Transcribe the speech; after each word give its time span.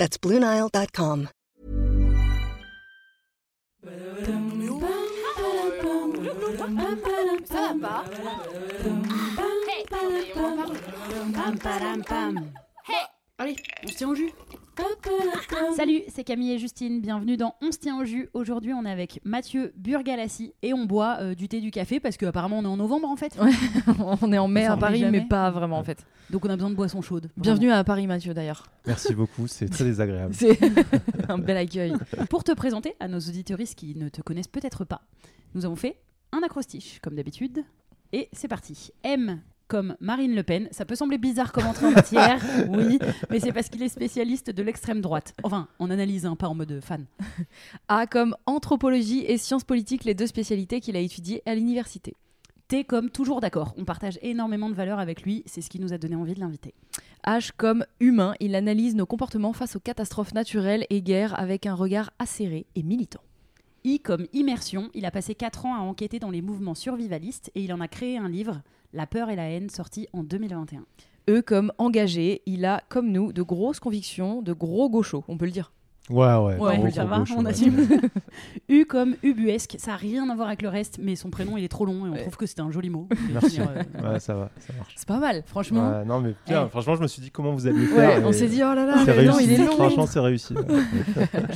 That's 0.00 0.16
BlueNile.com. 0.16 1.28
Ça 7.44 7.74
Allez, 13.36 13.56
on 13.84 13.88
se 13.88 13.94
tient 13.94 14.08
au 14.08 14.14
jus. 14.14 14.32
Salut, 15.76 16.02
c'est 16.08 16.24
Camille 16.24 16.52
et 16.52 16.58
Justine. 16.58 17.00
Bienvenue 17.00 17.36
dans 17.36 17.54
On 17.62 17.72
se 17.72 17.78
tient 17.78 17.98
au 17.98 18.04
jus. 18.04 18.28
Aujourd'hui, 18.34 18.72
on 18.72 18.84
est 18.84 18.90
avec 18.90 19.20
Mathieu 19.24 19.72
Burgalassi 19.76 20.52
et 20.62 20.74
on 20.74 20.84
boit 20.84 21.18
euh, 21.20 21.34
du 21.34 21.48
thé 21.48 21.60
du 21.60 21.70
café 21.70 22.00
parce 22.00 22.16
qu'apparemment 22.16 22.58
on 22.58 22.64
est 22.64 22.68
en 22.68 22.76
novembre 22.76 23.08
en 23.08 23.16
fait. 23.16 23.38
on 24.22 24.32
est 24.32 24.38
en 24.38 24.48
mai 24.48 24.68
On 24.68 24.72
à 24.72 24.76
Paris, 24.76 25.04
mais 25.10 25.22
pas 25.22 25.50
vraiment 25.50 25.78
en 25.78 25.84
fait. 25.84 26.04
Donc 26.30 26.44
on 26.44 26.50
a 26.50 26.54
besoin 26.56 26.70
de 26.70 26.74
boissons 26.74 27.02
chaudes. 27.02 27.30
vraiment. 27.36 27.42
Bienvenue 27.42 27.70
à 27.72 27.82
Paris, 27.84 28.06
Mathieu 28.06 28.34
d'ailleurs. 28.34 28.66
Merci 28.86 29.14
beaucoup, 29.14 29.46
c'est 29.46 29.68
très 29.68 29.84
désagréable. 29.90 30.34
C'est 30.34 30.58
un 31.28 31.38
bel 31.38 31.56
accueil. 31.56 31.94
Pour 32.28 32.44
te 32.44 32.52
présenter 32.52 32.94
à 33.00 33.08
nos 33.08 33.20
auditoristes 33.20 33.78
qui 33.78 33.94
ne 33.96 34.08
te 34.08 34.22
connaissent 34.22 34.48
peut-être 34.48 34.84
pas, 34.84 35.02
nous 35.54 35.64
avons 35.64 35.76
fait 35.76 35.96
un 36.32 36.42
acrostiche 36.42 37.00
comme 37.02 37.14
d'habitude. 37.14 37.64
Et 38.12 38.28
c'est 38.32 38.48
parti. 38.48 38.90
M 39.02 39.40
comme 39.70 39.94
Marine 40.00 40.34
Le 40.34 40.42
Pen. 40.42 40.68
Ça 40.72 40.84
peut 40.84 40.96
sembler 40.96 41.16
bizarre 41.16 41.52
comme 41.52 41.66
entrée 41.66 41.86
en 41.86 41.92
matière, 41.92 42.42
oui, 42.68 42.98
mais 43.30 43.38
c'est 43.38 43.52
parce 43.52 43.68
qu'il 43.68 43.82
est 43.84 43.88
spécialiste 43.88 44.50
de 44.50 44.62
l'extrême 44.64 45.00
droite. 45.00 45.32
Enfin, 45.44 45.68
on 45.78 45.90
analyse, 45.90 46.26
hein, 46.26 46.34
pas 46.34 46.48
en 46.48 46.56
mode 46.56 46.80
fan. 46.82 47.06
A 47.88 48.08
comme 48.08 48.36
anthropologie 48.46 49.24
et 49.26 49.38
sciences 49.38 49.62
politiques, 49.62 50.02
les 50.04 50.14
deux 50.14 50.26
spécialités 50.26 50.80
qu'il 50.80 50.96
a 50.96 51.00
étudiées 51.00 51.40
à 51.46 51.54
l'université. 51.54 52.16
T 52.66 52.82
comme 52.82 53.10
toujours 53.10 53.40
d'accord. 53.40 53.72
On 53.78 53.84
partage 53.84 54.18
énormément 54.22 54.70
de 54.70 54.74
valeurs 54.74 54.98
avec 54.98 55.22
lui. 55.22 55.44
C'est 55.46 55.60
ce 55.60 55.70
qui 55.70 55.78
nous 55.78 55.92
a 55.92 55.98
donné 55.98 56.16
envie 56.16 56.34
de 56.34 56.40
l'inviter. 56.40 56.74
H 57.24 57.50
comme 57.56 57.84
humain, 58.00 58.34
il 58.40 58.56
analyse 58.56 58.96
nos 58.96 59.06
comportements 59.06 59.52
face 59.52 59.76
aux 59.76 59.80
catastrophes 59.80 60.34
naturelles 60.34 60.84
et 60.90 61.00
guerres 61.00 61.38
avec 61.38 61.66
un 61.66 61.74
regard 61.74 62.10
acéré 62.18 62.66
et 62.74 62.82
militant. 62.82 63.20
I 63.84 64.00
comme 64.00 64.26
immersion. 64.32 64.90
Il 64.94 65.06
a 65.06 65.10
passé 65.10 65.34
4 65.34 65.66
ans 65.66 65.74
à 65.74 65.80
enquêter 65.80 66.18
dans 66.18 66.30
les 66.30 66.42
mouvements 66.42 66.74
survivalistes 66.74 67.50
et 67.54 67.62
il 67.62 67.72
en 67.72 67.80
a 67.80 67.88
créé 67.88 68.18
un 68.18 68.28
livre, 68.28 68.62
La 68.92 69.06
peur 69.06 69.30
et 69.30 69.36
la 69.36 69.48
haine, 69.48 69.70
sorti 69.70 70.08
en 70.12 70.22
2021. 70.22 70.84
E 71.28 71.42
comme 71.42 71.72
engagé, 71.78 72.42
il 72.46 72.64
a, 72.64 72.82
comme 72.88 73.12
nous, 73.12 73.32
de 73.32 73.42
grosses 73.42 73.80
convictions, 73.80 74.42
de 74.42 74.52
gros 74.52 74.90
gauchos, 74.90 75.24
on 75.28 75.38
peut 75.38 75.44
le 75.44 75.52
dire. 75.52 75.72
Ouais, 76.10 76.34
ouais. 76.36 76.58
Ouais, 76.58 76.90
ça 76.90 77.04
va, 77.04 77.18
gauche, 77.20 77.30
on 77.36 77.44
assume. 77.46 77.86
U 78.68 78.84
comme 78.84 79.14
ubuesque, 79.22 79.76
ça 79.78 79.92
n'a 79.92 79.96
rien 79.96 80.28
à 80.28 80.34
voir 80.34 80.48
avec 80.48 80.62
le 80.62 80.68
reste, 80.68 80.98
mais 81.00 81.14
son 81.16 81.30
prénom 81.30 81.56
il 81.56 81.64
est 81.64 81.68
trop 81.68 81.84
long 81.86 82.06
et 82.06 82.08
on 82.08 82.12
Ouais. 82.12 82.20
trouve 82.22 82.36
que 82.36 82.46
c'est 82.46 82.60
un 82.60 82.70
joli 82.70 82.90
mot. 82.90 83.08
Merci. 83.32 83.60
Euh, 83.60 83.64
Ouais, 84.12 84.18
ça 84.20 84.34
va, 84.34 84.50
ça 84.58 84.72
marche. 84.76 84.94
C'est 84.96 85.06
pas 85.08 85.18
mal, 85.18 85.42
franchement. 85.46 85.90
Ouais, 85.98 86.04
non, 86.04 86.20
mais 86.20 86.34
bien, 86.46 86.68
franchement, 86.68 86.96
je 86.96 87.02
me 87.02 87.06
suis 87.06 87.22
dit 87.22 87.30
comment 87.30 87.52
vous 87.52 87.66
alliez 87.66 87.86
Ouais, 87.86 87.94
faire. 87.94 88.26
on 88.26 88.32
s'est 88.32 88.48
dit, 88.48 88.60
oh 88.62 88.74
là 88.74 88.84
là, 88.86 89.02
C'est 89.04 89.16
mais 89.16 89.24
non, 89.24 89.34
réussi. 89.34 89.44
il 89.54 89.60
est 89.60 89.64
long. 89.66 89.76
Franchement, 89.76 90.06
c'est 90.06 90.20
réussi. 90.20 90.54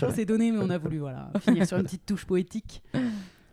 on 0.02 0.11
s'est 0.14 0.24
donné, 0.24 0.52
mais 0.52 0.58
on 0.62 0.70
a 0.70 0.78
voulu 0.78 0.98
voilà, 0.98 1.30
finir 1.41 1.66
sur 1.66 1.77
une 1.77 1.84
petite 1.84 2.06
touche 2.06 2.24
poétique. 2.24 2.83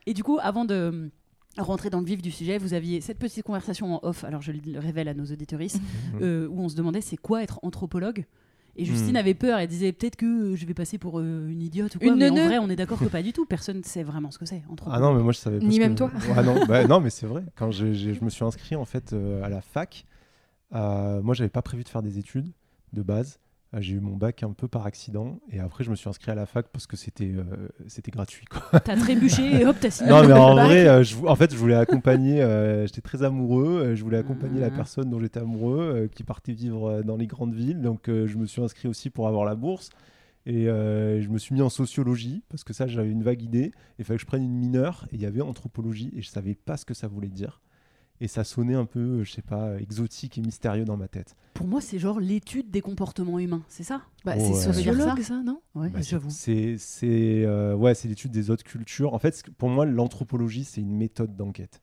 Et 0.05 0.13
du 0.13 0.23
coup, 0.23 0.38
avant 0.41 0.65
de 0.65 1.09
rentrer 1.58 1.89
dans 1.89 1.99
le 1.99 2.05
vif 2.05 2.21
du 2.21 2.31
sujet, 2.31 2.58
vous 2.58 2.73
aviez 2.73 3.02
cette 3.02 3.19
petite 3.19 3.43
conversation 3.43 3.95
en 3.95 3.99
off, 4.08 4.23
alors 4.23 4.42
je 4.42 4.52
le 4.52 4.80
révèle 4.80 5.08
à 5.08 5.14
nos 5.14 5.26
auditoristes, 5.26 5.81
euh, 6.21 6.47
où 6.47 6.61
on 6.61 6.70
se 6.70 6.76
demandait 6.76 7.02
c'est 7.02 7.17
quoi 7.17 7.43
être 7.43 7.59
anthropologue? 7.64 8.26
Et 8.76 8.86
Justine 8.86 9.11
Mhm. 9.11 9.15
avait 9.17 9.33
peur, 9.33 9.59
elle 9.59 9.67
disait 9.67 9.92
peut-être 9.92 10.15
que 10.15 10.26
euh, 10.26 10.55
je 10.55 10.65
vais 10.65 10.73
passer 10.73 10.98
pour 10.98 11.20
euh, 11.20 11.48
une 11.49 11.61
idiote 11.61 11.95
ou 11.95 11.99
quoi, 11.99 12.08
Une 12.09 12.15
mais 12.17 12.30
en 12.30 12.36
vrai 12.36 12.58
on 12.58 12.70
est 12.70 12.76
d'accord 12.76 12.99
que 12.99 13.05
pas 13.05 13.21
du 13.21 13.33
tout, 13.33 13.45
personne 13.45 13.80
ne 13.80 13.83
sait 13.83 14.04
vraiment 14.04 14.32
ce 14.32 14.37
que 14.39 14.45
c'est 14.45 14.61
Ah 14.87 14.99
non, 14.99 15.14
mais 15.14 15.21
moi 15.23 15.33
je 15.33 15.37
savais 15.39 15.59
pas. 15.59 15.65
Ni 15.65 15.76
ce 15.76 15.80
même 15.80 15.93
que- 15.93 15.98
toi. 15.99 16.11
Ouais, 16.36 16.43
non, 16.43 16.65
bah, 16.67 16.86
non, 16.87 16.99
mais 17.02 17.09
c'est 17.09 17.27
vrai. 17.27 17.43
Quand 17.55 17.71
je 17.71 18.23
me 18.23 18.30
suis 18.30 18.45
inscrit 18.45 18.76
en 18.76 18.86
fait 18.86 19.14
euh, 19.14 19.43
à 19.43 19.49
la 19.49 19.61
fac, 19.61 20.05
euh, 20.73 21.21
moi 21.21 21.33
j'avais 21.36 21.49
pas 21.49 21.61
prévu 21.61 21.83
de 21.83 21.89
faire 21.89 22.02
des 22.02 22.17
études 22.17 22.52
de 22.93 23.02
base. 23.02 23.39
Euh, 23.73 23.77
J'ai 23.80 23.93
eu 23.95 23.99
mon 24.02 24.17
bac 24.17 24.43
un 24.43 24.52
peu 24.52 24.67
par 24.67 24.86
accident 24.86 25.39
et 25.49 25.59
après 25.59 25.83
je 25.86 25.89
me 25.92 25.95
suis 25.95 26.09
inscrit 26.09 26.30
à 26.32 26.36
la 26.36 26.45
fac 26.45 26.67
parce 26.73 26.87
que 26.87 26.98
c'était 26.98 27.32
euh, 27.33 27.43
c'était 27.87 28.11
gratuit. 28.11 28.45
Quoi. 28.45 28.80
T'as 28.83 28.98
trébuché 28.98 29.61
et 29.61 29.65
hop 29.65 29.77
t'as 29.80 29.89
signé. 29.89 30.09
Non 30.09 30.27
mais 30.27 30.33
en 30.33 30.55
bac. 30.55 30.65
vrai, 30.67 30.87
euh, 30.87 31.04
je, 31.04 31.15
en 31.26 31.36
fait 31.36 31.52
je 31.54 31.58
voulais 31.58 31.76
accompagner, 31.76 32.42
euh, 32.42 32.86
j'étais 32.86 32.99
très 33.02 33.23
amoureux, 33.23 33.95
je 33.95 34.04
voulais 34.04 34.17
accompagner 34.17 34.59
la 34.59 34.70
Mhm. 34.70 34.76
personne 34.76 35.09
dont 35.09 35.20
j'étais 35.20 35.39
amoureux 35.39 36.09
qui 36.14 36.23
partait 36.23 36.52
vivre 36.54 37.02
dans 37.04 37.15
les 37.15 37.27
grandes 37.27 37.54
villes, 37.54 37.82
donc 37.82 38.04
je 38.08 38.37
me 38.37 38.45
suis 38.45 38.61
inscrit 38.61 38.87
aussi 38.89 39.09
pour 39.09 39.27
avoir 39.27 39.45
la 39.45 39.55
bourse. 39.55 39.89
Et 40.45 40.65
je 40.65 41.27
me 41.30 41.38
suis 41.38 41.53
mis 41.55 41.61
en 41.61 41.70
sociologie 41.70 42.43
parce 42.49 42.64
que 42.64 42.73
ça 42.73 42.88
j'avais 42.88 43.11
une 43.11 43.23
vague 43.23 43.42
idée. 43.42 43.71
Il 43.99 44.05
fallait 44.05 44.17
que 44.17 44.21
je 44.21 44.26
prenne 44.27 44.43
une 44.43 44.58
mineure 44.58 45.05
et 45.11 45.15
il 45.15 45.21
y 45.21 45.26
avait 45.26 45.42
anthropologie 45.42 46.11
et 46.15 46.21
je 46.21 46.30
savais 46.30 46.55
pas 46.55 46.76
ce 46.77 46.83
que 46.86 46.93
ça 46.93 47.08
voulait 47.08 47.30
dire. 47.30 47.61
Et 48.21 48.27
ça 48.27 48.43
sonnait 48.43 48.76
un 48.76 48.86
peu, 48.86 49.23
je 49.23 49.32
sais 49.32 49.42
pas, 49.42 49.77
exotique 49.80 50.37
et 50.37 50.42
mystérieux 50.42 50.86
dans 50.86 50.95
ma 50.95 51.08
tête. 51.08 51.36
Pour 51.55 51.67
moi 51.67 51.82
c'est 51.82 51.98
genre 51.98 52.20
l'étude 52.20 52.70
des 52.70 52.82
comportements 52.82 53.39
humains, 53.39 53.64
c'est 53.67 53.83
ça? 53.83 54.04
Bah, 54.23 54.37
c'est 54.39 54.54
sociologue, 54.54 55.17
ça? 55.21 55.23
ça, 55.23 55.42
non? 55.43 55.59
Ouais, 55.73 55.89
Bah, 55.89 56.02
c'est- 56.04 56.11
j'avoue. 56.11 56.30
C'est 56.30 56.77
euh, 57.45 57.76
ouais, 57.76 57.95
c'est 57.95 58.08
l'étude 58.08 58.32
des 58.32 58.52
autres 58.52 58.64
cultures. 58.64 59.14
En 59.15 59.20
fait, 59.20 59.43
pour 59.58 59.70
moi, 59.70 59.86
l'anthropologie 59.87 60.64
c'est 60.64 60.82
une 60.82 60.95
méthode 60.95 61.36
d'enquête. 61.36 61.82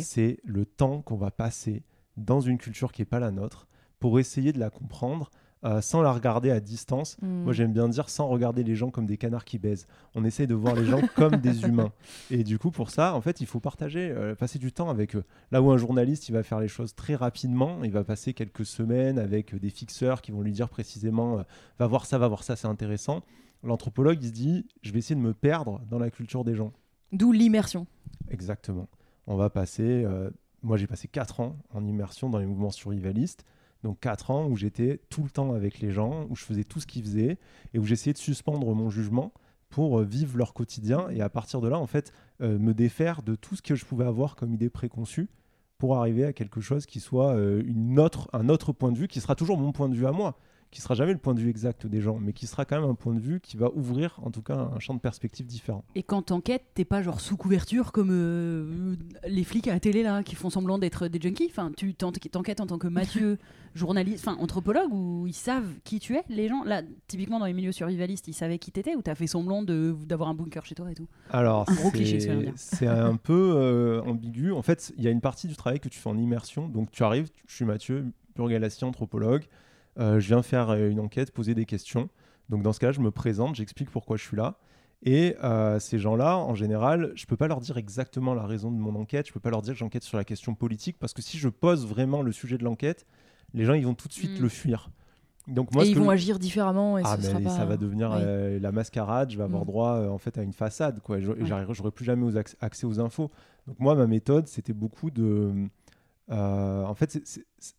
C'est 0.00 0.40
le 0.44 0.66
temps 0.66 1.00
qu'on 1.02 1.16
va 1.16 1.30
passer 1.30 1.84
dans 2.16 2.40
une 2.40 2.58
culture 2.58 2.90
qui 2.90 3.02
n'est 3.02 3.06
pas 3.06 3.20
la 3.20 3.30
nôtre 3.30 3.68
pour 4.00 4.18
essayer 4.18 4.52
de 4.52 4.58
la 4.58 4.68
comprendre 4.70 5.30
euh, 5.64 5.80
sans 5.80 6.02
la 6.02 6.12
regarder 6.12 6.50
à 6.50 6.60
distance. 6.60 7.16
Hmm. 7.22 7.44
Moi, 7.44 7.52
j'aime 7.52 7.72
bien 7.72 7.88
dire 7.88 8.08
sans 8.08 8.28
regarder 8.28 8.62
les 8.62 8.74
gens 8.74 8.90
comme 8.90 9.06
des 9.06 9.16
canards 9.16 9.44
qui 9.44 9.58
baisent. 9.58 9.86
On 10.14 10.24
essaye 10.24 10.46
de 10.46 10.54
voir 10.54 10.74
les 10.74 10.84
gens 10.84 11.00
comme 11.14 11.36
des 11.36 11.62
humains. 11.64 11.92
Et 12.30 12.44
du 12.44 12.58
coup, 12.58 12.70
pour 12.70 12.90
ça, 12.90 13.14
en 13.14 13.20
fait, 13.20 13.40
il 13.40 13.46
faut 13.46 13.60
partager, 13.60 14.10
euh, 14.10 14.34
passer 14.34 14.58
du 14.58 14.72
temps 14.72 14.90
avec 14.90 15.16
eux. 15.16 15.24
Là 15.52 15.62
où 15.62 15.70
un 15.70 15.78
journaliste, 15.78 16.28
il 16.28 16.32
va 16.32 16.42
faire 16.42 16.60
les 16.60 16.68
choses 16.68 16.94
très 16.94 17.14
rapidement, 17.14 17.82
il 17.84 17.90
va 17.90 18.04
passer 18.04 18.34
quelques 18.34 18.66
semaines 18.66 19.18
avec 19.18 19.54
euh, 19.54 19.58
des 19.58 19.70
fixeurs 19.70 20.22
qui 20.22 20.30
vont 20.32 20.42
lui 20.42 20.52
dire 20.52 20.68
précisément 20.68 21.38
euh, 21.38 21.42
va 21.78 21.86
voir 21.86 22.06
ça, 22.06 22.18
va 22.18 22.28
voir 22.28 22.42
ça, 22.44 22.54
c'est 22.56 22.68
intéressant. 22.68 23.22
L'anthropologue, 23.62 24.18
il 24.22 24.28
se 24.28 24.32
dit 24.32 24.66
je 24.82 24.92
vais 24.92 24.98
essayer 24.98 25.16
de 25.16 25.20
me 25.20 25.34
perdre 25.34 25.80
dans 25.90 25.98
la 25.98 26.10
culture 26.10 26.44
des 26.44 26.54
gens. 26.54 26.72
D'où 27.12 27.32
l'immersion. 27.32 27.86
Exactement. 28.30 28.88
On 29.26 29.36
va 29.36 29.50
passer. 29.50 30.04
euh, 30.04 30.30
moi, 30.62 30.76
j'ai 30.76 30.86
passé 30.86 31.08
4 31.08 31.40
ans 31.40 31.56
en 31.72 31.84
immersion 31.84 32.28
dans 32.28 32.38
les 32.38 32.46
mouvements 32.46 32.70
survivalistes. 32.70 33.44
Donc 33.82 34.00
4 34.00 34.30
ans 34.30 34.46
où 34.46 34.56
j'étais 34.56 35.00
tout 35.10 35.22
le 35.22 35.30
temps 35.30 35.52
avec 35.52 35.80
les 35.80 35.90
gens, 35.90 36.26
où 36.28 36.36
je 36.36 36.44
faisais 36.44 36.64
tout 36.64 36.80
ce 36.80 36.86
qu'ils 36.86 37.02
faisaient 37.02 37.38
et 37.74 37.78
où 37.78 37.84
j'essayais 37.84 38.12
de 38.12 38.18
suspendre 38.18 38.74
mon 38.74 38.90
jugement 38.90 39.32
pour 39.68 40.00
euh, 40.00 40.04
vivre 40.04 40.38
leur 40.38 40.54
quotidien 40.54 41.08
et 41.10 41.20
à 41.20 41.28
partir 41.28 41.60
de 41.60 41.68
là, 41.68 41.78
en 41.78 41.86
fait, 41.86 42.12
euh, 42.40 42.58
me 42.58 42.74
défaire 42.74 43.22
de 43.22 43.34
tout 43.34 43.56
ce 43.56 43.62
que 43.62 43.74
je 43.74 43.84
pouvais 43.84 44.04
avoir 44.04 44.36
comme 44.36 44.52
idée 44.54 44.70
préconçue 44.70 45.28
pour 45.78 45.96
arriver 45.96 46.24
à 46.24 46.32
quelque 46.32 46.60
chose 46.60 46.86
qui 46.86 47.00
soit 47.00 47.34
euh, 47.34 47.62
une 47.66 47.98
autre, 48.00 48.28
un 48.32 48.48
autre 48.48 48.72
point 48.72 48.92
de 48.92 48.98
vue, 48.98 49.08
qui 49.08 49.20
sera 49.20 49.34
toujours 49.34 49.58
mon 49.58 49.72
point 49.72 49.88
de 49.88 49.94
vue 49.94 50.06
à 50.06 50.12
moi, 50.12 50.38
qui 50.70 50.80
sera 50.82 50.94
jamais 50.94 51.12
le 51.12 51.18
point 51.18 51.32
de 51.34 51.40
vue 51.40 51.48
exact 51.48 51.86
des 51.86 52.00
gens, 52.00 52.18
mais 52.20 52.32
qui 52.32 52.46
sera 52.46 52.64
quand 52.64 52.80
même 52.80 52.90
un 52.90 52.94
point 52.94 53.14
de 53.14 53.20
vue 53.20 53.40
qui 53.40 53.56
va 53.56 53.70
ouvrir 53.74 54.18
en 54.22 54.30
tout 54.30 54.42
cas 54.42 54.70
un 54.74 54.78
champ 54.78 54.94
de 54.94 55.00
perspective 55.00 55.46
différent. 55.46 55.84
Et 55.94 56.02
quand 56.02 56.22
t'enquêtes, 56.22 56.64
t'es 56.74 56.84
pas 56.84 57.02
genre 57.02 57.20
sous 57.20 57.36
couverture 57.36 57.92
comme 57.92 58.10
euh, 58.12 58.94
les 59.26 59.44
flics 59.44 59.68
à 59.68 59.72
la 59.72 59.80
télé 59.80 60.02
là 60.02 60.22
qui 60.22 60.34
font 60.34 60.50
semblant 60.50 60.78
d'être 60.78 61.08
des 61.08 61.20
junkies? 61.20 61.46
Enfin, 61.50 61.72
tu 61.76 61.94
t'en- 61.94 62.12
t'enquêtes 62.12 62.60
en 62.60 62.66
tant 62.66 62.78
que 62.78 62.88
Mathieu, 62.88 63.38
journaliste, 63.74 64.26
enfin 64.26 64.36
anthropologue, 64.42 64.92
où 64.92 65.26
ils 65.26 65.32
savent 65.34 65.68
qui 65.84 65.98
tu 65.98 66.14
es, 66.16 66.22
les 66.28 66.48
gens? 66.48 66.62
Là, 66.64 66.82
typiquement 67.06 67.38
dans 67.38 67.46
les 67.46 67.52
milieux 67.54 67.72
survivalistes, 67.72 68.28
ils 68.28 68.34
savaient 68.34 68.58
qui 68.58 68.72
t'étais 68.72 68.96
ou 68.96 69.02
t'as 69.02 69.14
fait 69.14 69.26
semblant 69.26 69.62
d'avoir 69.62 70.28
un 70.28 70.34
bunker 70.34 70.64
chez 70.66 70.74
toi 70.74 70.90
et 70.90 70.94
tout? 70.94 71.06
Alors, 71.30 71.70
Un 71.70 71.74
gros 71.74 71.90
c'est- 71.90 71.96
cliché, 71.96 72.86
un 72.86 73.16
peu 73.22 73.52
euh, 73.56 74.02
ambigu. 74.02 74.52
En 74.52 74.62
fait, 74.62 74.92
il 74.98 75.04
y 75.04 75.08
a 75.08 75.10
une 75.10 75.20
partie 75.20 75.46
du 75.48 75.56
travail 75.56 75.80
que 75.80 75.88
tu 75.88 75.98
fais 75.98 76.10
en 76.10 76.18
immersion. 76.18 76.68
Donc, 76.68 76.90
tu 76.90 77.02
arrives, 77.02 77.28
je 77.46 77.54
suis 77.54 77.64
Mathieu, 77.64 78.04
Burgalassi, 78.34 78.84
anthropologue. 78.84 79.44
Euh, 79.98 80.20
je 80.20 80.26
viens 80.28 80.42
faire 80.42 80.70
euh, 80.70 80.88
une 80.90 81.00
enquête, 81.00 81.32
poser 81.32 81.54
des 81.54 81.64
questions. 81.64 82.08
Donc, 82.48 82.62
dans 82.62 82.72
ce 82.72 82.80
cas-là, 82.80 82.92
je 82.92 83.00
me 83.00 83.10
présente, 83.10 83.54
j'explique 83.56 83.90
pourquoi 83.90 84.16
je 84.16 84.22
suis 84.24 84.36
là. 84.36 84.58
Et 85.02 85.36
euh, 85.44 85.78
ces 85.78 85.98
gens-là, 85.98 86.38
en 86.38 86.54
général, 86.54 87.12
je 87.16 87.26
peux 87.26 87.36
pas 87.36 87.48
leur 87.48 87.60
dire 87.60 87.76
exactement 87.76 88.34
la 88.34 88.46
raison 88.46 88.70
de 88.70 88.76
mon 88.76 88.94
enquête. 88.94 89.26
Je 89.28 89.32
peux 89.32 89.40
pas 89.40 89.50
leur 89.50 89.62
dire 89.62 89.74
que 89.74 89.78
j'enquête 89.78 90.02
sur 90.02 90.16
la 90.16 90.24
question 90.24 90.54
politique 90.54 90.96
parce 90.98 91.12
que 91.12 91.20
si 91.22 91.36
je 91.38 91.48
pose 91.48 91.86
vraiment 91.86 92.22
le 92.22 92.32
sujet 92.32 92.56
de 92.56 92.64
l'enquête, 92.64 93.06
les 93.52 93.64
gens 93.64 93.74
ils 93.74 93.84
vont 93.84 93.94
tout 93.94 94.08
de 94.08 94.12
suite 94.14 94.38
Mm. 94.38 94.42
le 94.42 94.48
fuir. 94.48 94.90
Donc 95.48 95.72
moi, 95.74 95.84
et 95.84 95.90
ils 95.90 95.98
vont 95.98 96.10
agir 96.10 96.38
différemment 96.38 96.98
et 96.98 97.02
ah, 97.04 97.16
ce 97.16 97.20
mais 97.22 97.28
sera 97.28 97.40
pas... 97.40 97.50
ça 97.50 97.64
va 97.66 97.76
devenir 97.76 98.10
Oui. 98.10 98.18
euh, 98.20 98.58
la 98.58 98.72
mascarade. 98.72 99.30
Je 99.30 99.36
vais 99.36 99.44
avoir 99.44 99.62
Mm. 99.62 99.66
droit 99.66 99.92
euh, 99.96 100.08
en 100.08 100.18
fait 100.18 100.38
à 100.38 100.42
une 100.42 100.52
façade, 100.54 101.00
quoi. 101.00 101.18
Et 101.18 101.22
je- 101.22 101.30
Ouais. 101.32 101.66
j'aurai 101.70 101.90
plus 101.90 102.04
jamais 102.04 102.24
aux 102.24 102.36
acc- 102.36 102.56
accès 102.60 102.86
aux 102.86 102.98
infos. 102.98 103.30
Donc 103.66 103.78
moi, 103.78 103.94
ma 103.94 104.06
méthode, 104.06 104.48
c'était 104.48 104.72
beaucoup 104.72 105.10
de, 105.10 105.68
en 106.30 106.94
fait, 106.94 107.18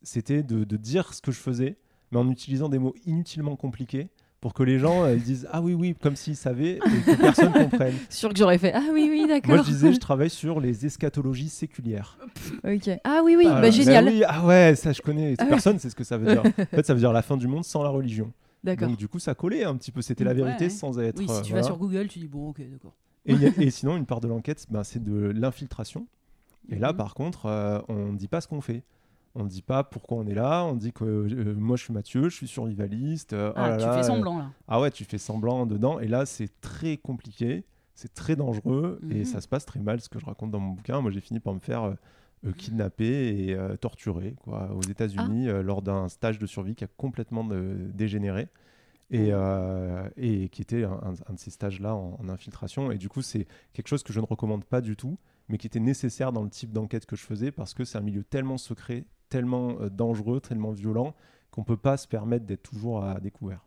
c'était 0.03 0.43
de, 0.43 0.63
de 0.63 0.77
dire 0.77 1.13
ce 1.13 1.21
que 1.21 1.31
je 1.31 1.39
faisais, 1.39 1.77
mais 2.11 2.19
en 2.19 2.29
utilisant 2.29 2.69
des 2.69 2.79
mots 2.79 2.93
inutilement 3.05 3.55
compliqués 3.55 4.09
pour 4.39 4.53
que 4.53 4.61
les 4.63 4.77
gens 4.77 5.03
euh, 5.03 5.15
ils 5.15 5.23
disent 5.23 5.47
ah 5.51 5.61
oui 5.61 5.73
oui 5.73 5.95
comme 5.99 6.15
s'ils 6.15 6.35
savaient 6.35 6.75
et 6.75 6.79
que 6.79 7.15
personne 7.19 7.51
comprenne. 7.69 7.95
Sûr 8.09 8.29
que 8.29 8.37
j'aurais 8.37 8.57
fait. 8.59 8.71
Ah 8.73 8.83
oui, 8.93 9.07
oui, 9.09 9.25
d'accord. 9.27 9.55
Moi 9.55 9.63
je 9.63 9.69
disais 9.71 9.91
je 9.93 9.99
travaille 9.99 10.29
sur 10.29 10.59
les 10.59 10.85
eschatologies 10.85 11.49
séculières. 11.49 12.17
Ok. 12.63 12.89
Ah 13.03 13.21
oui, 13.23 13.35
oui, 13.35 13.45
Ah, 13.49 13.59
bah, 13.61 13.71
génial. 13.71 14.05
oui, 14.05 14.23
ah 14.27 14.45
ouais 14.45 14.75
ça 14.75 14.91
je 14.93 15.01
connais. 15.01 15.33
Ah 15.39 15.43
ouais. 15.43 15.49
Personne 15.49 15.79
sait 15.79 15.89
ce 15.89 15.95
que 15.95 16.03
ça 16.03 16.17
veut 16.17 16.27
dire. 16.33 16.43
en 16.59 16.65
fait 16.65 16.85
ça 16.85 16.93
veut 16.93 16.99
dire 16.99 17.11
la 17.13 17.21
fin 17.23 17.35
du 17.35 17.47
monde 17.47 17.65
sans 17.65 17.81
la 17.83 17.89
religion. 17.89 18.31
D'accord. 18.63 18.89
Donc 18.89 18.97
du 18.97 19.07
coup 19.07 19.19
ça 19.19 19.33
collait 19.33 19.63
un 19.63 19.75
petit 19.75 19.91
peu. 19.91 20.01
C'était 20.01 20.23
la 20.23 20.31
Ouais, 20.31 20.37
vérité 20.43 20.65
ouais. 20.65 20.69
sans 20.69 20.99
être. 20.99 21.19
Oui, 21.19 21.27
si 21.27 21.33
euh, 21.33 21.41
tu 21.41 21.49
voilà. 21.49 21.61
vas 21.63 21.67
sur 21.67 21.77
Google, 21.77 22.07
tu 22.07 22.19
dis 22.19 22.27
bon, 22.27 22.49
ok, 22.49 22.61
d'accord. 22.71 22.93
Et, 23.25 23.33
et 23.65 23.71
sinon, 23.71 23.97
une 23.97 24.05
part 24.05 24.21
de 24.21 24.27
l'enquête, 24.27 24.65
ben, 24.69 24.83
c'est 24.83 25.03
de 25.03 25.31
l'infiltration. 25.35 26.07
Et 26.69 26.75
là, 26.77 26.93
par 26.93 27.13
contre, 27.13 27.45
euh, 27.47 27.79
on 27.87 28.11
ne 28.11 28.17
dit 28.17 28.27
pas 28.27 28.39
ce 28.41 28.47
qu'on 28.47 28.61
fait. 28.61 28.83
On 29.39 29.43
ne 29.43 29.49
dit 29.49 29.61
pas 29.61 29.83
pourquoi 29.83 30.17
on 30.17 30.25
est 30.25 30.33
là. 30.33 30.63
On 30.65 30.73
dit 30.75 30.91
que 30.91 31.03
euh, 31.05 31.53
moi, 31.55 31.77
je 31.77 31.83
suis 31.83 31.93
Mathieu, 31.93 32.27
je 32.29 32.35
suis 32.35 32.47
survivaliste. 32.47 33.33
euh, 33.33 33.49
oh 33.51 33.59
Ah, 33.59 33.69
là 33.69 33.77
tu 33.77 33.85
là, 33.85 33.93
fais 33.93 33.99
euh, 33.99 34.03
semblant 34.03 34.37
là. 34.39 34.49
Ah 34.67 34.81
ouais, 34.81 34.89
tu 34.91 35.03
fais 35.05 35.17
semblant 35.19 35.65
dedans. 35.65 35.99
Et 35.99 36.07
là, 36.07 36.25
c'est 36.25 36.49
très 36.61 36.97
compliqué. 36.97 37.63
C'est 37.93 38.13
très 38.13 38.35
dangereux. 38.35 38.99
Et 39.11 39.19
Mhm. 39.19 39.25
ça 39.25 39.39
se 39.41 39.47
passe 39.47 39.65
très 39.65 39.79
mal, 39.79 40.01
ce 40.01 40.09
que 40.09 40.19
je 40.19 40.25
raconte 40.25 40.51
dans 40.51 40.59
mon 40.59 40.71
bouquin. 40.73 41.01
Moi, 41.01 41.11
j'ai 41.11 41.21
fini 41.21 41.39
par 41.39 41.53
me 41.53 41.59
faire 41.59 41.83
euh, 41.83 42.51
kidnapper 42.57 43.49
et 43.49 43.57
torturer 43.81 44.35
quoi, 44.43 44.71
aux 44.73 44.81
États-Unis 44.83 45.49
euh, 45.49 45.61
lors 45.63 45.81
d'un 45.81 46.07
stage 46.07 46.39
de 46.39 46.45
survie 46.45 46.75
qui 46.75 46.83
a 46.83 46.87
complètement 46.97 47.43
dégénéré 47.93 48.47
et, 49.09 49.29
euh, 49.31 50.07
et 50.17 50.49
qui 50.49 50.61
était 50.61 50.83
un, 50.83 50.91
un- 50.91 51.13
un 51.29 51.33
de 51.33 51.39
ces 51.39 51.49
stages-là 51.51 51.95
en, 51.95 52.17
en 52.21 52.29
infiltration. 52.29 52.91
Et 52.91 52.97
du 52.97 53.09
coup, 53.09 53.21
c'est 53.21 53.47
quelque 53.73 53.87
chose 53.87 54.03
que 54.03 54.13
je 54.13 54.19
ne 54.19 54.25
recommande 54.25 54.65
pas 54.65 54.81
du 54.81 54.95
tout, 54.95 55.17
mais 55.49 55.57
qui 55.57 55.67
était 55.67 55.79
nécessaire 55.79 56.31
dans 56.31 56.43
le 56.43 56.49
type 56.49 56.71
d'enquête 56.71 57.05
que 57.05 57.15
je 57.15 57.23
faisais 57.23 57.51
parce 57.51 57.73
que 57.73 57.83
c'est 57.85 57.97
un 57.97 58.01
milieu 58.01 58.23
tellement 58.23 58.57
secret, 58.57 59.05
tellement 59.29 59.77
euh, 59.79 59.89
dangereux, 59.89 60.39
tellement 60.39 60.71
violent 60.71 61.13
qu'on 61.51 61.63
peut 61.63 61.77
pas 61.77 61.97
se 61.97 62.07
permettre 62.07 62.45
d'être 62.45 62.63
toujours 62.63 63.03
à 63.03 63.19
découvert. 63.19 63.61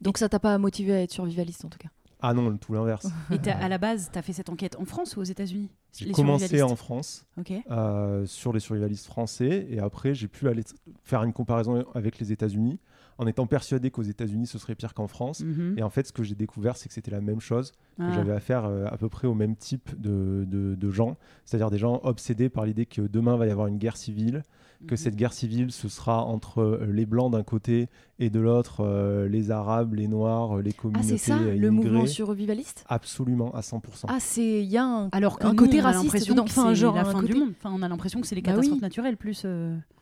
Donc 0.00 0.18
ça 0.18 0.28
t'a 0.28 0.38
pas 0.38 0.56
motivé 0.58 0.94
à 0.94 1.02
être 1.02 1.12
survivaliste 1.12 1.64
en 1.64 1.68
tout 1.68 1.78
cas? 1.78 1.88
Ah 2.20 2.32
non, 2.32 2.56
tout 2.56 2.72
l'inverse. 2.72 3.06
Et 3.30 3.50
à 3.50 3.68
la 3.68 3.76
base, 3.76 4.08
tu 4.10 4.18
as 4.18 4.22
fait 4.22 4.32
cette 4.32 4.48
enquête 4.48 4.76
en 4.78 4.86
France 4.86 5.16
ou 5.16 5.20
aux 5.20 5.24
États-Unis? 5.24 5.68
J'ai 5.96 6.10
commencé 6.10 6.62
en 6.62 6.74
France 6.74 7.26
euh, 7.70 8.24
sur 8.26 8.52
les 8.52 8.60
survivalistes 8.60 9.06
français 9.06 9.66
et 9.70 9.78
après 9.78 10.14
j'ai 10.14 10.26
pu 10.26 10.48
aller 10.48 10.64
faire 11.04 11.22
une 11.22 11.32
comparaison 11.32 11.84
avec 11.94 12.18
les 12.18 12.32
États-Unis 12.32 12.80
en 13.18 13.26
étant 13.26 13.46
persuadé 13.46 13.90
qu'aux 13.90 14.02
États-Unis 14.02 14.46
ce 14.46 14.58
serait 14.58 14.74
pire 14.74 14.94
qu'en 14.94 15.06
France. 15.08 15.40
Mhm. 15.40 15.74
Et 15.78 15.82
en 15.82 15.90
fait, 15.90 16.06
ce 16.06 16.12
que 16.12 16.22
j'ai 16.22 16.34
découvert, 16.34 16.76
c'est 16.76 16.88
que 16.88 16.94
c'était 16.94 17.10
la 17.10 17.20
même 17.20 17.40
chose, 17.40 17.72
que 17.98 18.02
Ah. 18.02 18.12
j'avais 18.14 18.32
affaire 18.32 18.64
euh, 18.64 18.86
à 18.90 18.96
peu 18.96 19.08
près 19.08 19.26
au 19.28 19.34
même 19.34 19.54
type 19.56 19.90
de, 20.00 20.44
de- 20.48 20.74
de 20.74 20.90
gens, 20.90 21.16
c'est-à-dire 21.44 21.70
des 21.70 21.78
gens 21.78 22.00
obsédés 22.02 22.48
par 22.48 22.64
l'idée 22.66 22.86
que 22.86 23.02
demain 23.02 23.36
va 23.36 23.46
y 23.46 23.50
avoir 23.50 23.66
une 23.68 23.78
guerre 23.78 23.96
civile, 23.96 24.42
que 24.86 24.92
Mhm. 24.94 24.96
cette 24.98 25.16
guerre 25.16 25.32
civile, 25.32 25.70
ce 25.72 25.88
sera 25.88 26.24
entre 26.24 26.58
euh, 26.60 26.86
les 26.92 27.06
Blancs 27.06 27.32
d'un 27.32 27.42
côté 27.44 27.88
et 28.18 28.28
de 28.28 28.40
l'autre, 28.40 28.80
euh, 28.84 29.28
les 29.28 29.50
Arabes, 29.50 29.94
les 29.94 30.08
Noirs, 30.08 30.58
les 30.58 30.72
Ah 30.76 30.80
communautés 30.82 31.16
c'est 31.16 31.32
ça, 31.32 31.38
le 31.38 31.70
mouvement 31.70 32.06
survivaliste? 32.06 32.84
Absolument, 32.88 33.54
à 33.54 33.60
100%. 33.62 34.06
Ah 34.08 34.18
c'est 34.20 34.62
il 34.62 34.68
y 34.70 34.76
a 34.76 34.84
un 34.84 35.08
Alors 35.10 35.38
que 35.38 35.46
un 35.46 35.50
nous, 35.50 35.56
côté 35.56 35.80
on 35.80 35.84
a 35.84 35.86
raciste 35.86 36.04
l'impression 36.04 36.34
dedans, 36.34 36.44
que 36.44 36.50
enfin 36.50 36.68
c'est 36.70 36.74
genre 36.74 36.94
la 36.96 37.04
fin 37.04 37.20
côté- 37.20 37.32
du 37.32 37.38
monde. 37.38 37.52
Enfin, 37.58 37.70
on 37.74 37.80
a 37.82 37.88
l'impression 37.88 38.20
que 38.20 38.26
c'est 38.26 38.34
les 38.34 38.42
Bah 38.42 38.50
catastrophes 38.50 38.74
oui. 38.76 38.82
naturelles 38.82 39.16
plus. 39.16 39.46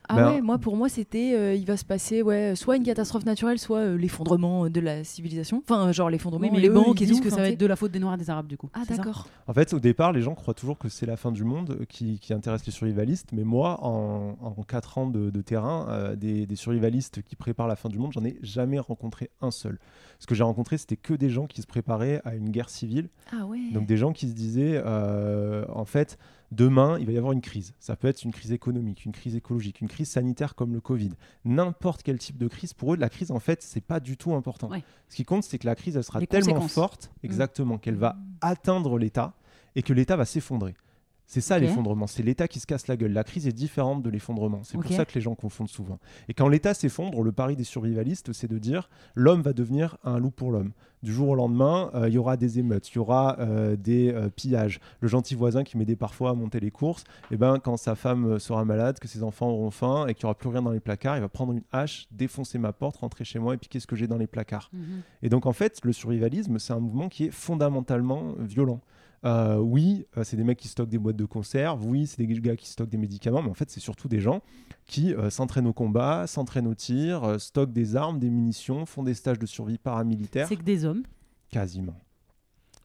Euh, 0.03 0.07
Ah 0.09 0.17
Ben- 0.17 0.29
ouais, 0.35 0.41
moi 0.41 0.59
pour 0.59 0.77
moi 0.77 0.89
c'était 0.89 1.35
euh, 1.35 1.55
il 1.55 1.65
va 1.65 1.77
se 1.77 1.85
passer 1.85 2.23
ouais 2.23 2.55
soit 2.57 2.77
une 2.77 2.83
catastrophe 2.83 3.25
naturelle 3.25 3.59
soit 3.59 3.79
euh, 3.79 3.97
l'effondrement 3.97 4.69
de 4.69 4.81
la 4.81 5.05
civilisation. 5.05 5.63
Enfin 5.65 5.93
genre 5.93 6.11
l'effondrement 6.11 6.47
Oui, 6.47 6.51
mais 6.53 6.61
les 6.61 6.69
eux, 6.69 6.73
banques 6.75 7.01
ils 7.01 7.05
et 7.05 7.07
disent 7.07 7.19
tout. 7.19 7.25
que 7.25 7.31
ça 7.31 7.37
va 7.37 7.49
être 7.51 7.59
de 7.61 7.67
la 7.67 7.77
faute 7.77 7.93
des 7.93 7.99
Noirs 8.01 8.15
et 8.15 8.19
des 8.19 8.29
Arabes 8.31 8.47
du 8.49 8.57
coup. 8.57 8.69
Ah 8.75 8.83
d'accord. 8.89 9.29
En 9.47 9.53
fait, 9.55 9.73
au 9.73 9.79
départ, 9.81 10.13
les 10.13 10.21
gens 10.23 10.35
croient 10.35 10.55
toujours 10.55 10.77
que 10.79 10.89
c'est 10.89 11.07
la 11.07 11.17
fin 11.17 11.31
du 11.33 11.45
monde 11.45 11.77
euh, 11.81 11.85
qui, 11.89 12.19
qui 12.19 12.33
intéresse 12.33 12.65
les 12.67 12.73
survivalistes. 12.73 13.31
Mais 13.33 13.45
moi, 13.45 13.79
en, 13.85 14.37
en 14.41 14.63
4 14.63 14.99
ans 14.99 15.07
de, 15.07 15.31
de 15.31 15.41
terrain, 15.41 15.87
euh, 15.89 16.17
des, 16.17 16.47
des 16.47 16.57
survivalistes 16.57 17.23
qui 17.23 17.37
préparent 17.37 17.69
la 17.69 17.77
fin 17.77 17.89
du 17.89 17.99
monde, 17.99 18.13
j'en 18.13 18.25
ai 18.25 18.37
jamais 18.43 18.79
rencontré 18.79 19.31
un 19.41 19.51
seul. 19.51 19.79
Ce 20.19 20.27
que 20.27 20.35
j'ai 20.35 20.45
rencontré, 20.45 20.79
c'était 20.79 20.97
que 20.97 21.15
des 21.15 21.31
gens 21.31 21.47
qui 21.47 21.63
se 21.63 21.67
préparaient 21.67 22.21
à 22.25 22.35
une 22.35 22.51
guerre 22.51 22.71
civile. 22.71 23.09
Ah 23.33 23.45
ouais. 23.47 23.59
Donc 23.73 23.87
des 23.87 23.97
gens 23.97 24.13
qui 24.13 24.29
se 24.29 24.35
disaient, 24.35 24.81
euh, 24.85 25.65
en 25.75 25.85
fait, 25.85 26.19
demain, 26.53 26.99
il 27.01 27.07
va 27.07 27.13
y 27.13 27.17
avoir 27.19 27.33
une 27.33 27.41
crise. 27.41 27.75
Ça 27.81 27.97
peut 27.97 28.07
être 28.09 28.23
une 28.23 28.31
crise 28.33 28.53
économique, 28.53 29.05
une 29.05 29.13
crise 29.13 29.35
écologique, 29.35 29.81
une 29.81 29.89
crise 29.89 30.09
sanitaire 30.11 30.55
comme 30.55 30.73
le 30.73 30.81
Covid. 30.81 31.11
N'importe 31.45 32.03
quel 32.03 32.19
type 32.19 32.39
de 32.39 32.47
crise, 32.47 32.73
pour 32.75 32.95
eux, 32.95 32.97
la 32.97 33.09
crise, 33.09 33.31
en 33.31 33.41
fait, 33.41 33.63
c'est 33.63 33.81
pas 33.81 33.99
du 34.01 34.17
tout 34.17 34.35
important. 34.35 34.69
Ouais. 34.71 34.85
Ce 35.09 35.17
qui 35.17 35.25
compte, 35.25 35.43
c'est 35.45 35.59
que 35.59 35.67
la 35.67 35.75
crise, 35.75 35.97
elle 35.97 36.05
sera 36.05 36.21
Les 36.21 36.27
tellement 36.27 36.61
forte, 36.69 37.11
exactement, 37.23 37.79
qu'elle 37.79 37.97
va 37.97 38.13
Mm. 38.13 38.25
atteindre 38.43 38.99
l'État 38.99 39.35
et 39.75 39.83
que 39.83 39.93
l'État 39.93 40.17
va 40.17 40.25
s'effondrer. 40.25 40.75
C'est 41.33 41.41
ça 41.41 41.59
l'effondrement, 41.59 42.07
c'est 42.07 42.23
l'État 42.23 42.47
qui 42.47 42.61
se 42.61 42.67
casse 42.67 42.89
la 42.89 42.97
gueule. 42.99 43.15
La 43.15 43.25
crise 43.25 43.47
est 43.47 43.55
différente 43.55 44.03
de 44.03 44.11
l'effondrement. 44.11 44.61
C'est 44.65 44.77
pour 44.77 44.93
ça 44.93 45.07
que 45.07 45.15
les 45.15 45.23
gens 45.23 45.35
confondent 45.35 45.71
souvent. 45.71 45.99
Et 46.29 46.35
quand 46.35 46.47
l'État 46.47 46.75
s'effondre, 46.75 47.23
le 47.23 47.33
pari 47.33 47.57
des 47.57 47.65
survivalistes, 47.65 48.35
c'est 48.35 48.49
de 48.49 48.59
dire 48.59 48.91
l'homme 49.15 49.41
va 49.41 49.55
devenir 49.55 49.97
un 50.05 50.19
loup 50.19 50.31
pour 50.31 50.51
l'homme. 50.53 50.73
Du 51.03 51.11
jour 51.11 51.31
au 51.31 51.35
lendemain, 51.35 51.91
euh, 51.95 52.07
il 52.11 52.15
y 52.15 52.19
aura 52.19 52.37
des 52.37 52.59
émeutes, 52.59 52.91
il 52.91 52.97
y 52.97 52.99
aura 52.99 53.39
euh, 53.41 53.77
des 53.77 54.13
euh, 54.13 54.29
pillages. 54.29 54.79
Le 55.01 55.09
gentil 55.09 55.35
voisin 55.35 55.65
qui 55.65 55.79
m'aidait 55.79 55.97
parfois 55.97 56.31
à 56.31 56.35
monter 56.35 56.61
les 56.61 56.71
courses, 56.71 57.05
et 57.31 57.39
ben, 57.39 57.59
quand 57.59 57.79
sa 57.79 57.95
femme 57.95 58.39
sera 58.39 58.67
malade, 58.67 58.99
que 58.99 59.09
ses 59.09 59.23
enfants 59.23 59.49
auront 59.49 59.71
faim 59.71 60.07
et 60.09 60.15
qu'il 60.15 60.27
n'y 60.27 60.29
aura 60.29 60.35
plus 60.35 60.51
rien 60.51 60.61
dans 60.61 60.71
les 60.71 60.81
placards, 60.81 61.17
il 61.17 61.23
va 61.23 61.31
prendre 61.31 61.55
une 61.55 61.63
hache, 61.73 62.09
défoncer 62.11 62.59
ma 62.59 62.75
porte, 62.75 62.99
rentrer 62.99 63.25
chez 63.25 63.39
moi 63.39 63.55
et 63.55 63.57
piquer 63.57 63.81
ce 63.81 63.87
que 63.87 63.97
j'ai 63.97 64.07
dans 64.07 64.19
les 64.19 64.27
placards. 64.27 64.69
Mhm. 64.75 65.01
Et 65.23 65.31
donc 65.31 65.47
en 65.47 65.55
fait, 65.55 65.81
le 65.83 65.95
survivalisme, 65.95 66.59
c'est 66.59 66.75
un 66.75 66.81
mouvement 66.81 67.09
qui 67.09 67.25
est 67.25 67.31
fondamentalement 67.31 68.35
violent. 68.39 68.83
Euh, 69.25 69.57
oui, 69.59 70.05
euh, 70.17 70.25
c'est 70.25 70.37
des 70.37 70.43
mecs 70.43 70.59
qui 70.59 70.67
stockent 70.69 70.89
des 70.89 70.99
boîtes 70.99 71.17
de 71.17 71.25
conserve, 71.25 71.87
oui, 71.87 72.07
c'est 72.09 72.25
des 72.25 72.41
gars 72.41 72.57
qui 72.57 72.69
stockent 72.69 72.89
des 72.89 72.97
médicaments, 72.99 73.41
mais 73.41 73.51
en 73.51 73.55
fait, 73.55 73.71
c'est 73.71 73.79
surtout 73.81 74.09
des 74.09 74.21
gens 74.21 74.43
qui 74.87 75.15
euh, 75.15 75.31
s'entraînent 75.31 75.69
au 75.69 75.73
combat, 75.73 76.27
s'entraînent 76.27 76.67
au 76.67 76.75
tir, 76.75 77.23
euh, 77.23 77.39
stockent 77.39 77.73
des 77.73 77.95
armes, 77.95 78.19
des 78.19 78.31
munitions, 78.31 78.85
font 78.85 79.05
des 79.05 79.15
stages 79.15 79.39
de 79.39 79.47
survie 79.47 79.79
paramilitaires, 79.79 80.49
C'est 80.49 80.57
que 80.57 80.65
des 80.65 80.85
hommes. 80.85 81.05
quasiment. 81.51 82.01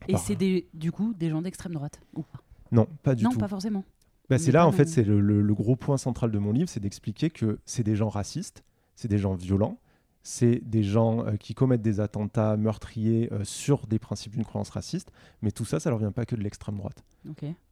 Et 0.07 0.11
Par- 0.13 0.21
c'est 0.21 0.37
du 0.75 0.91
coup 0.91 1.13
des 1.15 1.29
gens 1.31 1.41
d'extrême 1.41 1.73
droite. 1.73 1.99
Ou 2.15 2.21
pas 2.21 2.39
Non, 2.71 2.87
pas 3.01 3.15
du 3.15 3.23
Non, 3.23 3.31
tout. 3.31 3.39
pas 3.39 3.47
forcément. 3.47 3.83
Bah, 4.29 4.37
c'est 4.37 4.51
là, 4.51 4.67
en 4.67 4.71
fait, 4.71 4.85
c'est 4.87 5.03
le, 5.05 5.19
le- 5.21 5.41
le 5.41 5.53
gros 5.55 5.75
point 5.75 5.97
central 5.97 6.29
de 6.31 6.37
mon 6.37 6.51
livre, 6.51 6.69
c'est 6.69 6.81
d'expliquer 6.81 7.29
que 7.31 7.59
c'est 7.65 7.81
des 7.83 7.95
gens 7.95 8.09
racistes, 8.09 8.63
c'est 8.95 9.07
des 9.07 9.17
gens 9.17 9.33
violents, 9.33 9.79
c'est 10.27 10.59
des 10.65 10.83
gens 10.83 11.25
euh, 11.25 11.37
qui 11.37 11.53
commettent 11.53 11.81
des 11.81 12.01
attentats 12.01 12.57
meurtriers 12.57 13.29
euh, 13.31 13.45
sur 13.45 13.87
des 13.87 13.97
principes 13.97 14.33
d'une 14.33 14.43
croyance 14.43 14.69
raciste, 14.69 15.13
mais 15.41 15.51
tout 15.51 15.63
ça, 15.63 15.79
ça 15.79 15.89
leur 15.89 15.99
vient 15.99 16.11
pas 16.11 16.25
que 16.25 16.35
de 16.35 16.41
l'extrême 16.41 16.75
droite. 16.75 17.05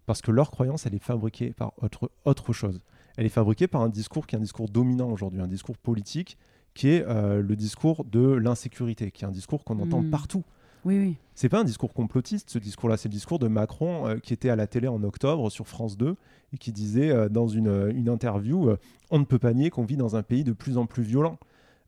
Parce 0.05 0.21
que 0.21 0.31
leur 0.31 0.51
croyance, 0.51 0.85
elle 0.85 0.95
est 0.95 1.03
fabriquée 1.03 1.51
par 1.51 1.73
autre, 1.81 2.09
autre 2.23 2.53
chose. 2.53 2.79
Elle 3.17 3.25
est 3.25 3.29
fabriquée 3.29 3.67
par 3.67 3.81
un 3.81 3.89
discours 3.89 4.25
qui 4.25 4.35
est 4.35 4.39
un 4.39 4.41
discours 4.41 4.69
dominant 4.69 5.11
aujourd'hui, 5.11 5.41
un 5.41 5.47
discours 5.47 5.77
politique 5.77 6.37
qui 6.73 6.87
est 6.87 7.05
euh, 7.05 7.41
le 7.41 7.55
discours 7.57 8.05
de 8.05 8.21
l'insécurité, 8.21 9.11
qui 9.11 9.25
est 9.25 9.27
un 9.27 9.31
discours 9.31 9.65
qu'on 9.65 9.79
entend 9.79 10.01
Hmm. 10.01 10.09
partout. 10.09 10.43
Oui, 10.85 10.97
oui. 10.99 11.17
C'est 11.33 11.49
pas 11.49 11.59
un 11.59 11.63
discours 11.65 11.93
complotiste, 11.93 12.51
ce 12.51 12.59
discours-là. 12.59 12.95
C'est 12.95 13.09
le 13.09 13.13
discours 13.13 13.39
de 13.39 13.49
Macron 13.49 14.07
euh, 14.07 14.17
qui 14.19 14.31
était 14.31 14.49
à 14.49 14.55
la 14.55 14.67
télé 14.67 14.87
en 14.87 15.03
octobre 15.03 15.49
sur 15.49 15.67
France 15.67 15.97
2 15.97 16.15
et 16.53 16.57
qui 16.57 16.71
disait 16.71 17.09
euh, 17.09 17.27
dans 17.27 17.47
une, 17.47 17.91
une 17.93 18.07
interview 18.07 18.69
euh, 18.69 18.77
On 19.11 19.19
ne 19.19 19.25
peut 19.25 19.39
pas 19.39 19.53
nier 19.53 19.69
qu'on 19.71 19.83
vit 19.83 19.97
dans 19.97 20.15
un 20.15 20.23
pays 20.23 20.45
de 20.45 20.53
plus 20.53 20.77
en 20.77 20.85
plus 20.85 21.03
violent. 21.03 21.37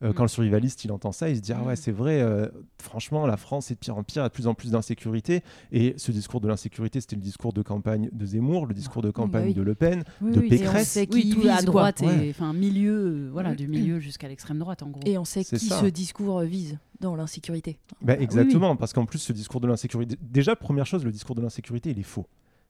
Euh, 0.04 0.10
Mm. 0.10 0.14
Quand 0.14 0.24
le 0.24 0.30
survivaliste 0.30 0.86
il 0.86 0.92
entend 0.92 1.12
ça, 1.12 1.28
il 1.30 1.36
se 1.38 1.42
dit 1.42 1.54
Ah 1.54 1.64
ouais, 1.64 1.74
Mm. 1.74 1.78
c'est 1.78 1.92
vrai, 1.92 2.22
euh, 2.22 2.48
franchement, 2.80 3.26
la 3.26 3.36
France 3.38 3.72
est 3.72 3.74
de 3.76 3.80
pire 3.80 3.98
en 3.98 4.04
pire, 4.04 4.22
il 4.22 4.26
y 4.26 4.26
a 4.26 4.30
de 4.30 4.34
plus 4.34 4.48
en 4.48 4.54
plus 4.54 4.72
d'insécurité. 4.72 5.44
Et 5.72 5.96
ce 5.98 6.12
discours 6.12 6.40
de 6.40 6.48
l'insécurité, 6.48 7.02
c'était 7.02 7.16
le 7.16 7.22
discours 7.22 7.52
de 7.54 7.62
campagne 7.64 8.10
de 8.12 8.26
Zemmour, 8.26 8.68
le 8.68 8.74
discours 8.76 9.02
de 9.02 9.10
campagne 9.10 9.48
oui. 9.48 9.54
de 9.56 9.62
Le 9.64 9.74
Pen. 9.76 10.04
Oui, 10.22 10.32
de 10.34 10.40
oui, 10.40 10.46
et 10.46 10.48
on 10.48 10.50
Pécresse. 10.60 10.88
sait 10.90 11.08
qui 11.08 11.16
Oui, 11.16 11.30
tout 11.32 11.42
vise, 11.42 11.50
à 11.50 11.62
droite 11.64 12.04
enfin 12.30 12.54
milieu, 12.54 12.94
euh, 13.26 13.30
voilà, 13.32 13.56
du 13.56 13.68
milieu 13.68 14.00
jusqu'à 14.00 14.28
l'extrême 14.28 14.60
droite 14.60 14.84
en 14.84 14.90
gros. 14.90 15.02
Et 15.06 15.18
on 15.18 15.26
sait 15.26 15.44
qui 15.44 15.58
ça. 15.60 15.80
ce 15.82 15.86
discours 15.88 16.42
vise 16.42 16.78
dans 17.00 17.16
l'insécurité. 17.16 17.78
Bah, 18.02 18.14
oui, 18.18 18.24
exactement, 18.24 18.76
parce 18.76 18.94
qu'en 18.94 19.06
plus, 19.06 19.20
ce 19.20 19.34
discours 19.34 19.62
de 19.62 19.68
l'insécurité. 19.68 20.16
Déjà, 20.22 20.56
première 20.56 20.86
chose, 20.86 21.04
le 21.06 21.12
discours 21.12 21.36
de 21.36 21.42
l'insécurité, 21.42 21.90
il 21.92 22.00
est 22.00 22.04
faux. 22.04 22.26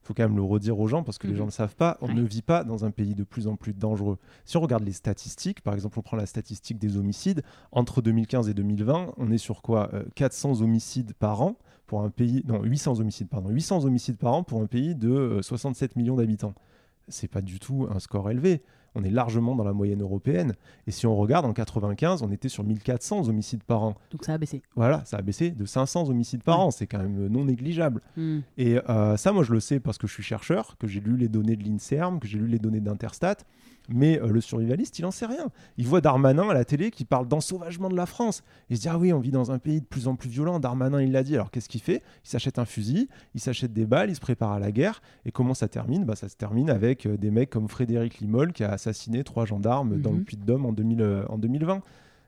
Il 0.08 0.12
faut 0.12 0.14
quand 0.14 0.24
même 0.24 0.38
le 0.38 0.42
redire 0.44 0.80
aux 0.80 0.88
gens 0.88 1.04
parce 1.04 1.18
que 1.18 1.28
les 1.28 1.34
Mhm. 1.34 1.38
gens 1.40 1.44
ne 1.44 1.50
le 1.50 1.54
savent 1.54 1.76
pas. 1.76 1.98
On 2.00 2.08
Ouais. 2.08 2.14
ne 2.14 2.22
vit 2.24 2.42
pas 2.42 2.64
dans 2.64 2.86
un 2.86 2.92
pays 2.92 3.14
de 3.14 3.26
plus 3.26 3.46
en 3.50 3.58
plus 3.58 3.74
dangereux. 3.74 4.18
Si 4.46 4.56
on 4.56 4.62
regarde 4.62 4.86
les 4.86 4.94
statistiques, 4.94 5.60
par 5.60 5.74
exemple, 5.74 6.00
on 6.00 6.02
prend 6.02 6.16
la 6.16 6.26
statistique 6.26 6.78
des 6.80 6.96
homicides, 6.96 7.42
entre 7.74 8.02
2015 8.02 8.48
et 8.48 8.54
2020, 8.54 9.14
on 9.18 9.30
est 9.32 9.38
sur 9.38 9.62
quoi 9.62 9.90
Euh, 9.94 10.06
400 10.16 10.62
homicides 10.62 11.14
par 11.16 11.42
an 11.42 11.58
pour 11.88 12.04
un 12.04 12.10
pays. 12.10 12.42
Non, 12.48 12.64
800 12.64 13.02
homicides, 13.02 13.28
pardon. 13.28 13.50
800 13.50 13.84
homicides 13.84 14.18
par 14.18 14.34
an 14.34 14.44
pour 14.44 14.62
un 14.62 14.66
pays 14.68 14.96
de 14.96 15.10
euh, 15.10 15.42
67 15.42 15.98
millions 15.98 16.16
d'habitants. 16.16 16.54
C'est 17.10 17.28
pas 17.28 17.42
du 17.42 17.60
tout 17.60 17.86
un 17.94 18.00
score 18.00 18.32
élevé. 18.32 18.64
On 18.96 19.04
est 19.04 19.10
largement 19.10 19.56
dans 19.56 19.64
la 19.64 19.74
moyenne 19.74 20.02
européenne. 20.02 20.54
Et 20.88 20.92
si 20.92 21.06
on 21.06 21.16
regarde, 21.16 21.46
en 21.46 21.54
95, 21.54 22.22
on 22.24 22.32
était 22.32 22.50
sur 22.50 22.64
1400 22.64 23.30
homicides 23.30 23.64
par 23.64 23.84
an. 23.84 23.96
Donc 24.12 24.26
ça 24.26 24.34
a 24.34 24.38
baissé. 24.38 24.62
Voilà, 24.76 25.04
ça 25.06 25.18
a 25.18 25.22
baissé 25.22 25.52
de 25.52 25.66
500 25.66 26.10
homicides 26.10 26.44
par 26.44 26.60
an. 26.60 26.72
C'est 26.72 26.88
quand 26.88 27.00
même 27.00 27.28
non 27.28 27.46
négligeable. 27.46 28.02
Hmm. 28.16 28.40
Et 28.58 28.80
euh, 28.90 29.18
ça, 29.18 29.32
moi, 29.32 29.44
je 29.44 29.54
le 29.54 29.60
sais 29.60 29.80
parce 29.80 29.98
que 29.98 30.08
je 30.08 30.14
suis 30.14 30.24
chercheur, 30.24 30.78
que 30.78 30.88
j'ai 30.88 31.00
lu 31.00 31.18
les 31.18 31.28
données 31.28 31.56
de 31.56 31.64
l'INSERM, 31.64 32.20
que 32.20 32.28
j'ai 32.28 32.40
lu 32.40 32.48
les 32.48 32.60
données 32.60 32.82
d'Interstat. 32.82 33.38
Mais 33.90 34.20
euh, 34.22 34.28
le 34.28 34.42
survivaliste, 34.42 35.00
il 35.00 35.06
en 35.06 35.12
sait 35.12 35.26
rien. 35.26 35.48
Il 35.78 35.88
voit 35.88 36.02
Darmanin 36.02 36.50
à 36.50 36.54
la 36.54 36.66
télé 36.66 36.92
qui 36.92 37.06
parle 37.06 37.28
d'ensauvagement 37.28 37.90
de 37.90 37.96
la 37.96 38.06
France. 38.06 38.44
Il 38.70 38.78
se 38.78 38.82
dit 38.82 38.90
Ah 38.90 38.98
oui, 38.98 39.14
on 39.14 39.20
vit 39.20 39.32
dans 39.32 39.52
un 39.52 39.60
pays 39.60 39.80
de 39.82 39.86
plus 39.86 40.08
en 40.08 40.16
plus 40.16 40.30
violent. 40.30 40.60
Darmanin, 40.60 41.02
il 41.02 41.12
l'a 41.12 41.24
dit. 41.24 41.36
Alors 41.36 41.52
qu'est-ce 41.52 41.70
qu'il 41.70 41.82
fait? 41.82 42.02
Il 42.26 42.30
s'achète 42.30 42.60
un 42.60 42.66
fusil, 42.66 43.08
il 43.34 43.40
s'achète 43.42 43.72
des 43.74 43.86
balles, 43.86 44.10
il 44.10 44.16
se 44.16 44.20
prépare 44.22 44.52
à 44.52 44.60
la 44.60 44.72
guerre. 44.72 45.02
Et 45.26 45.32
comment 45.32 45.54
ça 45.54 45.68
termine? 45.68 46.04
Bah, 46.06 46.16
Ça 46.16 46.28
se 46.30 46.36
termine 46.36 46.70
avec 46.70 47.06
euh, 47.06 47.18
des 47.18 47.32
mecs 47.32 47.50
comme 47.50 47.68
Frédéric 47.70 48.20
Limol 48.20 48.52
qui 48.54 48.64
a 48.64 48.72
assassiné 48.72 49.24
trois 49.24 49.46
gendarmes 49.46 50.02
dans 50.02 50.12
le 50.12 50.18
Mhm. 50.18 50.24
Puy-de-Dôme 50.26 50.66
en, 50.66 50.74
2000, 50.74 51.02
euh, 51.02 51.26
en 51.30 51.38
2020. 51.38 51.82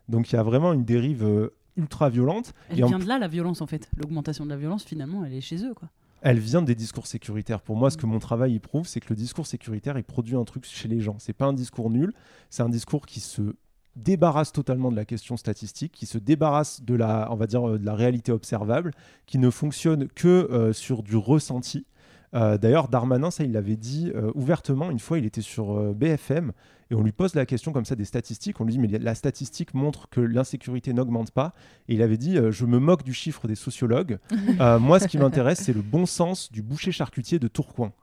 Donc 0.07 0.31
il 0.31 0.35
y 0.35 0.39
a 0.39 0.43
vraiment 0.43 0.73
une 0.73 0.85
dérive 0.85 1.49
ultra 1.77 2.09
violente. 2.09 2.53
Elle 2.69 2.79
Et 2.79 2.83
en 2.83 2.87
vient 2.87 2.99
de 2.99 3.05
là, 3.07 3.19
la 3.19 3.27
violence, 3.27 3.61
en 3.61 3.67
fait. 3.67 3.89
L'augmentation 3.97 4.43
de 4.45 4.49
la 4.49 4.57
violence, 4.57 4.83
finalement, 4.83 5.23
elle 5.25 5.33
est 5.33 5.41
chez 5.41 5.63
eux, 5.65 5.73
quoi. 5.73 5.89
Elle 6.21 6.39
vient 6.39 6.61
des 6.61 6.75
discours 6.75 7.07
sécuritaires. 7.07 7.61
Pour 7.61 7.75
moi, 7.75 7.89
ce 7.89 7.97
que 7.97 8.05
Mm. 8.05 8.09
mon 8.09 8.19
travail 8.19 8.53
y 8.55 8.59
prouve, 8.59 8.87
c'est 8.87 8.99
que 8.99 9.09
le 9.09 9.15
discours 9.15 9.47
sécuritaire, 9.47 9.97
il 9.97 10.03
produit 10.03 10.35
un 10.35 10.43
truc 10.43 10.65
chez 10.65 10.87
les 10.87 10.99
gens. 10.99 11.15
C'est 11.19 11.33
pas 11.33 11.45
un 11.45 11.53
discours 11.53 11.89
nul, 11.89 12.13
c'est 12.49 12.63
un 12.63 12.69
discours 12.69 13.05
qui 13.05 13.19
se 13.19 13.55
débarrasse 13.95 14.51
totalement 14.51 14.91
de 14.91 14.95
la 14.95 15.05
question 15.05 15.35
statistique, 15.37 15.91
qui 15.91 16.05
se 16.05 16.17
débarrasse 16.17 16.81
de 16.83 16.95
la, 16.95 17.27
on 17.31 17.35
va 17.35 17.47
dire, 17.47 17.67
euh, 17.67 17.79
de 17.79 17.85
la 17.85 17.95
réalité 17.95 18.31
observable, 18.31 18.91
qui 19.25 19.37
ne 19.39 19.49
fonctionne 19.49 20.07
que 20.07 20.27
euh, 20.51 20.73
sur 20.73 21.03
du 21.03 21.15
ressenti. 21.17 21.85
Euh, 22.35 22.57
D'ailleurs, 22.57 22.87
Darmanin, 22.87 23.31
ça, 23.31 23.43
il 23.43 23.51
l'avait 23.51 23.75
dit 23.75 24.11
euh, 24.15 24.31
ouvertement. 24.35 24.91
Une 24.91 24.99
fois, 24.99 25.17
il 25.17 25.25
était 25.25 25.41
sur 25.41 25.93
BFM 25.95 26.51
et 26.91 26.95
on 26.95 27.03
lui 27.03 27.11
pose 27.11 27.35
la 27.35 27.45
question 27.45 27.71
comme 27.71 27.85
ça 27.85 27.95
des 27.95 28.05
statistiques. 28.05 28.59
On 28.59 28.63
lui 28.65 28.73
dit, 28.73 28.79
mais 28.79 28.87
la 28.87 29.13
statistique 29.15 29.73
montre 29.73 30.09
que 30.09 30.21
l'insécurité 30.21 30.93
n'augmente 30.93 31.31
pas. 31.31 31.53
Et 31.87 31.93
il 31.95 32.01
avait 32.01 32.17
dit, 32.17 32.37
euh, 32.37 32.51
je 32.51 32.65
me 32.65 32.79
moque 32.79 33.03
du 33.03 33.13
chiffre 33.13 33.47
des 33.47 33.55
sociologues. 33.55 34.17
Euh, 34.59 34.77
moi, 34.79 34.99
ce 34.99 35.07
qui 35.07 35.17
m'intéresse, 35.17 35.59
c'est 35.59 35.73
le 35.73 35.81
bon 35.81 36.05
sens 36.05 36.51
du 36.51 36.61
boucher 36.61 36.91
charcutier 36.91 37.39
de 37.39 37.47
Tourcoing. 37.47 37.93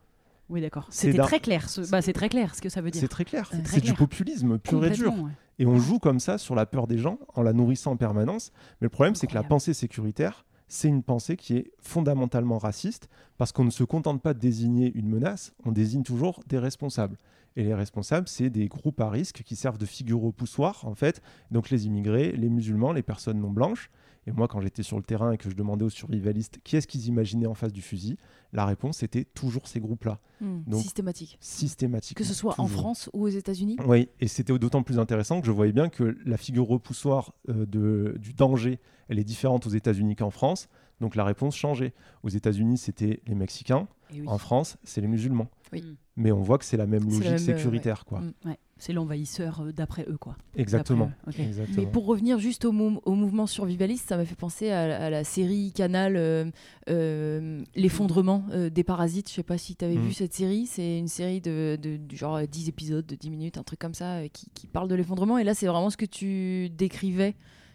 Oui, 0.48 0.60
d'accord. 0.60 0.86
C'est 0.90 1.08
C'était 1.10 1.22
très 1.22 1.40
clair. 1.40 1.68
ce- 1.68 1.90
Bah, 1.90 2.00
c'est 2.00 2.12
très 2.12 2.28
clair 2.28 2.54
ce 2.54 2.62
que 2.62 2.68
ça 2.68 2.80
veut 2.80 2.90
dire. 2.90 3.00
C'est 3.00 3.08
très 3.08 3.24
clair. 3.24 3.50
C'est 3.64 3.80
du 3.82 3.92
populisme 3.94 4.58
pur 4.58 4.84
et 4.84 4.90
dur. 4.90 5.12
Ouais. 5.12 5.30
Et 5.58 5.66
on 5.66 5.78
joue 5.78 5.98
comme 5.98 6.20
ça 6.20 6.38
sur 6.38 6.54
la 6.54 6.66
peur 6.66 6.86
des 6.86 6.98
gens 6.98 7.18
en 7.34 7.42
la 7.42 7.52
nourrissant 7.52 7.92
en 7.92 7.96
permanence. 7.96 8.52
Mais 8.80 8.86
le 8.86 8.90
problème, 8.90 9.14
c'est 9.14 9.26
que 9.26 9.34
la 9.34 9.42
pensée 9.42 9.74
sécuritaire, 9.74 10.44
c'est 10.68 10.88
une 10.88 11.02
pensée 11.02 11.36
qui 11.36 11.56
est 11.56 11.70
fondamentalement 11.80 12.58
raciste 12.58 13.08
parce 13.38 13.52
qu'on 13.52 13.64
ne 13.64 13.70
se 13.70 13.84
contente 13.84 14.22
pas 14.22 14.34
de 14.34 14.38
désigner 14.38 14.92
une 14.94 15.08
menace, 15.08 15.54
on 15.64 15.72
désigne 15.72 16.02
toujours 16.02 16.40
des 16.48 16.58
responsables. 16.58 17.16
Et 17.56 17.64
les 17.64 17.74
responsables, 17.74 18.28
c'est 18.28 18.50
des 18.50 18.68
groupes 18.68 19.00
à 19.00 19.08
risque 19.08 19.42
qui 19.42 19.56
servent 19.56 19.78
de 19.78 19.86
figure 19.86 20.24
au 20.24 20.32
poussoir, 20.32 20.84
en 20.86 20.94
fait. 20.94 21.22
Donc 21.50 21.70
les 21.70 21.86
immigrés, 21.86 22.32
les 22.32 22.50
musulmans, 22.50 22.92
les 22.92 23.02
personnes 23.02 23.40
non 23.40 23.50
blanches. 23.50 23.90
Et 24.26 24.32
moi, 24.32 24.48
quand 24.48 24.60
j'étais 24.60 24.82
sur 24.82 24.96
le 24.96 25.04
terrain 25.04 25.32
et 25.32 25.38
que 25.38 25.48
je 25.48 25.54
demandais 25.54 25.84
aux 25.84 25.90
survivalistes 25.90 26.58
qui 26.64 26.76
est-ce 26.76 26.86
qu'ils 26.88 27.06
imaginaient 27.06 27.46
en 27.46 27.54
face 27.54 27.72
du 27.72 27.80
fusil, 27.82 28.16
la 28.52 28.64
réponse 28.66 29.02
était 29.04 29.24
toujours 29.24 29.68
ces 29.68 29.78
groupes-là, 29.80 30.18
Hmm, 30.40 30.62
Donc- 30.66 30.82
Systématique. 30.82 31.38
systématiquement. 31.40 32.18
Que 32.22 32.28
ce 32.28 32.34
soit 32.34 32.54
en. 32.58 32.66
France 32.66 33.08
ou 33.14 33.22
aux 33.24 33.28
États-Unis. 33.28 33.76
Oui, 33.86 34.08
et 34.20 34.28
c'était 34.28 34.56
d'autant 34.58 34.82
plus 34.82 34.98
intéressant 34.98 35.40
que 35.40 35.46
je 35.46 35.52
voyais 35.52 35.72
bien 35.72 35.88
que 35.88 36.16
la 36.26 36.36
figure 36.36 36.66
repoussoir 36.66 37.32
euh, 37.48 37.64
de, 37.66 38.16
du 38.18 38.34
danger, 38.34 38.78
elle 39.08 39.18
est 39.18 39.24
différente 39.24 39.66
aux 39.66 39.70
États-Unis 39.70 40.16
qu'en 40.16 40.30
France. 40.30 40.68
Donc 41.00 41.14
la 41.14 41.24
réponse 41.24 41.54
changeait. 41.56 41.92
Aux 42.22 42.28
États-Unis, 42.28 42.78
c'était 42.78 43.20
les 43.26 43.34
Mexicains. 43.34 43.86
Oui. 44.12 44.22
En 44.26 44.38
France, 44.38 44.76
c'est 44.84 45.00
les 45.00 45.08
musulmans. 45.08 45.48
Oui. 45.72 45.82
Mm. 45.82 45.96
Mais 46.16 46.32
on 46.32 46.40
voit 46.42 46.58
que 46.58 46.64
c'est 46.64 46.76
la 46.76 46.86
même 46.86 47.04
logique 47.04 47.24
même, 47.24 47.34
euh, 47.34 47.38
sécuritaire, 47.38 48.04
quoi. 48.04 48.20
Mm. 48.20 48.32
Ouais. 48.46 48.58
C'est 48.78 48.92
l'envahisseur 48.92 49.60
euh, 49.62 49.72
d'après 49.72 50.04
eux, 50.08 50.18
quoi. 50.18 50.36
Exactement. 50.54 51.10
D'après 51.26 51.42
eux, 51.42 51.42
ok. 51.42 51.46
Exactement. 51.48 51.76
Mais 51.78 51.86
pour 51.90 52.06
revenir 52.06 52.38
juste 52.38 52.64
au, 52.66 52.72
mou- 52.72 53.00
au 53.04 53.14
mouvement 53.14 53.46
survivaliste, 53.46 54.08
ça 54.08 54.16
m'a 54.16 54.24
fait 54.24 54.34
penser 54.34 54.70
à, 54.70 55.04
à 55.04 55.10
la 55.10 55.24
série 55.24 55.72
Canal 55.72 56.16
euh, 56.16 56.44
euh, 56.90 57.62
L'effondrement 57.74 58.44
euh, 58.52 58.70
des 58.70 58.84
parasites. 58.84 59.28
Je 59.30 59.34
sais 59.34 59.42
pas 59.42 59.58
si 59.58 59.76
tu 59.76 59.84
avais 59.84 59.96
Mm. 59.96 60.02
vu 60.06 60.12
cette 60.12 60.34
série. 60.34 60.66
C'est 60.66 60.98
une 60.98 61.08
série 61.08 61.40
de, 61.40 61.78
genre 62.12 62.36
euh, 62.36 62.46
10 62.46 62.68
épisodes 62.68 63.06
de 63.06 63.14
10 63.14 63.30
minutes, 63.30 63.58
un 63.58 63.62
truc 63.62 63.78
comme 63.78 63.94
ça, 63.94 64.16
euh, 64.16 64.28
qui, 64.32 64.46
qui 64.54 64.66
parle 64.66 64.88
de 64.88 64.94
l'effondrement. 64.94 65.38
Et 65.38 65.44
là, 65.44 65.54
c'est 65.54 65.66
vraiment 65.66 65.90
ce 65.90 65.96
que 65.96 66.06
tu 66.06 66.68
décrivais. 66.70 67.34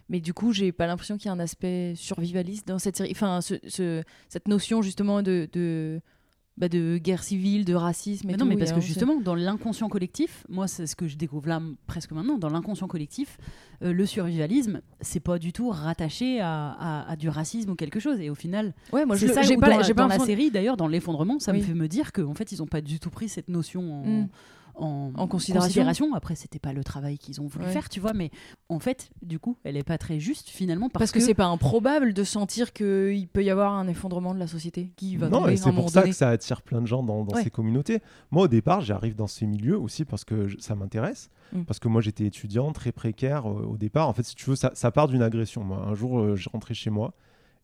Mais 0.10 0.20
du 0.20 0.34
coup, 0.34 0.52
j'ai 0.52 0.72
pas 0.72 0.88
l'impression 0.88 1.16
qu'il 1.18 1.28
y 1.28 1.30
a 1.30 1.34
un 1.34 1.40
aspect 1.40 1.94
survivaliste 1.96 2.68
dans 2.68 2.80
cette 2.80 2.98
série. 2.98 3.12
Enfin, 3.12 3.40
ce- 3.42 3.56
ce- 3.68 4.04
cette 4.30 4.48
notion 4.48 4.82
justement 4.82 5.22
de, 5.22 5.48
de, 5.54 6.02
bah, 6.58 6.68
de 6.70 6.98
guerre 6.98 7.24
civile, 7.24 7.66
de 7.66 7.74
racisme 7.74 8.28
et 8.30 8.34
Mais 8.34 8.38
tout. 8.38 8.44
non, 8.44 8.50
mais 8.50 8.58
parce 8.58 8.72
que 8.74 8.82
justement, 8.82 9.20
dans 9.22 9.36
l'inconscient 9.36 9.88
collectif, 9.90 10.46
moi, 10.50 10.68
c'est 10.68 10.86
ce 10.86 10.96
que 10.96 11.08
je 11.08 11.16
découvre 11.18 11.48
là 11.48 11.62
presque 11.88 12.12
maintenant, 12.12 12.38
dans 12.38 12.50
l'inconscient 12.50 12.88
collectif, 12.88 13.38
euh, 13.84 13.94
le 13.94 14.06
survivalisme, 14.06 14.82
c'est 15.00 15.22
pas 15.22 15.40
du 15.40 15.54
tout 15.54 15.70
rattaché 15.70 16.40
à, 16.42 16.72
à- 16.72 17.10
à 17.12 17.16
du 17.16 17.30
racisme 17.30 17.72
ou 17.72 17.76
quelque 17.76 18.00
chose. 18.00 18.20
Et 18.20 18.30
au 18.30 18.36
final, 18.36 18.74
Ouais, 18.92 19.06
moi, 19.06 19.16
je 19.16 19.28
ça, 19.28 19.42
j'ai 19.42 19.58
pas, 19.58 19.70
dans, 19.70 19.78
la- 19.80 19.94
pas 19.94 20.08
dans 20.18 20.26
série, 20.26 20.52
d'ailleurs, 20.52 20.78
dans 20.78 20.88
l'effondrement, 20.88 21.40
ça 21.40 21.52
Oui. 21.52 21.60
me 21.60 21.64
fait 21.64 21.74
me 21.74 21.88
dire 21.88 22.12
qu'en 22.12 22.34
fait, 22.36 22.52
ils 22.52 22.62
ont 22.62 22.68
pas 22.68 22.82
du 22.82 23.00
tout 23.00 23.10
pris 23.10 23.30
cette 23.30 23.50
notion 23.50 23.94
en, 24.04 24.06
Mm. 24.06 24.28
En, 24.76 25.12
En 25.16 25.28
considération. 25.28 26.14
Après, 26.16 26.36
c'était 26.36 26.60
pas 26.60 26.74
le 26.74 26.84
travail 26.84 27.18
qu'ils 27.18 27.42
ont 27.42 27.48
voulu 27.48 27.66
Ouais. 27.66 27.72
faire, 27.72 27.90
tu 27.90 28.00
vois, 28.00 28.14
mais 28.14 28.32
en 28.70 28.80
fait, 28.80 29.10
du 29.22 29.40
coup, 29.40 29.58
elle 29.64 29.78
est 29.78 29.84
pas 29.84 29.98
très 29.98 30.20
juste 30.20 30.50
finalement 30.50 30.90
parce, 30.90 31.02
Parce 31.04 31.12
que, 31.12 31.20
c'est 31.20 31.34
pas 31.34 31.46
improbable 31.46 32.14
de 32.14 32.24
sentir 32.24 32.74
qu'il 32.74 33.28
peut 33.28 33.44
y 33.44 33.50
avoir 33.50 33.74
un 33.74 33.88
effondrement 33.88 34.34
de 34.34 34.40
la 34.40 34.48
société 34.48 34.92
qui 34.96 35.18
va 35.18 35.30
non, 35.30 35.48
et 35.48 35.58
c'est 35.58 35.72
pour 35.72 35.90
ça 35.90 36.02
donné. 36.02 36.12
que 36.12 36.16
ça 36.18 36.30
attire 36.30 36.62
plein 36.62 36.82
de 36.82 36.88
gens 36.88 37.04
dans, 37.04 37.24
dans 37.24 37.36
Ouais. 37.36 37.44
ces 37.44 37.50
communautés. 37.50 38.00
Moi, 38.32 38.44
au 38.44 38.48
départ, 38.48 38.82
j'arrive 38.82 39.16
dans 39.16 39.28
ces 39.28 39.46
milieux 39.46 39.78
aussi 39.80 40.06
parce 40.06 40.26
que 40.26 40.48
je- 40.48 40.58
ça 40.60 40.76
m'intéresse. 40.76 41.30
Mm. 41.54 41.64
Parce 41.64 41.80
que 41.80 41.88
moi, 41.88 42.02
j'étais 42.02 42.26
étudiant, 42.26 42.72
très 42.72 42.92
précaire 42.92 43.50
euh, 43.50 43.66
au 43.66 43.78
départ. 43.78 44.08
En 44.08 44.14
fait, 44.14 44.24
si 44.24 44.36
tu 44.36 44.50
veux, 44.50 44.56
ça, 44.56 44.72
ça 44.74 44.92
part 44.92 45.08
d'une 45.08 45.22
agression. 45.22 45.64
Moi, 45.64 45.78
un 45.86 45.94
jour, 45.96 46.20
euh, 46.20 46.36
je 46.36 46.50
rentrais 46.50 46.74
chez 46.74 46.90
moi 46.90 47.14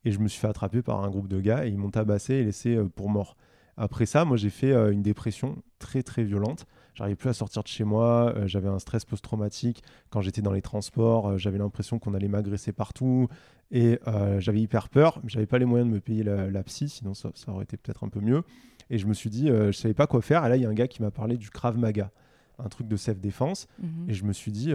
et 0.06 0.12
je 0.12 0.20
me 0.20 0.28
suis 0.28 0.40
fait 0.40 0.48
attraper 0.48 0.82
par 0.82 1.04
un 1.04 1.10
groupe 1.10 1.28
de 1.28 1.40
gars 1.40 1.66
et 1.66 1.70
ils 1.70 1.78
m'ont 1.78 1.90
tabassé 1.90 2.36
et 2.36 2.44
laissé 2.44 2.76
euh, 2.76 2.88
pour 2.88 3.10
mort. 3.10 3.36
Après 3.78 4.06
ça, 4.06 4.26
moi, 4.26 4.38
j'ai 4.38 4.50
fait 4.50 4.72
euh, 4.72 4.92
une 4.92 5.02
dépression 5.04 5.56
très, 5.80 6.04
très 6.04 6.24
violente. 6.24 6.66
J'arrivais 6.98 7.16
plus 7.16 7.30
à 7.30 7.34
sortir 7.34 7.62
de 7.62 7.68
chez 7.68 7.84
moi. 7.84 8.34
euh, 8.36 8.48
j'avais 8.48 8.70
un 8.70 8.80
stress 8.80 9.06
post-traumatique. 9.06 9.84
Quand 10.10 10.22
j'étais 10.22 10.42
dans 10.42 10.52
les 10.52 10.64
transports, 10.64 11.30
euh, 11.30 11.38
j'avais 11.38 11.60
l'impression 11.60 12.00
qu'on 12.00 12.16
allait 12.16 12.28
m'agresser 12.28 12.72
partout. 12.72 13.28
Et 13.70 14.00
euh, 14.08 14.40
j'avais 14.40 14.62
hyper 14.62 14.90
peur. 14.90 15.22
J'avais 15.28 15.46
pas 15.46 15.60
les 15.60 15.66
moyens 15.66 15.88
de 15.88 15.94
me 15.94 16.00
payer 16.00 16.24
la, 16.24 16.50
la 16.50 16.64
psy, 16.64 16.90
sinon 16.90 17.14
ça, 17.14 17.30
ça 17.36 17.52
aurait 17.52 17.66
été 17.66 17.78
peut-être 17.78 18.04
un 18.04 18.10
peu 18.10 18.20
mieux. 18.20 18.42
Et 18.90 18.98
je 18.98 19.06
me 19.06 19.14
suis 19.14 19.30
dit, 19.30 19.48
je 19.48 19.74
savais 19.74 19.94
pas 19.94 20.08
quoi 20.08 20.22
faire. 20.22 20.44
Et 20.46 20.50
là, 20.50 20.56
il 20.56 20.64
y 20.64 20.66
a 20.66 20.70
un 20.70 20.74
gars 20.74 20.88
qui 20.88 21.02
m'a 21.02 21.12
parlé 21.12 21.38
du 21.38 21.50
Krav 21.50 21.78
Maga, 21.78 22.10
un 22.58 22.70
truc 22.70 22.88
de 22.88 22.96
self-défense. 22.96 23.68
Mhm. 23.80 24.10
Et 24.10 24.14
je 24.14 24.24
me 24.24 24.32
suis 24.32 24.52
dit, 24.52 24.74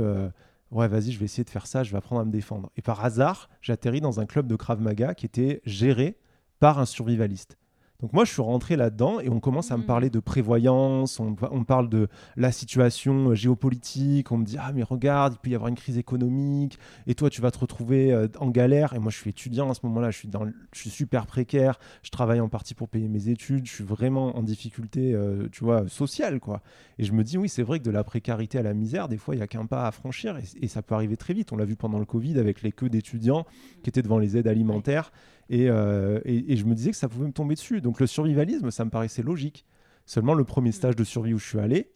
ouais, 0.70 0.86
vas-y, 0.86 1.12
je 1.12 1.18
vais 1.18 1.24
essayer 1.24 1.44
de 1.44 1.50
faire 1.50 1.66
ça, 1.66 1.82
je 1.82 1.90
vais 1.90 1.96
apprendre 1.96 2.20
à 2.20 2.24
me 2.26 2.30
défendre. 2.30 2.70
Et 2.76 2.82
par 2.82 3.02
hasard, 3.02 3.48
j'atterris 3.62 4.02
dans 4.02 4.20
un 4.20 4.26
club 4.26 4.46
de 4.46 4.54
Krav 4.54 4.80
Maga 4.80 5.14
qui 5.14 5.24
était 5.24 5.62
géré 5.64 6.18
par 6.60 6.78
un 6.78 6.84
survivaliste. 6.84 7.56
Donc 8.02 8.12
moi, 8.12 8.24
je 8.24 8.32
suis 8.32 8.42
rentré 8.42 8.74
là-dedans 8.74 9.20
et 9.20 9.28
on 9.28 9.38
commence 9.38 9.70
à 9.70 9.76
me 9.76 9.82
Mhm. 9.82 9.86
parler 9.86 10.10
de 10.10 10.18
prévoyance, 10.18 11.20
on, 11.20 11.34
parle 11.64 11.88
de 11.88 12.08
la 12.36 12.50
situation 12.50 13.30
euh, 13.30 13.34
géopolitique, 13.36 14.32
on 14.32 14.38
me 14.38 14.44
dit, 14.44 14.56
ah 14.58 14.72
mais 14.74 14.82
regarde, 14.82 15.34
il 15.34 15.38
peut 15.38 15.50
y 15.50 15.54
avoir 15.54 15.68
une 15.68 15.76
crise 15.76 15.98
économique, 15.98 16.78
et 17.06 17.14
toi, 17.14 17.30
tu 17.30 17.40
vas 17.40 17.52
te 17.52 17.58
retrouver 17.60 18.12
euh, 18.12 18.26
en 18.40 18.50
galère. 18.50 18.92
Et 18.94 18.98
moi, 18.98 19.12
je 19.12 19.18
suis 19.18 19.30
étudiant 19.30 19.70
à 19.70 19.74
ce 19.74 19.80
moment-là, 19.84 20.10
je 20.10 20.18
suis, 20.18 20.28
dans, 20.28 20.42
le- 20.42 20.52
je 20.74 20.80
suis 20.80 20.90
super 20.90 21.26
précaire, 21.26 21.78
je 22.02 22.10
travaille 22.10 22.40
en 22.40 22.48
partie 22.48 22.74
pour 22.74 22.88
payer 22.88 23.08
mes 23.08 23.28
études, 23.28 23.66
je 23.66 23.72
suis 23.72 23.84
vraiment 23.84 24.36
en 24.36 24.42
difficulté, 24.42 25.14
euh, 25.14 25.46
tu 25.52 25.62
vois, 25.62 25.86
sociale, 25.88 26.40
quoi. 26.40 26.60
Et 26.98 27.04
je 27.04 27.12
me 27.12 27.22
dis, 27.22 27.38
oui, 27.38 27.48
c'est 27.48 27.62
vrai 27.62 27.78
que 27.78 27.84
de 27.84 27.90
la 27.92 28.02
précarité 28.02 28.58
à 28.58 28.62
la 28.62 28.74
misère, 28.74 29.06
des 29.08 29.16
fois, 29.16 29.36
il 29.36 29.38
n'y 29.38 29.44
a 29.44 29.46
qu'un 29.46 29.66
pas 29.66 29.86
à 29.86 29.92
franchir 29.92 30.36
et, 30.38 30.64
et 30.64 30.66
ça 30.66 30.82
peut 30.82 30.96
arriver 30.96 31.16
très 31.16 31.34
vite. 31.34 31.52
On 31.52 31.56
l'a 31.56 31.64
vu 31.64 31.76
pendant 31.76 32.00
le 32.00 32.04
Covid 32.04 32.36
avec 32.40 32.62
les 32.62 32.72
queues 32.72 32.88
d'étudiants 32.90 33.46
qui 33.84 33.90
étaient 33.90 34.02
devant 34.02 34.18
les 34.18 34.36
aides 34.36 34.48
alimentaires. 34.48 35.12
Et, 35.52 35.68
euh, 35.68 36.18
et- 36.24 36.52
et 36.52 36.56
je 36.56 36.64
me 36.64 36.74
disais 36.74 36.90
que 36.90 36.96
ça 36.96 37.08
pouvait 37.08 37.26
me 37.26 37.32
tomber 37.32 37.54
dessus. 37.54 37.80
Donc 37.80 38.00
le 38.00 38.06
survivalisme, 38.06 38.70
ça 38.70 38.84
me 38.84 38.90
paraissait 38.90 39.22
logique. 39.22 39.64
Seulement, 40.06 40.34
le 40.34 40.44
premier 40.44 40.72
stage 40.72 40.96
de 40.96 41.04
survie 41.04 41.34
où 41.34 41.38
je 41.38 41.46
suis 41.46 41.58
allé, 41.60 41.90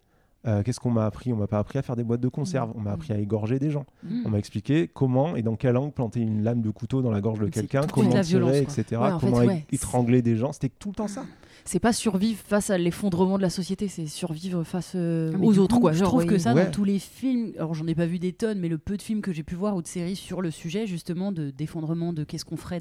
euh, 0.47 0.63
qu'est-ce 0.63 0.79
qu'on 0.79 0.91
m'a 0.91 1.07
appris? 1.07 1.33
On 1.33 1.37
m'a 1.37 1.47
pas 1.47 1.59
appris 1.59 1.79
à 1.79 1.83
faire 1.83 1.97
des 1.97 2.05
boîtes 2.05 2.21
de 2.21 2.29
conserve. 2.29 2.71
On 2.77 2.81
m'a 2.81 2.93
appris 2.93 3.13
à 3.13 3.19
égorger 3.19 3.59
des 3.59 3.71
gens. 3.71 3.87
Mm. 4.05 4.23
On 4.27 4.29
m'a 4.29 4.39
expliqué 4.39 4.89
comment 4.93 5.35
et 5.37 5.43
dans 5.43 5.57
quel 5.57 5.77
angle 5.77 5.93
planter 5.93 6.21
une 6.21 6.43
lame 6.45 6.61
de 6.61 6.71
couteau 6.71 7.01
dans 7.03 7.11
la 7.11 7.21
gorge 7.21 7.41
de 7.41 7.47
quelqu'un, 7.49 7.81
comment 7.93 8.11
tirer, 8.11 8.23
violence, 8.23 8.57
etc. 8.57 8.85
Ouais, 8.93 8.97
en 9.11 9.19
fait, 9.19 9.27
comment 9.27 9.39
ouais. 9.39 9.65
étrangler 9.73 10.23
des 10.23 10.37
gens. 10.37 10.53
C'était 10.53 10.69
tout 10.79 10.91
le 10.91 10.95
temps 10.95 11.09
ça. 11.09 11.25
C'est 11.67 11.81
pas 11.81 11.93
survivre 11.93 12.39
face 12.47 12.71
à 12.71 12.79
l'effondrement 12.79 13.37
de 13.37 13.43
la 13.43 13.51
société, 13.51 13.89
c'est 13.89 14.07
survivre 14.07 14.63
face 14.63 14.93
euh, 14.95 15.33
Ah, 15.35 15.39
aux 15.41 15.59
autres. 15.59 15.75
coup, 15.75 15.81
quoi. 15.83 15.93
je 15.93 16.05
trouve 16.05 16.25
que 16.25 16.39
ça, 16.39 16.55
Ouais. 16.55 16.65
dans 16.67 16.71
tous 16.71 16.85
les 16.85 16.99
films, 17.01 17.53
alors 17.57 17.75
j'en 17.75 17.87
ai 17.89 17.95
pas 17.97 18.07
vu 18.07 18.19
des 18.21 18.33
tonnes, 18.33 18.61
mais 18.61 18.69
le 18.69 18.79
peu 18.79 18.97
de 18.97 19.03
films 19.03 19.21
que 19.21 19.33
j'ai 19.33 19.43
pu 19.43 19.57
voir 19.57 19.75
ou 19.75 19.83
de 19.83 19.87
séries 19.89 20.15
sur 20.17 20.41
le 20.43 20.51
sujet, 20.53 20.87
justement, 20.87 21.33
de 21.33 21.51
d'effondrement, 21.51 22.13
de 22.13 22.23
qu'est-ce 22.25 22.45
qu'on 22.45 22.57
ferait, 22.57 22.81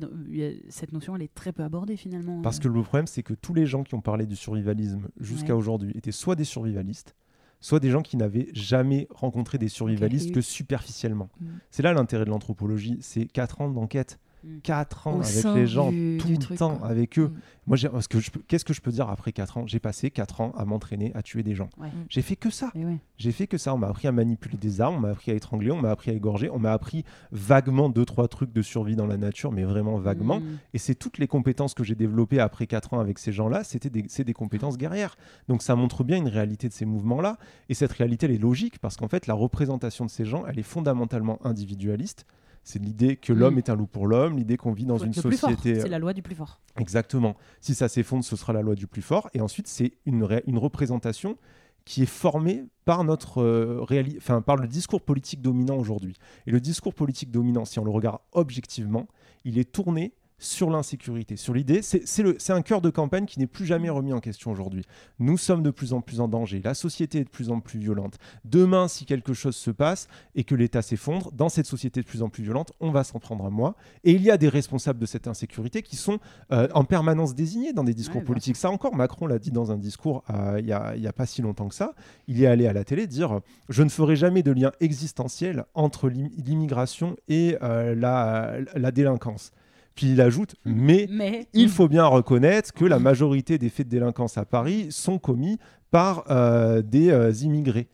cette 0.69 0.93
notion, 0.93 1.15
elle 1.15 1.23
est 1.23 1.33
très 1.33 1.51
peu 1.51 1.63
abordée 1.63 1.97
finalement. 1.97 2.41
Parce 2.41 2.59
que 2.59 2.67
le 2.67 2.81
problème, 2.83 3.07
c'est 3.07 3.23
que 3.23 3.33
tous 3.33 3.53
les 3.55 3.65
gens 3.65 3.83
qui 3.83 3.95
ont 3.95 4.01
parlé 4.01 4.25
du 4.27 4.35
survivalisme 4.35 5.07
jusqu'à 5.19 5.53
Ouais. 5.53 5.59
aujourd'hui 5.59 5.91
étaient 5.95 6.11
soit 6.11 6.35
des 6.35 6.43
survivalistes, 6.43 7.15
soit 7.61 7.79
des 7.79 7.89
gens 7.89 8.03
qui 8.03 8.17
n'avaient 8.17 8.49
jamais 8.53 9.07
rencontré 9.09 9.57
des 9.57 9.69
survivalistes 9.69 10.31
que 10.31 10.41
superficiellement. 10.41 11.29
Mm. 11.41 11.45
C'est 11.71 11.81
là 11.81 11.91
l'intérêt 11.93 12.25
de 12.25 12.29
l'anthropologie, 12.29 12.97
c'est 13.01 13.25
4 13.25 13.61
ans 13.61 13.69
d'enquête. 13.69 14.19
Mm. 14.45 14.59
4 14.61 15.07
ans 15.07 15.17
Au 15.17 15.21
avec 15.23 15.55
les 15.55 15.65
gens, 15.67 15.91
du- 15.91 16.17
tout 16.19 16.27
du 16.27 16.33
le 16.33 16.39
truc, 16.39 16.57
temps 16.59 16.77
quoi. 16.77 16.87
avec 16.87 17.17
eux. 17.17 17.29
Mm. 17.29 17.39
Moi, 17.67 17.77
parce 17.91 18.07
que 18.07 18.19
qu'est-ce 18.47 18.63
que 18.63 18.73
je 18.73 18.81
peux 18.81 18.91
dire 18.91 19.09
après 19.09 19.31
4 19.31 19.57
ans? 19.57 19.63
J'ai 19.65 19.79
passé 19.79 20.11
4 20.11 20.41
ans 20.41 20.51
à 20.55 20.65
m'entraîner 20.65 21.11
à 21.15 21.23
tuer 21.23 21.41
des 21.41 21.55
gens. 21.55 21.69
Ouais. 21.79 21.87
J'ai 22.09 22.21
fait 22.21 22.35
que 22.35 22.51
ça. 22.51 22.69
Ouais. 22.75 22.99
J'ai 23.17 23.31
fait 23.31 23.47
que 23.47 23.57
ça. 23.57 23.73
On 23.73 23.77
m'a 23.77 23.87
appris 23.87 24.07
à 24.07 24.11
manipuler 24.11 24.57
des 24.57 24.81
armes, 24.81 24.97
on 24.97 24.99
m'a 24.99 25.09
appris 25.09 25.31
à 25.31 25.33
étrangler, 25.33 25.71
on 25.71 25.81
m'a 25.81 25.89
appris 25.89 26.11
à 26.11 26.13
égorger, 26.13 26.49
on 26.51 26.59
m'a 26.59 26.73
appris 26.73 27.03
vaguement 27.31 27.89
deux 27.89 28.05
trois 28.05 28.27
trucs 28.27 28.53
de 28.53 28.61
survie 28.61 28.95
dans 28.95 29.07
la 29.07 29.17
nature, 29.17 29.51
mais 29.51 29.63
vraiment 29.63 29.97
vaguement. 29.97 30.39
Mm. 30.39 30.59
Et 30.75 30.77
c'est 30.77 30.95
toutes 30.95 31.17
les 31.17 31.27
compétences 31.27 31.73
que 31.73 31.83
j'ai 31.83 31.95
développées 31.95 32.39
après 32.39 32.67
4 32.67 32.93
ans 32.93 32.99
avec 32.99 33.17
ces 33.17 33.31
gens-là, 33.31 33.63
c'était 33.63 33.89
des, 33.89 34.05
c'est 34.09 34.23
des 34.23 34.33
compétences 34.33 34.77
guerrières. 34.77 35.15
Donc 35.47 35.63
ça 35.63 35.75
montre 35.75 36.03
bien 36.03 36.17
une 36.17 36.27
réalité 36.27 36.67
de 36.67 36.73
ces 36.73 36.85
mouvements-là. 36.85 37.37
Et 37.69 37.73
cette 37.73 37.93
réalité, 37.93 38.27
elle 38.27 38.33
est 38.33 38.37
logique 38.37 38.77
parce 38.79 38.95
qu'en 38.95 39.07
fait, 39.07 39.25
la 39.25 39.33
représentation 39.33 40.05
de 40.05 40.09
ces 40.11 40.25
gens, 40.25 40.45
elle 40.45 40.59
est 40.59 40.63
fondamentalement 40.63 41.39
individualiste. 41.43 42.25
C'est 42.67 42.79
l'idée 42.79 43.15
que 43.15 43.31
Mm. 43.31 43.37
l'homme 43.37 43.57
est 43.59 43.69
un 43.69 43.75
loup 43.75 43.85
pour 43.87 44.07
l'homme, 44.07 44.35
l'idée 44.37 44.57
qu'on 44.57 44.73
vit 44.73 44.85
dans 44.85 44.97
une 44.97 45.13
société. 45.13 45.79
C'est 45.79 45.87
la 45.87 45.99
loi 45.99 46.11
du 46.13 46.21
plus 46.21 46.35
fort. 46.35 46.59
Exactement. 46.77 47.35
Si 47.61 47.75
ça 47.75 47.87
s'effondre, 47.87 48.25
ce 48.25 48.35
sera 48.35 48.51
la 48.53 48.61
loi 48.63 48.75
du 48.75 48.87
plus 48.87 49.03
fort. 49.03 49.29
Et 49.33 49.39
ensuite, 49.39 49.67
c'est 49.67 49.93
une, 50.05 50.23
ré- 50.23 50.43
une 50.47 50.57
représentation 50.57 51.37
qui 51.85 52.01
est 52.01 52.07
formé 52.07 52.65
par, 52.83 53.03
notre, 53.03 53.43
euh, 53.43 53.81
réali- 53.87 54.17
enfin, 54.17 54.41
par 54.41 54.55
le 54.55 54.67
discours 54.67 55.01
politique 55.01 55.41
dominant 55.43 55.77
aujourd'hui. 55.77 56.15
Et 56.47 56.51
le 56.51 56.59
discours 56.59 56.95
politique 56.95 57.29
dominant, 57.29 57.63
si 57.65 57.77
on 57.77 57.85
le 57.85 57.91
regarde 57.91 58.17
objectivement, 58.31 59.07
il 59.43 59.59
est 59.59 59.71
tourné 59.71 60.13
sur 60.45 60.69
l'insécurité, 60.69 61.35
sur 61.35 61.53
l'idée, 61.53 61.81
c'est 61.81 62.51
un 62.51 62.61
cœur 62.61 62.81
de 62.81 62.89
campagne 62.89 63.25
qui 63.25 63.39
n'est 63.39 63.47
plus 63.47 63.65
jamais 63.65 63.89
remis 63.89 64.13
en 64.13 64.19
question 64.19 64.51
aujourd'hui. 64.51 64.85
Nous 65.19 65.37
sommes 65.37 65.63
de 65.63 65.71
plus 65.71 65.91
en 65.93 66.01
plus 66.01 66.21
en 66.21 66.27
danger, 66.27 66.61
la 66.63 66.73
société 66.73 67.19
est 67.19 67.23
de 67.23 67.29
plus 67.29 67.49
en 67.49 67.59
plus 67.59 67.79
violente. 67.79 68.17
Demain, 68.45 68.87
si 68.87 69.05
quelque 69.05 69.33
chose 69.33 69.55
se 69.55 69.71
passe 69.71 70.07
et 70.35 70.43
que 70.43 70.55
l'État 70.55 70.81
s'effondre, 70.81 71.31
dans 71.33 71.49
cette 71.49 71.65
société 71.65 72.01
de 72.01 72.05
plus 72.05 72.21
en 72.21 72.29
plus 72.29 72.43
violente, 72.43 72.71
on 72.79 72.91
va 72.91 73.03
s'en 73.03 73.19
prendre 73.19 73.45
à 73.45 73.49
moi. 73.49 73.75
Et 74.03 74.11
il 74.11 74.21
y 74.21 74.31
a 74.31 74.37
des 74.37 74.49
responsables 74.49 74.99
de 74.99 75.05
cette 75.05 75.27
insécurité 75.27 75.81
qui 75.81 75.95
sont 75.95 76.19
euh, 76.51 76.67
en 76.73 76.83
permanence 76.83 77.33
désignés 77.35 77.73
dans 77.73 77.83
des 77.83 77.93
discours 77.93 78.21
Ouais, 78.21 78.27
politiques. 78.27 78.55
Ça 78.55 78.69
encore, 78.69 78.95
Macron 78.95 79.25
l'a 79.27 79.39
dit 79.39 79.51
dans 79.51 79.71
un 79.71 79.77
discours 79.77 80.23
euh, 80.29 80.57
il 80.59 80.65
n'y 80.65 80.73
a, 80.73 80.95
il 80.95 81.01
y 81.01 81.07
a 81.07 81.13
pas 81.13 81.25
si 81.25 81.41
longtemps 81.41 81.67
que 81.67 81.75
ça. 81.75 81.95
Il 82.27 82.41
est 82.41 82.47
allé 82.47 82.67
à 82.67 82.73
la 82.73 82.83
télé 82.83 83.07
dire 83.07 83.41
«Je 83.69 83.81
ne 83.83 83.89
ferai 83.89 84.15
jamais 84.15 84.43
de 84.43 84.51
lien 84.51 84.71
existentiel 84.79 85.65
entre 85.73 86.07
l'im- 86.07 86.29
l'immigration 86.37 87.15
et 87.27 87.57
euh, 87.63 87.95
la, 87.95 88.57
la 88.75 88.91
délinquance». 88.91 89.51
Puis 89.95 90.11
il 90.11 90.21
ajoute 90.21 90.55
«Mais 90.65 91.07
Mais 91.09 91.47
il 91.53 91.69
faut 91.69 91.87
bien 91.87 92.05
reconnaître 92.05 92.73
que 92.73 92.85
la 92.85 92.99
majorité 92.99 93.57
des 93.57 93.69
faits 93.69 93.87
de 93.87 93.91
délinquance 93.91 94.37
à 94.37 94.45
Paris 94.45 94.87
sont 94.91 95.17
commis 95.19 95.57
par 95.89 96.25
euh, 96.29 96.81
des 96.81 97.09
euh, 97.11 97.31
immigrés. 97.31 97.87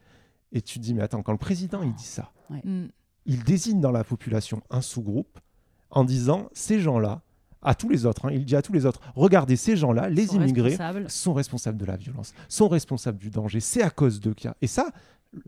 Et 0.51 0.61
tu 0.61 0.79
te 0.79 0.83
dis, 0.83 0.93
mais 0.93 1.03
attends, 1.03 1.21
quand 1.21 1.31
le 1.31 1.37
président 1.37 1.81
il 1.83 1.93
dit 1.93 2.03
ça, 2.03 2.31
Mm. 2.63 2.87
il 3.25 3.43
désigne 3.43 3.79
dans 3.79 3.91
la 3.91 4.03
population 4.03 4.61
un 4.69 4.81
sous-groupe 4.81 5.39
en 5.89 6.03
disant, 6.03 6.49
ces 6.53 6.79
gens-là, 6.79 7.21
à 7.61 7.75
tous 7.75 7.89
les 7.89 8.05
autres, 8.05 8.25
hein, 8.25 8.31
il 8.33 8.43
dit 8.45 8.55
à 8.55 8.61
tous 8.61 8.73
les 8.73 8.85
autres, 8.85 8.99
regardez 9.15 9.55
ces 9.55 9.77
gens-là, 9.77 10.09
les 10.09 10.27
sont 10.27 10.35
immigrés, 10.41 10.69
responsables. 10.69 11.09
sont 11.09 11.33
responsables 11.33 11.77
de 11.77 11.85
la 11.85 11.95
violence, 11.95 12.33
sont 12.49 12.67
responsables 12.67 13.19
du 13.19 13.29
danger, 13.29 13.59
c'est 13.59 13.83
à 13.83 13.89
cause 13.89 14.19
y 14.43 14.47
a. 14.47 14.55
Et 14.61 14.67
ça, 14.67 14.89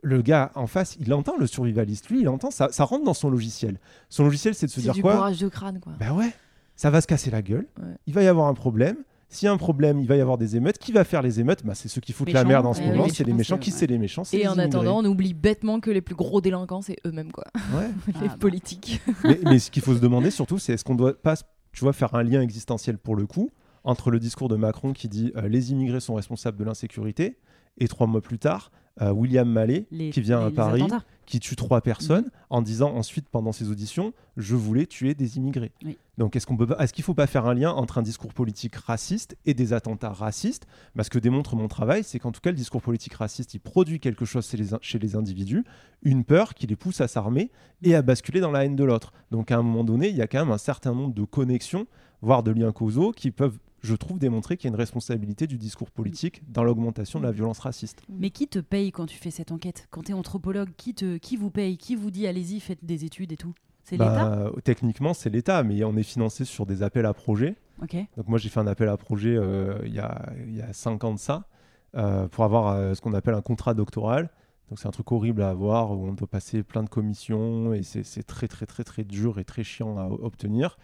le 0.02 0.22
gars 0.22 0.52
en 0.56 0.68
face, 0.68 0.96
il 1.00 1.14
entend 1.14 1.36
le 1.38 1.48
survivaliste, 1.48 2.10
lui, 2.10 2.22
il 2.22 2.30
entend 2.30 2.52
ça, 2.52 2.70
ça 2.72 2.84
rentre 2.84 3.04
dans 3.04 3.14
son 3.14 3.30
logiciel. 3.30 3.80
Son 4.10 4.24
logiciel, 4.26 4.54
c'est 4.54 4.68
de 4.68 4.72
se 4.72 4.80
dire 4.80 4.94
du 4.94 5.02
quoi 5.02 5.16
bourrage 5.16 5.40
de 5.40 5.48
crâne, 5.48 5.80
quoi. 5.80 5.94
ben 6.00 6.14
ouais, 6.14 6.32
ça 6.76 6.90
va 6.90 7.02
se 7.02 7.08
casser 7.08 7.32
la 7.32 7.42
gueule. 7.42 7.68
Ouais. 7.80 7.94
Il 8.08 8.14
va 8.14 8.24
y 8.24 8.28
avoir 8.28 8.48
un 8.48 8.54
problème. 8.54 8.98
S'il 9.30 9.48
y 9.48 9.50
a 9.50 9.52
un 9.52 9.58
problème, 9.58 10.00
il 10.00 10.08
va 10.08 10.16
y 10.16 10.22
avoir 10.22 10.38
des 10.38 10.56
émeutes. 10.56 10.78
Qui 10.78 10.92
va 10.92 11.04
faire 11.04 11.24
les 11.24 11.40
émeutes? 11.40 11.66
Bah, 11.66 11.74
C'est 11.74 11.88
ceux 11.90 12.02
qui 12.02 12.14
foutent 12.14 12.32
la 12.32 12.44
merde 12.44 12.68
en 12.68 12.74
ce 12.74 12.82
Eh 12.84 12.88
moment. 12.90 13.08
c'est 13.10 13.24
les 13.24 13.34
méchants, 13.34 13.58
Qui 13.58 13.72
c'est 13.72 13.88
les 13.88 13.98
méchants? 13.98 14.24
C'est 14.24 14.38
Et 14.38 14.42
les 14.42 14.48
en 14.48 14.54
immigrés. 14.54 14.66
attendant, 14.80 15.00
on 15.00 15.06
oublie 15.06 15.34
bêtement 15.34 15.80
que 15.80 15.90
les 15.90 16.02
plus 16.02 16.14
gros 16.14 16.40
délinquants, 16.40 16.84
c'est 16.84 16.98
eux-mêmes, 17.06 17.32
quoi. 17.32 17.46
Ouais. 17.76 17.90
les 18.22 18.28
bah. 18.28 18.38
politiques. 18.40 19.02
mais, 19.24 19.40
mais 19.44 19.58
ce 19.58 19.72
qu'il 19.72 19.82
faut 19.82 19.96
se 19.96 20.00
demander 20.00 20.30
surtout, 20.30 20.60
c'est 20.60 20.74
est-ce 20.74 20.84
qu'on 20.84 20.94
doit 20.94 21.20
pas, 21.20 21.36
tu 21.72 21.80
vois, 21.84 21.94
faire 21.94 22.14
un 22.14 22.22
lien 22.22 22.42
existentiel 22.42 23.00
pour 23.00 23.16
le 23.16 23.26
coup 23.26 23.50
entre 23.84 24.12
le 24.12 24.20
discours 24.20 24.50
de 24.50 24.56
Macron 24.56 24.94
qui 24.94 25.08
dit 25.10 25.32
euh, 25.36 25.48
les 25.50 25.72
immigrés 25.72 26.00
sont 26.00 26.14
responsables 26.14 26.58
de 26.58 26.64
l'insécurité 26.64 27.38
et 27.80 27.88
trois 27.88 28.06
mois 28.08 28.22
plus 28.22 28.38
tard, 28.40 28.72
euh, 29.02 29.12
William 29.12 29.50
Mallet 29.50 29.86
Les- 29.92 30.10
qui 30.12 30.22
vient 30.22 30.40
les- 30.42 30.46
à 30.48 30.52
Paris, 30.52 30.84
qui 31.26 31.40
tue 31.40 31.56
trois 31.56 31.82
personnes 31.82 32.30
en 32.50 32.62
disant 32.62 32.94
ensuite 32.96 33.28
pendant 33.30 33.52
ses 33.54 33.70
auditions 33.70 34.14
je 34.36 34.56
voulais 34.56 34.86
tuer 34.86 35.14
des 35.14 35.38
immigrés. 35.38 35.72
Oui. 35.86 35.98
Donc 36.18 36.36
est-ce 36.36 36.46
qu'on 36.46 36.58
peut 36.58 36.68
est-ce 36.80 36.92
qu'il 36.94 37.04
faut 37.04 37.14
pas 37.14 37.26
faire 37.28 37.46
un 37.48 37.54
lien 37.54 37.72
entre 37.72 37.98
un 37.98 38.02
discours 38.02 38.34
politique 38.34 38.76
raciste 38.76 39.36
et 39.46 39.54
des 39.54 39.74
attentats 39.74 40.12
racistes? 40.12 40.68
Parce 40.96 41.10
que 41.10 41.18
démontre 41.18 41.56
mon 41.56 41.68
travail, 41.68 42.04
c'est 42.04 42.20
qu'en 42.20 42.32
tout 42.32 42.42
cas 42.42 42.52
le 42.52 42.58
discours 42.58 42.82
politique 42.82 43.14
raciste 43.14 43.54
il 43.54 43.60
produit 43.60 44.00
quelque 44.00 44.26
chose 44.26 44.48
chez 44.48 44.58
les, 44.58 44.68
chez 44.82 45.00
les 45.00 45.16
individus, 45.16 45.64
une 46.04 46.24
peur 46.24 46.54
qui 46.54 46.68
les 46.68 46.76
pousse 46.76 47.00
à 47.02 47.08
s'armer 47.08 47.50
et 47.84 47.96
à 47.96 48.02
basculer 48.02 48.42
dans 48.42 48.52
la 48.52 48.66
haine 48.66 48.76
de 48.76 48.84
l'autre. 48.84 49.14
Donc 49.32 49.50
à 49.52 49.58
un 49.58 49.64
moment 49.64 49.84
donné, 49.84 50.10
il 50.10 50.16
y 50.16 50.22
a 50.22 50.28
quand 50.28 50.40
même 50.40 50.52
un 50.52 50.58
certain 50.60 50.94
nombre 50.94 51.14
de 51.14 51.24
connexions, 51.24 51.88
voire 52.22 52.44
de 52.44 52.52
liens 52.52 52.72
causaux 52.72 53.12
qui 53.12 53.32
peuvent 53.32 53.58
je 53.84 53.96
trouve 53.96 54.18
démontrer 54.18 54.56
qu'il 54.58 54.70
y 54.70 54.72
a 54.72 54.74
une 54.74 54.80
responsabilité 54.80 55.46
du 55.46 55.58
discours 55.58 55.92
politique 55.92 56.42
dans 56.50 56.64
l'augmentation 56.64 57.20
de 57.20 57.26
la 57.26 57.32
violence 57.32 57.60
raciste. 57.60 58.02
Mais 58.10 58.30
qui 58.30 58.48
te 58.48 58.60
paye 58.60 58.92
quand 58.92 59.06
tu 59.06 59.18
fais 59.18 59.30
cette 59.30 59.52
enquête? 59.52 59.88
Quand 59.92 60.04
tu 60.04 60.12
es 60.12 60.14
anthropologue, 60.14 60.70
qui, 60.78 60.94
te, 60.94 61.18
qui 61.18 61.36
vous 61.36 61.52
paye? 61.52 61.78
Qui 61.78 61.96
vous 61.96 62.10
dit 62.10 62.26
allez-y, 62.26 62.60
faites 62.62 62.84
des 62.84 63.04
études 63.04 63.34
et 63.34 63.38
tout? 63.38 63.54
C'est 63.84 63.98
Bah, 63.98 64.46
l'État? 64.46 64.62
Techniquement, 64.64 65.14
c'est 65.14 65.30
l'État, 65.30 65.64
mais 65.64 65.84
on 65.84 65.98
est 65.98 66.04
financé 66.04 66.46
sur 66.46 66.66
des 66.66 66.82
appels 66.82 67.06
à 67.06 67.14
projets. 67.14 67.56
Ok. 67.82 67.98
Donc 68.16 68.30
moi, 68.30 68.38
j'ai 68.40 68.48
fait 68.48 68.62
un 68.62 68.68
appel 68.68 68.88
à 68.88 68.96
projet 68.96 69.36
euh, 69.36 69.78
il 69.86 69.94
y, 69.94 70.00
a, 70.00 70.32
il 70.48 70.56
y 70.56 70.62
a 70.62 70.72
5 70.72 71.04
ans 71.04 71.14
de 71.14 71.20
ça, 71.20 71.50
euh, 71.96 72.28
pour 72.30 72.46
avoir 72.46 72.68
euh, 72.70 72.94
ce 72.94 73.02
qu'on 73.02 73.14
appelle 73.14 73.34
un 73.34 73.42
contrat 73.42 73.74
doctoral. 73.74 74.30
Donc 74.70 74.80
c'est 74.80 74.88
un 74.88 74.92
truc 74.92 75.12
horrible 75.12 75.42
à 75.42 75.50
avoir, 75.50 75.92
où 75.92 76.08
on 76.08 76.14
doit 76.14 76.28
passer 76.28 76.64
plein 76.64 76.84
de 76.84 76.90
commissions, 76.90 77.74
et 77.74 77.84
c'est 77.84 78.24
très 78.24 78.48
très 78.48 78.66
très 78.66 78.86
très 78.86 79.04
dur 79.04 79.38
et 79.40 79.44
très 79.44 79.64
chiant 79.64 79.98
à 79.98 80.06
obtenir. 80.08 80.78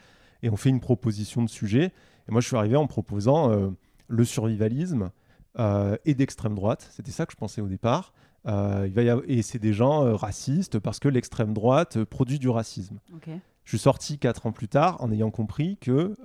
Et 0.44 0.50
on 0.50 0.58
fait 0.58 0.70
une 0.70 0.82
proposition 0.82 1.42
de 1.44 1.50
sujet. 1.50 1.94
Et 2.30 2.32
moi, 2.32 2.42
je 2.42 2.48
suis 2.48 2.56
arrivé 2.56 2.76
en 2.76 2.88
proposant 2.88 3.52
euh, 3.52 3.70
le 4.08 4.24
survivalisme 4.24 5.10
euh, 5.58 5.98
et 6.06 6.14
d'extrême 6.14 6.56
droite. 6.56 6.88
C'était 6.96 7.12
ça 7.12 7.26
que 7.26 7.32
je 7.34 7.38
pensais 7.38 7.60
au 7.62 7.68
départ. 7.68 8.14
Euh, 8.48 8.86
il 8.88 8.94
va 8.94 9.02
y 9.04 9.10
avoir- 9.10 9.26
et 9.28 9.42
c'est 9.42 9.60
des 9.60 9.74
gens 9.74 10.16
racistes 10.16 10.80
parce 10.80 11.00
que 11.00 11.10
l'extrême 11.10 11.54
droite 11.54 12.04
produit 12.06 12.40
du 12.40 12.50
racisme. 12.50 13.00
ok. 13.14 13.30
Je 13.66 13.78
suis 13.78 13.84
sorti 13.84 14.18
quatre 14.18 14.48
ans 14.48 14.52
plus 14.52 14.68
tard 14.68 14.98
en 15.00 15.12
ayant 15.12 15.30
compris 15.30 15.78
que 15.78 16.16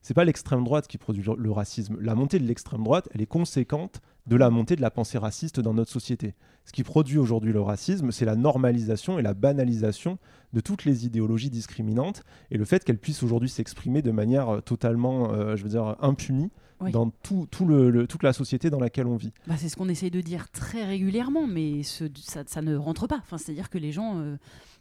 c'est 0.00 0.14
pas 0.14 0.24
l'extrême 0.24 0.62
droite 0.62 0.86
qui 0.86 0.96
produit 0.96 1.24
le 1.36 1.50
racisme. 1.50 1.96
La 2.00 2.14
montée 2.14 2.38
de 2.38 2.46
l'extrême 2.46 2.84
droite, 2.84 3.08
elle 3.12 3.20
est 3.20 3.26
conséquente 3.26 4.00
de 4.28 4.36
la 4.36 4.50
montée 4.50 4.76
de 4.76 4.80
la 4.82 4.90
pensée 4.90 5.18
raciste 5.18 5.58
dans 5.58 5.74
notre 5.74 5.90
société. 5.90 6.34
Ce 6.64 6.72
qui 6.72 6.84
produit 6.84 7.16
aujourd'hui 7.18 7.52
le 7.52 7.62
racisme, 7.62 8.10
c'est 8.12 8.26
la 8.26 8.36
normalisation 8.36 9.18
et 9.18 9.22
la 9.22 9.32
banalisation 9.34 10.18
de 10.52 10.60
toutes 10.60 10.84
les 10.84 11.06
idéologies 11.06 11.50
discriminantes 11.50 12.22
et 12.50 12.58
le 12.58 12.64
fait 12.64 12.84
qu'elles 12.84 12.98
puissent 12.98 13.22
aujourd'hui 13.22 13.48
s'exprimer 13.48 14.02
de 14.02 14.10
manière 14.10 14.48
euh, 14.56 14.60
totalement, 14.60 15.32
euh, 15.32 15.56
je 15.56 15.62
veux 15.62 15.70
dire, 15.70 15.96
impunie 16.00 16.50
Oui. 16.80 16.92
dans 16.92 17.10
tout, 17.10 17.46
tout 17.50 17.64
le- 17.64 17.90
le- 17.90 18.06
toute 18.06 18.22
la 18.22 18.32
société 18.34 18.68
dans 18.70 18.78
laquelle 18.80 19.06
on 19.06 19.16
vit. 19.16 19.32
Bah, 19.46 19.54
c'est 19.56 19.68
ce 19.70 19.76
qu'on 19.76 19.88
essaye 19.88 20.10
de 20.10 20.20
dire 20.20 20.50
très 20.50 20.84
régulièrement, 20.84 21.46
mais 21.46 21.82
ce- 21.82 22.04
ça, 22.22 22.42
ça 22.46 22.60
ne 22.62 22.76
rentre 22.76 23.06
pas. 23.08 23.18
Enfin, 23.22 23.38
C'est-à-dire 23.38 23.70
que 23.70 23.78
les 23.78 23.92
gens, 23.92 24.18
euh, 24.18 24.36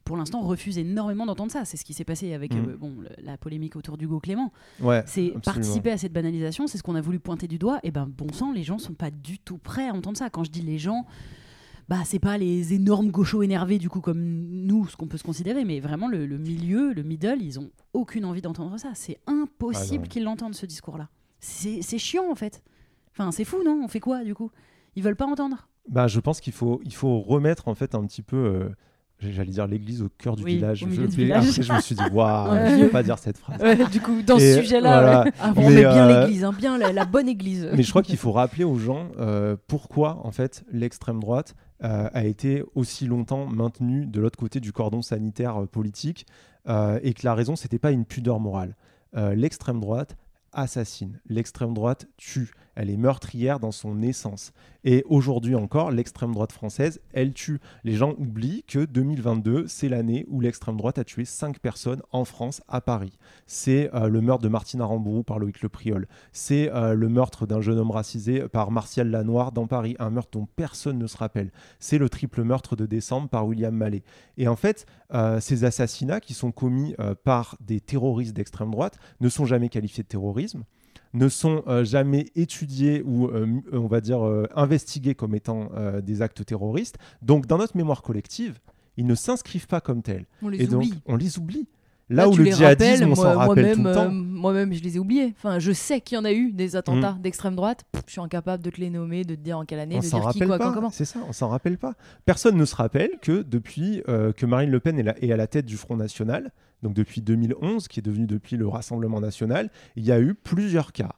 pour 0.08 0.18
l'instant, 0.18 0.42
refusent 0.42 0.78
énormément 0.78 1.26
d'entendre 1.26 1.52
ça. 1.52 1.66
C'est 1.66 1.78
ce 1.78 1.84
qui 1.86 1.94
s'est 1.94 2.04
passé 2.06 2.34
avec 2.34 2.54
Mhm. 2.56 2.70
euh, 2.70 2.78
bon, 2.78 2.96
le- 3.00 3.10
la 3.24 3.38
polémique 3.38 3.76
autour 3.76 3.98
d'Hugo 3.98 4.20
Clément. 4.20 4.52
Ouais, 4.82 5.04
C'est 5.06 5.34
participer 5.44 5.92
à 5.92 5.98
cette 5.98 6.14
banalisation, 6.14 6.66
c'est 6.68 6.78
ce 6.78 6.84
qu'on 6.84 6.96
a 6.96 7.02
voulu 7.02 7.20
pointer 7.20 7.48
du 7.48 7.58
doigt. 7.60 7.80
Et 7.84 7.92
ben, 7.92 8.06
bon 8.08 8.32
sang, 8.34 8.52
les 8.52 8.64
gens 8.64 8.78
sont 8.78 8.94
pas 8.94 9.12
du 9.12 9.38
tout 9.40 9.58
prêts 9.58 9.88
à 9.88 9.94
entendre 9.94 10.18
ça. 10.18 10.30
Quand 10.30 10.44
je 10.44 10.52
dis 10.52 10.62
les 10.62 10.78
gens, 10.78 11.06
bah, 11.90 12.00
c'est 12.06 12.20
pas 12.20 12.38
les 12.38 12.74
énormes 12.74 13.12
gauchos 13.12 13.44
énervés, 13.44 13.78
du 13.78 13.90
coup, 13.90 14.02
comme 14.02 14.20
nous, 14.20 14.88
ce 14.88 14.96
qu'on 14.98 15.08
peut 15.08 15.18
se 15.18 15.24
considérer, 15.24 15.64
mais 15.66 15.80
vraiment 15.80 16.08
le, 16.08 16.26
le 16.26 16.38
milieu, 16.38 16.94
le 16.94 17.04
middle, 17.04 17.42
ils 17.42 17.60
ont 17.60 17.70
aucune 17.94 18.26
envie 18.26 18.42
d'entendre 18.42 18.78
ça. 18.78 18.92
C'est 18.94 19.20
impossible 19.28 20.04
Ah 20.06 20.08
qu'ils 20.10 20.24
l'entendent, 20.24 20.56
ce 20.56 20.66
discours-là. 20.66 21.10
C'est 21.40 21.82
c'est 21.82 21.98
chiant, 22.00 22.30
en 22.32 22.36
fait. 22.36 22.64
Enfin, 23.12 23.32
c'est 23.32 23.46
fou, 23.46 23.58
non? 23.64 23.82
On 23.84 23.88
fait 23.88 24.00
quoi, 24.00 24.24
du 24.24 24.34
coup? 24.36 24.52
Ils 24.96 25.04
veulent 25.04 25.16
pas 25.16 25.26
entendre? 25.28 25.68
Bah, 25.90 26.08
je 26.08 26.20
pense 26.20 26.42
qu'il 26.42 26.54
faut, 26.54 26.82
il 26.84 26.94
faut 26.94 27.20
remettre 27.22 27.68
en 27.70 27.76
fait 27.76 27.96
un 27.96 28.06
petit 28.06 28.22
peu, 28.22 28.36
euh, 28.36 28.70
j'allais 29.20 29.52
dire 29.52 29.68
l'église 29.68 30.02
au 30.02 30.10
cœur 30.10 30.36
du 30.36 30.44
Oui, 30.44 30.56
village. 30.56 30.80
Je- 30.80 30.86
du 30.86 31.00
mais 31.00 31.06
village. 31.08 31.50
Après, 31.50 31.64
je 31.64 31.74
me 31.74 31.80
suis 31.82 31.96
dit, 31.96 32.04
waouh, 32.12 32.52
Ouais. 32.52 32.70
je 32.70 32.76
ne 32.76 32.84
peux 32.86 32.90
pas 32.92 33.04
dire 33.04 33.18
cette 33.18 33.38
phrase. 33.38 33.62
Ouais, 33.62 33.76
du 33.90 34.00
coup, 34.02 34.22
dans 34.22 34.38
Et 34.38 34.54
ce 34.56 34.62
sujet-là, 34.62 35.02
voilà. 35.02 35.26
Ah, 35.42 35.54
on 35.56 35.70
met 35.70 35.76
bien 35.78 36.08
euh, 36.10 36.22
l'église, 36.22 36.44
hein, 36.44 36.54
bien 36.58 36.78
la, 36.78 36.92
la 36.94 37.06
bonne 37.06 37.28
église. 37.28 37.68
Mais 37.76 37.84
je 37.84 37.90
crois 37.90 38.04
qu'il 38.04 38.18
faut 38.18 38.32
rappeler 38.32 38.64
aux 38.64 38.78
gens 38.78 39.10
euh, 39.20 39.56
pourquoi 39.68 40.20
en 40.26 40.32
fait 40.32 40.64
l'extrême 40.72 41.20
droite 41.20 41.56
euh, 41.84 42.10
a 42.14 42.24
été 42.26 42.64
aussi 42.76 43.06
longtemps 43.08 43.46
maintenue 43.48 44.06
de 44.06 44.20
l'autre 44.20 44.38
côté 44.38 44.60
du 44.60 44.72
cordon 44.72 45.02
sanitaire 45.02 45.68
politique 45.72 46.26
et 47.02 47.14
que 47.14 47.22
la 47.24 47.34
raison 47.34 47.56
c'était 47.56 47.80
pas 47.80 47.92
une 47.92 48.04
pudeur 48.04 48.40
morale. 48.42 48.76
L'extrême 49.16 49.80
droite 49.80 50.18
assassine, 50.52 51.20
l'extrême 51.30 51.74
droite 51.74 52.08
tue, 52.18 52.52
elle 52.78 52.92
est 52.92 52.98
meurtrière 52.98 53.60
dans 53.60 53.72
son 53.72 54.02
essence. 54.02 54.54
Et 54.84 55.04
aujourd'hui 55.10 55.56
encore, 55.56 55.92
l'extrême 55.92 56.32
droite 56.32 56.52
française, 56.52 57.02
elle 57.12 57.34
tue. 57.34 57.60
Les 57.84 57.94
gens 57.94 58.14
oublient 58.20 58.64
que 58.68 58.86
2022, 58.86 59.68
c'est 59.68 59.90
l'année 59.90 60.26
où 60.30 60.40
l'extrême 60.40 60.78
droite 60.78 61.00
a 61.00 61.04
tué 61.04 61.26
5 61.26 61.60
personnes 61.60 62.02
en 62.12 62.24
France, 62.24 62.62
à 62.68 62.80
Paris. 62.80 63.18
C'est 63.48 63.94
euh, 63.96 64.08
le 64.08 64.22
meurtre 64.22 64.44
de 64.44 64.48
Martine 64.48 64.80
Aramburu 64.80 65.24
par 65.24 65.40
Loïc 65.40 65.62
Le 65.62 65.70
Priol. 65.70 66.08
C'est 66.32 66.72
euh, 66.72 66.94
le 66.94 67.10
meurtre 67.10 67.48
d'un 67.48 67.62
jeune 67.62 67.80
homme 67.80 67.92
racisé 67.92 68.48
par 68.48 68.70
Martial 68.70 69.10
Lanoir 69.10 69.52
dans 69.52 69.66
Paris, 69.66 69.96
un 69.98 70.12
meurtre 70.12 70.38
dont 70.38 70.48
personne 70.56 71.00
ne 71.00 71.08
se 71.08 71.18
rappelle. 71.18 71.52
C'est 71.80 71.98
le 71.98 72.10
triple 72.10 72.44
meurtre 72.44 72.76
de 72.76 72.86
décembre 72.86 73.28
par 73.28 73.48
William 73.48 73.76
Mallet. 73.76 74.04
Et 74.38 74.48
en 74.48 74.56
fait, 74.56 74.86
euh, 75.14 75.40
ces 75.40 75.64
assassinats 75.64 76.22
qui 76.22 76.36
sont 76.36 76.52
commis 76.52 76.96
par 77.24 77.58
des 77.60 77.82
terroristes 77.82 78.36
d'extrême 78.36 78.72
droite 78.72 79.00
ne 79.20 79.30
sont 79.30 79.46
jamais 79.46 79.70
qualifiés 79.70 80.04
de 80.04 80.08
terrorisme 80.08 80.64
ne 81.18 81.30
sont 81.30 81.64
euh, 81.68 81.84
jamais 81.84 82.28
étudiés 82.36 83.02
ou, 83.06 83.28
euh, 83.28 83.44
m- 83.44 83.62
on 83.74 83.88
va 83.88 84.02
dire, 84.02 84.26
euh, 84.26 84.48
investigués 84.56 85.16
comme 85.16 85.36
étant 85.36 85.70
euh, 85.76 86.02
des 86.02 86.22
actes 86.22 86.46
terroristes. 86.46 86.98
Donc, 87.22 87.46
dans 87.48 87.58
notre 87.58 87.76
mémoire 87.76 88.02
collective, 88.02 88.60
ils 88.98 89.06
ne 89.06 89.16
s'inscrivent 89.16 89.68
pas 89.68 89.82
comme 89.82 90.02
tels. 90.02 90.26
on 90.42 90.50
les 90.50 90.64
Et 90.64 90.68
donc, 90.68 90.84
oublie. 90.84 91.00
on 91.06 91.16
les 91.16 91.38
oublie. 91.38 91.68
Là, 92.10 92.24
Là, 92.24 92.30
où 92.30 92.38
le 92.38 92.46
les 92.46 92.52
djihadisme, 92.54 93.10
on 93.12 93.16
s'en 93.16 93.34
rappelle 93.38 93.74
tout 93.76 93.82
moi-même, 93.82 93.84
le 93.84 93.94
temps. 93.94 94.06
euh, 94.06 94.10
Moi-même, 94.12 94.72
je 94.74 94.82
les 94.82 94.96
ai 94.96 95.00
oubliés. 95.00 95.34
Enfin, 95.38 95.60
je 95.60 95.74
sais 95.74 96.00
qu'il 96.00 96.16
y 96.16 96.20
en 96.20 96.24
a 96.24 96.32
eu 96.32 96.54
des 96.54 96.78
attentats 96.78 97.12
Mm. 97.12 97.22
d'extrême 97.22 97.56
droite. 97.56 97.84
Pff, 97.92 98.04
je 98.08 98.12
suis 98.14 98.22
incapable 98.22 98.64
de 98.64 98.70
te 98.70 98.80
les 98.80 98.90
nommer, 98.90 99.26
de 99.26 99.36
te 99.36 99.42
dire 99.42 99.58
en 99.58 99.66
quelle 99.66 99.80
année, 99.80 99.96
On 99.98 100.00
de 100.00 100.06
s'en 100.06 100.20
dire 100.20 100.30
qui, 100.30 100.40
rappelle 100.40 100.48
quoi, 100.48 100.58
pas. 100.58 100.64
quand, 100.70 100.74
comment. 100.74 100.90
C'est 100.90 101.04
ça, 101.04 101.20
on 101.28 101.34
s'en 101.34 101.50
rappelle 101.50 101.78
pas. 101.78 101.96
Personne 102.26 102.56
ne 102.56 102.64
se 102.64 102.76
rappelle 102.78 103.12
que 103.22 103.42
depuis 103.42 104.04
euh, 104.08 104.32
que 104.32 104.46
Marine 104.46 104.70
Le 104.72 104.80
Pen 104.80 104.98
est, 104.98 105.04
la- 105.04 105.22
est 105.22 105.34
à 105.34 105.36
la 105.38 105.48
tête 105.48 105.66
du 105.66 105.76
Front 105.76 105.98
National, 105.98 106.52
donc 106.84 106.94
depuis 106.94 107.22
2011, 107.22 107.88
qui 107.88 108.00
est 108.00 108.04
devenu 108.04 108.28
depuis 108.28 108.58
le 108.58 108.68
Rassemblement 108.68 109.20
National, 109.20 109.70
il 109.96 110.06
y 110.06 110.12
a 110.12 110.20
eu 110.20 110.34
plusieurs 110.34 110.92
cas 110.92 111.16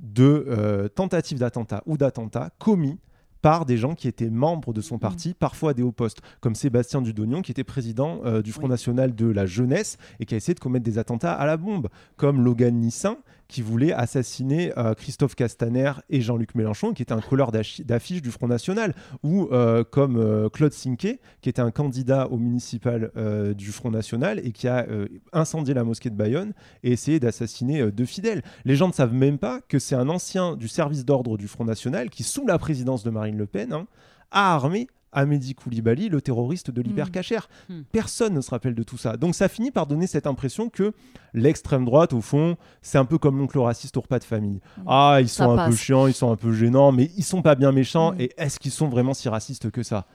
de 0.00 0.46
euh, 0.48 0.88
tentatives 0.88 1.38
d'attentats 1.38 1.82
ou 1.86 1.96
d'attentats 1.96 2.50
commis 2.58 2.98
par 3.42 3.66
des 3.66 3.76
gens 3.76 3.94
qui 3.94 4.06
étaient 4.06 4.30
membres 4.30 4.72
de 4.72 4.80
son 4.80 4.98
parti, 4.98 5.34
parfois 5.34 5.72
à 5.72 5.74
des 5.74 5.82
hauts 5.82 5.92
postes, 5.92 6.20
comme 6.40 6.54
Sébastien 6.54 7.02
Dudognon, 7.02 7.42
qui 7.42 7.50
était 7.50 7.64
président 7.64 8.20
euh, 8.24 8.40
du 8.40 8.52
Front 8.52 8.64
Oui. 8.64 8.70
National 8.70 9.14
de 9.16 9.26
la 9.26 9.46
Jeunesse 9.46 9.98
et 10.20 10.26
qui 10.26 10.34
a 10.34 10.36
essayé 10.36 10.54
de 10.54 10.60
commettre 10.60 10.84
des 10.84 10.98
attentats 10.98 11.32
à 11.32 11.44
la 11.44 11.56
bombe, 11.56 11.88
comme 12.16 12.40
Logan 12.40 12.74
Nissin, 12.76 13.18
qui 13.52 13.62
voulait 13.62 13.92
assassiner 13.92 14.72
euh, 14.78 14.94
Christophe 14.94 15.34
Castaner 15.34 15.92
et 16.08 16.20
Jean-Luc 16.20 16.54
Mélenchon, 16.54 16.92
qui 16.94 17.02
était 17.02 17.12
un 17.12 17.20
colleur 17.20 17.52
d'affi- 17.52 17.84
d'affiches 17.84 18.22
du 18.22 18.30
Front 18.30 18.48
National, 18.48 18.94
ou 19.22 19.48
euh, 19.52 19.84
comme 19.84 20.16
euh, 20.16 20.48
Claude 20.48 20.72
Sinquet, 20.72 21.20
qui 21.42 21.48
était 21.48 21.60
un 21.60 21.70
candidat 21.70 22.28
au 22.28 22.38
municipal 22.38 23.10
du 23.56 23.72
Front 23.72 23.90
National 23.90 24.40
et 24.44 24.52
qui 24.52 24.68
a 24.68 24.86
incendié 25.32 25.74
la 25.74 25.84
mosquée 25.84 26.10
de 26.10 26.16
Bayonne 26.16 26.52
et 26.82 26.92
essayé 26.92 27.20
d'assassiner 27.20 27.90
deux 27.90 28.06
fidèles. 28.06 28.42
Les 28.64 28.76
gens 28.76 28.88
ne 28.88 28.92
savent 28.92 29.12
même 29.12 29.38
pas 29.38 29.60
que 29.60 29.78
c'est 29.78 29.94
un 29.94 30.08
ancien 30.08 30.56
du 30.56 30.68
service 30.68 31.04
d'ordre 31.04 31.36
du 31.36 31.48
Front 31.48 31.64
National 31.64 32.08
qui, 32.10 32.22
sous 32.22 32.46
la 32.46 32.58
présidence 32.58 33.04
de 33.04 33.10
Marine 33.10 33.36
Le 33.36 33.46
Pen, 33.46 33.72
hein, 33.72 33.86
a 34.30 34.54
armé 34.54 34.88
Amédi 35.12 35.54
Koulibaly, 35.54 36.08
le 36.08 36.20
terroriste 36.20 36.70
de 36.70 36.82
l'hypercachère. 36.82 37.48
Mm. 37.68 37.80
Personne 37.92 38.34
ne 38.34 38.40
se 38.40 38.50
rappelle 38.50 38.74
de 38.74 38.82
tout 38.82 38.96
ça. 38.96 39.16
Donc 39.16 39.34
ça 39.34 39.48
finit 39.48 39.70
par 39.70 39.86
donner 39.86 40.06
cette 40.06 40.26
impression 40.26 40.68
que 40.68 40.92
l'extrême 41.34 41.84
droite, 41.84 42.12
au 42.12 42.20
fond, 42.20 42.56
c'est 42.80 42.98
un 42.98 43.04
peu 43.04 43.18
comme 43.18 43.38
l'oncle 43.38 43.58
raciste 43.58 43.96
au 43.96 44.00
repas 44.00 44.18
de 44.18 44.24
famille. 44.24 44.60
Ah, 44.86 45.18
ils 45.20 45.28
Ça 45.28 45.44
sont 45.44 45.58
un 45.58 45.68
peu 45.68 45.76
chiants, 45.76 46.06
ils 46.06 46.14
sont 46.14 46.30
un 46.30 46.36
peu 46.36 46.52
gênants, 46.52 46.92
mais 46.92 47.10
ils 47.16 47.24
sont 47.24 47.42
pas 47.42 47.54
bien 47.54 47.72
méchants. 47.72 48.14
Et 48.18 48.32
est-ce 48.36 48.58
qu'ils 48.58 48.70
sont 48.70 48.88
vraiment 48.88 49.14
si 49.14 49.28
racistes 49.28 49.70
que 49.70 49.82
ça? 49.82 50.06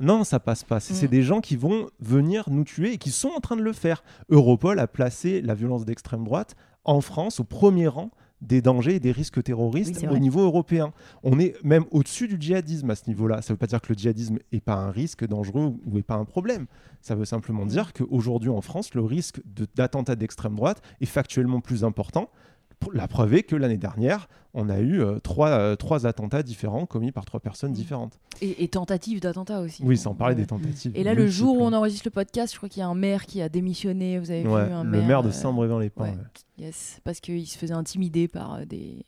Non, 0.00 0.24
ça 0.24 0.40
passe 0.40 0.64
pas. 0.64 0.80
C'est 0.80 1.08
des 1.08 1.22
gens 1.22 1.40
qui 1.40 1.56
vont 1.56 1.90
venir 2.00 2.44
nous 2.50 2.64
tuer 2.64 2.94
et 2.94 2.98
qui 2.98 3.10
sont 3.10 3.28
en 3.28 3.40
train 3.40 3.56
de 3.56 3.62
le 3.62 3.72
faire. 3.72 4.02
Europol 4.30 4.78
a 4.78 4.86
placé 4.86 5.42
la 5.42 5.54
violence 5.54 5.84
d'extrême 5.84 6.24
droite 6.24 6.56
en 6.84 7.00
France 7.00 7.40
au 7.40 7.44
premier 7.44 7.86
rang 7.86 8.10
des 8.40 8.62
dangers 8.62 8.96
et 8.96 9.00
des 9.00 9.10
risques 9.12 9.42
terroristes 9.42 9.96
au 10.14 10.18
niveau 10.18 10.40
européen. 10.42 10.92
On 11.22 11.38
est 11.40 11.54
même 11.64 11.84
au-dessus 11.90 12.28
du 12.28 12.36
djihadisme 12.38 12.88
à 12.90 12.94
ce 12.94 13.08
niveau-là. 13.08 13.42
Ça 13.42 13.52
ne 13.52 13.54
veut 13.54 13.58
pas 13.58 13.66
dire 13.66 13.80
que 13.80 13.92
le 13.92 13.98
djihadisme 13.98 14.38
n'est 14.52 14.60
pas 14.60 14.74
un 14.76 14.90
risque 14.90 15.26
dangereux 15.26 15.74
ou 15.86 15.94
n'est 15.96 16.02
pas 16.02 16.14
un 16.14 16.24
problème. 16.24 16.66
Ça 17.00 17.14
veut 17.14 17.24
simplement 17.24 17.66
dire 17.66 17.92
qu'aujourd'hui 17.92 18.50
en 18.50 18.60
France, 18.60 18.94
le 18.94 19.02
risque 19.02 19.40
de- 19.44 19.66
d'attentat 19.74 20.14
d'extrême 20.16 20.54
droite 20.54 20.82
est 21.00 21.06
factuellement 21.06 21.60
plus 21.60 21.84
important. 21.84 22.30
La 22.92 23.06
preuve 23.08 23.34
est 23.34 23.42
que 23.42 23.54
l'année 23.56 23.76
dernière, 23.76 24.28
on 24.54 24.68
a 24.70 24.78
eu 24.80 25.00
euh, 25.02 25.18
trois, 25.18 25.50
euh, 25.50 25.76
trois 25.76 26.06
attentats 26.06 26.42
différents 26.42 26.86
commis 26.86 27.12
par 27.12 27.24
trois 27.26 27.40
personnes 27.40 27.72
différentes. 27.72 28.18
Et, 28.40 28.64
et 28.64 28.68
tentative 28.68 29.20
d'attentat 29.20 29.60
aussi. 29.60 29.82
Oui, 29.84 29.96
sans 29.98 30.14
parler 30.14 30.34
Ouais. 30.36 30.40
des 30.42 30.46
tentatives. 30.46 30.92
Et 30.94 31.04
là, 31.04 31.12
le 31.12 31.26
jour 31.26 31.58
où 31.58 31.62
on 31.62 31.72
enregistre 31.74 32.06
le 32.06 32.12
podcast, 32.12 32.52
je 32.54 32.56
crois 32.58 32.68
qu'il 32.68 32.80
y 32.80 32.82
a 32.82 32.88
un 32.88 32.94
maire 32.94 33.26
qui 33.26 33.42
a 33.42 33.48
démissionné. 33.48 34.18
Vous 34.18 34.30
avez 34.30 34.46
Ouais, 34.46 34.66
vu 34.66 34.72
un 34.72 34.84
le 34.84 35.02
maire 35.02 35.22
de 35.22 35.28
euh, 35.28 35.32
Saint-Brévin-les-Pins. 35.32 36.04
ouais. 36.04 36.10
ouais. 36.10 36.64
Yes, 36.66 37.00
parce 37.04 37.20
qu'il 37.20 37.46
se 37.46 37.58
faisait 37.58 37.74
intimider 37.74 38.26
par 38.26 38.54
euh, 38.54 38.64
des. 38.64 39.04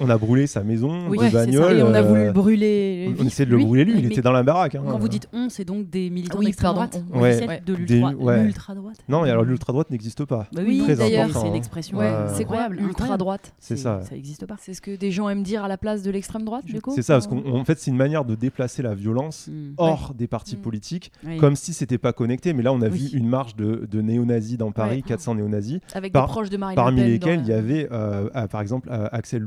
On 0.00 0.08
a 0.10 0.16
brûlé 0.18 0.46
sa 0.46 0.64
maison, 0.64 1.08
Oui. 1.08 1.18
Et 1.22 1.82
on 1.82 1.92
a 1.94 2.00
euh, 2.00 2.02
voulu 2.02 2.24
le 2.26 2.32
brûler. 2.32 3.14
on 3.20 3.24
essayait 3.26 3.46
de 3.46 3.50
le 3.50 3.58
lui. 3.58 3.64
brûler 3.64 3.84
lui, 3.84 3.92
il 3.98 4.02
Mais 4.06 4.12
était 4.12 4.22
dans 4.22 4.32
la 4.32 4.42
baraque. 4.42 4.74
hein. 4.74 4.82
Quand 4.86 4.98
vous 4.98 5.08
dites 5.08 5.28
on, 5.32 5.48
c'est 5.48 5.64
donc 5.64 5.88
des 5.90 6.10
militants 6.10 6.38
Oui, 6.38 6.46
d'extrême 6.46 6.72
droite 6.72 7.00
on. 7.14 7.20
Ouais. 7.20 7.60
de 7.64 7.74
Des- 7.74 7.94
l'ultra 7.96 8.14
ouais. 8.14 8.42
l'ultra 8.44 8.74
droite. 8.74 8.96
Non, 9.08 9.24
et 9.24 9.30
alors 9.30 9.44
l'ultra-droite 9.44 9.90
n'existe 9.90 10.24
pas. 10.24 10.48
Bah 10.52 10.62
Oui, 10.66 10.82
d'ailleurs. 10.88 11.28
c'est 11.32 11.46
une 11.46 11.52
hein. 11.52 11.54
expression 11.54 11.98
Ouais, 11.98 12.06
Euh, 12.06 12.28
c'est 12.34 12.42
incroyable, 12.42 12.76
Ultra 12.76 12.88
incroyable. 12.90 13.18
droite. 13.18 13.54
C'est 13.60 13.76
ça. 13.76 14.00
Ça 14.02 14.14
n'existe 14.14 14.46
pas. 14.46 14.56
C'est 14.60 14.74
ce 14.74 14.80
que 14.80 14.96
des 14.96 15.10
gens 15.12 15.28
aiment 15.28 15.42
dire 15.44 15.62
à 15.62 15.68
la 15.68 15.76
place 15.76 16.02
de 16.02 16.10
l'extrême 16.10 16.44
droite, 16.44 16.64
du 16.64 16.80
coup 16.80 16.92
C'est 16.94 17.02
ça, 17.02 17.14
parce 17.14 17.26
qu'en 17.26 17.64
fait, 17.64 17.78
c'est 17.78 17.90
une 17.90 17.96
manière 17.96 18.24
de 18.24 18.34
déplacer 18.34 18.82
la 18.82 18.94
violence 18.94 19.48
Mm. 19.48 19.74
hors 19.78 20.14
des 20.14 20.26
partis 20.26 20.56
Mm. 20.56 20.60
politiques, 20.60 21.12
Oui. 21.24 21.36
comme 21.36 21.54
si 21.54 21.72
c'était 21.72 21.98
pas 21.98 22.12
connecté. 22.12 22.52
Mais 22.54 22.62
là, 22.62 22.72
on 22.72 22.80
a 22.82 22.88
vu 22.88 23.08
une 23.12 23.28
marche 23.28 23.54
de, 23.56 23.86
de 23.90 24.00
néo-nazis 24.00 24.56
dans 24.58 24.72
Paris, 24.72 24.96
Ouais. 24.96 25.02
400 25.02 25.34
néo-nazis, 25.36 25.78
Avec 25.94 26.12
par- 26.12 26.26
des 26.26 26.32
proches 26.32 26.50
de 26.50 26.56
Marine 26.56 26.74
parmi 26.76 26.96
Le 27.00 27.04
Pen. 27.04 27.12
lesquels 27.12 27.40
il 27.42 27.48
y 27.48 27.52
avait, 27.52 27.88
euh, 27.92 28.28
ah, 28.34 28.48
par 28.48 28.60
exemple, 28.62 28.88
euh, 28.90 29.06
Axel 29.12 29.42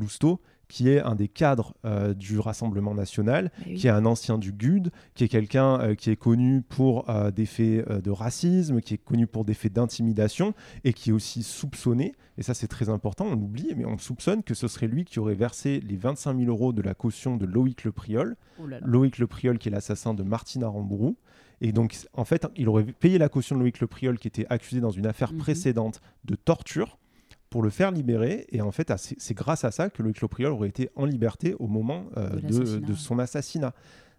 Qui 0.67 0.88
est 0.89 1.02
un 1.02 1.15
des 1.15 1.28
cadres 1.28 1.74
euh, 1.84 2.13
du 2.13 2.38
Rassemblement 2.38 2.93
national, 2.93 3.52
oui. 3.65 3.74
qui 3.74 3.88
est 3.88 3.89
un 3.89 4.06
ancien 4.06 4.38
du 4.38 4.52
GUD, 4.54 4.91
qui 5.15 5.24
est 5.24 5.28
quelqu'un 5.28 5.80
euh, 5.82 5.95
qui 5.95 6.12
est 6.12 6.15
connu 6.15 6.62
pour 6.62 7.10
euh, 7.10 7.32
des 7.32 7.48
faits 7.48 7.89
de 7.89 8.12
racisme, 8.12 8.80
qui 8.80 8.93
est 8.93 8.98
connu 9.04 9.26
pour 9.26 9.45
des 9.45 9.56
faits 9.56 9.74
d'intimidation, 9.74 10.54
et 10.84 10.93
qui 10.93 11.10
est 11.10 11.13
aussi 11.13 11.41
soupçonné, 11.41 12.13
et 12.38 12.43
ça 12.43 12.54
c'est 12.54 12.67
très 12.67 12.88
important, 12.89 13.26
on 13.26 13.36
l'oublie, 13.36 13.74
mais 13.76 13.86
on 13.86 13.98
soupçonne 13.98 14.43
que 14.43 14.54
ce 14.54 14.67
serait 14.67 14.86
lui 14.86 15.06
qui 15.06 15.17
aurait 15.17 15.34
versé 15.34 15.80
les 15.80 15.98
25 15.98 16.38
000 16.38 16.52
euros 16.52 16.72
de 16.72 16.84
la 16.84 16.93
caution 16.93 17.36
de 17.36 17.48
Loïc 17.48 17.84
Le 17.84 17.91
Priol, 17.91 18.36
Oh 18.62 18.67
là 18.67 18.80
là. 18.80 18.86
Loïc 18.88 19.17
Le 19.17 19.26
Priol 19.26 19.58
qui 19.58 19.69
est 19.69 19.72
l'assassin 19.72 20.13
de 20.13 20.22
Martine 20.22 20.63
Aramburu. 20.63 21.15
Et 21.62 21.72
donc, 21.72 21.95
en 22.13 22.26
fait, 22.26 22.45
il 22.56 22.69
aurait 22.69 22.84
payé 22.84 23.17
la 23.17 23.28
caution 23.28 23.56
de 23.56 23.62
Loïc 23.62 23.80
Le 23.80 23.88
Priol 23.88 24.19
qui 24.19 24.28
était 24.28 24.45
accusé 24.50 24.82
dans 24.82 24.91
une 24.91 25.08
affaire 25.08 25.32
Mhm. 25.34 25.39
précédente 25.39 26.00
de 26.26 26.36
torture 26.36 27.00
pour 27.49 27.63
le 27.63 27.69
faire 27.69 27.91
libérer. 27.91 28.45
Et 28.51 28.62
en 28.62 28.71
fait, 28.71 28.91
c'est 28.97 29.33
grâce 29.33 29.63
à 29.63 29.71
ça 29.71 29.89
que 29.89 30.03
Loïc 30.03 30.21
Le 30.21 30.27
Priol 30.27 30.51
aurait 30.51 30.69
été 30.69 30.89
en 30.95 31.05
liberté 31.05 31.55
au 31.59 31.67
moment 31.67 32.05
euh, 32.17 32.29
De 32.29 32.39
de, 32.39 32.47
l'assassinat. 32.59 32.88
de 32.88 32.93
son 32.93 33.19
assassinat. 33.19 33.73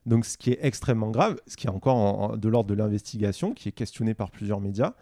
Donc, 0.06 0.24
ce 0.24 0.36
qui 0.38 0.50
est 0.50 0.58
extrêmement 0.62 1.10
grave, 1.10 1.36
ce 1.46 1.56
qui 1.56 1.66
est 1.66 1.70
encore 1.70 1.96
en- 1.96 2.32
en- 2.32 2.36
de 2.36 2.48
l'ordre 2.48 2.70
de 2.70 2.74
l'investigation, 2.74 3.52
qui 3.52 3.68
est 3.68 3.72
questionné 3.72 4.14
par 4.14 4.30
plusieurs 4.30 4.60
médias. 4.60 4.94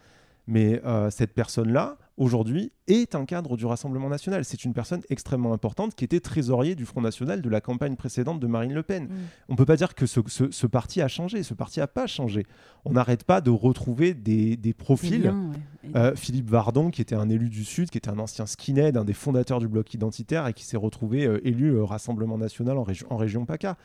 Mais 0.51 0.81
euh, 0.83 1.11
cette 1.11 1.33
personne-là, 1.33 1.97
aujourd'hui, 2.17 2.71
est 2.87 3.13
un 3.13 3.25
cadre 3.25 3.55
du 3.55 3.67
Rassemblement 3.67 4.09
national. 4.09 4.43
C'est 4.43 4.65
une 4.65 4.73
personne 4.73 5.01
extrêmement 5.09 5.53
importante 5.53 5.93
qui 5.93 6.03
était 6.03 6.19
trésorier 6.19 6.73
du 6.73 6.85
Front 6.85 7.01
national 7.01 7.41
de 7.43 7.49
la 7.49 7.61
campagne 7.61 7.95
précédente 7.95 8.39
de 8.39 8.47
Marine 8.47 8.73
Le 8.73 8.81
Pen. 8.81 9.03
Mm. 9.03 9.09
On 9.49 9.53
ne 9.53 9.57
peut 9.57 9.65
pas 9.65 9.75
dire 9.75 9.93
que 9.93 10.07
ce, 10.07 10.19
ce- 10.25 10.49
ce 10.49 10.65
parti 10.67 11.01
a 11.03 11.07
changé. 11.07 11.43
Ce 11.43 11.53
parti 11.53 11.79
n'a 11.79 11.87
pas 11.87 12.07
changé. 12.07 12.47
On 12.83 12.93
n'arrête 12.93 13.23
pas 13.25 13.41
de 13.41 13.51
retrouver 13.51 14.15
des, 14.15 14.57
profils. 14.73 15.27
ouais. 15.29 15.93
Euh, 15.95 16.15
Philippe 16.15 16.49
Vardon, 16.49 16.89
qui 16.89 17.01
était 17.01 17.15
un 17.15 17.29
élu 17.29 17.47
du 17.49 17.63
Sud, 17.63 17.91
qui 17.91 17.99
était 17.99 18.09
un 18.09 18.19
ancien 18.19 18.47
skinhead, 18.47 18.97
un 18.97 19.05
des 19.05 19.13
fondateurs 19.13 19.59
du 19.59 19.67
bloc 19.67 19.93
identitaire 19.93 20.47
et 20.47 20.53
qui 20.53 20.65
s'est 20.65 20.77
retrouvé 20.77 21.25
euh, 21.25 21.39
élu 21.47 21.75
euh, 21.75 21.83
Rassemblement 21.83 22.37
national 22.39 22.77
en 22.77 23.17
région 23.17 23.45
PACA. 23.45 23.77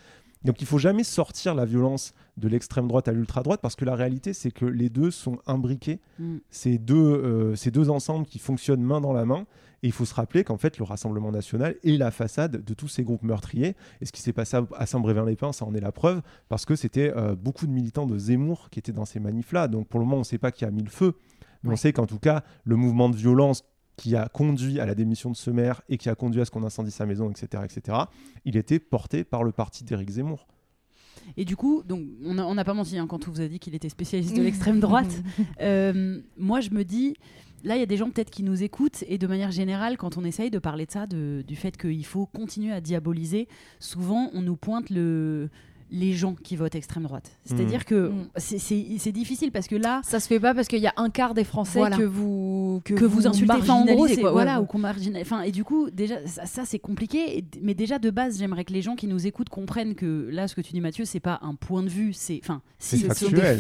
Donc 0.45 0.61
il 0.61 0.67
faut 0.67 0.79
jamais 0.79 1.05
sortir 1.05 1.55
la 1.55 1.65
violence 1.65 2.15
de 2.37 2.49
l'extrême 2.49 2.87
droite 2.87 3.09
à 3.09 3.13
l'ultra 3.13 3.43
droite 3.43 3.61
parce 3.63 3.77
que 3.77 3.85
la 3.85 3.95
réalité 3.95 4.33
c'est 4.33 4.51
que 4.51 4.67
les 4.67 4.91
deux 4.91 5.11
sont 5.11 5.39
imbriqués. 5.47 6.01
Mm. 6.19 6.37
C'est 6.51 6.79
deux, 6.79 6.97
euh, 6.97 7.55
ces 7.55 7.71
deux 7.71 7.91
ensembles 7.91 8.27
qui 8.27 8.39
fonctionnent 8.39 8.83
main 8.83 9.01
dans 9.01 9.13
la 9.13 9.25
main. 9.25 9.47
Et 9.83 9.89
il 9.89 9.93
faut 9.93 10.07
se 10.07 10.15
rappeler 10.15 10.45
qu'en 10.45 10.57
fait, 10.57 10.79
le 10.79 10.85
Rassemblement 10.85 11.31
national 11.31 11.77
est 11.85 11.99
la 11.99 12.11
façade 12.11 12.65
de 12.65 12.75
tous 12.75 12.89
ces 12.89 13.05
groupes 13.05 13.23
meurtriers. 13.23 13.77
Et 14.01 14.07
ce 14.07 14.13
qui 14.13 14.23
s'est 14.23 14.33
passé 14.33 14.57
à, 14.75 14.87
Saint-Brévin-les-Pins, 14.87 15.53
ça 15.53 15.67
en 15.67 15.75
est 15.75 15.81
la 15.81 15.93
preuve, 15.93 16.23
parce 16.49 16.65
que 16.65 16.75
c'était 16.75 17.13
euh, 17.15 17.35
beaucoup 17.35 17.67
de 17.67 17.71
militants 17.71 18.07
de 18.07 18.17
Zemmour 18.17 18.71
qui 18.71 18.79
étaient 18.79 18.93
dans 18.93 19.05
ces 19.05 19.21
manifs-là. 19.21 19.69
Donc 19.69 19.87
pour 19.89 20.01
le 20.01 20.07
moment, 20.07 20.17
on 20.17 20.21
ne 20.21 20.25
sait 20.25 20.39
pas 20.39 20.53
qui 20.53 20.65
a 20.65 20.71
mis 20.71 20.83
le 20.83 20.89
feu. 20.89 21.19
Mais 21.63 21.73
on 21.73 21.77
sait 21.77 21.93
qu'en 21.93 22.07
tout 22.07 22.19
cas, 22.19 22.45
le 22.65 22.77
mouvement 22.77 23.11
de 23.11 23.17
violence 23.17 23.65
qui 23.97 24.17
a 24.17 24.29
conduit 24.29 24.81
à 24.81 24.87
la 24.87 24.95
démission 24.95 25.31
de 25.31 25.37
ce 25.37 25.51
maire 25.51 25.83
et 25.89 25.99
qui 25.99 26.09
a 26.09 26.15
conduit 26.15 26.41
à 26.41 26.45
ce 26.45 26.51
qu'on 26.51 26.65
incendie 26.65 26.91
sa 26.91 27.07
maison, 27.07 27.31
etc., 27.31 27.63
etc., 27.65 27.99
il 28.45 28.57
était 28.57 28.79
porté 28.79 29.25
par 29.25 29.45
le 29.45 29.53
parti 29.53 29.85
d'Éric 29.85 30.11
Zemmour. 30.11 30.47
Et 31.37 31.45
du 31.45 31.57
coup, 31.57 31.83
donc, 31.85 32.03
on 32.25 32.35
n'a 32.55 32.65
pas 32.65 32.75
menti 32.75 32.99
hein, 32.99 33.07
quand 33.07 33.29
on 33.29 33.31
vous 33.31 33.41
a 33.41 33.49
dit 33.49 33.59
qu'il 33.59 33.75
était 33.75 33.89
spécialiste 33.89 34.37
de 34.37 34.43
l'extrême 34.47 34.81
droite. 34.81 35.23
Euh, 35.61 36.21
moi, 36.37 36.61
je 36.61 36.71
me 36.71 36.83
dis, 36.85 37.15
là, 37.63 37.77
il 37.77 37.81
y 37.81 37.83
a 37.83 37.87
des 37.87 37.97
gens 37.97 38.11
peut-être 38.11 38.31
qui 38.31 38.43
nous 38.43 38.63
écoutent 38.63 39.05
et 39.09 39.17
de 39.17 39.27
manière 39.27 39.51
générale, 39.53 39.97
quand 39.97 40.19
on 40.19 40.25
essaye 40.25 40.51
de 40.51 40.59
parler 40.59 40.87
de 40.87 40.91
ça, 40.91 41.07
de- 41.07 41.43
du 41.47 41.57
fait 41.57 41.77
qu'il 41.77 42.05
faut 42.05 42.27
continuer 42.27 42.73
à 42.73 42.81
diaboliser, 42.81 43.49
souvent 43.79 44.29
on 44.35 44.43
nous 44.43 44.57
pointe 44.57 44.91
le 44.91 45.49
les 45.95 46.13
gens 46.13 46.35
qui 46.35 46.57
votent 46.57 46.75
extrême 46.75 47.05
droite. 47.05 47.31
C'est-à-dire 47.45 47.85
que 47.85 48.09
Mm. 48.09 48.29
c'est- 48.37 49.13
difficile 49.13 49.53
parce 49.53 49.69
que 49.69 49.77
là, 49.77 50.01
Ça 50.03 50.19
se 50.19 50.27
fait 50.27 50.41
pas 50.41 50.55
parce 50.55 50.67
qu'il 50.67 50.81
y 50.81 50.87
a 50.89 50.93
un 50.97 51.09
quart 51.09 51.35
des 51.35 51.45
Français 51.45 51.79
Voilà. 51.79 51.97
que 51.97 52.03
vous 52.03 52.81
que, 52.85 52.95
que 52.95 53.05
vous 53.05 53.27
insultez 53.29 53.53
enfin, 53.55 53.75
en 53.75 53.85
gros 53.85 54.07
quoi. 54.21 54.33
voilà 54.33 54.57
Ouais. 54.59 54.65
ou 54.65 54.67
qu'on 54.67 54.79
marginalise 54.79 55.25
enfin 55.25 55.43
et 55.43 55.53
du 55.53 55.63
coup 55.63 55.89
déjà 55.91 56.17
ça, 56.27 56.47
ça, 56.47 56.65
c'est 56.65 56.81
compliqué 56.81 57.39
et- 57.39 57.45
mais 57.63 57.75
déjà 57.75 58.01
de 58.01 58.11
base 58.11 58.39
j'aimerais 58.41 58.65
que 58.65 58.73
les 58.73 58.83
gens 58.83 58.97
qui 58.97 59.07
nous 59.07 59.27
écoutent 59.27 59.49
comprennent 59.51 59.95
que 59.95 60.29
là 60.33 60.49
ce 60.49 60.57
que 60.57 60.61
tu 60.61 60.73
dis 60.73 60.81
Mathieu 60.81 61.05
c'est 61.05 61.21
pas 61.21 61.39
un 61.43 61.55
point 61.55 61.83
de 61.85 61.89
vue 61.89 62.13
c'est 62.13 62.41
enfin 62.43 62.61
C'est 62.79 62.97
si, 62.97 63.07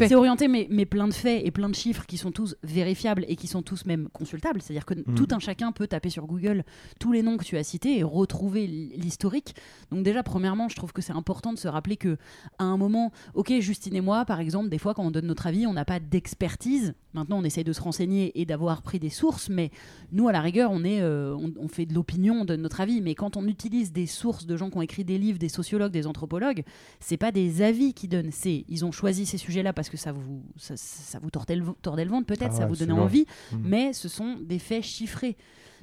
c'est 0.09 0.15
orienté 0.17 0.49
mais, 0.49 0.67
mais 0.71 0.87
plein 0.87 1.07
de 1.07 1.15
faits 1.15 1.43
et 1.47 1.51
plein 1.53 1.69
de 1.69 1.75
chiffres 1.77 2.05
qui 2.07 2.17
sont 2.17 2.33
tous 2.33 2.57
vérifiables 2.65 3.25
et 3.29 3.37
qui 3.37 3.47
sont 3.47 3.63
tous 3.63 3.87
même 3.87 4.09
consultables 4.13 4.61
c'est 4.61 4.73
à 4.73 4.75
dire 4.77 4.87
que 4.87 4.95
Mm. 4.95 5.15
tout 5.15 5.29
un 5.31 5.39
chacun 5.39 5.71
peut 5.71 5.87
taper 5.87 6.11
sur 6.11 6.27
Google 6.27 6.65
tous 6.99 7.13
les 7.13 7.23
noms 7.23 7.37
que 7.37 7.45
tu 7.45 7.57
as 7.57 7.63
cités 7.63 7.99
et 7.99 8.03
retrouver 8.03 8.67
l'historique 8.67 9.55
donc 9.93 10.03
déjà 10.03 10.23
premièrement 10.25 10.69
je 10.69 10.75
trouve 10.77 10.93
que 10.93 11.03
c'est 11.03 11.13
important 11.13 11.53
de 11.53 11.59
se 11.59 11.69
rappeler 11.69 11.97
que 11.97 12.17
à 12.59 12.65
un 12.65 12.77
moment. 12.77 13.13
Ok 13.35 13.53
Justine 13.61 13.97
et 13.97 14.01
moi 14.01 14.25
par 14.25 14.41
exemple 14.41 14.69
des 14.69 14.79
fois 14.79 14.95
quand 14.95 15.05
on 15.05 15.11
donne 15.11 15.27
notre 15.27 15.47
avis 15.47 15.67
on 15.67 15.73
n'a 15.73 15.85
pas 15.85 16.01
d'expertise. 16.01 16.95
Maintenant 17.13 17.39
on 17.39 17.45
essaye 17.45 17.65
de 17.65 17.73
se 17.73 17.81
renseigner 17.81 18.39
et 18.41 18.45
d'avoir 18.45 18.83
pris 18.83 18.99
des 18.99 19.11
sources 19.11 19.49
mais 19.49 19.71
nous 20.13 20.29
à 20.29 20.33
la 20.33 20.41
rigueur 20.41 20.71
on 20.73 20.85
est 20.85 21.01
euh, 21.01 21.35
on, 21.37 21.53
on 21.59 21.69
fait 21.69 21.87
de 21.87 21.95
l'opinion 21.95 22.41
on 22.41 22.45
donne 22.45 22.63
notre 22.63 22.81
avis. 22.81 23.01
Mais 23.01 23.15
quand 23.15 23.37
on 23.37 23.47
utilise 23.47 23.93
des 23.93 24.07
sources 24.07 24.47
de 24.47 24.57
gens 24.57 24.71
qui 24.71 24.77
ont 24.77 24.83
écrit 24.83 25.05
des 25.05 25.19
livres 25.19 25.39
des 25.39 25.49
sociologues 25.49 25.93
des 25.93 26.07
anthropologues 26.07 26.65
c'est 27.01 27.17
pas 27.17 27.33
des 27.33 27.63
avis 27.63 27.95
qui 27.95 28.09
donnent. 28.09 28.31
C'est 28.33 28.65
ils 28.69 28.85
ont 28.85 28.93
choisi 28.93 29.27
ces 29.27 29.39
sujets 29.39 29.63
là 29.63 29.73
parce 29.73 29.89
que 29.89 29.97
ça 29.97 30.13
vous 30.13 30.43
ça, 30.57 30.75
ça 30.77 31.19
vous 31.19 31.31
tordait 31.31 31.57
le, 31.57 31.65
tordait 31.83 32.05
le 32.05 32.11
ventre 32.11 32.27
peut-être 32.27 32.53
Ah 32.55 32.57
ça 32.57 32.63
ouais, 32.65 32.69
vous 32.69 32.77
donnait 32.77 32.93
envie. 32.93 33.27
Mm. 33.53 33.57
mais 33.63 33.93
ce 33.93 34.09
sont 34.09 34.37
des 34.41 34.59
faits 34.59 34.83
chiffrés. 34.83 35.37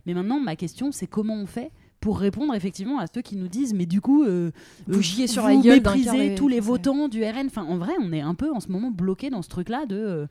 Mais 0.05 0.13
maintenant 0.13 0.39
ma 0.39 0.55
question 0.55 0.91
c'est 0.91 1.07
comment 1.07 1.35
on 1.35 1.45
fait 1.45 1.71
pour 2.01 2.19
répondre 2.19 2.53
effectivement 2.55 2.99
à 2.99 3.05
ceux 3.07 3.21
qui 3.21 3.37
nous 3.37 3.47
disent 3.47 3.73
mais 3.73 3.85
du 3.85 4.01
coup 4.01 4.23
euh, 4.23 4.51
Vous 4.87 4.99
euh, 4.99 5.01
chiez 5.01 5.27
sur 5.27 5.43
vous 5.43 5.49
la 5.49 5.55
gueule 5.55 5.75
méprisez 5.75 6.35
tous 6.35 6.47
les 6.47 6.59
votants 6.59 7.07
du 7.07 7.23
RN 7.23 7.45
enfin 7.45 7.63
en 7.63 7.77
vrai 7.77 7.93
on 8.01 8.11
est 8.11 8.21
un 8.21 8.33
peu 8.35 8.51
en 8.51 8.59
ce 8.59 8.69
moment 8.69 8.91
bloqué 8.91 9.29
dans 9.29 9.43
ce 9.43 9.49
truc 9.49 9.69
là 9.69 9.85
de 9.85 9.95
euh, 9.95 10.25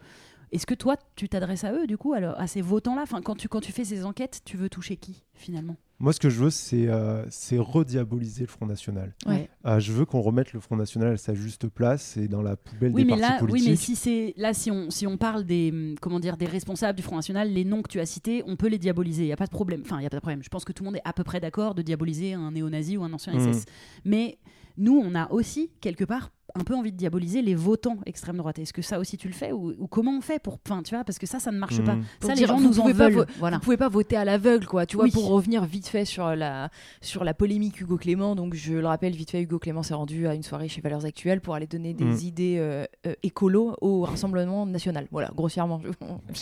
Est-ce 0.53 0.67
que 0.67 0.75
toi, 0.75 0.97
tu 1.15 1.29
t'adresses 1.29 1.65
à 1.65 1.73
eux, 1.73 1.87
du 1.87 1.97
coup, 1.97 2.13
alors, 2.13 2.39
à 2.39 2.47
ces 2.47 2.61
votants-là? 2.61 3.03
Enfin, 3.03 3.23
quand, 3.23 3.37
tu, 3.37 3.49
quand 3.49 3.61
tu 3.61 3.71
fais 3.73 3.85
ces 3.85 4.05
enquêtes, 4.05 4.41
tu 4.45 4.57
veux 4.57 4.69
toucher 4.69 4.97
qui, 4.97 5.23
finalement? 5.35 5.77
Moi, 6.01 6.13
ce 6.15 6.19
que 6.19 6.31
je 6.31 6.41
veux, 6.43 6.51
c'est 6.51 6.89
euh, 6.89 7.25
c'est 7.29 7.59
rediaboliser 7.59 8.41
le 8.43 8.47
Front 8.49 8.65
National. 8.67 9.15
Ouais. 9.27 9.51
Euh, 9.67 9.79
je 9.81 9.93
veux 9.93 10.07
qu'on 10.07 10.23
remette 10.23 10.55
le 10.55 10.61
Front 10.61 10.77
National 10.77 11.13
à 11.13 11.17
sa 11.19 11.35
juste 11.35 11.69
place 11.69 12.17
et 12.17 12.27
dans 12.27 12.41
la 12.41 12.57
poubelle 12.57 12.93
Oui, 12.95 13.05
des 13.05 13.13
mais 13.13 13.21
partis 13.21 13.35
là, 13.35 13.39
oui, 13.43 13.49
politiques. 13.51 13.71
mais 13.71 13.77
si 13.77 13.97
c'est 13.97 14.33
là, 14.39 14.55
si 14.55 14.71
on 14.71 14.89
si 14.91 15.07
on 15.07 15.19
parle 15.19 15.45
des 15.45 15.95
comment 16.01 16.19
dire 16.19 16.39
des 16.39 16.47
responsables 16.47 16.97
du 16.97 17.03
Front 17.03 17.17
National, 17.17 17.53
les 17.53 17.67
noms 17.67 17.83
que 17.83 17.91
tu 17.91 18.01
as 18.01 18.07
cités, 18.07 18.43
on 18.47 18.57
peut 18.57 18.69
les 18.69 18.79
diaboliser. 18.79 19.25
Il 19.25 19.29
y 19.29 19.33
a 19.33 19.37
pas 19.37 19.45
de 19.47 19.51
problème. 19.51 19.83
Enfin, 19.85 19.99
il 20.01 20.03
y 20.03 20.07
a 20.07 20.11
pas 20.11 20.17
de 20.17 20.23
problème. 20.23 20.43
Je 20.43 20.49
pense 20.49 20.65
que 20.65 20.73
tout 20.73 20.85
le 20.85 20.87
monde 20.87 20.97
est 20.97 21.03
à 21.07 21.13
peu 21.13 21.23
près 21.23 21.39
d'accord 21.39 21.75
de 21.75 21.83
diaboliser 21.83 22.33
un 22.33 22.51
néo-nazi 22.53 22.97
ou 22.97 23.05
un 23.05 23.13
ancien. 23.13 23.39
SS. 23.39 23.67
Mais 24.07 24.39
nous, 24.79 24.99
on 24.99 25.15
a 25.15 25.31
aussi 25.31 25.71
quelque 25.83 26.05
part 26.05 26.31
un 26.55 26.65
peu 26.65 26.75
envie 26.75 26.93
de 26.93 26.97
diaboliser 26.97 27.43
les 27.43 27.55
votants 27.55 27.99
extrême 28.07 28.37
droite. 28.37 28.59
Est-ce 28.59 28.73
que 28.73 28.83
ça 28.83 28.99
aussi 28.99 29.17
tu 29.17 29.29
le 29.29 29.35
fais 29.35 29.53
ou, 29.53 29.75
ou 29.79 29.87
comment 29.87 30.17
on 30.17 30.21
fait 30.21 30.41
pour, 30.43 30.59
enfin, 30.67 30.83
tu 30.83 30.95
vois, 30.95 31.05
parce 31.05 31.19
que 31.19 31.27
ça, 31.27 31.39
ça 31.39 31.51
ne 31.51 31.59
marche 31.59 31.81
pas. 31.83 31.97
Pour 32.21 32.29
ça, 32.29 32.35
les 32.35 32.41
dire, 32.41 32.49
gens 32.49 32.57
vous 32.59 32.69
nous 32.69 32.81
en 32.81 32.85
pas 32.85 32.93
veulent. 32.93 33.27
Voilà. 33.39 33.57
Vous 33.59 33.63
pouvez 33.65 33.77
pas 33.77 33.89
voter 33.89 34.17
à 34.17 34.25
l'aveugle, 34.25 34.67
quoi. 34.67 34.87
Tu 34.87 34.97
vois, 34.97 35.05
Oui. 35.07 35.11
pour 35.11 35.29
revenir 35.29 35.65
vite 35.65 35.87
fait 35.89 36.05
sur 36.05 36.35
la, 36.35 36.71
sur 37.01 37.25
la 37.25 37.35
polémique 37.35 37.81
Hugo 37.81 37.97
Clément. 37.97 38.35
Donc, 38.35 38.55
je 38.55 38.75
le 38.75 38.87
rappelle, 38.87 39.13
vite 39.15 39.31
fait, 39.31 39.43
Hugo 39.43 39.59
Clément 39.59 39.83
s'est 39.83 39.95
rendu 39.95 40.27
à 40.27 40.35
une 40.35 40.43
soirée 40.43 40.69
chez 40.69 40.81
Valeurs 40.81 41.05
Actuelles 41.05 41.41
pour 41.41 41.55
aller 41.55 41.67
donner 41.67 41.95
des 41.95 42.05
Mm. 42.05 42.19
idées 42.23 42.57
euh, 42.59 42.85
euh, 43.07 43.15
écolo 43.23 43.77
au 43.81 44.03
Rassemblement 44.03 44.67
National. 44.67 45.07
Voilà, 45.11 45.31
grossièrement. 45.35 45.81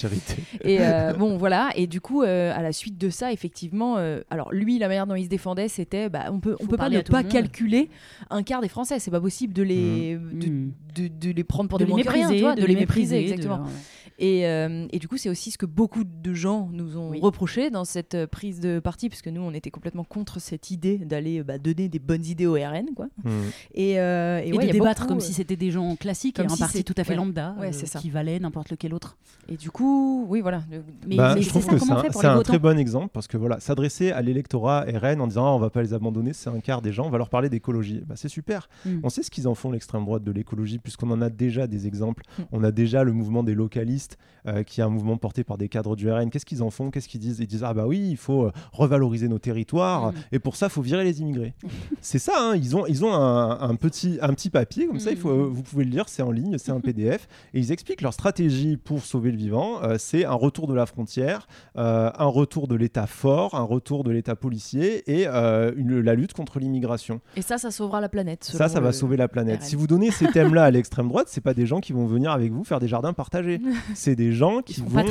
Vérité. 0.02 0.36
Et 0.62 0.78
euh, 0.80 1.12
bon, 1.12 1.36
voilà. 1.36 1.70
Et 1.76 1.86
du 1.86 2.00
coup, 2.00 2.22
euh, 2.22 2.52
à 2.56 2.62
la 2.62 2.72
suite 2.72 2.98
de 2.98 3.10
ça, 3.10 3.32
effectivement, 3.32 3.96
euh, 3.98 4.20
alors 4.30 4.52
lui, 4.52 4.78
la 4.78 4.88
manière 4.88 5.06
dont 5.06 5.14
il 5.14 5.24
se 5.24 5.28
défendait, 5.28 5.68
c'était, 5.68 6.08
bah, 6.08 6.26
on 6.30 6.40
peut, 6.40 6.56
on 6.60 6.66
peut 6.66 6.76
pas 6.76 6.88
ne 6.88 7.00
pas 7.00 7.22
calculer 7.22 7.90
un 8.30 8.42
quart 8.42 8.60
des 8.60 8.68
Français. 8.68 8.98
C'est 8.98 9.10
pas 9.10 9.20
possible 9.20 9.52
de 9.52 9.62
les, 9.62 9.74
de, 9.98 10.48
Mm. 10.48 10.72
de- 10.94 11.08
de 11.08 11.30
les 11.32 11.44
prendre 11.44 11.68
pour 11.68 11.78
de 11.78 11.84
des 11.84 11.92
les 11.94 12.02
rien, 12.02 12.28
mépriser, 12.28 12.54
de 12.54 12.66
les 12.66 12.74
mépriser, 12.74 13.20
exactement. 13.22 13.64
Et, 14.18 14.46
euh, 14.46 14.86
et 14.90 14.98
du 14.98 15.06
coup, 15.06 15.16
c'est 15.16 15.28
aussi 15.28 15.50
ce 15.52 15.58
que 15.58 15.66
beaucoup 15.66 16.02
de 16.04 16.34
gens 16.34 16.68
nous 16.72 16.96
ont 16.96 17.10
Oui. 17.10 17.20
reproché 17.22 17.70
dans 17.70 17.84
cette 17.84 18.14
euh, 18.16 18.26
prise 18.26 18.58
de 18.60 18.80
parti, 18.80 19.08
puisque 19.08 19.28
nous, 19.28 19.40
on 19.40 19.52
était 19.54 19.70
complètement 19.70 20.02
contre 20.04 20.40
cette 20.40 20.70
idée 20.72 20.98
d'aller 20.98 21.38
euh, 21.40 21.44
bah, 21.44 21.58
donner 21.58 21.88
des 21.88 22.00
bonnes 22.00 22.24
idées 22.26 22.46
au 22.46 22.54
RN, 22.54 22.86
quoi. 22.96 23.06
Mhm. 23.24 23.32
Et, 23.74 24.00
euh, 24.00 24.40
et 24.42 24.48
Et, 24.48 24.52
ouais, 24.52 24.58
de 24.58 24.62
il 24.62 24.66
y 24.66 24.70
a 24.70 24.72
débattre 24.72 25.02
beaucoup, 25.02 25.08
comme 25.10 25.18
euh, 25.18 25.20
si 25.20 25.32
c'était 25.34 25.54
des 25.56 25.70
gens 25.70 25.94
classiques 25.94 26.36
comme 26.36 26.46
et 26.46 26.52
un 26.52 26.54
si 26.54 26.60
parti 26.60 26.78
c'est- 26.78 26.82
tout 26.82 26.94
à 26.96 27.04
fait 27.04 27.10
ouais. 27.10 27.16
lambda 27.16 27.54
Ouais, 27.60 27.68
euh, 27.68 27.72
c'est 27.72 27.86
ça. 27.86 28.00
qui 28.00 28.10
valait 28.10 28.40
n'importe 28.40 28.70
lequel 28.70 28.92
autre. 28.92 29.16
Et 29.48 29.56
du 29.56 29.70
coup, 29.70 30.26
oui, 30.28 30.40
voilà. 30.40 30.62
Mais, 31.06 31.16
Bah, 31.16 31.34
mais 31.36 31.42
je 31.42 31.48
trouve 31.48 31.62
ça, 31.64 31.70
que 31.72 31.78
c'est 31.78 32.26
un, 32.26 32.42
très 32.42 32.58
bon 32.58 32.76
exemple 32.78 33.10
parce 33.12 33.28
que 33.28 33.36
voilà, 33.36 33.60
s'adresser 33.60 34.10
à 34.10 34.20
l'électorat 34.20 34.80
RN 34.88 35.20
en 35.20 35.26
disant 35.28 35.46
Ah, 35.46 35.54
on 35.54 35.58
va 35.58 35.70
pas 35.70 35.82
les 35.82 35.94
abandonner, 35.94 36.32
c'est 36.32 36.50
un 36.50 36.58
quart 36.60 36.82
des 36.82 36.92
gens, 36.92 37.06
on 37.06 37.10
va 37.10 37.18
leur 37.18 37.28
parler 37.30 37.48
d'écologie. 37.48 38.02
Bah, 38.06 38.14
c'est 38.16 38.28
super. 38.28 38.68
Mm. 38.84 38.98
On 39.04 39.08
sait 39.10 39.22
ce 39.22 39.30
qu'ils 39.30 39.46
en 39.46 39.54
font 39.54 39.70
l'extrême 39.70 40.04
droite 40.04 40.24
de 40.24 40.32
l'écologie 40.32 40.78
puisqu'on 40.78 41.10
en 41.12 41.20
a 41.22 41.30
déjà 41.30 41.66
des 41.68 41.86
exemples. 41.86 42.24
Mm. 42.38 42.42
On 42.52 42.64
a 42.64 42.72
déjà 42.72 43.04
le 43.04 43.12
mouvement 43.12 43.42
des 43.44 43.54
localistes 43.54 44.07
euh, 44.46 44.62
qui 44.62 44.80
est 44.80 44.84
un 44.84 44.88
mouvement 44.88 45.16
porté 45.16 45.44
par 45.44 45.58
des 45.58 45.68
cadres 45.68 45.96
du 45.96 46.10
RN. 46.10 46.30
Qu'est-ce 46.30 46.46
qu'ils 46.46 46.62
en 46.62 46.70
font? 46.70 46.90
Qu'est-ce 46.90 47.08
qu'ils 47.08 47.20
disent? 47.20 47.38
Ils 47.40 47.46
disent 47.46 47.64
ah 47.64 47.74
bah 47.74 47.86
oui, 47.86 48.06
il 48.10 48.16
faut 48.16 48.44
euh, 48.44 48.52
revaloriser 48.72 49.28
nos 49.28 49.38
territoires 49.38 50.12
Mm. 50.12 50.14
et 50.32 50.38
pour 50.38 50.56
ça, 50.56 50.66
il 50.66 50.70
faut 50.70 50.80
virer 50.82 51.04
les 51.04 51.20
immigrés. 51.20 51.54
c'est 52.00 52.18
ça. 52.18 52.32
hein, 52.38 52.56
ils 52.56 52.76
ont 52.76 52.86
ils 52.86 53.04
ont 53.04 53.12
un, 53.12 53.60
un 53.60 53.74
petit 53.74 54.18
un 54.22 54.32
petit 54.34 54.50
papier 54.50 54.86
comme 54.86 55.00
ça. 55.00 55.10
Il 55.10 55.16
faut, 55.16 55.34
Mm. 55.34 55.48
vous 55.52 55.62
pouvez 55.62 55.84
le 55.84 55.90
lire, 55.90 56.08
c'est 56.08 56.22
en 56.22 56.30
ligne, 56.30 56.56
c'est 56.58 56.70
un 56.72 56.80
PDF 56.88 57.28
et 57.54 57.58
ils 57.58 57.72
expliquent 57.72 58.00
leur 58.02 58.12
stratégie 58.14 58.76
pour 58.76 59.00
sauver 59.04 59.30
le 59.32 59.36
vivant. 59.36 59.82
Euh, 59.82 59.96
c'est 59.98 60.24
un 60.24 60.34
retour 60.34 60.66
de 60.68 60.74
la 60.74 60.86
frontière, 60.86 61.48
euh, 61.76 62.10
un 62.16 62.26
retour 62.26 62.68
de 62.68 62.74
l'État 62.76 63.06
fort, 63.06 63.54
un 63.54 63.62
retour 63.62 64.04
de 64.04 64.10
l'État 64.12 64.36
policier 64.36 65.02
et 65.10 65.26
euh, 65.26 65.72
une- 65.76 66.00
la 66.00 66.14
lutte 66.14 66.32
contre 66.32 66.58
l'immigration. 66.60 67.20
Et 67.36 67.42
ça, 67.42 67.58
ça 67.58 67.70
sauvera 67.70 68.00
la 68.00 68.08
planète. 68.08 68.44
Ça, 68.44 68.68
ça 68.68 68.80
va 68.80 68.92
sauver 68.92 69.16
la 69.16 69.28
planète. 69.28 69.60
RN. 69.60 69.66
Si 69.66 69.76
vous 69.76 69.86
donnez 69.86 70.10
ces 70.10 70.26
thèmes-là 70.28 70.64
à 70.64 70.70
l'extrême 70.70 71.08
droite, 71.08 71.26
c'est 71.28 71.40
pas 71.40 71.54
des 71.54 71.66
gens 71.66 71.80
qui 71.80 71.92
vont 71.92 72.06
venir 72.06 72.30
avec 72.30 72.52
vous 72.52 72.64
faire 72.64 72.78
des 72.80 72.88
jardins 72.88 73.12
partagés. 73.12 73.60
C'est 73.98 74.14
des 74.14 74.32
gens 74.32 74.62
qui 74.62 74.80
vont 74.80 75.02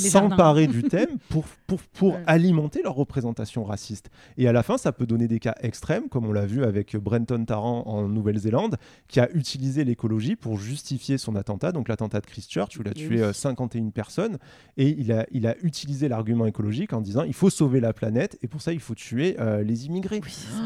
s'emparer 0.00 0.66
du 0.66 0.82
thème 0.82 1.18
pour, 1.28 1.44
pour, 1.66 1.78
pour 1.92 2.14
Ouais. 2.14 2.22
alimenter 2.26 2.82
leur 2.82 2.94
représentation 2.94 3.64
raciste. 3.64 4.10
Et 4.38 4.48
à 4.48 4.52
la 4.52 4.62
fin, 4.62 4.78
ça 4.78 4.92
peut 4.92 5.04
donner 5.06 5.28
des 5.28 5.38
cas 5.38 5.54
extrêmes, 5.60 6.08
comme 6.08 6.24
on 6.26 6.32
l'a 6.32 6.46
vu 6.46 6.64
avec 6.64 6.96
Brenton 6.96 7.44
Tarrant 7.44 7.82
en 7.86 8.08
Nouvelle-Zélande, 8.08 8.76
qui 9.08 9.20
a 9.20 9.30
utilisé 9.32 9.84
l'écologie 9.84 10.36
pour 10.36 10.58
justifier 10.58 11.18
son 11.18 11.36
attentat, 11.36 11.72
donc 11.72 11.88
l'attentat 11.88 12.20
de 12.20 12.26
Christchurch, 12.26 12.78
où 12.78 12.82
il 12.82 12.88
a 12.88 12.94
tué 12.94 13.16
oui. 13.16 13.20
euh, 13.22 13.32
51 13.32 13.90
personnes. 13.90 14.38
Et 14.76 14.88
il 14.98 15.12
a, 15.12 15.26
il 15.32 15.46
a 15.46 15.54
utilisé 15.62 16.08
l'argument 16.08 16.46
écologique 16.46 16.92
en 16.94 17.00
disant 17.02 17.22
il 17.24 17.34
faut 17.34 17.50
sauver 17.50 17.80
la 17.80 17.92
planète, 17.92 18.38
et 18.42 18.46
pour 18.48 18.62
ça, 18.62 18.72
il 18.72 18.80
faut 18.80 18.94
tuer 18.94 19.36
euh, 19.38 19.62
les 19.62 19.86
immigrés. 19.86 20.20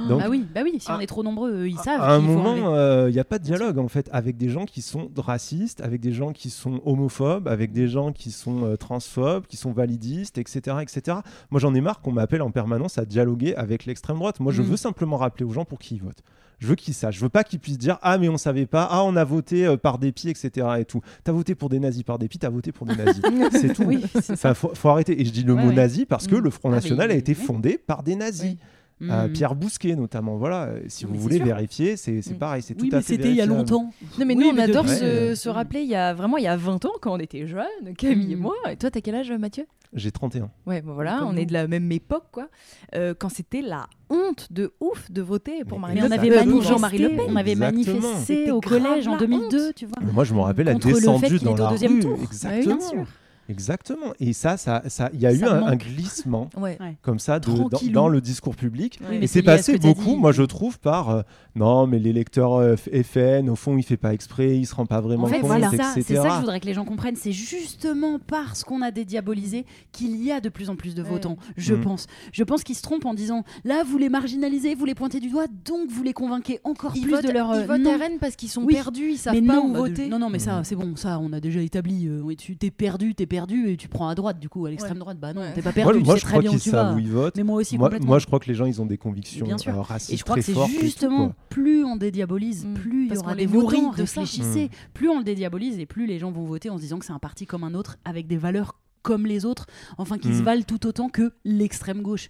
Donc, 0.08 0.20
bah 0.20 0.26
oui, 0.30 0.46
bah 0.54 0.60
oui, 0.64 0.76
si 0.78 0.90
à- 0.90 0.96
on 0.96 1.00
est 1.00 1.06
trop 1.06 1.22
nombreux, 1.24 1.52
eux, 1.52 1.68
ils 1.68 1.78
savent. 1.78 2.00
à 2.00 2.12
un 2.14 2.18
enlever. 2.18 2.34
moment, 2.34 2.74
euh, 2.74 3.10
il 3.10 3.12
n'y 3.14 3.18
a 3.20 3.24
pas 3.24 3.38
de 3.40 3.44
dialogue 3.44 3.78
en 3.78 3.88
fait 3.88 4.08
avec 4.12 4.36
des 4.36 4.48
gens 4.48 4.64
qui 4.64 4.80
sont 4.82 5.10
racistes, 5.16 5.80
avec 5.80 6.00
des 6.00 6.12
gens 6.12 6.32
qui 6.32 6.50
sont 6.50 6.80
homophobes, 6.84 7.48
avec 7.48 7.63
des 7.72 7.88
gens 7.88 8.12
qui 8.12 8.30
sont 8.30 8.64
euh, 8.64 8.76
transphobes, 8.76 9.46
qui 9.46 9.56
sont 9.56 9.72
validistes, 9.72 10.38
etc., 10.38 10.76
etc. 10.82 11.18
Moi, 11.50 11.60
j'en 11.60 11.74
ai 11.74 11.80
marre 11.80 12.00
qu'on 12.00 12.12
m'appelle 12.12 12.42
en 12.42 12.50
permanence 12.50 12.98
à 12.98 13.04
dialoguer 13.04 13.54
avec 13.56 13.86
l'extrême 13.86 14.16
droite. 14.16 14.40
Moi, 14.40 14.52
je 14.52 14.62
Mm. 14.62 14.66
veux 14.66 14.76
simplement 14.76 15.16
rappeler 15.16 15.44
aux 15.44 15.52
gens 15.52 15.64
pour 15.64 15.78
qui 15.78 15.96
ils 15.96 16.02
votent. 16.02 16.22
Je 16.60 16.66
veux 16.68 16.76
qu'ils 16.76 16.94
sachent. 16.94 17.16
Je 17.16 17.20
veux 17.20 17.28
pas 17.28 17.42
qu'ils 17.44 17.58
puissent 17.58 17.78
dire 17.78 17.98
ah 18.00 18.16
mais 18.16 18.28
on 18.28 18.38
savait 18.38 18.64
pas, 18.66 18.86
ah 18.90 19.02
on 19.04 19.16
a 19.16 19.24
voté 19.24 19.66
euh, 19.66 19.76
par 19.76 19.98
dépit, 19.98 20.28
etc. 20.30 20.66
Et 20.78 20.84
tout. 20.84 21.00
T'as 21.24 21.32
voté 21.32 21.54
pour 21.56 21.68
des 21.68 21.80
nazis 21.80 22.04
par 22.04 22.18
dépit, 22.18 22.38
t'as 22.38 22.48
voté 22.48 22.70
pour 22.72 22.86
des 22.86 22.94
nazis. 22.96 23.22
c'est 23.52 23.74
tout. 23.74 23.82
Oui, 23.84 24.04
ça. 24.22 24.32
Enfin, 24.34 24.54
faut, 24.54 24.72
faut 24.74 24.88
arrêter. 24.88 25.20
Et 25.20 25.24
je 25.24 25.30
dis 25.32 25.42
le 25.42 25.52
Ouais, 25.54 25.62
mot 25.62 25.68
ouais. 25.70 25.74
nazi 25.74 26.06
parce 26.06 26.26
que 26.28 26.36
Mm. 26.36 26.40
le 26.40 26.50
Front 26.50 26.68
Ah, 26.68 26.70
mais 26.70 26.76
National 26.76 27.10
a 27.10 27.14
été 27.14 27.34
fondé 27.34 27.76
par 27.76 28.02
des 28.04 28.14
nazis. 28.16 28.52
Oui. 28.52 28.58
Euh, 29.02 29.26
Mm. 29.28 29.32
Pierre 29.32 29.54
Bousquet 29.56 29.96
notamment, 29.96 30.36
voilà. 30.36 30.66
Euh, 30.66 30.80
Si 30.86 31.04
Non, 31.04 31.12
vous 31.12 31.18
voulez 31.18 31.36
sûr. 31.38 31.44
vérifier, 31.46 31.96
c'est 31.96 32.22
c'est 32.22 32.34
Mm. 32.34 32.38
pareil, 32.38 32.62
c'est 32.62 32.80
Oui, 32.80 32.88
tout 32.88 32.94
à 32.94 32.98
mais 32.98 33.02
fait 33.02 33.14
c'était 33.14 33.28
il 33.30 33.34
y 33.36 33.40
a 33.40 33.46
longtemps. 33.46 33.90
Non, 34.18 34.24
mais 34.24 34.36
Oui, 34.36 34.44
nous, 34.52 34.56
on 34.56 34.58
adore 34.62 34.88
se, 34.88 35.34
se 35.34 35.48
rappeler, 35.48 35.80
il 35.82 35.88
y 35.88 35.96
a 35.96 36.14
vraiment 36.14 36.36
il 36.36 36.44
y 36.44 36.48
a 36.48 36.56
20 36.56 36.84
ans, 36.84 36.92
quand 37.02 37.12
on 37.12 37.18
était 37.18 37.46
jeunes, 37.46 37.94
Camille 37.98 38.32
et 38.32 38.36
Mm. 38.36 38.40
moi. 38.40 38.54
Et 38.70 38.76
toi, 38.76 38.90
t'as 38.92 39.00
quel 39.00 39.16
âge, 39.16 39.32
Mathieu? 39.32 39.66
J'ai 39.94 40.10
31. 40.12 40.50
Ouais, 40.66 40.80
bon, 40.80 40.94
voilà, 40.94 41.18
Comme 41.18 41.28
on 41.28 41.32
nous. 41.34 41.38
est 41.40 41.46
de 41.46 41.52
la 41.52 41.66
même 41.68 41.90
époque, 41.92 42.24
quoi. 42.32 42.48
Euh, 42.94 43.14
quand 43.18 43.28
c'était 43.28 43.62
la 43.62 43.86
honte 44.10 44.48
de 44.52 44.72
ouf 44.80 45.10
de 45.10 45.22
voter 45.22 45.64
pour 45.64 45.78
Mais 45.78 45.82
Marine 45.94 45.94
Mais 45.96 46.00
Le 46.02 46.06
on 46.06 46.10
Pen. 46.10 46.18
avait 46.18 46.52
Euh, 46.56 46.60
Jean-Marie 46.62 46.98
Le 46.98 47.08
Pen. 47.10 47.20
on 47.28 47.36
avait 47.36 47.52
Exactement. 47.52 48.00
manifesté 48.00 48.34
C'était 48.36 48.50
au 48.52 48.60
collège 48.60 49.06
en 49.08 49.12
la 49.12 49.18
2002, 49.18 49.68
honte. 49.68 49.74
tu 49.74 49.86
vois. 49.86 49.98
Mais 50.04 50.12
moi, 50.12 50.24
je 50.24 50.34
me 50.34 50.40
rappelle, 50.40 50.68
elle 50.68 50.74
Contre 50.74 50.88
le 50.88 50.94
fait 50.94 51.00
descendu 51.00 51.38
qu'il 51.38 51.48
dans 51.48 51.56
la 51.56 51.70
deuxième 51.70 51.94
rue. 51.94 52.00
tour. 52.00 52.18
Exactement. 52.22 53.04
Exactement. 53.48 54.12
Et 54.20 54.32
ça, 54.32 54.56
ça, 54.56 54.82
ça, 54.88 55.10
il 55.12 55.20
y 55.20 55.26
a 55.26 55.32
eu 55.32 55.38
Ça 55.38 55.54
un, 55.54 55.76
glissement 55.76 56.48
Ouais. 56.56 56.78
comme 57.02 57.18
ça 57.18 57.38
de- 57.40 57.90
dans, 57.90 58.08
le 58.08 58.20
discours 58.20 58.56
public. 58.56 58.98
Oui, 59.10 59.18
Et 59.22 59.26
c'est 59.26 59.42
passé 59.42 59.78
beaucoup, 59.78 60.12
dit. 60.12 60.16
moi 60.16 60.32
je 60.32 60.42
trouve, 60.42 60.78
par 60.78 61.10
euh, 61.10 61.22
non, 61.54 61.86
mais 61.86 61.98
l'électeur 61.98 62.54
euh, 62.54 62.76
FN, 62.76 63.48
au 63.50 63.56
fond, 63.56 63.76
il 63.76 63.82
fait 63.82 63.96
pas 63.96 64.14
exprès, 64.14 64.56
il 64.56 64.66
se 64.66 64.74
rend 64.74 64.86
pas 64.86 65.00
vraiment 65.00 65.24
En 65.24 65.26
fait, 65.26 65.40
compte, 65.40 65.46
voilà. 65.46 65.68
etc. 65.68 65.82
ça, 65.82 65.92
c'est 65.94 66.14
ça 66.16 66.22
que 66.22 66.34
je 66.34 66.40
voudrais 66.40 66.60
que 66.60 66.66
les 66.66 66.74
gens 66.74 66.84
comprennent. 66.84 67.16
C'est 67.16 67.32
justement 67.32 68.18
parce 68.18 68.64
qu'on 68.64 68.82
a 68.82 68.90
dédiabolisé 68.90 69.66
qu'il 69.92 70.22
y 70.24 70.32
a 70.32 70.40
de 70.40 70.48
plus 70.48 70.70
en 70.70 70.76
plus 70.76 70.94
de 70.94 71.02
Ouais. 71.02 71.08
votants, 71.10 71.36
je 71.56 71.74
Mm. 71.74 71.80
pense. 71.82 72.06
Je 72.32 72.42
pense 72.44 72.62
qu'ils 72.64 72.76
se 72.76 72.82
trompent 72.82 73.06
en 73.06 73.14
disant 73.14 73.44
là, 73.64 73.82
vous 73.86 73.98
les 73.98 74.08
marginalisez, 74.08 74.74
vous 74.74 74.84
les 74.86 74.94
pointez 74.94 75.20
du 75.20 75.28
doigt, 75.28 75.46
donc 75.64 75.90
vous 75.90 76.02
les 76.02 76.12
convainquez 76.14 76.60
encore 76.64 76.92
Ils 76.96 77.02
plus 77.02 77.10
votent, 77.12 77.26
de 77.26 77.30
leur. 77.30 77.50
euh, 77.50 77.60
ils 77.60 77.66
votent 77.66 77.80
non. 77.80 77.90
RN 77.98 78.18
parce 78.20 78.36
qu'ils 78.36 78.48
sont 78.48 78.62
Oui. 78.64 78.74
perdus, 78.74 79.10
ils 79.12 79.18
savent 79.18 79.34
mais 79.34 79.42
pas 79.42 79.56
non, 79.56 79.68
où 79.68 79.72
bah, 79.72 79.78
voter. 79.80 80.08
non, 80.08 80.18
non, 80.18 80.30
mais 80.30 80.38
ça, 80.38 80.60
Mm. 80.60 80.64
c'est 80.64 80.76
bon, 80.76 80.96
ça, 80.96 81.18
on 81.20 81.32
a 81.32 81.40
déjà 81.40 81.60
établi. 81.60 82.06
euh, 82.08 82.20
oui, 82.22 82.36
tu 82.36 82.56
t'es 82.56 82.70
perdu, 82.70 83.14
t'es 83.14 83.26
perdu, 83.26 83.33
et 83.36 83.76
tu 83.76 83.88
prends 83.88 84.08
à 84.08 84.14
droite, 84.14 84.38
du 84.38 84.48
coup, 84.48 84.64
à 84.66 84.70
l'extrême 84.70 84.98
droite. 84.98 85.18
Bah 85.18 85.32
non, 85.32 85.40
Ouais. 85.42 85.52
t'es 85.54 85.62
pas 85.62 85.72
perdu, 85.72 85.98
moi, 86.00 86.14
tu 86.14 86.20
je 86.20 86.26
sais 86.26 86.26
très 86.26 86.30
crois 86.32 86.40
bien 86.42 86.50
où 86.50 86.52
qu'ils 86.54 86.62
tu 86.62 86.70
savent 86.70 86.88
vas. 86.90 86.94
où 86.94 86.98
ils 86.98 87.10
votent. 87.10 87.36
Mais 87.36 87.42
moi 87.42 87.56
aussi, 87.60 87.76
Moi, 87.78 87.88
complètement. 87.88 88.06
moi, 88.08 88.18
je 88.18 88.26
crois 88.26 88.38
que 88.40 88.46
les 88.46 88.54
gens, 88.54 88.66
ils 88.66 88.80
ont 88.80 88.86
des 88.86 88.98
convictions 88.98 89.44
Bien 89.46 89.58
sûr. 89.58 89.74
euh, 89.76 89.80
racistes 89.82 90.12
Et 90.12 90.16
je 90.16 90.24
crois 90.24 90.36
que 90.36 90.42
c'est 90.42 90.52
tout, 90.52 90.66
justement 90.80 91.32
plus 91.48 91.84
on 91.84 91.96
dédiabolise, 91.96 92.64
Mm. 92.66 92.74
plus 92.74 93.06
il 93.08 93.14
y 93.14 93.18
aura 93.18 93.34
des 93.34 93.46
votants. 93.46 93.90
de 93.92 94.04
ça. 94.04 94.20
Réfléchissez. 94.20 94.64
Mm. 94.66 94.68
Plus 94.94 95.08
on 95.08 95.18
le 95.18 95.24
dédiabolise 95.24 95.78
et 95.78 95.86
plus 95.86 96.06
les 96.06 96.18
gens 96.18 96.30
vont 96.30 96.44
voter 96.44 96.70
en 96.70 96.76
se 96.76 96.82
disant 96.82 96.98
que 96.98 97.04
c'est 97.04 97.12
un 97.12 97.18
parti 97.18 97.46
comme 97.46 97.64
un 97.64 97.74
autre 97.74 97.96
avec 98.04 98.26
des 98.26 98.36
valeurs 98.36 98.78
comme 99.02 99.26
les 99.26 99.44
autres, 99.44 99.66
enfin 99.98 100.16
qui 100.18 100.28
se 100.34 100.40
Mm. 100.40 100.44
valent 100.44 100.62
tout 100.66 100.86
autant 100.86 101.08
que 101.10 101.32
l'extrême 101.44 102.00
gauche. 102.02 102.28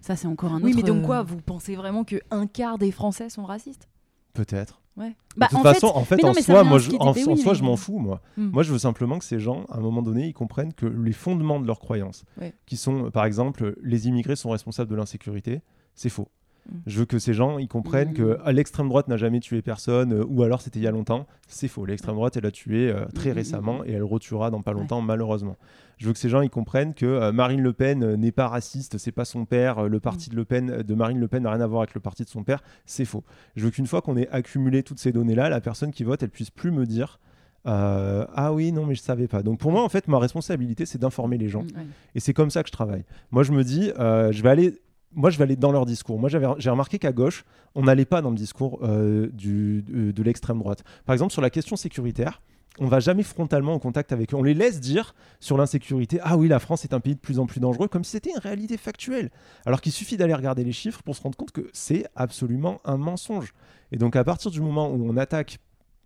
Ça, 0.00 0.14
c'est 0.14 0.28
encore 0.28 0.52
un 0.52 0.62
Oui, 0.62 0.70
autre. 0.72 0.76
mais 0.76 0.82
donc 0.88 1.02
euh, 1.02 1.06
quoi 1.06 1.22
Vous 1.24 1.38
pensez 1.38 1.74
vraiment 1.74 2.04
que 2.04 2.16
un 2.30 2.46
quart 2.46 2.78
des 2.78 2.92
Français 2.92 3.28
sont 3.30 3.44
racistes? 3.44 3.88
Peut-être. 4.32 4.80
Ouais. 4.98 5.14
Bah, 5.36 5.46
de 5.46 5.50
toute 5.50 5.58
en 5.60 5.62
façon, 5.62 5.86
fait- 5.88 5.94
en 5.98 6.04
fait, 6.04 6.16
mais 6.16 6.24
en 6.24 6.34
soi, 6.34 6.64
moi, 6.64 6.78
je, 6.78 6.90
qui 6.90 6.96
en, 6.98 7.12
était- 7.12 7.24
en 7.28 7.32
oui, 7.32 7.38
soi, 7.38 7.52
mais- 7.52 7.58
je 7.58 7.62
m'en 7.64 7.76
fous, 7.76 7.98
moi. 7.98 8.20
Mm. 8.36 8.46
Moi, 8.50 8.62
je 8.64 8.72
veux 8.72 8.78
simplement 8.78 9.18
que 9.18 9.24
ces 9.24 9.38
gens, 9.38 9.64
à 9.70 9.76
un 9.76 9.80
moment 9.80 10.02
donné, 10.02 10.26
ils 10.26 10.32
comprennent 10.34 10.72
que 10.74 10.86
les 10.86 11.12
fondements 11.12 11.60
de 11.60 11.66
leurs 11.66 11.78
croyances, 11.78 12.24
Ouais. 12.40 12.52
qui 12.66 12.76
sont, 12.76 13.10
par 13.12 13.24
exemple, 13.24 13.76
les 13.82 14.08
immigrés 14.08 14.34
sont 14.36 14.50
responsables 14.50 14.90
de 14.90 14.96
l'insécurité, 14.96 15.60
c'est 15.94 16.08
faux. 16.08 16.28
Je 16.86 16.98
veux 16.98 17.04
que 17.06 17.18
ces 17.18 17.32
gens, 17.34 17.58
ils 17.58 17.68
comprennent 17.68 18.12
que 18.12 18.38
l'extrême 18.50 18.88
droite 18.88 19.08
n'a 19.08 19.16
jamais 19.16 19.40
tué 19.40 19.62
personne, 19.62 20.12
euh, 20.12 20.24
ou 20.28 20.42
alors 20.42 20.60
c'était 20.60 20.78
il 20.78 20.82
y 20.82 20.86
a 20.86 20.90
longtemps. 20.90 21.26
C'est 21.46 21.68
faux. 21.68 21.86
L'extrême 21.86 22.14
droite, 22.14 22.36
elle 22.36 22.46
a 22.46 22.50
tué 22.50 22.90
euh, 22.90 23.06
très 23.14 23.30
Mm, 23.30 23.32
mm, 23.32 23.36
récemment 23.36 23.78
mm. 23.78 23.84
et 23.86 23.92
elle 23.92 24.02
retuera 24.02 24.50
dans 24.50 24.60
pas 24.62 24.72
longtemps, 24.72 25.00
malheureusement. 25.00 25.56
Je 25.96 26.06
veux 26.06 26.12
que 26.12 26.18
ces 26.18 26.28
gens, 26.28 26.42
ils 26.42 26.50
comprennent 26.50 26.94
que 26.94 27.06
euh, 27.06 27.32
Marine 27.32 27.62
Le 27.62 27.72
Pen 27.72 28.14
n'est 28.16 28.32
pas 28.32 28.48
raciste, 28.48 28.98
c'est 28.98 29.12
pas 29.12 29.24
son 29.24 29.44
père. 29.46 29.88
le 29.88 30.00
parti 30.00 30.30
de 30.30 30.36
Le 30.36 30.44
Pen, 30.44 30.82
de 30.82 30.94
Marine 30.94 31.18
Le 31.18 31.28
Pen, 31.28 31.42
n'a 31.42 31.50
rien 31.52 31.60
à 31.60 31.66
voir 31.66 31.82
avec 31.82 31.94
le 31.94 32.00
parti 32.00 32.22
de 32.24 32.28
son 32.28 32.44
père. 32.44 32.62
C'est 32.86 33.04
faux. 33.04 33.24
Je 33.56 33.64
veux 33.64 33.70
qu'une 33.70 33.86
fois 33.86 34.02
qu'on 34.02 34.16
ait 34.16 34.28
accumulé 34.30 34.82
toutes 34.82 34.98
ces 34.98 35.12
données-là, 35.12 35.48
la 35.48 35.60
personne 35.60 35.90
qui 35.90 36.04
vote, 36.04 36.22
elle 36.22 36.30
puisse 36.30 36.50
plus 36.50 36.70
me 36.70 36.84
dire. 36.86 37.18
euh, 37.66 38.24
ah 38.34 38.52
oui, 38.52 38.72
non, 38.72 38.86
mais 38.86 38.94
je 38.94 39.02
savais 39.02 39.26
pas. 39.26 39.42
Donc 39.42 39.58
pour 39.58 39.72
moi, 39.72 39.82
en 39.82 39.88
fait, 39.88 40.06
ma 40.08 40.18
responsabilité, 40.18 40.86
c'est 40.86 40.98
d'informer 40.98 41.38
les 41.38 41.48
gens. 41.48 41.64
Et 42.14 42.20
c'est 42.20 42.32
comme 42.34 42.50
ça 42.50 42.62
que 42.62 42.68
je 42.68 42.72
travaille. 42.72 43.04
Moi, 43.30 43.42
je 43.42 43.52
me 43.52 43.64
dis, 43.64 43.90
euh, 43.98 44.30
je 44.32 44.42
vais 44.42 44.50
aller. 44.50 44.74
Moi, 45.12 45.30
je 45.30 45.38
vais 45.38 45.44
aller 45.44 45.56
dans 45.56 45.72
leur 45.72 45.86
discours. 45.86 46.18
Moi, 46.18 46.28
j'ai 46.28 46.70
remarqué 46.70 46.98
qu'à 46.98 47.12
gauche, 47.12 47.44
on 47.74 47.82
n'allait 47.82 48.04
pas 48.04 48.20
dans 48.20 48.30
le 48.30 48.36
discours 48.36 48.80
euh, 48.82 49.28
de, 49.32 50.22
l'extrême 50.22 50.58
droite. 50.58 50.84
Par 51.06 51.14
exemple, 51.14 51.32
sur 51.32 51.42
la 51.42 51.50
question 51.50 51.76
sécuritaire, 51.76 52.42
on 52.78 52.86
va 52.86 53.00
jamais 53.00 53.22
frontalement 53.22 53.74
en 53.74 53.78
contact 53.78 54.12
avec 54.12 54.32
eux. 54.32 54.36
On 54.36 54.42
les 54.42 54.54
laisse 54.54 54.80
dire 54.80 55.14
sur 55.40 55.56
l'insécurité 55.56 56.20
Ah 56.22 56.36
oui, 56.36 56.46
la 56.46 56.58
France 56.58 56.84
est 56.84 56.94
un 56.94 57.00
pays 57.00 57.14
de 57.14 57.20
plus 57.20 57.38
en 57.38 57.46
plus 57.46 57.58
dangereux, 57.58 57.88
comme 57.88 58.04
si 58.04 58.12
c'était 58.12 58.30
une 58.30 58.38
réalité 58.38 58.76
factuelle. 58.76 59.30
Alors 59.66 59.80
qu'il 59.80 59.92
suffit 59.92 60.16
d'aller 60.16 60.34
regarder 60.34 60.62
les 60.62 60.72
chiffres 60.72 61.02
pour 61.02 61.16
se 61.16 61.22
rendre 61.22 61.36
compte 61.36 61.52
que 61.52 61.68
c'est 61.72 62.06
absolument 62.14 62.80
un 62.84 62.98
mensonge. 62.98 63.54
Et 63.90 63.96
donc, 63.96 64.14
à 64.14 64.24
partir 64.24 64.50
du 64.50 64.60
moment 64.60 64.90
où 64.90 65.08
on 65.08 65.16
attaque 65.16 65.58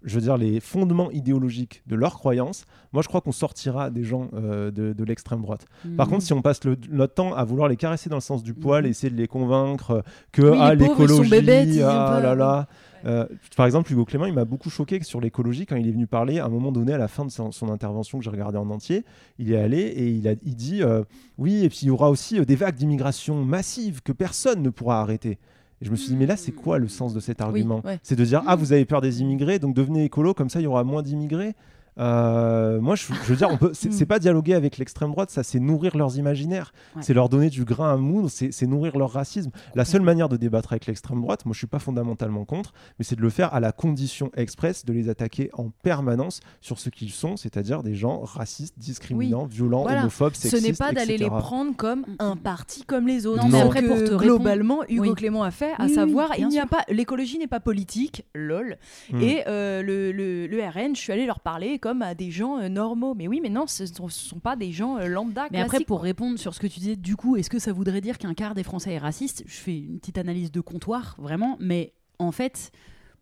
je 0.05 0.15
veux 0.17 0.21
dire, 0.21 0.37
les 0.37 0.61
fondements 0.61 1.11
idéologiques 1.11 1.83
de 1.87 1.95
leurs 1.97 2.15
croyances, 2.15 2.65
moi 2.93 3.03
je 3.03 3.09
crois 3.09 3.21
qu'on 3.21 3.33
sortira 3.33 3.91
des 3.91 4.05
gens 4.05 4.29
euh, 4.35 4.71
de, 4.71 4.93
de 4.93 5.05
l'extrême 5.05 5.43
droite. 5.43 5.67
Par 5.97 6.07
Mhm. 6.07 6.13
contre, 6.13 6.25
si 6.25 6.33
on 6.33 6.43
passe 6.43 6.65
le- 6.65 6.77
notre 6.91 7.15
temps 7.15 7.35
à 7.35 7.45
vouloir 7.45 7.69
les 7.69 7.77
caresser 7.77 8.11
dans 8.11 8.17
le 8.17 8.21
sens 8.23 8.43
du 8.43 8.55
poil, 8.55 8.85
Mhm. 8.85 8.91
essayer 8.91 9.11
de 9.11 9.17
les 9.17 9.29
convaincre 9.29 10.03
que 10.33 10.43
Oui, 10.43 10.59
ah, 10.61 10.75
l'écologie, 10.75 11.81
ah 11.83 12.21
là 12.23 12.35
là. 12.35 12.67
Euh, 13.05 13.27
par 13.57 13.67
exemple, 13.67 13.91
Hugo 13.93 14.05
Clément, 14.05 14.27
il 14.27 14.33
m'a 14.33 14.45
beaucoup 14.45 14.71
choqué 14.71 15.03
sur 15.03 15.21
l'écologie 15.21 15.67
quand 15.67 15.75
il 15.75 15.89
est 15.89 15.93
venu 15.93 16.07
parler 16.07 16.39
à 16.39 16.45
un 16.47 16.49
moment 16.49 16.71
donné 16.71 16.93
à 16.93 16.99
la 16.99 17.09
fin 17.09 17.25
de 17.25 17.31
son, 17.33 17.51
son 17.51 17.69
intervention 17.69 18.19
que 18.19 18.25
j'ai 18.25 18.31
regardé 18.31 18.59
en 18.59 18.71
entier. 18.71 19.05
Il 19.41 19.51
est 19.53 19.57
allé 19.59 19.79
et 19.81 20.09
il, 20.09 20.29
a, 20.29 20.35
il 20.45 20.55
dit 20.55 20.83
euh, 20.85 21.03
oui, 21.37 21.65
et 21.65 21.69
puis 21.69 21.81
il 21.83 21.89
y 21.89 21.91
aura 21.91 22.11
aussi 22.11 22.41
des 22.47 22.55
vagues 22.55 22.77
d'immigration 22.77 23.45
massives 23.45 24.03
que 24.03 24.13
personne 24.13 24.63
ne 24.63 24.71
pourra 24.71 25.01
arrêter. 25.01 25.39
Et 25.83 25.85
je 25.85 25.91
me 25.91 25.97
suis 25.97 26.11
dit, 26.11 26.17
mais 26.17 26.27
là, 26.27 26.37
c'est 26.37 26.53
quoi 26.53 26.79
le 26.79 26.87
sens 26.87 27.13
de 27.13 27.19
cet 27.21 27.41
argument? 27.41 27.83
ouais. 27.85 27.99
C'est 28.05 28.15
de 28.15 28.25
dire, 28.25 28.43
ah, 28.47 28.55
vous 28.55 28.73
avez 28.73 28.85
peur 28.85 29.01
des 29.01 29.21
immigrés, 29.21 29.59
donc 29.59 29.75
devenez 29.75 30.05
écolo, 30.05 30.33
comme 30.33 30.49
ça, 30.49 30.61
il 30.61 30.65
y 30.65 30.67
aura 30.67 30.85
moins 30.85 31.03
d'immigrés? 31.03 31.55
Euh, 31.99 32.81
moi, 32.81 32.95
je, 32.97 33.05
je 33.07 33.13
veux 33.29 33.37
dire, 33.37 33.49
on 33.51 33.57
peut, 33.59 33.73
c'est, 33.75 33.93
c'est 33.93 34.07
pas 34.07 34.19
dialoguer 34.19 34.55
avec 34.55 34.79
l'extrême 34.79 35.11
droite, 35.11 35.31
ça, 35.31 35.43
c'est 35.43 35.61
nourrir 35.61 35.97
leurs 35.97 36.17
imaginaires, 36.17 36.73
Ouais. 36.97 37.03
c'est 37.03 37.15
leur 37.15 37.29
donner 37.29 37.51
du 37.51 37.65
grain 37.65 37.93
à 37.93 37.97
moudre, 37.97 38.29
c'est, 38.31 38.51
c'est 38.53 38.67
nourrir 38.67 38.97
leur 38.99 39.11
racisme. 39.13 39.51
La 39.75 39.85
seule 39.85 40.03
manière 40.03 40.29
de 40.29 40.37
débattre 40.37 40.73
avec 40.73 40.87
l'extrême 40.87 41.21
droite, 41.21 41.45
moi, 41.45 41.53
je 41.53 41.59
suis 41.59 41.67
pas 41.67 41.79
fondamentalement 41.79 42.45
contre, 42.45 42.73
mais 42.99 43.05
c'est 43.05 43.17
de 43.17 43.21
le 43.23 43.31
faire 43.31 43.53
à 43.55 43.61
la 43.61 43.73
condition 43.73 44.31
expresse 44.37 44.85
de 44.85 44.93
les 44.93 45.09
attaquer 45.09 45.51
en 45.53 45.71
permanence 45.83 46.41
sur 46.61 46.79
ce 46.79 46.89
qu'ils 46.89 47.11
sont, 47.11 47.37
c'est-à-dire 47.37 47.83
des 47.83 47.95
gens 47.95 48.21
racistes, 48.21 48.79
discriminants, 48.79 49.45
violents, 49.45 49.83
Voilà. 49.83 50.01
homophobes, 50.01 50.35
Ce 50.35 50.49
sexistes, 50.49 50.67
n'est 50.67 50.73
pas 50.87 50.93
d'aller 50.93 51.19
les 51.19 51.29
prendre 51.29 51.77
comme 51.77 52.05
un 52.19 52.37
parti 52.37 52.85
comme 52.85 53.07
les 53.07 53.27
autres. 53.27 53.43
Non, 53.45 53.49
mais 53.51 53.61
Ce 53.61 53.65
après, 53.67 53.83
que 53.83 53.87
pour 53.89 53.97
te 53.97 54.03
répondre- 54.03 54.23
globalement 54.23 54.81
Hugo 54.89 55.03
Oui. 55.03 55.15
Clément 55.15 55.43
a 55.45 55.51
fait, 55.51 55.73
à 55.79 55.85
Oui, 55.85 55.95
savoir 55.95 56.31
il 56.39 56.49
n'y 56.49 56.59
a 56.59 56.67
pas 56.67 56.85
l'écologie 56.89 57.39
n'est 57.39 57.47
pas 57.47 57.61
politique, 57.61 58.25
lol. 58.35 58.77
Mm. 59.13 59.21
Et 59.21 59.43
euh, 59.47 59.83
le, 59.83 60.11
le, 60.13 60.47
le 60.47 60.63
RN, 60.63 60.95
je 60.97 61.01
suis 61.01 61.13
allée 61.13 61.27
leur 61.27 61.41
parler 61.41 61.79
comme 61.83 62.01
à 62.01 62.15
des 62.15 62.31
gens 62.31 62.59
euh, 62.59 62.69
normaux. 62.69 63.15
Mais 63.15 63.29
oui, 63.29 63.41
mais 63.43 63.51
non, 63.51 63.67
ce 63.67 63.85
sont, 63.85 64.09
ce 64.09 64.29
sont 64.29 64.39
pas 64.39 64.57
des 64.57 64.73
gens 64.73 64.97
euh, 64.97 65.09
lambda. 65.09 65.49
Mais 65.51 65.61
après, 65.61 65.81
pour 65.81 66.01
répondre 66.01 66.39
sur 66.39 66.55
ce 66.55 66.61
que 66.61 66.69
tu 66.69 66.79
disais, 66.79 66.97
du 66.97 67.17
coup, 67.17 67.37
est-ce 67.37 67.51
que 67.51 67.59
ça 67.59 67.73
voudrait 67.73 68.01
dire 68.01 68.17
qu'un 68.17 68.33
quart 68.33 68.55
des 68.55 68.63
Français 68.63 68.93
est 68.93 68.99
raciste? 68.99 69.43
Je 69.47 69.57
fais 69.57 69.77
une 69.77 69.99
petite 69.99 70.17
analyse 70.17 70.51
de 70.51 70.61
comptoir, 70.61 71.17
vraiment, 71.19 71.59
mais 71.61 71.93
en 72.19 72.33
fait, 72.33 72.71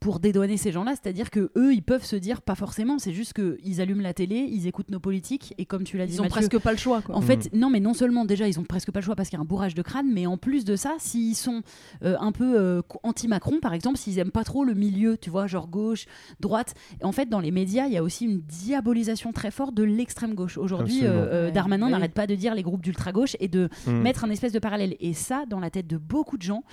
pour 0.00 0.18
dédouaner 0.18 0.56
ces 0.56 0.72
gens-là, 0.72 0.92
c'est-à-dire 0.92 1.30
que 1.30 1.50
eux, 1.56 1.74
ils 1.74 1.82
peuvent 1.82 2.04
se 2.04 2.16
dire 2.16 2.40
pas 2.40 2.54
forcément, 2.54 2.98
c'est 2.98 3.12
juste 3.12 3.34
qu'ils 3.34 3.80
allument 3.82 4.02
la 4.02 4.14
télé, 4.14 4.48
ils 4.50 4.66
écoutent 4.66 4.90
nos 4.90 4.98
politiques, 4.98 5.54
et 5.58 5.66
comme 5.66 5.84
tu 5.84 5.98
l'as 5.98 6.06
dit, 6.06 6.14
ils 6.14 6.20
ont 6.20 6.24
Mathieu, 6.24 6.48
presque 6.48 6.58
pas 6.58 6.72
le 6.72 6.78
choix. 6.78 7.02
Quoi. 7.02 7.14
En 7.14 7.20
fait, 7.20 7.50
non, 7.52 7.68
mais 7.68 7.80
non 7.80 7.92
seulement 7.92 8.24
déjà 8.24 8.48
ils 8.48 8.58
ont 8.58 8.64
presque 8.64 8.90
pas 8.90 9.00
le 9.00 9.04
choix 9.04 9.14
parce 9.14 9.28
qu'il 9.28 9.36
y 9.36 9.40
a 9.40 9.42
un 9.42 9.46
bourrage 9.46 9.74
de 9.74 9.82
crâne, 9.82 10.10
mais 10.10 10.26
en 10.26 10.38
plus 10.38 10.64
de 10.64 10.74
ça, 10.74 10.94
s'ils 10.98 11.36
sont 11.36 11.60
euh, 12.02 12.16
un 12.18 12.32
peu 12.32 12.58
euh, 12.58 12.80
anti-Macron, 13.02 13.60
par 13.60 13.74
exemple, 13.74 13.98
s'ils 13.98 14.18
aiment 14.18 14.30
pas 14.30 14.44
trop 14.44 14.64
le 14.64 14.72
milieu, 14.74 15.18
tu 15.18 15.28
vois, 15.28 15.46
genre 15.46 15.68
gauche, 15.68 16.06
droite, 16.40 16.74
en 17.02 17.12
fait, 17.12 17.28
dans 17.28 17.40
les 17.40 17.50
médias, 17.50 17.86
il 17.86 17.92
y 17.92 17.96
a 17.98 18.02
aussi 18.02 18.24
une 18.24 18.40
diabolisation 18.40 19.32
très 19.32 19.50
forte 19.50 19.74
de 19.74 19.82
l'extrême 19.82 20.34
gauche. 20.34 20.56
Aujourd'hui, 20.56 21.00
euh, 21.02 21.46
Ouais. 21.46 21.52
Darmanin 21.52 21.90
n'arrête 21.90 22.14
pas 22.14 22.26
de 22.26 22.34
dire 22.34 22.54
les 22.54 22.62
groupes 22.62 22.82
d'ultra-gauche 22.82 23.36
et 23.40 23.48
de 23.48 23.68
Mm. 23.86 23.92
mettre 24.00 24.24
un 24.24 24.30
espèce 24.30 24.52
de 24.52 24.58
parallèle. 24.58 24.96
Et 25.00 25.12
ça, 25.12 25.44
dans 25.48 25.60
la 25.60 25.68
tête 25.70 25.86
de 25.86 25.96
beaucoup 25.98 26.36
de 26.38 26.42
gens, 26.42 26.64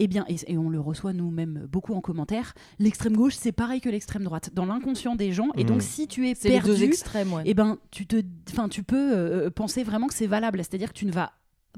eh 0.00 0.06
bien, 0.08 0.24
et, 0.28 0.36
et 0.52 0.58
on 0.58 0.68
le 0.68 0.80
reçoit 0.80 1.12
nous-mêmes 1.12 1.66
beaucoup 1.70 1.94
en 1.94 2.00
commentaire, 2.00 2.52
l'extrême 2.78 3.16
gauche, 3.16 3.34
c'est 3.34 3.52
pareil 3.52 3.80
que 3.80 3.88
l'extrême 3.88 4.24
droite, 4.24 4.50
dans 4.52 4.66
l'inconscient 4.66 5.16
des 5.16 5.32
gens. 5.32 5.48
Et 5.56 5.64
donc, 5.64 5.82
si 5.82 6.06
tu 6.06 6.28
es 6.28 6.34
c'est 6.34 6.48
les 6.48 6.60
deux 6.60 6.68
perdu, 6.68 6.84
extrêmes. 6.84 7.32
Ouais. 7.32 7.42
eh 7.46 7.54
ben, 7.54 7.78
tu, 7.90 8.06
te, 8.06 8.22
enfin, 8.50 8.68
tu 8.68 8.82
peux 8.82 9.12
euh, 9.12 9.50
penser 9.50 9.82
vraiment 9.82 10.06
que 10.06 10.14
c'est 10.14 10.26
valable. 10.26 10.58
C'est-à-dire 10.58 10.92
que 10.92 10.98
tu 10.98 11.06
ne 11.06 11.12
vas 11.12 11.32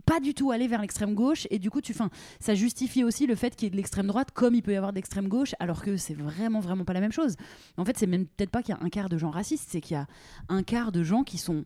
pas 0.04 0.20
du 0.20 0.35
tout 0.35 0.50
aller 0.50 0.68
vers 0.68 0.80
l'extrême 0.80 1.14
gauche 1.14 1.46
et 1.50 1.59
du 1.59 1.70
coup 1.70 1.80
tu 1.80 1.94
fin, 1.94 2.11
ça 2.38 2.54
justifie 2.54 3.02
aussi 3.02 3.26
le 3.26 3.35
fait 3.35 3.56
qu'il 3.56 3.64
y 3.64 3.68
ait 3.68 3.70
de 3.70 3.76
l'extrême 3.76 4.06
droite 4.06 4.30
comme 4.30 4.54
il 4.54 4.62
peut 4.62 4.72
y 4.72 4.76
avoir 4.76 4.92
de 4.92 4.96
l'extrême 4.96 5.28
gauche 5.28 5.54
alors 5.59 5.82
que 5.82 5.96
c'est 5.96 6.14
vraiment 6.14 6.61
vraiment 6.61 6.85
pas 6.85 6.92
la 6.92 7.00
même 7.00 7.12
chose 7.12 7.37
en 7.78 7.85
fait 7.85 7.96
c'est 7.96 8.06
même 8.06 8.26
peut-être 8.26 8.50
pas 8.50 8.62
qu'il 8.62 8.74
y 8.74 8.78
a 8.78 8.85
un 8.85 8.90
quart 8.90 9.09
de 9.09 9.16
gens 9.16 9.30
racistes 9.30 9.68
c'est 9.70 9.80
qu'il 9.80 9.94
y 9.94 9.98
a 9.98 10.06
un 10.48 10.62
quart 10.62 10.92
de 10.92 11.02
gens 11.02 11.24
qui 11.24 11.38
sont 11.38 11.64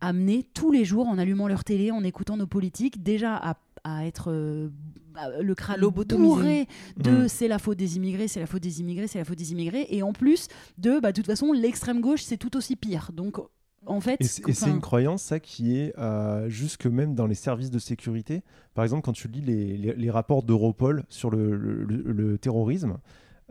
amenés 0.00 0.44
tous 0.54 0.70
les 0.70 0.84
jours 0.84 1.08
en 1.08 1.18
allumant 1.18 1.48
leur 1.48 1.64
télé 1.64 1.90
en 1.90 2.02
écoutant 2.04 2.36
nos 2.36 2.46
politiques 2.46 3.02
déjà 3.02 3.36
à, 3.36 3.54
à 3.96 4.06
être 4.06 4.30
euh, 4.30 4.68
le 5.40 5.54
crâne 5.54 5.80
Lobotomisé. 5.80 6.28
bourré 6.28 6.68
de 6.96 7.24
Mm. 7.24 7.28
c'est 7.28 7.48
la 7.48 7.58
faute 7.58 7.76
des 7.78 7.96
immigrés 7.96 8.28
c'est 8.28 8.40
la 8.40 8.46
faute 8.46 8.62
des 8.62 8.80
immigrés 8.80 9.06
c'est 9.08 9.18
la 9.18 9.24
faute 9.24 9.38
des 9.38 9.50
immigrés 9.52 9.86
et 9.90 10.02
en 10.02 10.12
plus 10.12 10.46
de 10.78 11.00
bah 11.00 11.10
de 11.12 11.16
toute 11.16 11.26
façon 11.26 11.52
l'extrême 11.52 12.00
gauche 12.00 12.22
c'est 12.22 12.36
tout 12.36 12.56
aussi 12.56 12.76
pire 12.76 13.10
donc 13.12 13.38
en 13.86 14.00
fait 14.00 14.16
Et 14.20 14.24
c'est 14.24 14.68
une 14.70 14.80
croyance, 14.80 15.22
ça, 15.22 15.40
qui 15.40 15.76
est 15.78 15.98
euh, 15.98 16.48
jusque 16.50 16.84
même 16.86 17.14
dans 17.14 17.26
les 17.26 17.36
services 17.36 17.70
de 17.70 17.78
sécurité. 17.78 18.42
Par 18.74 18.84
exemple, 18.84 19.02
quand 19.02 19.12
tu 19.14 19.28
lis 19.28 19.40
les, 19.40 19.78
les- 19.78 19.94
les 19.94 20.10
rapports 20.10 20.42
d'Europol 20.42 21.04
sur 21.08 21.30
le, 21.30 21.56
le- 21.56 21.84
le- 21.84 22.12
le 22.12 22.38
terrorisme, 22.38 22.98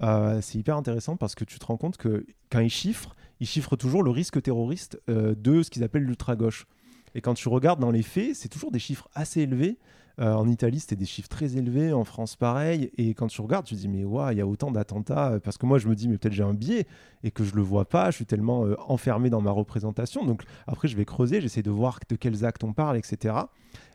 euh, 0.03 0.39
c'est 0.41 0.59
hyper 0.59 0.77
intéressant 0.77 1.15
parce 1.15 1.33
que 1.33 1.43
tu 1.43 1.57
te 1.57 1.65
rends 1.65 1.77
compte 1.77 1.97
que 1.97 2.23
quand 2.51 2.59
ils 2.59 2.69
chiffrent, 2.69 3.15
ils 3.39 3.47
chiffrent 3.47 3.77
toujours 3.77 4.03
le 4.03 4.11
risque 4.11 4.39
terroriste 4.41 5.01
euh, 5.09 5.33
de 5.35 5.63
ce 5.63 5.71
qu'ils 5.71 5.83
appellent 5.83 6.03
l'ultra-gauche. 6.03 6.67
Et 7.15 7.21
quand 7.21 7.33
tu 7.33 7.47
regardes 7.49 7.79
dans 7.79 7.89
les 7.91 8.03
faits, 8.03 8.35
c'est 8.35 8.49
toujours 8.49 8.69
des 8.71 8.79
chiffres 8.79 9.09
assez 9.15 9.41
élevés. 9.41 9.79
Euh, 10.19 10.33
en 10.33 10.47
Italie, 10.47 10.79
c'était 10.79 10.95
des 10.95 11.05
chiffres 11.05 11.29
très 11.29 11.57
élevés. 11.57 11.93
En 11.93 12.03
France, 12.03 12.35
pareil. 12.35 12.91
Et 12.97 13.13
quand 13.13 13.27
tu 13.27 13.39
regardes, 13.41 13.65
tu 13.65 13.75
te 13.75 13.79
dis, 13.79 13.87
mais 13.87 14.03
waouh, 14.03 14.31
il 14.31 14.37
y 14.37 14.41
a 14.41 14.47
autant 14.47 14.71
d'attentats. 14.71 15.33
euh, 15.33 15.39
Parce 15.39 15.57
que 15.57 15.65
moi, 15.65 15.77
je 15.77 15.87
me 15.87 15.95
dis, 15.95 16.07
mais 16.07 16.17
peut-être 16.17 16.33
j'ai 16.33 16.43
un 16.43 16.53
biais 16.53 16.87
et 17.23 17.31
que 17.31 17.43
je 17.43 17.55
le 17.55 17.61
vois 17.61 17.85
pas. 17.85 18.09
Je 18.09 18.15
suis 18.15 18.25
tellement 18.25 18.65
euh, 18.65 18.75
enfermé 18.87 19.29
dans 19.29 19.41
ma 19.41 19.51
représentation. 19.51 20.25
Donc 20.25 20.43
après, 20.65 20.87
je 20.87 20.97
vais 20.97 21.05
creuser, 21.05 21.39
j'essaie 21.41 21.61
de 21.63 21.71
voir 21.71 21.99
de 22.09 22.15
quels 22.15 22.45
actes 22.45 22.63
on 22.63 22.73
parle, 22.73 22.97
etc. 22.97 23.35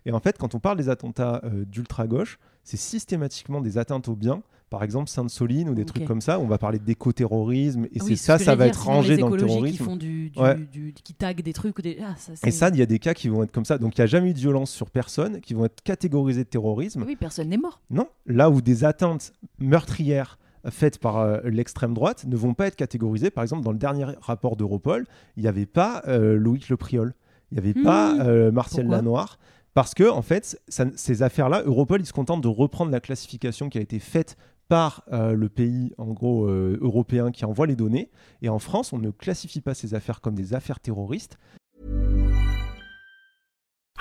Et 0.07 0.13
en 0.13 0.21
fait, 0.21 0.39
quand 0.39 0.55
on 0.55 0.59
parle 0.61 0.77
des 0.79 0.89
attentats 0.89 1.41
euh, 1.45 1.65
d'ultra-gauche, 1.65 2.39
c'est 2.65 2.77
systématiquement 2.77 3.61
des 3.61 3.79
atteintes 3.79 4.09
aux 4.09 4.17
biens. 4.17 4.43
Par 4.71 4.83
exemple, 4.85 5.11
Sainte-Soline 5.11 5.69
ou 5.69 5.75
des 5.75 5.85
trucs 5.85 6.07
comme 6.07 6.23
ça. 6.23 6.39
où 6.39 6.43
On 6.45 6.47
va 6.47 6.57
parler 6.57 6.79
d'éco-terrorisme. 6.79 7.85
Et 7.93 7.99
Ah 8.01 8.05
c'est 8.07 8.17
ça, 8.17 8.39
ça 8.39 8.55
va 8.55 8.65
dire, 8.65 8.73
être 8.73 8.85
rangé 8.87 9.19
dans 9.19 9.29
le 9.29 9.37
terrorisme. 9.37 9.77
qui 9.77 9.83
font 9.83 9.97
du, 9.97 10.31
du- 10.31 10.39
Ouais. 10.41 10.55
du- 10.57 10.95
qui 10.95 11.13
taguent 11.13 11.43
des 11.43 11.53
trucs 11.53 11.81
des 11.83 11.99
ah, 12.03 12.15
ça, 12.17 12.33
Et 12.47 12.51
ça, 12.51 12.69
il 12.71 12.77
y 12.77 12.83
a 12.83 12.87
des 12.87 12.99
cas 12.99 13.13
qui 13.13 13.29
vont 13.29 13.43
être 13.43 13.53
comme 13.53 13.67
ça. 13.67 13.77
Donc, 13.77 13.99
il 13.99 14.01
n'y 14.01 14.05
a 14.05 14.07
jamais 14.07 14.31
eu 14.31 14.33
de 14.35 14.39
violence 14.39 14.71
sur 14.71 14.89
personne, 14.91 15.41
qui 15.43 15.53
vont 15.53 15.67
être 15.67 15.83
catégorisés 15.83 16.45
de 16.45 16.49
terrorisme. 16.49 17.05
Oui, 17.07 17.17
personne 17.17 17.51
n'est 17.51 17.59
mort. 17.59 17.83
Non, 17.91 18.09
là 18.27 18.49
où 18.49 18.63
des 18.63 18.85
atteintes 18.85 19.33
meurtrières 19.59 20.39
faites 20.71 20.99
par 20.99 21.19
euh, 21.19 21.41
l'extrême 21.45 21.93
droite 21.93 22.25
ne 22.27 22.37
vont 22.37 22.55
pas 22.55 22.67
être 22.69 22.77
catégorisées. 22.77 23.31
Par 23.31 23.43
exemple, 23.43 23.63
dans 23.65 23.73
le 23.73 23.79
dernier 23.79 24.07
rapport 24.21 24.57
d'Europol, 24.57 25.07
il 25.37 25.43
n'y 25.43 25.49
avait 25.49 25.67
pas 25.67 26.03
euh, 26.09 26.37
Loïc 26.37 26.69
Le 26.69 26.77
Priol, 26.77 27.15
il 27.51 27.55
n'y 27.55 27.59
avait 27.71 27.83
pas 27.83 28.15
Hmm. 28.15 28.21
euh, 28.21 28.53
Martial 28.53 28.85
Pourquoi? 28.85 28.97
Lanoir. 28.97 29.39
Parce 29.75 29.95
que, 29.95 30.09
en 30.09 30.23
fait, 30.23 30.61
ces 30.69 31.23
affaires-là, 31.23 31.63
Europol, 31.65 32.01
il 32.01 32.07
se 32.07 32.13
contente 32.13 32.43
de 32.43 32.49
reprendre 32.49 32.91
la 32.91 33.01
classification 33.01 33.71
qui 33.71 33.79
a 33.79 33.81
été 33.81 33.99
faite 33.99 34.37
par 34.69 35.03
euh, 35.13 35.33
le 35.33 35.49
pays, 35.49 35.93
euh, 35.99 36.79
européen 36.81 37.31
qui 37.31 37.45
envoie 37.45 37.67
les 37.67 37.77
données. 37.77 38.11
Et 38.43 38.49
en 38.49 38.59
France, 38.59 38.93
on 38.93 38.99
ne 38.99 39.11
classifie 39.11 39.61
pas 39.61 39.75
ces 39.75 39.95
affaires 39.95 40.21
comme 40.21 40.35
des 40.35 40.55
affaires 40.55 40.81
terroristes. 40.81 41.39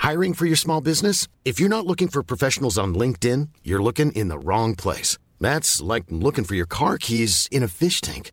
Hiring 0.02 0.34
for 0.34 0.46
your 0.46 0.56
small 0.56 0.80
business? 0.82 1.28
If 1.44 1.60
you're 1.60 1.70
not 1.70 1.86
looking 1.86 2.08
for 2.08 2.22
professionals 2.22 2.76
on 2.76 2.92
LinkedIn, 2.94 3.48
you're 3.64 3.82
looking 3.82 4.10
in 4.14 4.28
the 4.28 4.38
wrong 4.44 4.74
place. 4.74 5.16
That's 5.40 5.80
like 5.80 6.04
looking 6.10 6.44
for 6.44 6.54
your 6.54 6.66
car 6.66 6.98
keys 6.98 7.48
in 7.50 7.62
a 7.62 7.68
fish 7.68 8.00
tank. 8.00 8.32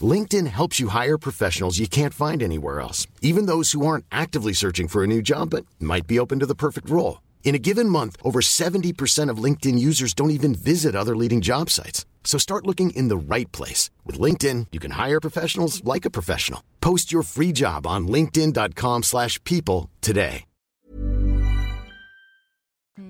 LinkedIn 0.00 0.46
helps 0.46 0.78
you 0.78 0.88
hire 0.88 1.18
professionals 1.18 1.80
you 1.80 1.88
can't 1.88 2.14
find 2.14 2.42
anywhere 2.42 2.80
else, 2.80 3.08
even 3.20 3.46
those 3.46 3.72
who 3.72 3.84
aren't 3.84 4.04
actively 4.12 4.52
searching 4.52 4.86
for 4.86 5.02
a 5.02 5.08
new 5.08 5.20
job 5.20 5.50
but 5.50 5.66
might 5.80 6.06
be 6.06 6.20
open 6.20 6.38
to 6.38 6.46
the 6.46 6.54
perfect 6.54 6.88
role. 6.88 7.20
In 7.42 7.56
a 7.56 7.58
given 7.58 7.88
month, 7.88 8.16
over 8.22 8.40
70% 8.40 9.28
of 9.28 9.42
LinkedIn 9.42 9.76
users 9.78 10.14
don't 10.14 10.30
even 10.30 10.54
visit 10.54 10.94
other 10.94 11.16
leading 11.16 11.40
job 11.40 11.68
sites. 11.68 12.06
So 12.22 12.38
start 12.38 12.66
looking 12.66 12.90
in 12.90 13.08
the 13.08 13.34
right 13.34 13.50
place. 13.50 13.90
With 14.06 14.20
LinkedIn, 14.20 14.68
you 14.70 14.78
can 14.78 14.92
hire 14.92 15.20
professionals 15.20 15.82
like 15.82 16.04
a 16.04 16.10
professional. 16.10 16.62
Post 16.80 17.10
your 17.10 17.24
free 17.24 17.50
job 17.50 17.86
on 17.88 18.06
linkedin.com/people 18.06 19.02
slash 19.02 19.42
people 19.42 19.90
today. 20.00 20.44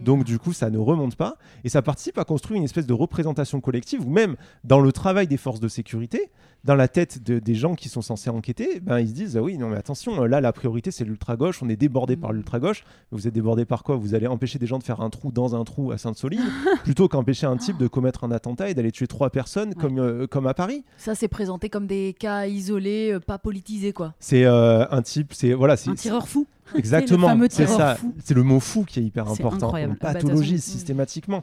Donc 0.00 0.24
du 0.24 0.38
coup, 0.38 0.52
ça 0.52 0.70
ne 0.70 0.78
remonte 0.78 1.16
pas 1.16 1.36
et 1.64 1.68
ça 1.68 1.82
participe 1.82 2.18
à 2.18 2.24
construire 2.24 2.58
une 2.58 2.64
espèce 2.64 2.86
de 2.86 2.94
représentation 2.94 3.60
collective 3.60 4.06
ou 4.06 4.10
même 4.10 4.36
dans 4.64 4.80
le 4.80 4.92
travail 4.92 5.26
des 5.26 5.36
forces 5.36 5.60
de 5.60 5.68
sécurité, 5.68 6.30
dans 6.64 6.74
la 6.74 6.88
tête 6.88 7.22
de- 7.22 7.38
des 7.38 7.54
gens 7.54 7.74
qui 7.74 7.88
sont 7.88 8.02
censés 8.02 8.30
enquêter, 8.30 8.80
ben, 8.80 8.98
ils 9.00 9.08
se 9.08 9.12
disent 9.14 9.36
ah 9.36 9.42
oui, 9.42 9.56
non 9.58 9.68
mais 9.70 9.76
attention, 9.76 10.24
là 10.24 10.40
la 10.40 10.52
priorité 10.52 10.90
c'est 10.90 11.04
l'ultra-gauche, 11.04 11.62
on 11.62 11.68
est 11.68 11.76
débordé 11.76 12.16
par 12.16 12.32
l'ultra-gauche. 12.32 12.84
Vous 13.12 13.26
êtes 13.26 13.34
débordé 13.34 13.64
par 13.64 13.82
quoi? 13.82 13.96
Vous 13.96 14.14
allez 14.14 14.26
empêcher 14.26 14.58
des 14.58 14.66
gens 14.66 14.78
de 14.78 14.84
faire 14.84 15.00
un 15.00 15.10
trou 15.10 15.32
dans 15.32 15.54
un 15.54 15.64
trou 15.64 15.90
à 15.92 15.98
Sainte-Soline 15.98 16.40
plutôt 16.84 17.08
qu'empêcher 17.08 17.46
un 17.46 17.56
type 17.56 17.78
de 17.78 17.86
commettre 17.88 18.24
un 18.24 18.30
attentat 18.30 18.68
et 18.70 18.74
d'aller 18.74 18.92
tuer 18.92 19.06
trois 19.06 19.30
personnes 19.30 19.74
comme, 19.74 19.98
euh, 19.98 20.26
comme 20.26 20.46
à 20.46 20.54
Paris. 20.54 20.84
Ça, 20.98 21.14
c'est 21.14 21.28
présenté 21.28 21.68
comme 21.70 21.86
des 21.86 22.14
cas 22.18 22.46
isolés, 22.46 23.12
euh, 23.14 23.20
pas 23.20 23.38
politisés, 23.38 23.92
quoi. 23.92 24.14
C'est 24.20 24.44
euh, 24.44 24.84
un 24.90 25.02
type, 25.02 25.32
c'est 25.32 25.52
voilà, 25.54 25.76
c'est 25.76 25.90
un 25.90 25.94
tireur 25.94 26.28
fou 26.28 26.46
Exactement, 26.76 27.36
c'est 27.50 27.66
ça. 27.66 27.96
fou. 27.96 28.14
C'est 28.24 28.34
le 28.34 28.44
mot 28.44 28.60
fou 28.60 28.84
qui 28.84 29.00
est 29.00 29.02
hyper 29.02 29.26
important. 29.28 29.66
incroyable. 29.66 29.94
On 29.94 30.06
Ah 30.06 30.12
bah, 30.12 30.20
toute 30.20 30.28
pathologise 30.28 30.60
façon, 30.62 30.72
systématiquement. 30.78 31.42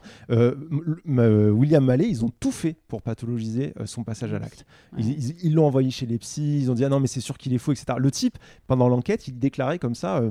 William 1.06 1.84
Mallet, 1.84 2.08
ils 2.08 2.24
ont 2.24 2.30
tout 2.40 2.50
fait 2.52 2.76
pour 2.88 3.02
pathologiser 3.02 3.74
son 3.84 4.04
passage 4.04 4.32
à 4.32 4.38
l'acte. 4.38 4.64
Ouais. 4.96 5.02
Ils 5.42 5.54
l'ont 5.54 5.66
envoyé 5.66 5.90
chez 5.90 6.06
les 6.06 6.18
psys, 6.18 6.60
ils 6.62 6.70
ont 6.70 6.74
dit 6.74 6.84
ah 6.84 6.88
non 6.88 7.00
mais 7.00 7.06
c'est 7.06 7.20
sûr 7.20 7.38
qu'il 7.38 7.54
est 7.54 7.58
faux, 7.58 7.72
etc. 7.72 7.98
Le 7.98 8.10
type, 8.10 8.38
pendant 8.66 8.88
l'enquête, 8.88 9.28
il 9.28 9.38
déclarait 9.38 9.78
comme 9.78 9.94
ça 9.94 10.18
euh, 10.18 10.30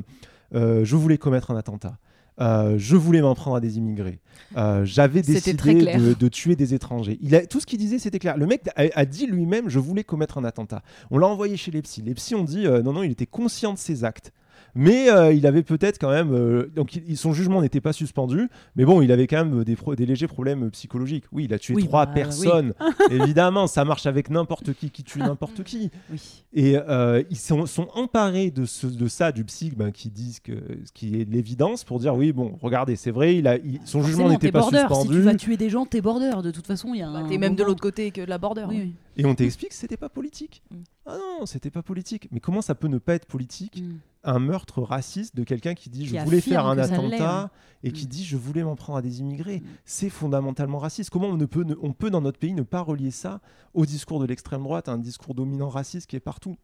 euh, 0.55 0.85
je 0.85 0.95
voulais 0.95 1.17
commettre 1.17 1.51
un 1.51 1.57
attentat. 1.57 1.97
Euh, 2.39 2.75
je 2.77 2.95
voulais 2.95 3.21
m'en 3.21 3.33
prendre 3.33 3.57
à 3.57 3.59
des 3.59 3.77
immigrés. 3.77 4.19
Euh, 4.57 4.85
J'avais 4.85 5.21
décidé 5.23 5.53
de, 5.97 6.13
de 6.13 6.27
tuer 6.27 6.55
des 6.55 6.73
étrangers. 6.75 7.17
Il 7.21 7.35
a, 7.35 7.45
tout 7.45 7.59
ce 7.59 7.65
qu'il 7.65 7.79
disait, 7.79 7.97
c'était 7.97 8.19
clair. 8.19 8.37
Le 8.37 8.45
mec 8.45 8.67
a, 8.75 8.83
a 8.93 9.05
dit 9.05 9.25
lui-même 9.25 9.69
Je 9.69 9.79
voulais 9.79 10.03
commettre 10.03 10.37
un 10.37 10.43
attentat. 10.43 10.83
On 11.09 11.17
l'a 11.17 11.27
envoyé 11.27 11.57
chez 11.57 11.71
les 11.71 11.81
psys. 11.81 12.03
Les 12.03 12.13
psys 12.13 12.35
ont 12.35 12.43
dit 12.43 12.67
euh, 12.67 12.83
Non, 12.83 12.93
non, 12.93 13.03
il 13.03 13.11
était 13.11 13.25
conscient 13.25 13.73
de 13.73 13.79
ses 13.79 14.03
actes. 14.03 14.33
Mais 14.77 15.09
euh, 15.09 15.33
il 15.33 15.45
avait 15.47 15.63
peut-être 15.63 15.97
quand 15.99 16.09
même. 16.11 16.33
euh, 16.33 16.71
donc, 16.75 16.95
il- 16.95 17.17
son 17.17 17.33
jugement 17.33 17.61
n'était 17.61 17.81
pas 17.81 17.93
suspendu. 17.93 18.47
Mais 18.75 18.85
bon, 18.85 19.01
il 19.01 19.11
avait 19.11 19.25
quand 19.27 19.43
même 19.43 19.63
des, 19.63 19.75
pro- 19.75 19.95
des 19.95 20.05
légers 20.05 20.27
problèmes 20.27 20.69
psychologiques. 20.71 21.23
Oui, 21.31 21.45
il 21.45 21.53
a 21.53 21.59
tué 21.59 21.73
Oui, 21.73 21.83
trois 21.85 22.05
bah, 22.05 22.11
personnes. 22.13 22.73
Évidemment, 23.11 23.65
ça 23.67 23.83
marche 23.85 24.05
avec 24.05 24.29
n'importe 24.29 24.73
qui 24.73 24.89
qui 24.91 25.03
tue 25.03 25.19
n'importe 25.19 25.63
qui. 25.63 25.89
Oui. 26.11 26.21
Et 26.53 26.77
euh, 26.77 27.23
ils 27.29 27.37
sont, 27.37 27.65
sont 27.65 27.87
emparés 27.95 28.51
de, 28.51 28.65
ce, 28.65 28.87
de 28.87 29.07
ça, 29.07 29.31
du 29.31 29.43
psy, 29.43 29.73
ben, 29.75 29.91
qui 29.91 30.09
disent 30.09 30.39
que 30.39 30.53
ce 30.85 30.91
qui 30.93 31.19
est 31.19 31.25
de 31.25 31.33
l'évidence 31.33 31.83
pour 31.83 31.99
dire 31.99 32.15
oui, 32.15 32.31
bon, 32.31 32.53
regardez, 32.61 32.95
c'est 32.95 33.11
vrai, 33.11 33.35
il 33.35 33.47
a, 33.47 33.57
il- 33.57 33.79
son 33.85 34.03
jugement 34.03 34.29
n'était 34.29 34.51
pas 34.51 34.59
border. 34.59 34.77
Si 34.77 34.81
suspendu. 34.87 35.15
tu 35.17 35.21
vas 35.21 35.35
tuer 35.35 35.57
des 35.57 35.69
gens, 35.69 35.85
t'es 35.85 36.01
border. 36.01 36.31
De 36.43 36.51
toute 36.51 36.67
façon, 36.67 36.93
il 36.93 36.99
y 36.99 37.03
a. 37.03 37.09
Bah, 37.11 37.23
T'es 37.27 37.37
même 37.37 37.55
de 37.55 37.63
l'autre 37.63 37.81
côté 37.81 38.11
que 38.11 38.21
de 38.21 38.25
la 38.29 38.37
border. 38.37 38.65
Oui, 38.69 38.77
hein. 38.95 39.06
Et 39.17 39.25
on 39.25 39.35
t'explique 39.35 39.69
que 39.69 39.75
c'était 39.75 39.97
pas 39.97 40.09
politique. 40.09 40.61
Mm. 40.71 40.75
Ah 41.07 41.17
non, 41.17 41.45
c'était 41.45 41.71
pas 41.71 41.81
politique. 41.83 42.27
Mais 42.31 42.39
comment 42.39 42.61
ça 42.61 42.75
peut 42.75 42.87
ne 42.87 42.97
pas 42.99 43.15
être 43.15 43.25
politique 43.25 43.81
Mm. 43.81 43.95
un 44.23 44.39
meurtre 44.39 44.81
raciste 44.81 45.35
de 45.35 45.43
quelqu'un 45.43 45.73
qui 45.73 45.89
dit 45.89 46.05
Qui 46.05 46.17
je 46.17 46.19
voulais 46.19 46.41
faire 46.41 46.65
un 46.67 46.77
attentat 46.77 47.39
hein. 47.43 47.49
et 47.83 47.91
qui 47.91 48.05
Mm. 48.05 48.09
dit 48.09 48.23
je 48.25 48.37
voulais 48.37 48.63
m'en 48.63 48.75
prendre 48.75 48.99
à 48.99 49.01
des 49.01 49.19
immigrés. 49.21 49.59
Mm. 49.59 49.65
C'est 49.85 50.09
fondamentalement 50.09 50.77
raciste. 50.79 51.09
Comment 51.09 51.27
on, 51.27 51.37
ne 51.37 51.45
peut, 51.45 51.63
ne- 51.63 51.75
on 51.81 51.93
peut 51.93 52.09
dans 52.09 52.21
notre 52.21 52.39
pays 52.39 52.53
ne 52.53 52.63
pas 52.63 52.81
relier 52.81 53.11
ça 53.11 53.41
au 53.73 53.85
discours 53.85 54.19
de 54.19 54.25
l'extrême 54.25 54.63
droite, 54.63 54.87
à 54.87 54.91
un 54.93 54.97
discours 54.99 55.33
dominant 55.35 55.69
raciste 55.69 56.07
qui 56.07 56.15
est 56.15 56.19
partout? 56.21 56.55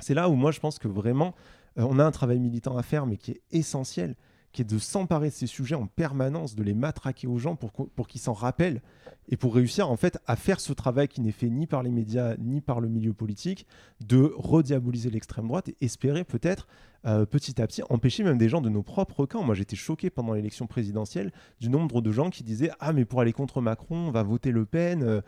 C'est 0.00 0.14
là 0.14 0.28
où 0.28 0.34
moi 0.34 0.50
je 0.50 0.60
pense 0.60 0.78
que 0.78 0.88
vraiment 0.88 1.34
euh, 1.78 1.86
on 1.88 1.98
a 1.98 2.04
un 2.04 2.10
travail 2.10 2.38
militant 2.40 2.76
à 2.76 2.82
faire 2.82 3.06
mais 3.06 3.16
qui 3.16 3.30
est 3.32 3.40
essentiel 3.52 4.14
qui 4.56 4.62
est 4.62 4.64
de 4.64 4.78
s'emparer 4.78 5.28
de 5.28 5.34
ces 5.34 5.46
sujets 5.46 5.74
en 5.74 5.86
permanence, 5.86 6.54
de 6.54 6.62
les 6.62 6.72
matraquer 6.72 7.26
aux 7.26 7.36
gens 7.36 7.56
pour, 7.56 8.08
qu'ils 8.08 8.20
s'en 8.22 8.32
rappellent 8.32 8.80
et 9.28 9.36
pour 9.36 9.54
réussir 9.54 9.90
en 9.90 9.96
fait 9.96 10.18
à 10.26 10.34
faire 10.34 10.60
ce 10.60 10.72
travail 10.72 11.08
qui 11.08 11.20
n'est 11.20 11.30
fait 11.30 11.50
ni 11.50 11.66
par 11.66 11.82
les 11.82 11.90
médias 11.90 12.36
ni 12.38 12.62
par 12.62 12.80
le 12.80 12.88
milieu 12.88 13.12
politique, 13.12 13.66
de 14.00 14.32
rediaboliser 14.34 15.10
l'extrême 15.10 15.46
droite 15.46 15.68
et 15.68 15.76
espérer 15.82 16.24
peut-être 16.24 16.68
euh, 17.04 17.26
petit 17.26 17.60
à 17.60 17.66
petit 17.66 17.82
empêcher 17.90 18.24
même 18.24 18.38
des 18.38 18.48
gens 18.48 18.62
de 18.62 18.70
nos 18.70 18.82
propres 18.82 19.26
camps. 19.26 19.42
Moi 19.42 19.54
j'étais 19.54 19.76
choqué 19.76 20.08
pendant 20.08 20.32
l'élection 20.32 20.66
présidentielle 20.66 21.32
du 21.60 21.68
nombre 21.68 22.00
de 22.00 22.10
gens 22.10 22.30
qui 22.30 22.42
disaient 22.42 22.70
ah 22.80 22.94
mais 22.94 23.04
pour 23.04 23.20
aller 23.20 23.34
contre 23.34 23.60
Macron 23.60 24.08
on 24.08 24.10
va 24.10 24.22
voter 24.22 24.52
Le 24.52 24.64
Pen 24.64 25.02
euh, 25.02 25.20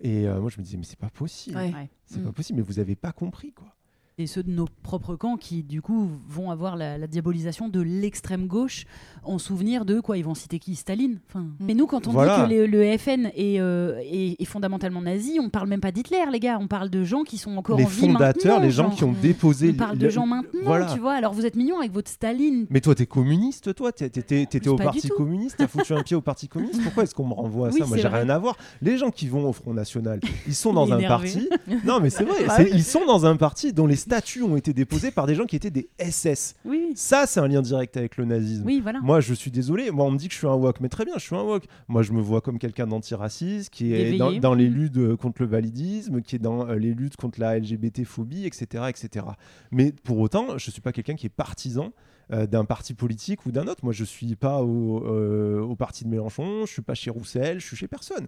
et 0.00 0.26
euh, 0.26 0.40
moi 0.40 0.50
je 0.50 0.58
me 0.58 0.64
disais 0.64 0.76
mais 0.76 0.84
c'est 0.84 0.98
pas 0.98 1.10
possible, 1.10 1.56
Ouais. 1.56 1.88
C'est 2.06 2.20
pas 2.24 2.32
possible 2.32 2.58
mais 2.58 2.64
vous 2.64 2.80
avez 2.80 2.96
pas 2.96 3.12
compris 3.12 3.52
quoi. 3.52 3.76
Et 4.22 4.26
ceux 4.26 4.42
de 4.42 4.50
nos 4.50 4.66
propres 4.82 5.16
camps 5.16 5.36
qui 5.36 5.62
du 5.62 5.82
coup 5.82 6.08
vont 6.28 6.50
avoir 6.50 6.76
la, 6.76 6.96
la 6.98 7.06
diabolisation 7.06 7.68
de 7.68 7.80
l'extrême 7.80 8.46
gauche 8.46 8.84
en 9.24 9.38
souvenir 9.38 9.84
de 9.84 10.00
quoi 10.00 10.16
ils 10.18 10.24
vont 10.24 10.34
citer 10.34 10.58
qui? 10.58 10.74
Staline 10.74 11.18
enfin, 11.28 11.46
mais 11.60 11.74
nous 11.74 11.86
quand 11.86 12.06
on 12.06 12.12
Voilà. 12.12 12.46
dit 12.46 12.54
que 12.54 12.54
le, 12.54 12.66
le 12.66 12.96
FN 12.98 13.26
est, 13.36 13.60
euh, 13.60 13.98
est- 14.02 14.40
est 14.40 14.44
fondamentalement 14.44 15.02
nazi 15.02 15.38
on 15.40 15.50
parle 15.50 15.68
même 15.68 15.80
pas 15.80 15.92
d'Hitler 15.92 16.18
les 16.32 16.40
gars 16.40 16.58
on 16.60 16.66
parle 16.68 16.88
de 16.90 17.04
gens 17.04 17.22
qui 17.24 17.36
sont 17.38 17.56
encore 17.56 17.76
les 17.76 17.84
en 17.84 17.88
vie 17.88 18.00
fondateurs, 18.00 18.52
maintenant, 18.54 18.60
les 18.60 18.70
gens 18.70 18.84
genre. 18.88 18.94
qui 18.96 19.04
ont 19.04 19.14
déposé 19.20 19.70
on 19.70 19.74
parle 19.74 19.92
le- 19.92 19.98
de 19.98 20.08
gens 20.08 20.26
maintenant 20.26 20.60
voilà. 20.64 20.86
tu 20.92 20.98
vois 21.00 21.12
alors 21.14 21.32
vous 21.34 21.44
êtes 21.46 21.56
mignons 21.56 21.78
avec 21.78 21.92
votre 21.92 22.10
Staline 22.10 22.66
Mais 22.70 22.80
toi, 22.80 22.94
t'es 22.94 23.06
communiste, 23.06 23.74
toi 23.74 23.92
T'étais 23.92 24.22
t'étais 24.46 24.68
au 24.68 24.76
Parti 24.76 25.08
communiste 25.08 25.56
T'as 25.58 25.66
foutu 25.66 25.92
un 25.94 26.02
pied 26.02 26.16
au 26.16 26.20
Parti 26.20 26.48
communiste 26.48 26.82
Pourquoi 26.82 27.02
est-ce 27.04 27.14
qu'on 27.14 27.26
me 27.26 27.34
renvoie 27.34 27.68
à 27.68 27.70
Oui, 27.70 27.78
ça? 27.80 27.86
Moi, 27.86 27.96
j'ai 27.96 28.08
rien 28.08 28.28
à 28.28 28.38
voir. 28.38 28.56
Les 28.80 28.96
gens 28.98 29.10
qui 29.10 29.28
vont 29.28 29.48
au 29.48 29.52
Front 29.52 29.74
National, 29.74 30.20
ils 30.46 30.54
sont 30.54 30.72
dans 30.74 30.90
un 30.92 31.00
parti. 31.02 31.48
Non, 31.84 32.00
mais 32.00 32.10
c'est 32.10 32.24
vrai. 32.24 32.44
Bah. 32.46 32.62
Ils 32.62 32.84
sont 32.84 33.04
dans 33.06 33.24
un 33.26 33.36
parti 33.36 33.72
dont 33.72 33.86
les 33.86 33.96
statuts 34.12 34.42
ont 34.42 34.56
été 34.56 34.74
déposés 34.74 35.10
par 35.10 35.26
des 35.26 35.34
gens 35.34 35.46
qui 35.46 35.56
étaient 35.56 35.70
des 35.70 35.88
SS. 35.98 36.54
oui 36.66 36.92
Ça, 36.94 37.26
c'est 37.26 37.40
un 37.40 37.48
lien 37.48 37.62
direct 37.62 37.96
avec 37.96 38.18
le 38.18 38.26
nazisme. 38.26 38.62
oui 38.66 38.80
voilà 38.82 39.00
Moi, 39.00 39.20
je 39.20 39.32
suis 39.32 39.50
désolé. 39.50 39.90
Moi, 39.90 40.04
on 40.04 40.10
me 40.10 40.18
dit 40.18 40.28
que 40.28 40.34
je 40.34 40.38
suis 40.38 40.46
un 40.46 40.52
woke, 40.54 40.80
mais 40.80 40.90
très 40.90 41.06
bien, 41.06 41.14
je 41.16 41.22
suis 41.22 41.34
un 41.34 41.42
woke. 41.42 41.64
Moi, 41.88 42.02
je 42.02 42.12
me 42.12 42.20
vois 42.20 42.42
comme 42.42 42.58
quelqu'un 42.58 42.86
d'antiraciste, 42.86 43.70
qui 43.70 43.94
est 43.94 44.18
dans, 44.18 44.54
les 44.54 44.68
luttes 44.68 44.98
euh, 44.98 45.16
contre 45.16 45.40
le 45.40 45.48
validisme, 45.48 46.20
qui 46.20 46.36
est 46.36 46.38
dans 46.38 46.68
euh, 46.68 46.74
les 46.74 46.92
luttes 46.92 47.16
contre 47.16 47.40
la 47.40 47.58
LGBT-phobie, 47.58 48.44
etc., 48.44 48.84
etc. 48.90 49.24
Mais 49.70 49.92
pour 50.04 50.18
autant, 50.18 50.58
je 50.58 50.70
suis 50.70 50.82
pas 50.82 50.92
quelqu'un 50.92 51.14
qui 51.14 51.24
est 51.24 51.30
partisan 51.34 51.92
euh, 52.32 52.46
d'un 52.46 52.64
parti 52.64 52.94
politique 52.94 53.44
ou 53.46 53.52
d'un 53.52 53.66
autre. 53.66 53.84
Moi, 53.84 53.92
je 53.92 54.04
suis 54.04 54.36
pas 54.36 54.62
au, 54.62 55.04
euh, 55.04 55.60
au 55.60 55.74
parti 55.74 56.04
de 56.04 56.08
Mélenchon, 56.08 56.64
je 56.64 56.72
suis 56.72 56.82
pas 56.82 56.94
chez 56.94 57.10
Roussel, 57.10 57.60
je 57.60 57.66
suis 57.66 57.76
chez 57.76 57.88
personne. 57.88 58.26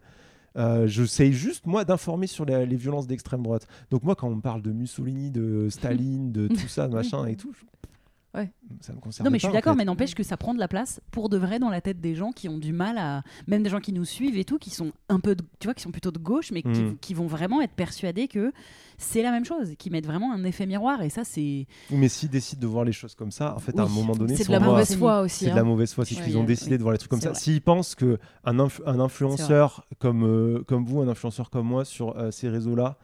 Euh, 0.56 0.86
J'essaye 0.86 1.32
juste, 1.32 1.66
moi, 1.66 1.84
d'informer 1.84 2.26
sur 2.26 2.44
les, 2.44 2.64
les 2.66 2.76
violences 2.76 3.06
d'extrême 3.06 3.42
droite. 3.42 3.66
Donc, 3.90 4.02
moi, 4.04 4.14
quand 4.14 4.28
on 4.28 4.36
me 4.36 4.40
parle 4.40 4.62
de 4.62 4.70
Mussolini, 4.72 5.30
de 5.30 5.68
Staline, 5.70 6.30
de 6.32 6.46
tout 6.48 6.68
ça, 6.68 6.88
machin 6.88 7.26
et 7.26 7.36
tout, 7.36 7.52
je- 7.52 7.64
Ouais. 8.34 8.50
ça 8.80 8.92
me 8.92 8.98
concerne 9.00 9.24
Non, 9.24 9.30
mais 9.30 9.38
je 9.38 9.42
suis 9.44 9.48
en 9.48 9.52
d'accord, 9.52 9.74
fait. 9.74 9.78
mais 9.78 9.84
n'empêche 9.84 10.14
que 10.14 10.22
ça 10.24 10.36
prend 10.36 10.54
de 10.54 10.58
la 10.58 10.66
place 10.68 11.00
pour 11.12 11.28
de 11.28 11.36
vrai 11.36 11.58
dans 11.60 11.70
la 11.70 11.80
tête 11.80 12.00
des 12.00 12.14
gens 12.16 12.32
qui 12.32 12.48
ont 12.48 12.58
du 12.58 12.72
mal 12.72 12.98
à. 12.98 13.22
Même 13.46 13.62
des 13.62 13.70
gens 13.70 13.78
qui 13.80 13.92
nous 13.92 14.04
suivent 14.04 14.36
et 14.36 14.44
tout, 14.44 14.58
qui 14.58 14.70
sont 14.70 14.92
un 15.08 15.20
peu. 15.20 15.34
de- 15.36 15.44
Tu 15.60 15.66
vois, 15.68 15.74
qui 15.74 15.82
sont 15.82 15.92
plutôt 15.92 16.10
de 16.10 16.18
gauche, 16.18 16.50
mais 16.50 16.62
qui, 16.62 16.68
Mm. 16.68 16.96
qui 17.00 17.14
vont 17.14 17.26
vraiment 17.26 17.60
être 17.60 17.74
persuadés 17.74 18.26
que 18.26 18.52
c'est 18.98 19.22
la 19.22 19.30
même 19.30 19.44
chose, 19.44 19.74
qui 19.78 19.88
mettent 19.90 20.06
vraiment 20.06 20.32
un 20.32 20.42
effet 20.44 20.66
miroir. 20.66 21.00
Et 21.02 21.10
ça, 21.10 21.22
c'est. 21.24 21.66
Mais 21.90 22.08
s'ils 22.08 22.28
décident 22.30 22.60
de 22.62 22.66
voir 22.66 22.84
les 22.84 22.92
choses 22.92 23.14
comme 23.14 23.30
ça, 23.30 23.54
en 23.54 23.58
fait, 23.60 23.78
à 23.78 23.82
un 23.82 23.88
moment 23.88 24.14
donné, 24.14 24.34
C'est 24.36 24.46
de 24.46 24.52
la 24.52 24.58
voit- 24.58 24.68
mauvaise 24.68 24.96
foi 24.96 25.20
aussi. 25.20 25.44
C'est 25.44 25.50
de 25.50 25.54
la 25.56 25.60
hein. 25.60 25.64
mauvaise 25.64 25.92
foi. 25.94 26.04
Si 26.04 26.18
ils 26.26 26.36
ont 26.36 26.44
décidé 26.44 26.76
de 26.76 26.82
voir 26.82 26.92
les 26.92 26.98
trucs 26.98 27.10
comme 27.10 27.20
ça, 27.20 27.34
s'ils 27.34 27.62
pensent 27.62 27.94
que 27.94 28.18
un, 28.44 28.56
inf- 28.58 28.80
un 28.86 28.98
influenceur 29.00 29.86
comme, 29.98 30.24
euh, 30.24 30.62
comme 30.66 30.84
vous, 30.84 31.00
un 31.00 31.08
influenceur 31.08 31.50
comme 31.50 31.66
moi 31.66 31.84
sur 31.84 32.16
euh, 32.16 32.30
ces 32.30 32.48
réseaux-là, 32.48 32.98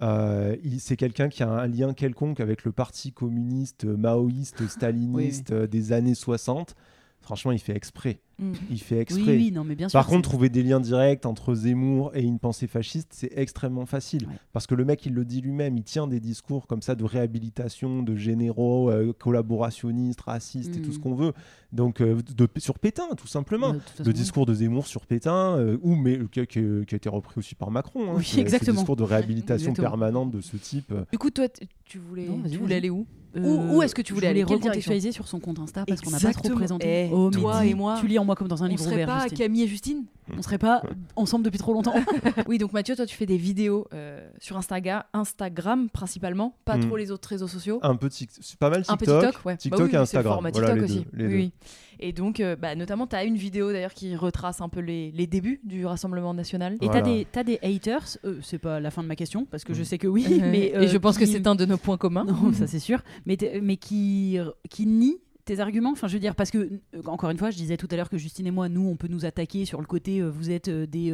euh, 0.00 0.56
c'est 0.78 0.96
quelqu'un 0.96 1.28
qui 1.28 1.42
a 1.42 1.48
un 1.48 1.66
lien 1.66 1.92
quelconque 1.94 2.40
avec 2.40 2.64
le 2.64 2.72
parti 2.72 3.12
communiste, 3.12 3.84
euh, 3.84 3.96
maoïste, 3.96 4.66
staliniste 4.68 5.52
euh, 5.52 5.66
des 5.66 5.92
années 5.92 6.14
60, 6.14 6.74
franchement, 7.20 7.52
il 7.52 7.58
fait 7.58 7.76
exprès. 7.76 8.20
Mm. 8.42 8.52
Il 8.70 8.80
fait 8.80 8.98
exprès. 9.00 9.36
oui, 9.36 9.52
non, 9.52 9.64
mais 9.64 9.74
bien 9.74 9.88
sûr. 9.88 9.98
Par 9.98 10.06
contre, 10.06 10.28
trouver 10.28 10.48
des 10.48 10.62
liens 10.62 10.80
directs 10.80 11.24
entre 11.26 11.54
Zemmour 11.54 12.10
et 12.14 12.22
une 12.22 12.38
pensée 12.38 12.66
fasciste, 12.66 13.08
c'est 13.12 13.30
extrêmement 13.36 13.86
facile. 13.86 14.26
Ouais. 14.26 14.34
Parce 14.52 14.66
que 14.66 14.74
le 14.74 14.84
mec, 14.84 15.04
il 15.06 15.14
le 15.14 15.24
dit 15.24 15.40
lui-même, 15.40 15.76
il 15.76 15.84
tient 15.84 16.06
des 16.06 16.20
discours 16.20 16.66
comme 16.66 16.82
ça 16.82 16.94
de 16.94 17.04
réhabilitation, 17.04 18.02
de 18.02 18.16
généraux, 18.16 18.90
euh, 18.90 19.12
collaborationnistes, 19.16 20.20
racistes 20.22 20.76
et 20.76 20.80
tout 20.82 20.90
Mm. 20.90 20.92
ce 20.94 20.98
qu'on 20.98 21.14
veut. 21.14 21.32
Donc, 21.72 22.00
euh, 22.00 22.18
de, 22.36 22.48
sur 22.58 22.78
Pétain, 22.78 23.04
tout 23.16 23.26
simplement. 23.26 23.68
Euh, 23.70 23.72
de 23.74 23.78
toute 23.78 23.88
façon, 23.90 24.02
Le 24.04 24.12
discours 24.12 24.46
de 24.46 24.54
Zemmour 24.54 24.86
sur 24.86 25.06
Pétain, 25.06 25.56
euh, 25.58 25.78
ou 25.82 25.94
mais 25.96 26.18
qui, 26.30 26.40
qui- 26.46 26.86
qui 26.86 26.94
a 26.94 26.96
été 26.96 27.08
repris 27.08 27.34
aussi 27.38 27.54
par 27.54 27.70
Macron. 27.70 28.10
hein, 28.10 28.14
Oui, 28.16 28.24
ce- 28.24 28.34
ce 28.36 28.40
exactement. 28.40 28.76
discours 28.80 28.96
de 28.96 29.02
réhabilitation 29.04 29.70
Exactement. 29.70 29.88
permanente 29.90 30.30
de 30.30 30.40
ce 30.40 30.56
type. 30.56 30.92
euh, 30.92 31.04
Du 31.12 31.18
coup, 31.18 31.30
toi, 31.30 31.46
tu 31.84 31.98
voulais, 31.98 32.26
Non, 32.26 32.40
tu 32.50 32.58
voulais 32.58 32.76
aller 32.76 32.90
où? 32.90 33.06
Euh, 33.34 33.40
Où- 33.40 33.76
où 33.78 33.82
est-ce 33.82 33.94
que 33.94 34.02
tu 34.02 34.12
voulais 34.12 34.26
aller? 34.26 34.44
recontextualiser 34.44 35.10
sur 35.10 35.26
son 35.26 35.40
compte 35.40 35.58
Insta 35.58 35.86
parce 35.86 36.02
qu'on 36.02 36.10
n'a 36.10 36.16
pas 36.18 36.20
trop 36.20 36.28
Exactement. 36.28 36.56
présenté. 36.56 37.06
Eh, 37.06 37.10
Oh, 37.14 37.30
toi 37.30 37.64
et 37.64 37.72
moi, 37.72 37.96
Tu 37.98 38.06
lis 38.06 38.18
en 38.18 38.26
moi 38.32 38.36
comme 38.36 38.48
dans 38.48 38.62
un 38.62 38.66
On 38.66 38.70
livre 38.70 38.82
serait 38.82 38.94
ouvert. 38.94 39.06
pas 39.06 39.20
Justine. 39.20 39.38
Camille 39.38 39.62
et 39.62 39.66
Justine 39.68 40.04
On 40.36 40.40
serait 40.42 40.56
pas 40.58 40.82
ensemble 41.16 41.44
depuis 41.44 41.58
trop 41.58 41.72
longtemps. 41.74 41.94
Oui, 42.48 42.56
donc 42.58 42.72
Mathieu, 42.72 42.96
toi, 42.96 43.04
tu 43.06 43.14
fais 43.14 43.26
des 43.26 43.36
vidéos 43.36 43.86
euh, 43.92 44.26
sur 44.40 44.56
Instagram, 44.56 45.02
Instagram 45.12 45.88
principalement, 45.90 46.54
pas 46.64 46.76
Mm. 46.78 46.86
trop 46.86 46.96
les 46.96 47.10
autres 47.10 47.28
réseaux 47.28 47.48
sociaux. 47.48 47.78
un 47.82 47.98
c'est 48.10 48.58
pas 48.58 48.70
mal 48.70 48.80
Un 48.88 48.96
TikTok, 48.96 48.98
peu 48.98 49.26
TikTok, 49.26 49.44
ouais. 49.46 49.52
Bah 49.52 49.56
TikTok 49.58 49.80
oui, 49.88 49.90
et 49.94 49.96
Instagram. 49.96 50.32
format 50.34 50.50
Voilà, 50.50 50.68
TikTok 50.68 50.88
les 50.88 50.94
aussi. 50.96 51.06
deux, 51.12 51.18
les 51.18 51.24
oui, 51.26 51.30
deux. 51.30 51.36
oui. 51.36 51.52
Et 52.00 52.12
donc, 52.12 52.40
euh, 52.40 52.56
bah, 52.56 52.74
notamment, 52.74 53.06
tu 53.06 53.14
as 53.14 53.22
une 53.24 53.36
vidéo 53.36 53.70
d'ailleurs 53.70 53.94
qui 53.94 54.16
retrace 54.16 54.60
un 54.60 54.68
peu 54.68 54.80
les, 54.80 55.12
les 55.12 55.26
débuts 55.26 55.60
du 55.62 55.84
Rassemblement 55.86 56.34
national. 56.34 56.74
Et 56.80 56.86
Voilà. 56.86 57.00
t'as 57.00 57.06
des, 57.06 57.26
t'as 57.30 57.44
des 57.44 57.58
haters, 57.62 58.16
euh, 58.24 58.38
c'est 58.42 58.58
pas 58.58 58.80
la 58.80 58.90
fin 58.90 59.02
de 59.02 59.08
ma 59.08 59.14
question, 59.16 59.44
parce 59.44 59.62
que 59.64 59.74
je 59.74 59.82
Mm. 59.82 59.84
sais 59.84 59.98
que 59.98 60.08
oui, 60.08 60.26
Euh, 60.30 60.38
mais. 60.50 60.72
et 60.74 60.88
je 60.88 60.96
euh, 60.96 61.00
pense 61.00 61.18
que 61.18 61.26
c'est 61.26 61.46
un 61.46 61.54
de 61.54 61.64
nos 61.66 61.76
points 61.76 61.98
communs. 61.98 62.24
Non, 62.24 62.52
ça 62.52 62.66
c'est 62.66 62.78
sûr, 62.80 63.02
mais 63.26 63.36
qui, 63.76 64.38
qui 64.70 64.86
nie 64.86 65.18
tes 65.44 65.60
arguments. 65.60 65.90
Enfin, 65.90 66.08
je 66.08 66.14
veux 66.14 66.20
dire, 66.20 66.34
parce 66.34 66.50
que, 66.50 66.58
euh, 66.58 67.02
encore 67.06 67.30
une 67.30 67.38
fois, 67.38 67.50
je 67.50 67.56
disais 67.56 67.76
tout 67.76 67.88
à 67.90 67.96
l'heure 67.96 68.08
que 68.10 68.18
Justine 68.18 68.46
et 68.46 68.50
moi, 68.50 68.68
nous, 68.68 68.86
on 68.88 68.96
peut 68.96 69.08
nous 69.08 69.24
attaquer 69.24 69.64
sur 69.64 69.80
le 69.80 69.86
côté, 69.86 70.20
euh, 70.20 70.30
vous 70.30 70.50
êtes 70.50 70.68
euh, 70.68 70.86
des, 70.86 71.12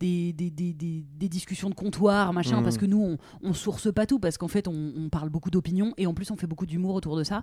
des, 0.00 0.32
des, 0.32 0.50
des, 0.50 0.72
des- 0.72 1.28
discussions 1.28 1.68
de 1.70 1.74
comptoir, 1.74 2.32
machin, 2.32 2.58
Mhm. 2.58 2.62
parce 2.64 2.78
que 2.78 2.86
nous, 2.86 3.02
on, 3.02 3.18
on 3.42 3.52
source 3.52 3.92
pas 3.92 4.06
tout, 4.06 4.18
parce 4.18 4.38
qu'en 4.38 4.48
fait, 4.48 4.68
on, 4.68 4.92
on 4.96 5.08
parle 5.08 5.28
beaucoup 5.28 5.50
d'opinions, 5.50 5.92
et 5.96 6.06
en 6.06 6.14
plus, 6.14 6.30
on 6.30 6.36
fait 6.36 6.46
beaucoup 6.46 6.66
d'humour 6.66 6.94
autour 6.94 7.16
de 7.16 7.24
ça. 7.24 7.42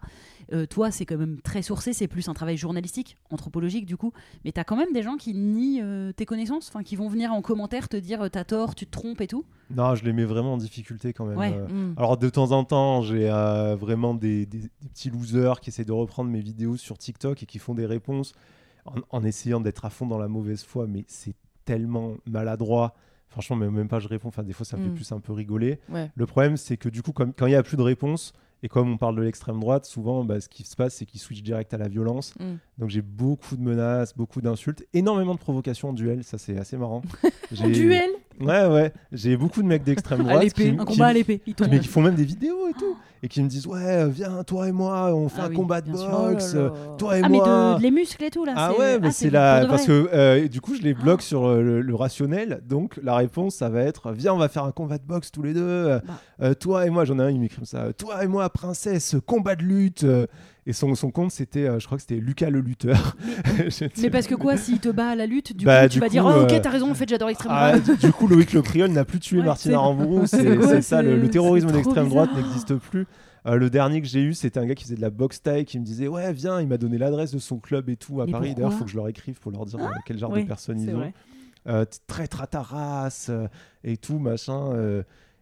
Toi, 0.70 0.92
c'est 0.92 1.06
quand 1.06 1.18
même 1.18 1.40
très 1.42 1.62
sourcé, 1.62 1.94
c'est 1.94 2.08
plus 2.08 2.28
un 2.30 2.34
travail 2.34 2.58
journalistique, 2.58 3.18
anthropologique, 3.30 3.86
du 3.86 3.98
coup, 3.98 4.12
mais 4.44 4.52
t'as 4.52 4.64
quand 4.64 4.76
même 4.76 4.94
des 4.94 5.04
gens 5.04 5.18
qui 5.18 5.34
nient 5.34 5.82
tes 6.16 6.26
connaissances, 6.26 6.70
enfin, 6.70 6.84
qui 6.84 6.96
vont 6.96 7.08
venir 7.08 7.32
en 7.34 7.42
commentaire 7.42 7.90
te 7.90 7.98
dire, 7.98 8.30
t'as 8.32 8.44
tort, 8.44 8.76
tu 8.76 8.86
te 8.86 8.92
trompes 8.92 9.22
et 9.22 9.28
tout. 9.28 9.46
Non, 9.70 9.96
je 9.96 10.04
les 10.06 10.14
mets 10.14 10.26
vraiment 10.26 10.54
en 10.54 10.58
difficulté 10.58 11.14
quand 11.14 11.26
même. 11.26 11.38
Ouais. 11.38 11.54
euh. 11.54 11.68
Mm. 11.68 11.94
Alors 11.98 12.18
de 12.18 12.30
temps 12.30 12.52
en 12.52 12.64
temps, 12.64 13.02
j'ai 13.02 13.30
euh, 13.30 13.76
vraiment 13.76 14.14
des, 14.14 14.46
des- 14.46 14.60
des 14.82 14.90
petits 14.90 15.10
losers 15.10 15.60
qui 15.62 15.70
essaient 15.70 15.86
de 15.86 15.92
reprendre 15.92 16.30
mes 16.30 16.42
vidéos 16.42 16.78
sur 16.78 16.98
TikTok 16.98 17.42
et 17.44 17.46
qui 17.46 17.60
font 17.60 17.74
des 17.74 17.86
réponses 17.86 18.34
en, 18.86 18.96
en 19.10 19.24
essayant 19.24 19.60
d'être 19.62 19.86
à 19.86 19.90
fond 19.90 20.06
dans 20.06 20.20
la 20.20 20.28
mauvaise 20.28 20.64
foi, 20.64 20.86
mais 20.88 21.04
c'est 21.08 21.34
tellement 21.66 22.14
maladroit. 22.30 22.94
Franchement, 23.28 23.56
même, 23.56 23.72
même 23.72 23.88
pas 23.88 24.00
je 24.00 24.08
réponds. 24.08 24.28
Enfin, 24.30 24.44
des 24.44 24.54
fois, 24.54 24.66
ça 24.66 24.78
me 24.78 24.84
Mm. 24.84 24.86
fait 24.90 24.94
plus 24.96 25.12
un 25.12 25.20
peu 25.20 25.34
rigoler. 25.34 25.80
Ouais. 25.90 26.12
Le 26.16 26.26
problème, 26.26 26.58
c'est 26.58 26.78
que 26.78 26.88
du 26.90 27.02
coup, 27.02 27.12
comme, 27.12 27.34
quand 27.34 27.48
il 27.48 27.50
n'y 27.50 27.56
a 27.56 27.64
plus 27.64 27.78
de 27.78 27.82
réponse, 27.82 28.34
Et 28.64 28.70
comme 28.70 28.90
on 28.90 28.98
parle 28.98 29.16
de 29.18 29.22
l'extrême 29.22 29.60
droite, 29.60 29.86
souvent, 29.86 30.24
bah, 30.24 30.40
ce 30.42 30.48
qui 30.50 30.64
se 30.64 30.76
passe, 30.76 30.96
c'est 30.96 31.06
qu'ils 31.06 31.20
switchent 31.20 31.44
direct 31.44 31.74
à 31.74 31.78
la 31.78 31.88
violence. 31.90 32.34
Mm. 32.40 32.56
Donc 32.80 32.90
j'ai 32.90 33.02
beaucoup 33.04 33.58
de 33.58 33.62
menaces, 33.62 34.16
beaucoup 34.16 34.42
d'insultes, 34.42 34.84
énormément 34.94 35.36
de 35.36 35.40
provocations 35.40 35.90
en 35.90 35.94
duel. 35.94 36.24
Ça, 36.24 36.38
c'est 36.40 36.58
assez 36.58 36.78
marrant. 36.78 37.02
En 37.62 37.68
duel? 37.70 38.10
Ouais, 38.42 38.66
ouais. 38.68 38.94
J'ai 39.12 39.38
beaucoup 39.38 39.62
de 39.62 39.68
mecs 39.68 39.84
d'extrême 39.84 40.22
À 40.22 40.24
droite 40.24 40.44
l'épée, 40.44 40.64
qui, 40.64 40.70
un 40.70 40.86
qui- 40.86 40.94
combat 40.94 41.08
à 41.08 41.14
l'épée. 41.14 41.42
Ils 41.48 41.54
tombent. 41.56 41.68
mais 41.72 41.80
qui 41.80 41.88
font 41.88 42.02
même 42.02 42.16
des 42.16 42.26
vidéos 42.26 42.68
et 42.70 42.74
tout. 42.74 42.96
Et 43.24 43.28
qui 43.28 43.42
me 43.42 43.48
disent 43.48 43.66
Ouais, 43.66 44.08
viens, 44.10 44.44
toi 44.44 44.68
et 44.68 44.72
moi, 44.72 45.14
on 45.16 45.30
fait 45.30 45.42
Ah 45.42 45.46
un 45.46 45.50
oui, 45.50 45.56
combat 45.56 45.82
de 45.82 45.96
sûr. 45.96 46.10
boxe. 46.10 46.54
Oh 46.56 46.64
là. 46.66 46.72
Toi 46.98 47.18
et 47.18 47.22
Ah, 47.24 47.30
mais 47.30 47.38
moi. 47.38 47.74
de, 47.74 47.78
de 47.78 47.84
les 47.84 47.92
muscles 47.92 48.24
et 48.24 48.30
tout 48.30 48.46
là. 48.46 48.54
Ah 48.56 48.72
c'est- 48.74 48.80
ouais, 48.80 49.00
mais 49.00 49.08
ah, 49.08 49.12
c'est 49.12 49.28
pour 49.30 49.34
la 49.34 49.66
parce 49.68 49.86
que 49.86 50.10
euh, 50.14 50.48
du 50.48 50.62
coup 50.62 50.76
je 50.76 50.82
les 50.82 50.94
bloque 50.94 51.22
sur 51.22 51.46
euh, 51.48 51.62
le, 51.62 51.82
le 51.82 51.96
rationnel. 51.96 52.62
Donc 52.68 53.00
la 53.02 53.16
réponse 53.16 53.56
ça 53.56 53.70
va 53.70 53.82
être 53.82 54.12
viens 54.12 54.34
on 54.34 54.38
va 54.38 54.50
faire 54.50 54.64
un 54.66 54.72
combat 54.72 54.98
de 54.98 55.06
boxe 55.08 55.32
tous 55.32 55.42
les 55.42 55.54
deux. 55.54 55.62
Euh, 55.64 56.00
Bah. 56.06 56.14
euh, 56.44 56.54
toi 56.54 56.86
et 56.86 56.90
moi 56.90 57.06
j'en 57.06 57.18
ai 57.20 57.24
un 57.24 57.30
il 57.32 57.40
m'écrit 57.40 57.56
comme 57.58 57.66
ça. 57.66 57.94
Toi 57.94 58.24
et 58.24 58.28
moi 58.28 58.48
princesse 58.50 59.16
combat 59.26 59.56
de 59.56 59.64
lutte. 59.64 60.06
Et 60.68 60.74
son, 60.74 60.96
son 60.96 61.12
compte 61.12 61.32
c'était 61.32 61.68
euh, 61.68 61.78
je 61.80 61.86
crois 61.86 61.98
que 61.98 62.02
c'était 62.02 62.16
Lucas 62.20 62.50
le 62.50 62.60
lutteur. 62.60 63.16
Mais 63.98 64.10
parce 64.12 64.26
que 64.28 64.34
quoi, 64.36 64.58
s'il 64.58 64.80
te 64.80 64.90
bat 64.90 65.10
à 65.10 65.16
la 65.16 65.26
lutte, 65.28 65.56
du 65.56 65.66
Bah, 65.66 65.84
coup, 65.84 65.88
du 65.90 65.94
tu 65.94 66.00
vas 66.00 66.08
coup, 66.08 66.12
dire 66.12 66.26
Oh, 66.26 66.42
ok, 66.44 66.52
euh, 66.54 66.60
t'as 66.60 66.70
raison, 66.72 66.90
en 66.90 66.96
fait, 66.96 67.08
j'adore 67.08 67.28
l'extrême 67.28 67.52
Ah, 67.56 67.78
droite. 67.80 68.00
du 68.00 68.12
coup, 68.12 68.28
Loïc 68.28 68.52
Le 68.54 68.62
Priol 68.64 68.90
n'a 68.90 69.06
plus 69.06 69.20
tué 69.20 69.40
Ouais, 69.40 69.46
Martine 69.46 69.74
c'est- 70.26 70.82
ça, 70.82 71.02
le, 71.04 71.18
le 71.18 71.30
terrorisme 71.30 71.72
d'extrême 71.72 72.10
droite 72.10 72.30
n'existe 72.36 72.76
plus. 72.76 73.06
Euh, 73.48 73.58
le 73.58 73.70
dernier 73.70 74.02
que 74.02 74.08
j'ai 74.08 74.22
eu, 74.22 74.34
c'était 74.34 74.60
un 74.60 74.66
gars 74.66 74.74
qui 74.74 74.86
faisait 74.86 74.96
de 74.96 75.02
la 75.02 75.12
boxe 75.12 75.44
taille 75.44 75.66
qui 75.66 75.80
me 75.80 75.86
disait 75.86 76.08
Ouais, 76.08 76.34
viens, 76.34 76.60
il 76.60 76.68
m'a 76.68 76.78
donné 76.78 76.98
l'adresse 76.98 77.32
de 77.32 77.38
son 77.38 77.60
club 77.60 77.88
et 77.90 77.96
tout 77.96 78.22
à 78.22 78.26
Mais 78.26 78.32
Paris. 78.32 78.56
D'ailleurs, 78.56 78.72
il 78.74 78.78
faut 78.80 78.86
que 78.86 78.90
je 78.92 78.96
leur 78.96 79.08
écrive 79.08 79.40
pour 79.40 79.52
leur 79.52 79.68
dire 79.68 79.80
euh, 79.80 79.90
quel 80.08 80.18
genre 80.18 80.32
Oui, 80.32 80.42
de 80.42 80.48
personnes 80.48 80.80
ils 80.82 80.96
ont. 80.96 81.12
Euh, 81.68 81.86
t- 81.86 81.98
traître 82.08 82.42
à 82.42 82.48
ta 82.48 82.62
race 82.64 83.28
euh, 83.30 83.48
et 83.84 83.98
tout, 83.98 84.18
machin. 84.18 84.72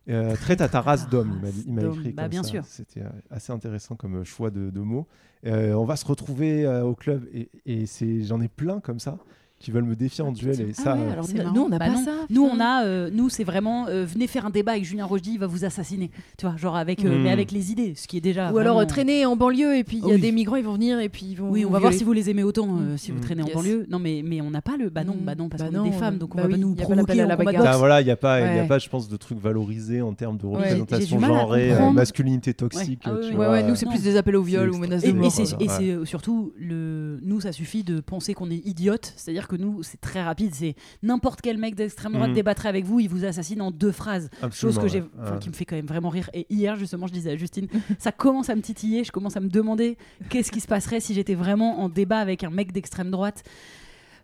Euh, 0.10 0.36
traite 0.36 0.62
à 0.62 0.68
ta 0.70 0.82
race 0.82 1.10
d'homme, 1.10 1.42
il 1.66 1.74
m'a 1.74 1.84
écrit 1.84 2.12
bah, 2.12 2.24
comme 2.24 2.30
bien 2.32 2.44
ça. 2.44 2.50
sûr. 2.50 2.66
C'était 2.66 3.02
euh, 3.02 3.10
assez 3.30 3.52
intéressant 3.54 3.96
comme 3.96 4.18
euh, 4.18 4.24
choix 4.24 4.50
de, 4.52 4.70
de 4.70 4.80
mots. 4.82 5.08
Euh, 5.46 5.74
on 5.74 5.86
va 5.86 5.96
se 5.96 6.06
retrouver 6.06 6.66
euh, 6.66 6.84
au 6.84 6.96
club 6.96 7.28
et, 7.34 7.50
et 7.66 7.86
c'est 7.86 8.22
j'en 8.24 8.42
ai 8.42 8.48
plein 8.48 8.80
comme 8.80 9.00
ça 9.00 9.18
qui 9.64 9.72
veulent 9.72 9.84
me 9.86 9.96
défier 9.96 10.24
en 10.24 10.32
duel 10.34 10.60
et 10.60 10.74
ça. 10.74 10.94
Ah 10.94 11.02
ouais, 11.02 11.12
alors 11.14 11.24
c'est 11.26 11.42
nous, 11.54 11.62
on 11.62 11.70
n'a 11.70 11.80
Bah 11.80 11.86
pas 11.88 11.94
non. 11.94 12.04
ça. 12.04 12.12
Nous, 12.30 12.44
on 12.44 12.60
a, 12.60 12.84
euh, 12.84 13.10
nous, 13.14 13.30
c'est 13.30 13.46
vraiment, 13.46 13.88
euh, 13.88 14.06
venez 14.06 14.28
faire 14.28 14.46
un 14.46 14.50
débat 14.50 14.74
avec 14.74 14.84
Julien 14.84 15.06
Rochdy, 15.06 15.32
il 15.36 15.40
va 15.40 15.48
vous 15.48 15.64
assassiner. 15.64 16.12
Tu 16.38 16.46
vois, 16.46 16.58
genre 16.58 16.76
avec, 16.76 17.04
euh, 17.06 17.18
Mm. 17.18 17.24
mais 17.24 17.32
avec 17.32 17.52
les 17.52 17.72
idées, 17.72 17.94
ce 17.96 18.06
qui 18.08 18.18
est 18.18 18.22
déjà. 18.22 18.52
Ou 18.52 18.58
alors 18.58 18.76
vraiment- 18.76 18.88
traîner 18.90 19.26
en 19.26 19.38
banlieue 19.38 19.78
et 19.78 19.84
puis 19.86 19.98
il 19.98 20.06
y 20.06 20.12
a 20.12 20.16
Oui. 20.16 20.20
des 20.22 20.32
migrants, 20.34 20.58
ils 20.58 20.66
vont 20.66 20.74
venir 20.74 21.00
et 21.00 21.08
puis 21.08 21.26
ils 21.30 21.36
vont. 21.36 21.50
Oui, 21.50 21.64
on 21.66 21.70
va 21.70 21.80
voir 21.80 21.94
si 21.94 22.04
vous 22.04 22.12
les 22.12 22.30
aimez 22.30 22.44
autant 22.44 22.68
euh, 22.78 22.98
si 22.98 23.12
vous 23.12 23.20
Mm. 23.20 23.22
traînez 23.22 23.44
en 23.44 23.46
Yes. 23.48 23.56
banlieue. 23.56 23.86
Non, 23.90 24.00
mais, 24.00 24.22
mais 24.26 24.42
on 24.42 24.50
n'a 24.50 24.62
pas 24.62 24.76
le. 24.78 24.90
Bah 24.90 25.04
non, 25.06 25.14
Mm. 25.14 25.24
bah 25.26 25.36
non, 25.36 25.48
parce 25.48 25.64
Bah 25.64 25.70
qu'on 25.70 25.86
est 25.86 25.90
des 25.92 25.96
femmes, 25.96 26.18
donc 26.18 26.34
on 26.36 26.38
bah 26.38 26.44
va 26.44 26.50
oui, 26.54 26.60
nous 26.60 26.74
y 26.74 26.76
pas 26.76 26.84
provoquer 26.84 27.22
à 27.22 27.26
la 27.26 27.36
bagarre. 27.38 27.64
Ah, 27.66 27.78
voilà, 27.78 28.02
il 28.02 28.06
n'y 28.06 28.12
a, 28.12 28.18
pas- 28.18 28.42
il 28.42 28.58
y 28.58 28.60
a 28.60 28.66
pas, 28.66 28.80
je 28.80 28.90
pense, 28.90 29.08
de 29.08 29.16
trucs 29.16 29.40
valorisés 29.40 30.02
en 30.02 30.14
termes 30.14 30.38
de 30.38 30.46
représentation 30.46 31.20
genrée, 31.22 31.72
masculinité 31.94 32.54
toxique. 32.54 33.02
Ah 33.06 33.62
nous, 33.66 33.76
c'est 33.76 33.86
plus 33.86 34.04
des 34.04 34.18
appels 34.18 34.36
au 34.36 34.44
viol 34.44 34.70
ou 34.72 34.78
menaces 34.78 35.04
Et, 35.06 35.14
de 35.14 35.18
mort. 35.18 35.28
et 35.60 35.68
c'est, 35.70 36.06
surtout, 36.06 36.52
le... 36.60 37.20
nous, 37.24 37.40
ça 37.40 37.52
suffit 37.52 37.84
de 37.84 38.00
penser 38.02 38.34
qu'on 38.34 38.50
est 38.52 38.66
idiote. 38.66 39.14
C'est-à-dire 39.16 39.48
que 39.58 39.62
nous, 39.62 39.84
c'est 39.84 40.00
très 40.02 40.22
rapide. 40.24 40.54
C'est 40.54 40.76
n'importe 41.02 41.42
quel 41.42 41.58
mec 41.58 41.76
d'extrême 41.76 42.14
droite 42.14 42.30
Mhm. 42.30 42.36
débattrait 42.36 42.70
avec 42.70 42.86
vous, 42.86 43.00
il 43.00 43.10
vous 43.10 43.26
assassine 43.26 43.62
en 43.62 43.72
deux 43.72 43.92
phrases. 43.92 44.30
Chose 44.52 44.78
que 44.80 44.88
j'ai, 44.88 45.02
ouais. 45.02 45.08
enfin, 45.22 45.34
Ouais. 45.34 45.40
qui 45.40 45.50
me 45.50 45.54
fait 45.54 45.66
quand 45.66 45.76
même 45.76 45.86
vraiment 45.86 46.10
rire. 46.10 46.30
Et 46.34 46.46
hier, 46.50 46.76
justement, 46.76 47.08
je 47.08 47.14
disais 47.14 47.32
à 47.32 47.36
Justine, 47.38 47.68
ça 48.00 48.12
commence 48.12 48.50
à 48.50 48.56
me 48.56 48.62
titiller. 48.62 49.04
Je 49.04 49.12
commence 49.12 49.38
à 49.38 49.40
me 49.40 49.50
demander 49.50 49.98
qu'est-ce 50.30 50.52
qui 50.52 50.60
se 50.60 50.68
passerait 50.68 51.00
si 51.00 51.14
j'étais 51.14 51.36
vraiment 51.36 51.80
en 51.82 51.90
débat 51.90 52.20
avec 52.20 52.44
un 52.44 52.50
mec 52.50 52.72
d'extrême 52.72 53.12
droite. 53.12 53.44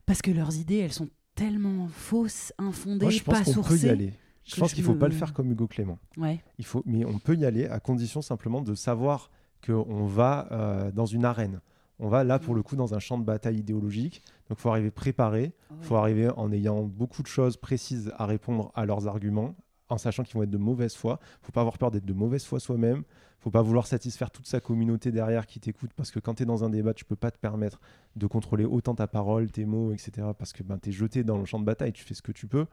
Parce 0.06 0.22
que 0.22 0.32
leurs 0.32 0.56
idées, 0.58 0.78
elles 0.78 0.94
sont 0.94 1.10
tellement 1.36 1.88
fausses, 1.88 2.52
infondées, 2.58 3.06
Moi, 3.06 3.12
je 3.12 3.24
pense 3.24 3.34
pas 3.38 3.44
qu'on 3.44 3.54
peut 3.54 3.70
sourcées. 3.70 3.88
y 3.88 3.90
aller. 3.90 4.14
Je 4.44 4.56
pense 4.60 4.72
je 4.72 4.76
qu'il 4.76 4.84
faut 4.84 4.96
pas 4.96 5.08
le 5.08 5.14
faire 5.14 5.32
comme 5.34 5.52
Hugo 5.52 5.68
Clément. 5.68 6.00
Ouais. 6.18 6.40
Il 6.58 6.66
faut, 6.66 6.82
mais 6.86 7.06
on 7.06 7.20
peut 7.20 7.36
y 7.36 7.46
aller 7.46 7.66
à 7.68 7.80
condition 7.80 8.22
simplement 8.24 8.62
de 8.62 8.74
savoir 8.74 9.30
qu'on 9.66 10.06
va 10.06 10.48
euh, 10.52 10.92
dans 10.92 11.06
une 11.06 11.24
arène. 11.26 11.60
On 12.00 12.08
va 12.08 12.24
là 12.24 12.40
pour 12.40 12.56
le 12.56 12.64
coup 12.64 12.76
dans 12.76 12.94
un 12.94 13.00
champ 13.00 13.18
de 13.18 13.26
bataille 13.26 13.58
idéologique. 13.58 14.22
Donc 14.50 14.58
il 14.58 14.62
faut 14.62 14.70
arriver 14.70 14.92
préparé. 14.92 15.54
Il 15.72 15.86
faut 15.86 15.96
arriver 15.96 16.30
en 16.30 16.52
ayant 16.52 16.84
beaucoup 16.84 17.22
de 17.22 17.28
choses 17.28 17.58
précises 17.58 18.12
à 18.18 18.26
répondre 18.26 18.72
à 18.74 18.86
leurs 18.86 19.08
arguments, 19.08 19.56
en 19.90 19.98
sachant 19.98 20.24
qu'ils 20.24 20.36
vont 20.36 20.44
être 20.44 20.50
de 20.50 20.58
mauvaise 20.58 20.96
foi. 20.96 21.20
Il 21.42 21.46
faut 21.48 21.52
pas 21.52 21.62
avoir 21.62 21.78
peur 21.78 21.92
d'être 21.92 22.06
de 22.06 22.14
mauvaise 22.14 22.46
foi 22.46 22.60
soi-même. 22.60 23.00
Il 23.00 23.44
faut 23.44 23.52
pas 23.52 23.62
vouloir 23.62 23.88
satisfaire 23.88 24.32
toute 24.32 24.48
sa 24.48 24.60
communauté 24.60 25.12
derrière 25.12 25.46
qui 25.46 25.60
t'écoute 25.60 25.92
parce 25.96 26.12
que 26.12 26.20
quand 26.20 26.36
tu 26.36 26.44
es 26.44 26.46
dans 26.46 26.64
un 26.64 26.70
débat, 26.70 26.94
tu 26.94 27.06
peux 27.06 27.16
pas 27.16 27.32
te 27.32 27.38
permettre 27.38 27.80
de 28.16 28.28
contrôler 28.28 28.66
autant 28.66 28.96
ta 28.96 29.08
parole, 29.08 29.52
tes 29.52 29.66
mots, 29.66 29.92
etc. 29.92 30.28
Parce 30.38 30.54
que 30.54 30.64
ben, 30.64 30.78
tu 30.78 30.90
es 30.90 30.92
jeté 30.92 31.24
dans 31.24 31.38
le 31.38 31.46
champ 31.46 31.60
de 31.60 31.66
bataille, 31.66 31.94
tu 31.94 32.04
fais 32.04 32.14
ce 32.14 32.22
que 32.22 32.32
tu 32.32 32.48
peux. 32.48 32.66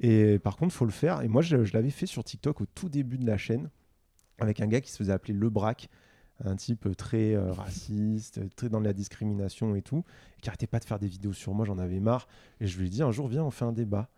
Et 0.00 0.38
par 0.38 0.56
contre, 0.56 0.74
faut 0.74 0.84
le 0.84 0.90
faire. 0.90 1.22
Et 1.22 1.28
moi, 1.28 1.42
je, 1.42 1.64
je 1.64 1.72
l'avais 1.72 1.90
fait 1.90 2.06
sur 2.06 2.22
TikTok 2.22 2.60
au 2.60 2.66
tout 2.66 2.88
début 2.88 3.18
de 3.18 3.26
la 3.26 3.36
chaîne 3.36 3.70
avec 4.38 4.60
un 4.60 4.66
gars 4.66 4.80
qui 4.80 4.90
se 4.90 4.96
faisait 4.96 5.12
appeler 5.12 5.34
Le 5.34 5.50
Braque, 5.50 5.88
un 6.44 6.56
type 6.56 6.96
très 6.96 7.34
euh, 7.34 7.52
raciste, 7.52 8.40
très 8.54 8.68
dans 8.68 8.80
la 8.80 8.92
discrimination 8.92 9.74
et 9.74 9.82
tout, 9.82 10.04
qui 10.40 10.48
arrêtait 10.48 10.66
pas 10.66 10.78
de 10.78 10.84
faire 10.84 10.98
des 10.98 11.08
vidéos 11.08 11.32
sur 11.32 11.54
moi, 11.54 11.64
j'en 11.64 11.78
avais 11.78 12.00
marre. 12.00 12.28
Et 12.60 12.66
je 12.66 12.78
lui 12.78 12.86
ai 12.86 12.90
dit 12.90 13.02
un 13.02 13.10
jour, 13.10 13.28
viens, 13.28 13.44
on 13.44 13.50
fait 13.50 13.64
un 13.64 13.72
débat. 13.72 14.08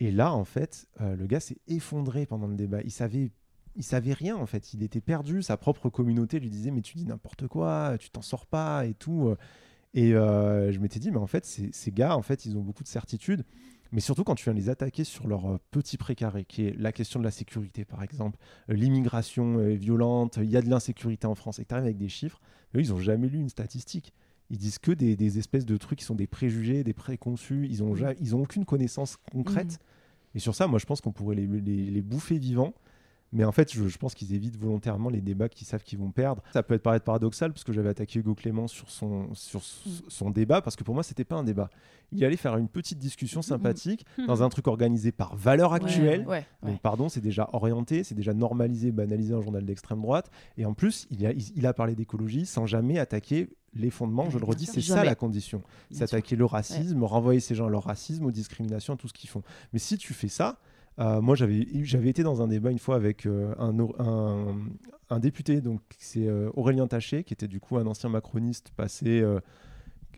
Et 0.00 0.10
là, 0.10 0.32
en 0.32 0.44
fait, 0.44 0.88
euh, 1.00 1.16
le 1.16 1.26
gars 1.26 1.40
s'est 1.40 1.58
effondré 1.66 2.26
pendant 2.26 2.46
le 2.46 2.54
débat. 2.54 2.80
Il 2.82 2.90
savait, 2.90 3.30
il 3.76 3.82
savait 3.84 4.12
rien, 4.12 4.36
en 4.36 4.46
fait. 4.46 4.74
Il 4.74 4.82
était 4.82 5.00
perdu. 5.00 5.42
Sa 5.42 5.56
propre 5.56 5.88
communauté 5.90 6.40
lui 6.40 6.50
disait, 6.50 6.70
mais 6.70 6.82
tu 6.82 6.96
dis 6.96 7.04
n'importe 7.04 7.46
quoi, 7.48 7.96
tu 7.98 8.10
t'en 8.10 8.22
sors 8.22 8.46
pas 8.46 8.86
et 8.86 8.94
tout. 8.94 9.34
Et 9.94 10.14
euh, 10.14 10.70
je 10.72 10.78
m'étais 10.78 11.00
dit, 11.00 11.10
mais 11.10 11.18
en 11.18 11.26
fait, 11.26 11.44
ces, 11.44 11.70
ces 11.72 11.90
gars, 11.90 12.16
en 12.16 12.22
fait, 12.22 12.46
ils 12.46 12.56
ont 12.56 12.62
beaucoup 12.62 12.82
de 12.82 12.88
certitudes. 12.88 13.44
Mais 13.92 14.00
surtout 14.00 14.22
quand 14.24 14.34
tu 14.34 14.44
viens 14.44 14.52
les 14.52 14.68
attaquer 14.68 15.04
sur 15.04 15.26
leur 15.26 15.46
euh, 15.46 15.58
petit 15.70 15.96
précaré, 15.96 16.44
qui 16.44 16.66
est 16.66 16.76
la 16.78 16.92
question 16.92 17.18
de 17.20 17.24
la 17.24 17.30
sécurité, 17.30 17.84
par 17.84 18.02
exemple, 18.02 18.38
euh, 18.70 18.74
l'immigration 18.74 19.60
est 19.60 19.76
violente, 19.76 20.38
il 20.42 20.50
y 20.50 20.56
a 20.56 20.62
de 20.62 20.68
l'insécurité 20.68 21.26
en 21.26 21.34
France, 21.34 21.58
et 21.58 21.64
tu 21.64 21.74
arrives 21.74 21.86
avec 21.86 21.96
des 21.98 22.08
chiffres, 22.08 22.40
eux, 22.74 22.80
ils 22.80 22.90
n'ont 22.90 23.00
jamais 23.00 23.28
lu 23.28 23.38
une 23.38 23.48
statistique. 23.48 24.12
Ils 24.50 24.58
disent 24.58 24.78
que 24.78 24.92
des, 24.92 25.16
des 25.16 25.38
espèces 25.38 25.66
de 25.66 25.76
trucs 25.76 25.98
qui 26.00 26.04
sont 26.04 26.14
des 26.14 26.26
préjugés, 26.26 26.84
des 26.84 26.92
préconçus, 26.94 27.66
ils 27.70 27.80
n'ont 27.82 27.94
ils 28.20 28.34
ont 28.36 28.40
aucune 28.42 28.64
connaissance 28.64 29.16
concrète. 29.32 29.78
Et 30.34 30.38
sur 30.38 30.54
ça, 30.54 30.66
moi, 30.66 30.78
je 30.78 30.84
pense 30.86 31.00
qu'on 31.00 31.12
pourrait 31.12 31.36
les, 31.36 31.46
les- 31.46 31.90
les 31.90 32.02
bouffer 32.02 32.38
vivants. 32.38 32.74
Mais 33.32 33.44
en 33.44 33.52
fait, 33.52 33.72
je, 33.72 33.88
je 33.88 33.98
pense 33.98 34.14
qu'ils 34.14 34.32
évitent 34.34 34.56
volontairement 34.56 35.10
les 35.10 35.20
débats 35.20 35.48
qu'ils 35.50 35.66
savent 35.66 35.82
qu'ils 35.82 35.98
vont 35.98 36.10
perdre. 36.10 36.42
Ça 36.52 36.62
peut 36.62 36.74
être 36.74 36.82
paraître 36.82 37.04
paradoxal 37.04 37.52
parce 37.52 37.62
que 37.64 37.72
j'avais 37.72 37.90
attaqué 37.90 38.20
Hugo 38.20 38.34
Clément 38.34 38.66
sur 38.68 38.90
son, 38.90 39.34
sur 39.34 39.60
s- 39.60 40.02
son 40.08 40.30
débat 40.30 40.62
parce 40.62 40.76
que 40.76 40.84
pour 40.84 40.94
moi, 40.94 41.02
c'était 41.02 41.24
pas 41.24 41.36
un 41.36 41.44
débat. 41.44 41.68
Il 42.12 42.24
allait 42.24 42.38
faire 42.38 42.56
une 42.56 42.68
petite 42.68 42.98
discussion 42.98 43.42
sympathique 43.42 44.06
dans 44.26 44.42
un 44.42 44.48
truc 44.48 44.66
organisé 44.66 45.12
par 45.12 45.36
valeur 45.36 45.74
actuelle. 45.74 46.20
Ouais, 46.26 46.46
ouais. 46.62 46.70
Donc, 46.70 46.80
pardon, 46.80 47.10
c'est 47.10 47.20
déjà 47.20 47.50
orienté, 47.52 48.02
c'est 48.02 48.14
déjà 48.14 48.32
normalisé, 48.32 48.92
banalisé 48.92 49.34
un 49.34 49.42
journal 49.42 49.62
d'extrême 49.66 50.00
droite. 50.00 50.30
Et 50.56 50.64
en 50.64 50.72
plus, 50.72 51.06
il 51.10 51.26
a, 51.26 51.32
il, 51.32 51.44
il 51.54 51.66
a 51.66 51.74
parlé 51.74 51.94
d'écologie 51.94 52.46
sans 52.46 52.64
jamais 52.64 52.98
attaquer 52.98 53.50
les 53.74 53.90
fondements. 53.90 54.30
Je 54.30 54.38
le 54.38 54.44
redis, 54.46 54.64
c'est 54.64 54.80
ça 54.94 55.04
la 55.04 55.14
condition. 55.14 55.62
C'est 55.90 56.04
attaquer 56.04 56.34
le 56.36 56.46
racisme, 56.46 57.04
renvoyer 57.04 57.40
ces 57.40 57.54
gens 57.54 57.66
à 57.66 57.70
leur 57.70 57.84
racisme, 57.84 58.24
aux 58.24 58.30
discriminations, 58.32 58.94
à 58.94 58.96
tout 58.96 59.06
ce 59.08 59.12
qu'ils 59.12 59.28
font. 59.28 59.42
Mais 59.74 59.78
si 59.78 59.98
tu 59.98 60.14
fais 60.14 60.28
ça, 60.28 60.58
euh, 60.98 61.20
moi 61.20 61.34
j'avais 61.36 62.08
été 62.08 62.22
dans 62.22 62.42
un 62.42 62.48
débat 62.48 62.70
une 62.70 62.78
fois 62.78 62.96
avec 62.96 63.26
euh, 63.26 63.54
un, 63.58 63.78
or- 63.78 63.94
un, 64.00 64.56
un 65.10 65.18
député, 65.20 65.60
donc 65.60 65.80
c'est 65.98 66.26
euh, 66.26 66.50
Aurélien 66.54 66.86
Taché, 66.86 67.24
qui 67.24 67.32
était 67.34 67.48
du 67.48 67.60
coup 67.60 67.76
un 67.78 67.86
ancien 67.86 68.08
macroniste 68.10 68.70
passé. 68.76 69.24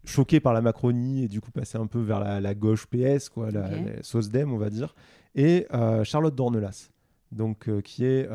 choqué 0.04 0.40
par 0.40 0.54
la 0.54 0.62
Macronie 0.62 1.24
et 1.24 1.28
du 1.28 1.40
coup 1.42 1.50
passé 1.50 1.76
un 1.76 1.86
peu 1.86 2.00
vers 2.00 2.20
la, 2.20 2.40
la 2.40 2.54
gauche 2.54 2.86
PS, 2.86 3.28
quoi, 3.28 3.50
la, 3.50 3.66
Ok. 3.66 3.70
la 3.86 4.02
SOSDEM, 4.02 4.50
on 4.52 4.56
va 4.56 4.70
dire, 4.70 4.94
et 5.34 5.66
Charlotte 6.04 6.34
Dornelas, 6.34 6.88
donc, 7.32 7.68
qui 7.82 8.04
est 8.04 8.28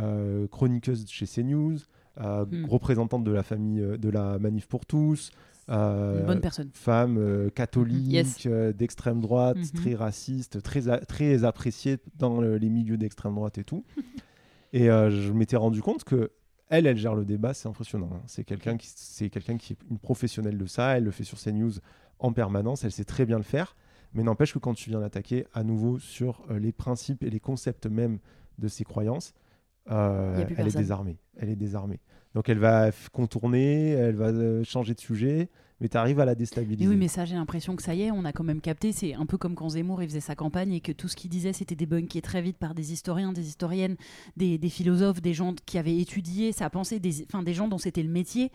chroniqueuse 0.52 1.06
chez 1.10 1.26
CNews, 1.26 1.78
euh, 2.22 2.46
Hmm. 2.46 2.66
représentante 2.70 3.26
de 3.26 3.32
la 3.32 3.44
famille 3.44 3.82
euh, 3.82 3.98
de 3.98 4.08
la 4.10 4.40
Manif 4.40 4.68
pour 4.68 4.86
tous, 4.86 5.32
euh, 5.70 6.20
Une 6.20 6.26
bonne 6.26 6.42
personne. 6.42 6.70
femme 6.74 7.18
euh, 7.18 7.50
catholique, 7.50 8.12
Yes. 8.12 8.46
euh, 8.46 8.72
d'extrême 8.74 9.20
droite, 9.22 9.58
Mhm. 9.58 9.72
très 9.82 9.96
raciste, 9.96 10.62
très, 10.62 10.82
très 11.06 11.44
appréciée 11.44 11.98
dans 12.18 12.40
le- 12.42 12.58
les 12.58 12.70
milieux 12.70 12.98
d'extrême 12.98 13.34
droite 13.36 13.58
et 13.58 13.64
tout. 13.64 13.84
et 14.74 14.86
je 14.88 15.32
m'étais 15.32 15.58
rendu 15.58 15.82
compte 15.82 16.04
que 16.04 16.32
elle, 16.70 16.88
elle 16.88 16.98
gère 16.98 17.14
le 17.16 17.26
débat, 17.26 17.54
c'est 17.54 17.68
impressionnant. 17.68 18.10
hein. 18.14 18.22
C'est 18.26 18.44
quelqu'un 18.44 18.76
qui, 18.76 18.90
c'est 18.96 19.30
quelqu'un 19.30 19.58
qui 19.58 19.74
est 19.74 19.78
une 19.92 20.00
professionnelle 20.00 20.58
de 20.58 20.66
ça. 20.66 20.98
Elle 20.98 21.04
le 21.04 21.12
fait 21.12 21.24
sur 21.24 21.38
CNews 21.40 21.74
en 22.20 22.34
permanence. 22.34 22.84
Elle 22.84 22.92
sait 22.92 23.04
très 23.06 23.26
bien 23.26 23.38
le 23.38 23.44
faire. 23.44 23.76
Mais 24.14 24.24
n'empêche 24.24 24.52
que 24.54 24.60
quand 24.60 24.74
tu 24.74 24.90
viens 24.90 25.00
l'attaquer 25.00 25.46
à 25.54 25.64
nouveau 25.64 26.00
sur 26.00 26.42
les 26.50 26.72
principes 26.72 27.24
et 27.24 27.30
les 27.30 27.40
concepts 27.40 27.86
même 27.86 28.18
de 28.58 28.68
ses 28.68 28.84
croyances, 28.84 29.34
elle 29.88 30.68
est 30.68 30.76
désarmée. 30.76 31.18
Elle 31.38 31.50
est 31.50 31.56
désarmée. 31.56 32.00
Donc 32.36 32.50
elle 32.50 32.60
va 32.60 32.92
contourner, 33.12 33.90
elle 33.92 34.16
va 34.16 34.26
euh, 34.28 34.64
changer 34.64 34.94
de 34.94 35.00
sujet, 35.00 35.50
mais 35.82 35.88
tu 35.90 35.98
arrives 35.98 36.20
à 36.20 36.26
la 36.26 36.36
déstabiliser. 36.36 36.88
Oui, 36.90 36.96
mais 36.98 37.08
ça, 37.08 37.26
j'ai 37.26 37.36
l'impression 37.36 37.76
que 37.78 37.82
ça 37.82 37.96
y 37.96 38.04
est, 38.04 38.12
on 38.12 38.26
a 38.26 38.34
quand 38.34 38.44
même 38.44 38.60
capté. 38.62 38.92
C'est 38.92 39.14
un 39.14 39.26
peu 39.26 39.38
comme 39.38 39.56
quand 39.56 39.70
Zemmour 39.70 40.04
il 40.04 40.10
faisait 40.10 40.20
sa 40.20 40.36
campagne 40.36 40.74
et 40.74 40.82
que 40.82 40.92
tout 40.92 41.08
ce 41.08 41.16
qu'il 41.16 41.30
disait, 41.30 41.54
c'était 41.54 41.76
débunké 41.76 42.22
très 42.22 42.42
vite 42.42 42.58
par 42.58 42.76
des 42.76 42.92
historiens, 42.94 43.32
des 43.34 43.48
historiennes, 43.48 43.96
des, 44.38 44.58
des 44.58 44.70
philosophes, 44.70 45.22
des 45.22 45.34
gens 45.34 45.54
qui 45.66 45.78
avaient 45.78 45.98
étudié 45.98 46.52
sa 46.52 46.70
pensée, 46.70 47.00
des, 47.00 47.24
enfin, 47.24 47.42
des 47.42 47.54
gens 47.54 47.68
dont 47.70 47.78
c'était 47.78 48.04
le 48.04 48.12
métier. 48.12 48.52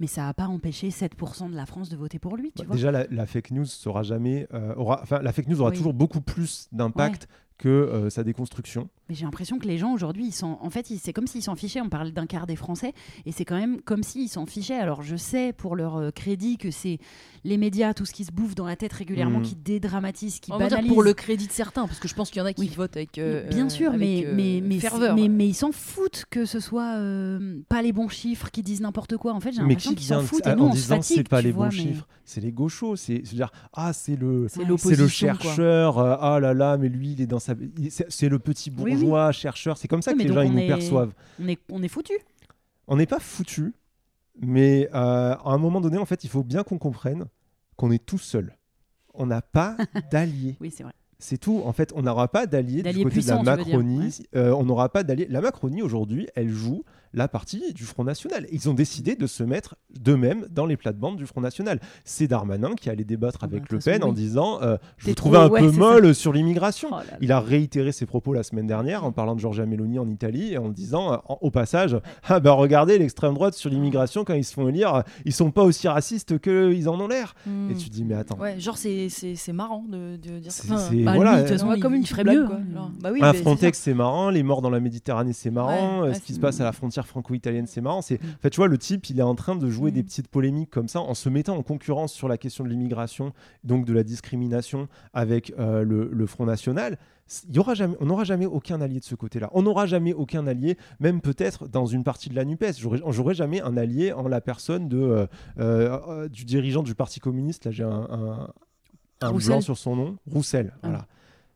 Mais 0.00 0.06
ça 0.06 0.22
n'a 0.22 0.34
pas 0.34 0.46
empêché 0.46 0.88
7% 0.90 1.50
de 1.50 1.56
la 1.56 1.66
France 1.66 1.88
de 1.88 1.96
voter 1.96 2.18
pour 2.20 2.36
lui, 2.36 2.50
tu 2.52 2.62
Bah, 2.62 2.64
vois. 2.68 2.76
déjà, 2.76 2.90
la, 2.92 3.06
la 3.10 3.26
fake 3.26 3.50
news 3.52 3.66
sera 3.66 4.02
jamais, 4.02 4.46
euh, 4.54 4.74
aura, 4.76 5.04
la 5.22 5.32
fake 5.32 5.48
news 5.48 5.60
aura 5.60 5.70
Oui. 5.70 5.76
toujours 5.76 5.94
beaucoup 5.94 6.20
plus 6.20 6.68
d'impact 6.72 7.28
que 7.58 7.68
euh, 7.68 8.10
sa 8.10 8.24
déconstruction. 8.24 8.88
Mais 9.08 9.14
j'ai 9.14 9.24
l'impression 9.26 9.58
que 9.58 9.66
les 9.66 9.76
gens 9.76 9.92
aujourd'hui, 9.92 10.24
ils 10.28 10.32
sont, 10.32 10.56
en 10.62 10.70
fait, 10.70 10.86
c'est 10.98 11.12
comme 11.12 11.26
s'ils 11.26 11.42
s'en 11.42 11.56
fichaient. 11.56 11.82
On 11.82 11.90
parle 11.90 12.12
d'un 12.12 12.24
quart 12.24 12.46
des 12.46 12.56
Français, 12.56 12.94
et 13.26 13.32
c'est 13.32 13.44
quand 13.44 13.56
même 13.58 13.82
comme 13.82 14.02
s'ils 14.02 14.30
s'en 14.30 14.46
fichaient. 14.46 14.78
Alors 14.78 15.02
je 15.02 15.16
sais 15.16 15.52
pour 15.52 15.76
leur 15.76 15.96
euh, 15.96 16.10
crédit 16.10 16.56
que 16.56 16.70
c'est 16.70 16.98
les 17.44 17.58
médias, 17.58 17.92
tout 17.92 18.06
ce 18.06 18.12
qui 18.14 18.24
se 18.24 18.32
bouffe 18.32 18.54
dans 18.54 18.64
la 18.64 18.76
tête 18.76 18.94
régulièrement, 18.94 19.40
Mm. 19.40 19.42
qui 19.42 19.54
dédramatisent, 19.56 20.40
qui 20.40 20.52
On 20.52 20.56
va 20.56 20.68
dire 20.68 20.80
pour 20.88 21.02
le 21.02 21.12
crédit 21.12 21.46
de 21.46 21.52
certains, 21.52 21.86
parce 21.86 21.98
que 21.98 22.08
je 22.08 22.14
pense 22.14 22.30
qu'il 22.30 22.38
y 22.40 22.42
en 22.42 22.46
a 22.46 22.54
qui 22.54 22.62
Oui. 22.62 22.72
votent 22.74 22.96
avec. 22.96 23.18
euh, 23.18 23.46
Bien 23.48 23.68
sûr, 23.68 23.90
avec, 23.90 24.00
mais, 24.00 24.24
euh, 24.26 24.32
mais, 24.34 24.62
mais, 24.64 24.78
ferveur. 24.80 25.14
mais, 25.14 25.28
mais 25.28 25.48
ils 25.48 25.54
s'en 25.54 25.70
foutent 25.72 26.24
que 26.30 26.46
ce 26.46 26.58
soit 26.60 26.96
euh, 26.96 27.60
pas 27.68 27.82
les 27.82 27.92
bons 27.92 28.08
chiffres, 28.08 28.50
qui 28.50 28.62
disent 28.62 28.80
n'importe 28.80 29.18
quoi. 29.18 29.34
En 29.34 29.40
fait, 29.40 29.52
j'ai 29.52 29.60
l'impression 29.60 29.90
qui 29.90 29.96
qu'ils 29.96 30.06
s'en 30.06 30.22
foutent. 30.22 30.46
à- 30.46 30.52
Et 30.52 30.56
nous, 30.56 30.64
en 30.64 30.68
on 30.70 30.72
disant 30.72 31.02
c'est 31.02 31.28
pas 31.28 31.42
les 31.42 31.52
vois, 31.52 31.68
bons 31.68 31.74
mais- 31.76 31.82
chiffres, 31.82 32.08
c'est 32.24 32.40
les 32.40 32.52
gauchos. 32.52 32.96
C'est 32.96 33.20
c'est 33.24 33.34
dire 33.36 33.50
ah 33.74 33.92
c'est 33.92 34.16
le 34.16 34.46
C'est 34.48 35.08
chercheur, 35.08 35.98
euh, 35.98 36.16
ah 36.18 36.40
là 36.40 36.54
là, 36.54 36.78
mais 36.78 36.88
lui 36.88 37.12
il 37.12 37.20
est 37.20 37.26
dans 37.26 37.38
sa, 37.38 37.54
c'est 38.08 38.28
le 38.30 38.38
petit 38.38 38.70
Oui, 38.94 39.00
oui. 39.00 39.04
bourgeois 39.04 39.32
chercheur. 39.32 39.76
C'est 39.76 39.88
comme 39.88 40.02
ça 40.02 40.12
Oui, 40.12 40.18
que 40.18 40.28
les 40.28 40.34
gens 40.34 40.42
ils 40.42 40.52
nous 40.52 40.58
est- 40.58 40.66
perçoivent. 40.66 41.12
On 41.42 41.48
est, 41.48 41.58
on 41.70 41.82
est 41.82 41.88
foutus. 41.88 42.18
On 42.86 42.96
n'est 42.96 43.06
pas 43.06 43.20
foutu, 43.20 43.74
mais 44.40 44.88
euh, 44.94 45.34
à 45.34 45.40
un 45.50 45.58
moment 45.58 45.80
donné 45.80 45.98
en 45.98 46.04
fait 46.04 46.24
il 46.24 46.30
faut 46.30 46.42
bien 46.42 46.62
qu'on 46.62 46.78
comprenne 46.78 47.26
qu'on 47.76 47.90
est 47.90 48.04
tout 48.04 48.18
seul. 48.18 48.56
On 49.14 49.26
n'a 49.26 49.42
pas 49.42 49.76
d'alliés. 50.10 50.56
Oui, 50.60 50.70
c'est 50.70 50.82
vrai. 50.82 50.92
C'est 51.20 51.38
tout. 51.38 51.62
En 51.64 51.72
fait, 51.72 51.92
on 51.94 52.02
n'aura 52.02 52.28
pas 52.28 52.46
d'alliés 52.46 52.82
du 52.82 53.02
côté 53.04 53.20
de 53.20 53.28
la 53.28 53.42
Macronie. 53.42 54.18
Euh, 54.34 54.50
on 54.52 54.64
n'aura 54.64 54.88
pas 54.90 55.04
d'alliés. 55.04 55.26
La 55.30 55.40
Macronie, 55.40 55.80
aujourd'hui, 55.80 56.28
elle 56.34 56.50
joue 56.50 56.84
la 57.14 57.28
partie 57.28 57.72
du 57.72 57.84
Front 57.84 58.04
National. 58.04 58.46
Ils 58.52 58.68
ont 58.68 58.74
décidé 58.74 59.14
de 59.16 59.26
se 59.26 59.42
mettre 59.42 59.76
d'eux-mêmes 59.98 60.46
dans 60.50 60.66
les 60.66 60.76
plates-bandes 60.76 61.16
du 61.16 61.26
Front 61.26 61.40
National. 61.40 61.80
C'est 62.04 62.26
Darmanin 62.26 62.74
qui 62.74 62.90
allait 62.90 63.04
débattre 63.04 63.38
Ah 63.42 63.46
bah, 63.46 63.56
avec 63.56 63.70
Le 63.72 63.78
Pen 63.78 64.02
en 64.04 64.12
disant 64.12 64.60
euh, 64.62 64.76
Je 64.98 65.06
vous 65.08 65.14
trouvais 65.14 65.38
un 65.38 65.48
ouais, 65.48 65.60
peu 65.60 65.70
ça. 65.72 65.78
molle 65.78 66.14
sur 66.14 66.32
l'immigration. 66.32 66.88
Oh. 66.92 66.96
Il 67.20 67.32
a 67.32 67.40
réitéré 67.40 67.92
ses 67.92 68.04
propos 68.06 68.32
la 68.34 68.42
semaine 68.42 68.66
dernière 68.66 69.04
en 69.04 69.12
parlant 69.12 69.34
de 69.34 69.40
Giorgia 69.40 69.64
Meloni 69.64 69.98
en 69.98 70.08
Italie 70.08 70.52
et 70.52 70.58
en 70.58 70.68
disant 70.68 71.12
euh, 71.12 71.16
en- 71.28 71.38
au 71.40 71.50
passage 71.50 71.96
Ah 72.28 72.40
bah 72.40 72.52
regardez 72.52 72.98
l'extrême 72.98 73.34
droite 73.34 73.54
sur 73.54 73.70
l'immigration 73.70 74.24
quand 74.24 74.34
ils 74.34 74.44
se 74.44 74.52
font 74.54 74.68
élire, 74.68 74.94
euh, 74.94 75.02
ils 75.24 75.32
sont 75.32 75.50
pas 75.50 75.62
aussi 75.62 75.86
racistes 75.88 76.38
qu'ils 76.40 76.88
en 76.88 77.00
ont 77.00 77.08
l'air. 77.08 77.34
Hmm. 77.46 77.70
Et 77.70 77.74
tu 77.74 77.88
te 77.88 77.94
dis 77.94 78.04
Mais 78.04 78.14
attends. 78.16 78.38
Ouais, 78.38 78.58
genre 78.58 78.76
c'est 78.76 79.52
marrant 79.52 79.84
de, 79.88 80.16
de 80.16 80.38
dire 80.40 80.50
ça. 80.52 80.64
Enfin, 80.74 80.78
c'est- 80.90 80.96
bah, 81.02 81.14
voilà, 81.14 81.32
lui, 81.36 81.42
de 81.44 81.48
toute 81.48 81.56
façon, 81.58 81.68
ouais, 81.68 81.76
il- 81.76 81.80
comme 81.80 81.94
une 81.94 82.06
ferait 82.06 82.24
mieux. 82.24 82.46
quoi. 82.46 82.58
Genre, 82.74 82.90
Bah 83.00 83.10
oui, 83.12 83.20
Ah, 83.22 83.32
c'est 83.34 83.42
Frontex, 83.42 83.78
c'est 83.78 83.94
marrant. 83.94 84.30
Les 84.30 84.42
morts 84.42 84.62
dans 84.62 84.70
la 84.70 84.80
Méditerranée, 84.80 85.32
c'est 85.32 85.50
marrant. 85.50 86.12
Ce 86.12 86.20
qui 86.20 86.34
se 86.34 86.40
passe 86.40 86.60
à 86.60 86.64
la 86.64 86.72
frontière 86.72 87.03
franco-italienne, 87.04 87.66
c'est 87.66 87.80
marrant. 87.80 88.02
C'est, 88.02 88.22
Mm. 88.22 88.26
en 88.26 88.40
fait, 88.42 88.50
tu 88.50 88.56
vois, 88.56 88.68
le 88.68 88.78
type, 88.78 89.08
il 89.10 89.18
est 89.18 89.22
en 89.22 89.34
train 89.34 89.56
de 89.56 89.68
jouer 89.70 89.90
Mm. 89.90 89.94
des 89.94 90.02
petites 90.02 90.28
polémiques 90.28 90.70
comme 90.70 90.88
ça, 90.88 91.00
en 91.00 91.14
se 91.14 91.28
mettant 91.28 91.56
en 91.56 91.62
concurrence 91.62 92.12
sur 92.12 92.28
la 92.28 92.38
question 92.38 92.64
de 92.64 92.68
l'immigration, 92.70 93.32
donc 93.64 93.84
de 93.86 93.92
la 93.92 94.02
discrimination 94.02 94.88
avec 95.12 95.52
euh, 95.58 95.82
le, 95.82 96.08
le 96.12 96.26
Front 96.26 96.46
National. 96.46 96.98
Il 97.48 97.54
y 97.54 97.58
aura 97.58 97.72
jamais, 97.74 97.96
on 98.00 98.04
n'aura 98.06 98.24
jamais 98.24 98.44
aucun 98.44 98.82
allié 98.82 99.00
de 99.00 99.04
ce 99.04 99.14
côté-là. 99.14 99.48
On 99.54 99.62
n'aura 99.62 99.86
jamais 99.86 100.12
aucun 100.12 100.46
allié, 100.46 100.76
même 101.00 101.22
peut-être 101.22 101.68
dans 101.68 101.86
une 101.86 102.04
partie 102.04 102.28
de 102.28 102.34
la 102.34 102.44
Nupes. 102.44 102.66
J'aurais, 102.78 103.00
j'aurais 103.08 103.34
jamais 103.34 103.62
un 103.62 103.78
allié 103.78 104.12
en 104.12 104.28
la 104.28 104.42
personne 104.42 104.88
de 104.88 104.98
euh, 104.98 105.26
euh, 105.58 106.28
du 106.28 106.44
dirigeant 106.44 106.82
du 106.82 106.94
Parti 106.94 107.20
communiste. 107.20 107.64
Là, 107.64 107.70
j'ai 107.70 107.82
un, 107.84 108.48
un, 109.22 109.32
blanc 109.32 109.60
sur 109.62 109.78
son 109.78 109.96
nom, 109.96 110.16
Roussel. 110.30 110.72
Ah. 110.74 110.78
Voilà. 110.82 111.06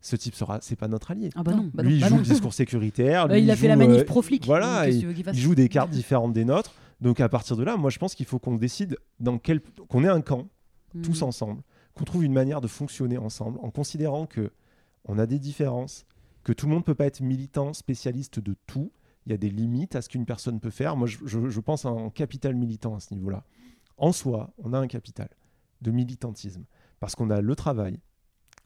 Ce 0.01 0.14
type 0.16 0.34
sera, 0.34 0.59
c'est 0.62 0.76
pas 0.76 0.86
notre 0.88 1.11
allié. 1.11 1.30
Ah 1.34 1.42
bah 1.42 1.55
non. 1.55 1.70
Bah 1.74 1.82
lui, 1.82 1.96
il 1.96 2.01
bah 2.01 2.09
joue 2.09 2.14
non. 2.14 2.20
le 2.20 2.26
discours 2.26 2.53
sécuritaire. 2.55 3.26
Lui, 3.28 3.42
il 3.42 3.51
a 3.51 3.57
fait 3.57 3.66
la 3.68 3.74
joue, 3.74 3.80
manif 3.80 4.01
euh, 4.01 4.05
pro-flic. 4.05 4.46
Voilà, 4.46 4.86
donc 4.90 4.94
il, 5.32 5.34
joue 5.38 5.55
des 5.55 5.68
cartes 5.68 5.90
différentes 5.90 6.32
des 6.32 6.44
nôtres. 6.44 6.72
Donc 7.01 7.20
à 7.20 7.28
partir 7.28 7.57
de 7.57 7.62
là, 7.64 7.76
moi 7.76 7.90
je 7.90 7.99
pense 7.99 8.14
qu'il 8.14 8.26
faut 8.26 8.38
qu'on 8.38 8.55
décide 8.57 8.96
dans 9.20 9.38
quel, 9.38 9.61
qu'on 9.88 10.05
ait 10.05 10.09
un 10.09 10.20
camp 10.20 10.46
tous 11.03 11.20
Mhm. 11.22 11.28
ensemble, 11.28 11.62
qu'on 11.94 12.05
trouve 12.05 12.24
une 12.24 12.32
manière 12.32 12.61
de 12.61 12.68
fonctionner 12.68 13.18
ensemble, 13.18 13.59
en 13.62 13.70
considérant 13.70 14.26
que 14.26 14.51
on 15.05 15.18
a 15.18 15.26
des 15.26 15.38
différences, 15.38 16.07
que 16.44 16.53
tout 16.53 16.66
le 16.66 16.72
monde 16.74 16.84
peut 16.84 16.94
pas 16.94 17.07
être 17.07 17.20
militant, 17.20 17.72
spécialiste 17.72 18.40
de 18.40 18.55
tout. 18.66 18.90
Il 19.26 19.32
y 19.32 19.34
a 19.34 19.38
des 19.38 19.51
limites 19.51 19.94
à 19.96 20.03
ce 20.03 20.09
qu'une 20.09 20.24
personne 20.24 20.59
peut 20.61 20.70
faire. 20.70 20.96
Moi, 20.96 21.07
je, 21.09 21.18
je- 21.24 21.49
je 21.49 21.61
pense 21.61 21.84
à 21.84 21.88
un 21.90 22.09
capital 22.11 22.55
militant 22.55 22.94
à 22.94 23.01
ce 23.01 23.12
niveau-là. 23.14 23.44
En 23.96 24.12
soi, 24.12 24.53
on 24.59 24.72
a 24.72 24.78
un 24.78 24.86
capital 24.86 25.28
de 25.82 25.90
militantisme 25.90 26.64
parce 27.01 27.14
qu'on 27.14 27.30
a 27.30 27.40
le 27.40 27.55
travail, 27.57 27.99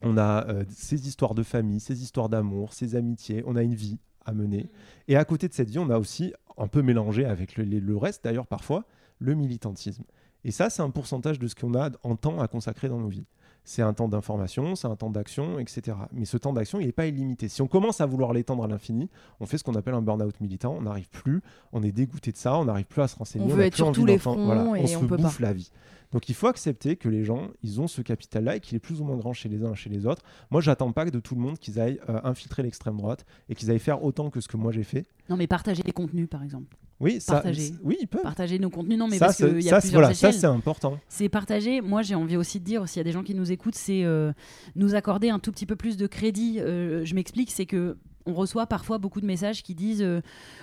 on 0.03 0.17
a 0.17 0.47
euh, 0.49 0.65
ces 0.71 1.09
histoires 1.09 1.35
de 1.35 1.43
famille, 1.43 1.81
ces 1.81 2.03
histoires 2.03 2.29
d'amour, 2.29 2.73
ces 2.73 2.97
amitiés, 2.97 3.43
on 3.47 3.57
a 3.57 3.63
une 3.63 3.75
vie 3.75 3.99
à 4.25 4.33
mener. 4.33 4.71
Et 5.09 5.17
à 5.17 5.25
côté 5.25 5.49
de 5.49 5.55
cette 5.55 5.71
vie, 5.71 5.79
on 5.79 5.91
a 5.91 5.99
aussi 5.99 6.33
un 6.59 6.69
peu 6.69 6.83
mélangé 6.83 7.25
avec 7.25 7.57
le, 7.57 7.97
reste 7.97 8.25
d'ailleurs 8.25 8.47
parfois, 8.47 8.85
le 9.19 9.35
militantisme. 9.35 10.05
Et 10.45 10.51
ça, 10.51 10.71
c'est 10.71 10.83
un 10.83 10.91
pourcentage 10.91 11.39
de 11.39 11.47
ce 11.47 11.55
qu'on 11.55 11.75
a 11.75 11.91
en 12.03 12.17
temps 12.17 12.41
à 12.41 12.49
consacrer 12.49 12.89
dans 12.89 12.99
nos 12.99 13.09
vies. 13.09 13.27
C'est 13.65 13.83
un 13.83 13.93
temps 13.93 14.09
d'information, 14.09 14.75
c'est 14.75 14.89
un 14.89 14.97
temps 14.97 15.11
d'action, 15.11 15.61
etc. 15.61 15.97
Mais 16.13 16.25
ce 16.25 16.37
temps 16.37 16.53
d'action, 16.53 16.81
il 16.81 16.87
n'est 16.87 16.93
pas 16.93 17.07
illimité. 17.07 17.47
Si 17.47 17.63
on 17.63 17.69
commence 17.69 18.01
à 18.01 18.07
vouloir 18.07 18.33
l'étendre 18.33 18.65
à 18.65 18.67
l'infini, 18.67 19.09
on 19.39 19.47
fait 19.47 19.57
ce 19.57 19.63
qu'on 19.63 19.77
appelle 19.77 19.95
un 19.95 20.03
burn-out 20.03 20.41
militant. 20.41 20.75
On 20.77 20.83
n'arrive 20.83 21.09
plus, 21.11 21.43
on 21.73 21.81
est 21.85 21.93
dégoûté 21.93 22.33
de 22.33 22.37
ça, 22.37 22.57
on 22.57 22.65
n'arrive 22.65 22.87
plus 22.87 23.03
à 23.03 23.09
se 23.09 23.15
renseigner. 23.15 23.45
On 23.45 23.55
veut 23.55 23.63
être 23.63 23.77
sur 23.77 23.93
tous 23.93 24.05
les 24.05 24.19
fronts 24.19 24.45
voilà, 24.45 24.65
et 24.77 24.83
on 24.83 24.87
se 24.89 24.97
on 24.97 25.07
peut 25.07 25.17
bouffe 25.17 25.39
la 25.39 25.53
vie. 25.53 25.71
Donc 26.13 26.29
il 26.29 26.35
faut 26.35 26.47
accepter 26.47 26.97
que 26.97 27.09
les 27.09 27.25
gens, 27.25 27.49
ils 27.63 27.81
ont 27.81 27.87
ce 27.87 28.03
capital-là 28.03 28.57
et 28.57 28.61
qu'il 28.61 28.77
est 28.77 28.81
plus 28.81 29.01
ou 29.01 29.05
moins 29.05 29.17
grand 29.17 29.33
chez 29.33 29.49
les 29.49 29.65
uns 29.65 29.73
et 29.73 29.77
chez 29.77 29.91
les 29.91 30.07
autres. 30.07 30.23
Moi, 30.51 30.61
j'attends 30.61 30.93
pas 30.93 31.05
que 31.07 31.11
de 31.11 31.21
tout 31.21 31.35
le 31.35 31.41
monde 31.41 31.59
qu'ils 31.59 31.81
aillent 31.81 32.01
euh, 32.09 32.21
infiltrer 32.25 32.63
l'extrême 32.63 32.97
droite 32.97 33.25
et 33.49 33.55
qu'ils 33.55 33.71
aillent 33.71 33.79
faire 33.79 34.05
autant 34.05 34.31
que 34.31 34.41
ce 34.41 34.49
que 34.49 34.57
moi 34.57 34.73
j'ai 34.73 34.85
fait. 34.85 35.07
Non, 35.29 35.37
mais 35.37 35.47
partager 35.47 35.83
des 35.83 35.93
contenus, 35.93 36.29
par 36.29 36.43
exemple. 36.43 36.77
Oui, 37.01 37.21
ça, 37.21 37.35
Partager. 37.35 37.73
oui, 37.83 37.97
ils 38.01 38.07
peuvent. 38.07 38.23
Partager 38.23 38.61
nos 38.61 38.71
contenus, 38.71 38.97
non, 38.97 39.09
mais 39.09 39.19
ça, 39.19 39.27
parce 39.27 39.39
qu'il 39.39 39.61
y 39.61 39.69
a 39.69 39.71
ça, 39.71 39.81
plusieurs 39.81 40.01
voilà, 40.03 40.15
ça, 40.15 40.29
échelles. 40.29 40.41
c'est 40.41 40.47
important. 40.47 41.01
c'est 41.09 41.29
partager. 41.29 41.81
Moi, 41.81 42.03
j'ai 42.03 42.15
envie 42.15 42.37
aussi 42.37 42.61
de 42.61 42.65
dire, 42.65 42.89
s'il 42.89 42.99
y 42.99 43.01
a 43.01 43.05
des 43.05 43.11
gens 43.11 43.25
qui 43.25 43.35
nous 43.35 43.51
écoutent, 43.51 43.75
c'est 43.75 44.05
euh, 44.05 44.33
nous 44.77 44.95
accorder 44.95 45.29
un 45.29 45.41
tout 45.41 45.51
petit 45.51 45.67
peu 45.67 45.75
plus 45.75 45.97
de 45.97 46.07
crédit. 46.07 46.61
Euh, 46.61 47.05
je 47.05 47.15
m'explique, 47.17 47.51
c'est 47.51 47.67
que 47.67 47.97
on 48.27 48.35
reçoit 48.35 48.67
parfois 48.67 48.99
beaucoup 48.99 49.21
de 49.21 49.27
messages 49.27 49.63
qui 49.63 49.75
disent 49.75 50.03
euh, 50.03 50.21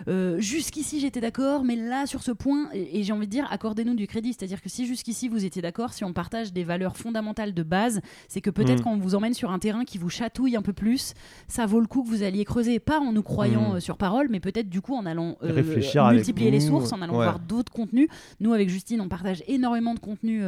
euh, 0.07 0.39
jusqu'ici 0.39 0.99
j'étais 0.99 1.21
d'accord, 1.21 1.63
mais 1.63 1.75
là 1.75 2.05
sur 2.05 2.21
ce 2.23 2.31
point, 2.31 2.69
et, 2.73 2.99
et 2.99 3.03
j'ai 3.03 3.13
envie 3.13 3.25
de 3.27 3.31
dire 3.31 3.47
accordez-nous 3.51 3.95
du 3.95 4.07
crédit. 4.07 4.33
C'est-à-dire 4.33 4.61
que 4.61 4.69
si 4.69 4.85
jusqu'ici 4.85 5.27
vous 5.27 5.45
étiez 5.45 5.61
d'accord, 5.61 5.93
si 5.93 6.03
on 6.03 6.13
partage 6.13 6.53
des 6.53 6.63
valeurs 6.63 6.97
fondamentales 6.97 7.53
de 7.53 7.63
base, 7.63 8.01
c'est 8.27 8.41
que 8.41 8.49
peut-être 8.49 8.79
Mm. 8.79 8.83
quand 8.83 8.91
on 8.93 8.97
vous 8.97 9.15
emmène 9.15 9.33
sur 9.33 9.51
un 9.51 9.59
terrain 9.59 9.83
qui 9.85 9.97
vous 9.97 10.09
chatouille 10.09 10.55
un 10.55 10.61
peu 10.61 10.73
plus, 10.73 11.13
ça 11.47 11.65
vaut 11.65 11.79
le 11.79 11.87
coup 11.87 12.03
que 12.03 12.07
vous 12.07 12.23
alliez 12.23 12.45
creuser, 12.45 12.79
pas 12.79 12.99
en 12.99 13.11
nous 13.11 13.23
croyant 13.23 13.73
Mm. 13.73 13.75
euh, 13.75 13.79
sur 13.79 13.97
parole, 13.97 14.27
mais 14.29 14.39
peut-être 14.39 14.69
du 14.69 14.81
coup 14.81 14.95
en 14.95 15.05
allant 15.05 15.37
Réfléchir 15.41 16.09
multiplier 16.11 16.51
les 16.51 16.59
nous, 16.59 16.67
sources, 16.67 16.93
en 16.93 17.01
allant 17.01 17.13
ouais. 17.17 17.25
voir 17.25 17.39
d'autres 17.39 17.71
contenus. 17.71 18.07
Nous 18.39 18.53
avec 18.53 18.69
Justine, 18.69 19.01
on 19.01 19.09
partage 19.09 19.43
énormément 19.47 19.93
de 19.93 19.99
contenus, 19.99 20.43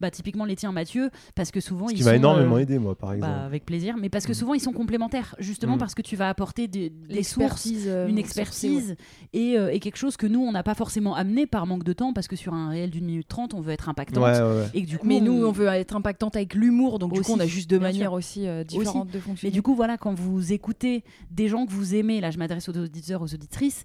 bah, 0.00 0.10
typiquement 0.10 0.44
les 0.44 0.56
tiens 0.56 0.72
Mathieu, 0.72 1.10
parce 1.34 1.50
que 1.50 1.60
souvent 1.60 1.88
Ce 1.88 1.92
ils 1.92 1.96
qui 1.96 2.02
sont 2.04 2.12
énormément 2.12 2.58
aidé, 2.58 2.78
moi, 2.78 2.94
par 2.94 3.12
exemple. 3.12 3.32
bah, 3.32 3.44
avec 3.44 3.64
plaisir, 3.66 3.96
mais 3.98 4.08
parce 4.08 4.24
que 4.26 4.32
Mm. 4.32 4.34
souvent 4.34 4.54
ils 4.54 4.60
sont 4.60 4.72
complémentaires, 4.72 5.34
justement 5.38 5.76
parce 5.78 5.94
que 5.94 6.02
tu 6.02 6.16
vas 6.16 6.28
apporter 6.28 6.45
des, 6.54 6.66
des 6.68 7.22
sources, 7.22 7.68
euh, 7.86 8.06
une 8.08 8.14
sourcée, 8.14 8.14
ouais. 8.14 8.20
expertise 8.20 8.96
et, 9.32 9.58
euh, 9.58 9.72
et 9.72 9.80
quelque 9.80 9.96
chose 9.96 10.16
que 10.16 10.26
nous 10.26 10.40
on 10.40 10.52
n'a 10.52 10.62
pas 10.62 10.74
forcément 10.74 11.14
amené 11.14 11.46
par 11.46 11.66
manque 11.66 11.84
de 11.84 11.92
temps, 11.92 12.12
parce 12.12 12.28
que 12.28 12.36
sur 12.36 12.54
un 12.54 12.68
réel 12.70 12.90
d'une 12.90 13.04
minute 13.04 13.28
trente, 13.28 13.54
on 13.54 13.60
veut 13.60 13.72
être 13.72 13.88
impactante. 13.88 14.24
Ouais, 14.24 14.40
ouais, 14.40 14.60
ouais. 14.60 14.66
Et 14.74 14.82
que 14.82 14.88
du 14.88 14.98
coup, 14.98 15.06
Mais 15.06 15.20
nous, 15.20 15.44
on 15.44 15.52
veut 15.52 15.66
être 15.68 15.94
impactante 15.96 16.36
avec 16.36 16.54
l'humour, 16.54 16.98
donc 16.98 17.12
du 17.12 17.20
coup, 17.22 17.32
on 17.32 17.40
a 17.40 17.46
juste 17.46 17.68
deux 17.70 17.78
manières 17.78 18.10
sûr. 18.10 18.12
aussi 18.14 18.46
euh, 18.46 18.64
différentes 18.64 19.08
de 19.08 19.14
Mais 19.14 19.20
fonctionner. 19.20 19.52
du 19.52 19.62
coup, 19.62 19.74
voilà, 19.74 19.96
quand 19.96 20.14
vous 20.14 20.52
écoutez 20.52 21.04
des 21.30 21.48
gens 21.48 21.66
que 21.66 21.72
vous 21.72 21.94
aimez, 21.94 22.20
là 22.20 22.30
je 22.30 22.38
m'adresse 22.38 22.68
aux 22.68 22.76
auditeurs, 22.76 23.22
aux 23.22 23.34
auditrices, 23.34 23.84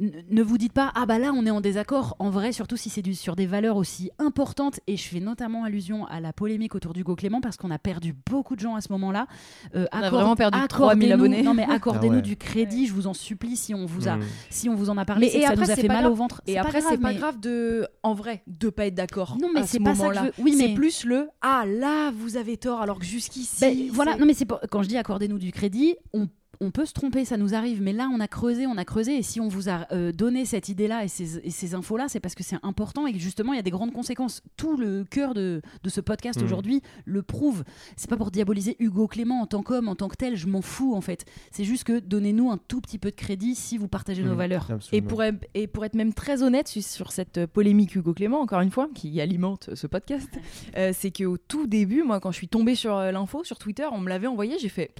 ne 0.00 0.42
vous 0.42 0.56
dites 0.58 0.72
pas 0.72 0.90
ah 0.94 1.04
bah 1.06 1.18
là 1.18 1.32
on 1.34 1.44
est 1.44 1.50
en 1.50 1.60
désaccord 1.60 2.16
en 2.18 2.30
vrai 2.30 2.52
surtout 2.52 2.76
si 2.76 2.88
c'est 2.88 3.02
sur 3.12 3.36
des 3.36 3.46
valeurs 3.46 3.76
aussi 3.76 4.10
importantes 4.18 4.80
et 4.86 4.96
je 4.96 5.06
fais 5.06 5.20
notamment 5.20 5.64
allusion 5.64 6.06
à 6.06 6.20
la 6.20 6.32
polémique 6.32 6.74
autour 6.74 6.92
d'Hugo 6.94 7.14
Clément 7.14 7.40
parce 7.42 7.56
qu'on 7.58 7.70
a 7.70 7.78
perdu 7.78 8.14
beaucoup 8.30 8.54
de 8.56 8.60
gens 8.60 8.74
à 8.74 8.80
ce 8.80 8.90
moment-là 8.92 9.26
Euh, 9.74 9.86
On 9.92 9.98
a 9.98 10.08
vraiment 10.10 10.34
perdu 10.36 10.56
accordez-nous- 10.58 11.08
3000 11.08 11.12
abonnés. 11.12 11.42
non 11.42 11.52
mais 11.54 11.64
accordez-nous 11.64 12.12
Ah 12.14 12.16
ouais. 12.16 12.22
du 12.22 12.36
crédit 12.36 12.86
je 12.86 12.92
vous 12.94 13.06
en 13.06 13.14
supplie 13.14 13.56
si 13.56 13.74
on 13.74 13.84
vous 13.86 14.08
a 14.08 14.16
Mm. 14.16 14.22
si 14.50 14.68
on 14.68 14.74
vous 14.74 14.88
en 14.90 14.96
a 14.96 15.04
parlé 15.04 15.26
Mais 15.26 15.30
c'est 15.32 15.38
et 15.38 15.40
que 15.40 15.46
ça 15.46 15.52
après, 15.52 15.64
nous 15.66 15.70
a 15.70 15.74
c'est 15.74 15.80
fait 15.82 15.88
mal 15.88 16.00
grave. 16.02 16.12
au 16.12 16.14
ventre 16.14 16.42
Et 16.46 16.52
C'est 16.52 16.58
après, 16.58 16.80
c'est 16.80 16.98
pas 16.98 17.12
mais- 17.12 17.18
grave 17.18 17.40
de, 17.40 17.86
en 18.02 18.14
vrai, 18.14 18.42
de 18.46 18.70
pas 18.70 18.86
être 18.86 18.94
d'accord. 18.94 19.36
Non, 19.40 19.48
mais 19.54 19.62
c'est 19.66 19.78
ce 19.78 19.82
pas 19.82 19.94
ça 19.94 20.08
que 20.08 20.14
je 20.14 20.20
veux- 20.20 20.32
oui, 20.38 20.54
c'est 20.56 20.68
mais- 20.68 20.74
plus 20.74 21.04
le 21.04 21.28
ah 21.42 21.64
là 21.66 22.10
vous 22.12 22.36
avez 22.36 22.56
tort 22.56 22.80
alors 22.80 22.98
que 22.98 23.04
jusqu'ici. 23.04 23.60
Ben, 23.60 23.88
voilà, 23.92 24.12
c'est- 24.14 24.18
non 24.20 24.26
mais 24.26 24.34
c'est 24.34 24.44
pas- 24.46 24.60
quand 24.70 24.82
je 24.82 24.88
dis 24.88 24.96
accordez-nous 24.96 25.38
du 25.38 25.52
crédit, 25.52 25.96
on, 26.14 26.28
on 26.62 26.70
peut 26.70 26.86
se 26.86 26.92
tromper, 26.92 27.24
ça 27.24 27.36
nous 27.36 27.54
arrive, 27.54 27.82
mais 27.82 27.92
là 27.92 28.08
on 28.14 28.20
a 28.20 28.28
creusé, 28.28 28.66
on 28.66 28.76
a 28.78 28.84
creusé, 28.84 29.16
et 29.18 29.22
si 29.22 29.40
on 29.40 29.48
vous 29.48 29.68
a 29.68 29.86
euh, 29.92 30.12
donné 30.12 30.44
cette 30.44 30.68
idée-là 30.68 31.04
et 31.04 31.08
ces, 31.08 31.38
et 31.38 31.50
ces 31.50 31.74
infos-là, 31.74 32.06
c'est 32.08 32.20
parce 32.20 32.34
que 32.34 32.42
c'est 32.42 32.56
important 32.62 33.06
et 33.06 33.12
que 33.12 33.18
justement 33.18 33.52
il 33.52 33.56
y 33.56 33.58
a 33.58 33.62
des 33.62 33.70
grandes 33.70 33.92
conséquences. 33.92 34.42
Tout 34.56 34.76
le 34.76 35.04
cœur 35.04 35.34
de, 35.34 35.60
de 35.82 35.90
ce 35.90 36.00
podcast 36.00 36.38
Mhm. 36.38 36.46
aujourd'hui 36.46 36.82
le 37.04 37.22
prouve. 37.22 37.64
C'est 37.96 38.08
pas 38.08 38.16
pour 38.16 38.30
diaboliser 38.30 38.76
Hugo 38.78 39.06
Clément 39.08 39.40
en 39.42 39.46
tant 39.46 39.62
qu'homme, 39.62 39.88
en 39.88 39.96
tant 39.96 40.08
que 40.08 40.16
tel, 40.16 40.36
je 40.36 40.46
m'en 40.46 40.62
fous 40.62 40.94
en 40.94 41.00
fait. 41.00 41.24
C'est 41.50 41.64
juste 41.64 41.84
que 41.84 41.98
donnez-nous 41.98 42.50
un 42.50 42.58
tout 42.58 42.80
petit 42.80 42.98
peu 42.98 43.10
de 43.10 43.16
crédit 43.16 43.54
si 43.54 43.76
vous 43.76 43.88
partagez 43.88 44.22
nos 44.22 44.34
Mm. 44.34 44.38
valeurs. 44.38 44.68
Et 44.92 45.02
pour, 45.02 45.22
être- 45.22 45.44
et 45.54 45.66
pour 45.66 45.84
être 45.84 45.94
même 45.94 46.14
très 46.14 46.42
honnête 46.42 46.68
sur, 46.68 47.10
cette 47.12 47.38
euh, 47.38 47.46
polémique 47.46 47.94
Hugo 47.96 48.14
Clément, 48.14 48.40
encore 48.40 48.60
une 48.60 48.70
fois, 48.70 48.88
qui 48.94 49.20
alimente 49.20 49.70
ce 49.74 49.86
podcast, 49.86 50.28
euh, 50.76 50.92
c'est 50.96 51.10
qu'au 51.10 51.36
tout 51.36 51.66
début, 51.66 52.02
moi, 52.04 52.20
quand 52.20 52.30
je 52.30 52.36
suis 52.36 52.48
tombée 52.48 52.74
sur 52.76 52.96
euh, 52.96 53.10
l'info, 53.10 53.42
sur 53.44 53.58
Twitter, 53.58 53.86
on 53.92 53.98
me 53.98 54.08
l'avait 54.08 54.26
envoyé, 54.28 54.58
j'ai 54.60 54.68
fait 54.68 54.92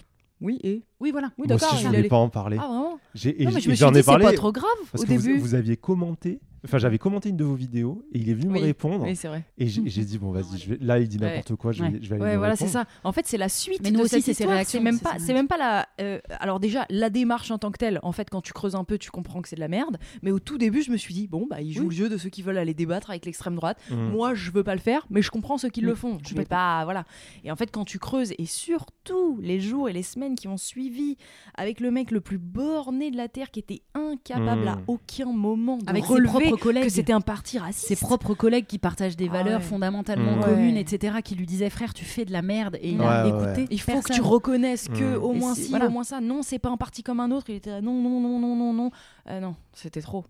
oui 0.43 0.59
et 0.63 0.85
Oui, 1.01 1.11
voilà. 1.13 1.29
oui 1.39 1.47
Moi 1.49 1.57
d'accord. 1.57 1.73
aussi, 1.75 1.83
je 1.83 1.87
voulais 1.89 2.09
pas 2.09 2.17
en 2.17 2.29
parler. 2.29 2.57
Ah 2.61 2.67
vraiment 2.67 2.99
J'ai- 3.15 3.41
et 3.43 3.45
Non 3.47 3.53
mais 3.53 3.61
je 3.61 3.69
me 3.71 3.75
suis 3.75 3.81
j'en 3.81 3.91
dit 3.93 3.99
ai 4.01 4.03
c'est 4.03 4.07
parlé 4.07 4.25
pas 4.27 4.33
trop 4.33 4.53
grave 4.53 4.67
parce 4.91 5.05
au 5.05 5.07
que 5.07 5.13
vous- 5.13 5.23
début. 5.23 5.39
vous, 5.39 5.55
aviez 5.55 5.77
commenté 5.77 6.41
Enfin, 6.65 6.79
j'avais 6.79 6.99
commenté 6.99 7.29
une 7.31 7.37
de 7.37 7.45
vos 7.45 7.55
vidéos 7.57 8.05
et 8.13 8.19
il 8.19 8.31
est 8.31 8.35
venu 8.35 8.49
me 8.49 8.59
répondre. 8.59 9.05
Oui, 9.05 9.17
c'est 9.17 9.27
vrai. 9.29 9.45
Et 9.59 9.67
j'ai 9.67 10.05
dit, 10.05 10.17
bon, 10.19 10.31
vas-y, 10.31 10.65
vais- 10.67 10.79
là, 10.81 10.99
il 11.01 11.09
dit 11.09 11.19
Ouais. 11.19 11.27
n'importe 11.29 11.57
quoi, 11.57 11.73
je 11.73 11.83
vais, 11.83 11.91
Ouais. 11.91 11.99
je 12.01 12.09
vais 12.09 12.15
aller 12.17 12.25
Ouais, 12.25 12.37
voilà, 12.37 12.55
c'est 12.57 12.69
ça. 12.69 12.85
En 13.03 13.11
fait, 13.13 13.27
c'est 13.27 13.37
la 13.37 13.49
suite 13.49 13.81
Mais 13.83 13.91
de 13.91 13.97
nous 13.97 14.03
aussi, 14.03 14.11
cette 14.11 14.21
c'est 14.25 14.35
ses 14.35 14.43
histoire. 14.45 14.55
réactions, 14.55 14.79
C'est 14.79 14.85
même 14.85 15.01
pas, 15.01 15.17
même 15.19 15.49
pas 15.49 15.57
la. 15.57 15.89
euh, 16.01 16.21
alors 16.41 16.61
déjà, 16.61 16.87
la 16.89 17.11
démarche 17.11 17.51
en 17.51 17.59
tant 17.59 17.71
que 17.73 17.79
telle. 17.79 17.99
En 18.05 18.13
fait, 18.13 18.31
quand 18.31 18.41
tu 18.43 18.53
creuses 18.53 18.77
un 18.77 18.85
peu, 18.85 18.97
tu 18.99 19.11
comprends 19.11 19.43
que 19.43 19.49
c'est 19.49 19.57
de 19.57 19.61
la 19.61 19.69
merde. 19.69 19.99
Mais 20.23 20.31
au 20.31 20.39
tout 20.39 20.57
début, 20.57 20.83
je 20.83 20.91
me 20.93 20.97
suis 20.97 21.15
dit, 21.15 21.27
bon, 21.27 21.47
bah, 21.51 21.61
ils 21.61 21.73
jouent 21.73 21.83
Oui. 21.83 21.89
le 21.89 22.05
jeu 22.05 22.09
de 22.09 22.17
ceux 22.17 22.29
qui 22.29 22.43
veulent 22.43 22.59
aller 22.59 22.75
débattre 22.75 23.11
avec 23.11 23.27
l'extrême 23.27 23.57
droite. 23.57 23.79
Mhm. 23.91 24.11
Moi, 24.13 24.35
je 24.35 24.51
veux 24.53 24.63
pas 24.63 24.75
le 24.75 24.81
faire, 24.81 25.05
mais 25.11 25.21
je 25.21 25.31
comprends 25.33 25.59
ceux 25.59 25.69
qui 25.69 25.81
le 25.81 25.95
font. 25.97 26.19
Je 26.27 26.35
vais 26.35 26.45
pas, 26.45 26.85
voilà. 26.85 27.05
Et 27.45 27.51
en 27.51 27.57
fait, 27.57 27.71
quand 27.73 27.85
tu 27.85 27.99
creuses, 27.99 28.33
et 28.39 28.47
surtout 28.47 29.39
les 29.43 29.61
jours 29.61 29.89
et 29.89 29.93
les 29.93 30.03
semaines 30.05 30.37
qui 30.37 30.47
ont 30.49 30.57
suivi, 30.57 31.17
avec 31.57 31.81
le 31.81 31.91
mec 31.91 32.11
le 32.13 32.21
plus 32.21 32.39
borné 32.39 33.11
de 33.11 33.17
la 33.17 33.29
terre, 33.29 33.51
qui 33.51 33.59
était 33.61 33.83
incapable 33.95 34.63
Mhm. 34.63 34.69
à 34.69 34.79
aucun 34.87 35.33
moment 35.33 35.79
de 35.79 36.01
relever. 36.01 36.52
Que 36.57 36.89
c'était 36.89 37.13
un 37.13 37.21
parti 37.21 37.59
raciste. 37.59 37.87
ses 37.89 37.97
propres 37.97 38.35
collègues 38.35 38.67
qui 38.67 38.79
partagent 38.79 39.17
des 39.17 39.29
Ah 39.29 39.33
valeurs 39.33 39.61
ouais. 39.61 39.67
fondamentalement 39.67 40.37
Mmh. 40.37 40.41
communes, 40.41 40.75
Ouais. 40.77 40.81
etc., 40.81 41.19
qui 41.25 41.35
lui 41.35 41.47
disaient 41.47 41.71
frère, 41.71 41.95
tu 41.95 42.05
fais 42.05 42.25
de 42.25 42.33
la 42.33 42.43
merde, 42.43 42.77
et 42.81 42.91
il 42.91 43.01
Ouais, 43.01 43.07
a 43.07 43.25
ouais, 43.25 43.29
écouté. 43.53 43.67
Il 43.71 43.81
faut 43.81 44.01
que 44.01 44.13
tu 44.13 44.21
reconnaisses 44.21 44.89
que 44.89 45.17
Mm. 45.19 45.23
au 45.23 45.33
Et 45.35 45.39
moins 45.39 45.55
si, 45.55 45.71
voilà. 45.71 45.87
au 45.87 45.91
moins 45.91 46.05
ça. 46.05 46.21
Non, 46.21 46.43
c'est 46.43 46.59
pas 46.59 46.71
un 46.71 46.77
parti 46.77 47.03
comme 47.03 47.21
un 47.21 47.31
autre. 47.31 47.51
Il 47.51 47.57
était 47.57 47.71
là, 47.71 47.81
non, 47.81 48.01
non, 48.01 48.21
non, 48.21 48.39
non, 48.39 48.57
non, 48.57 48.73
non. 48.73 48.91
Euh, 49.29 49.41
non, 49.41 49.55
c'était 49.73 50.01
trop. 50.03 50.25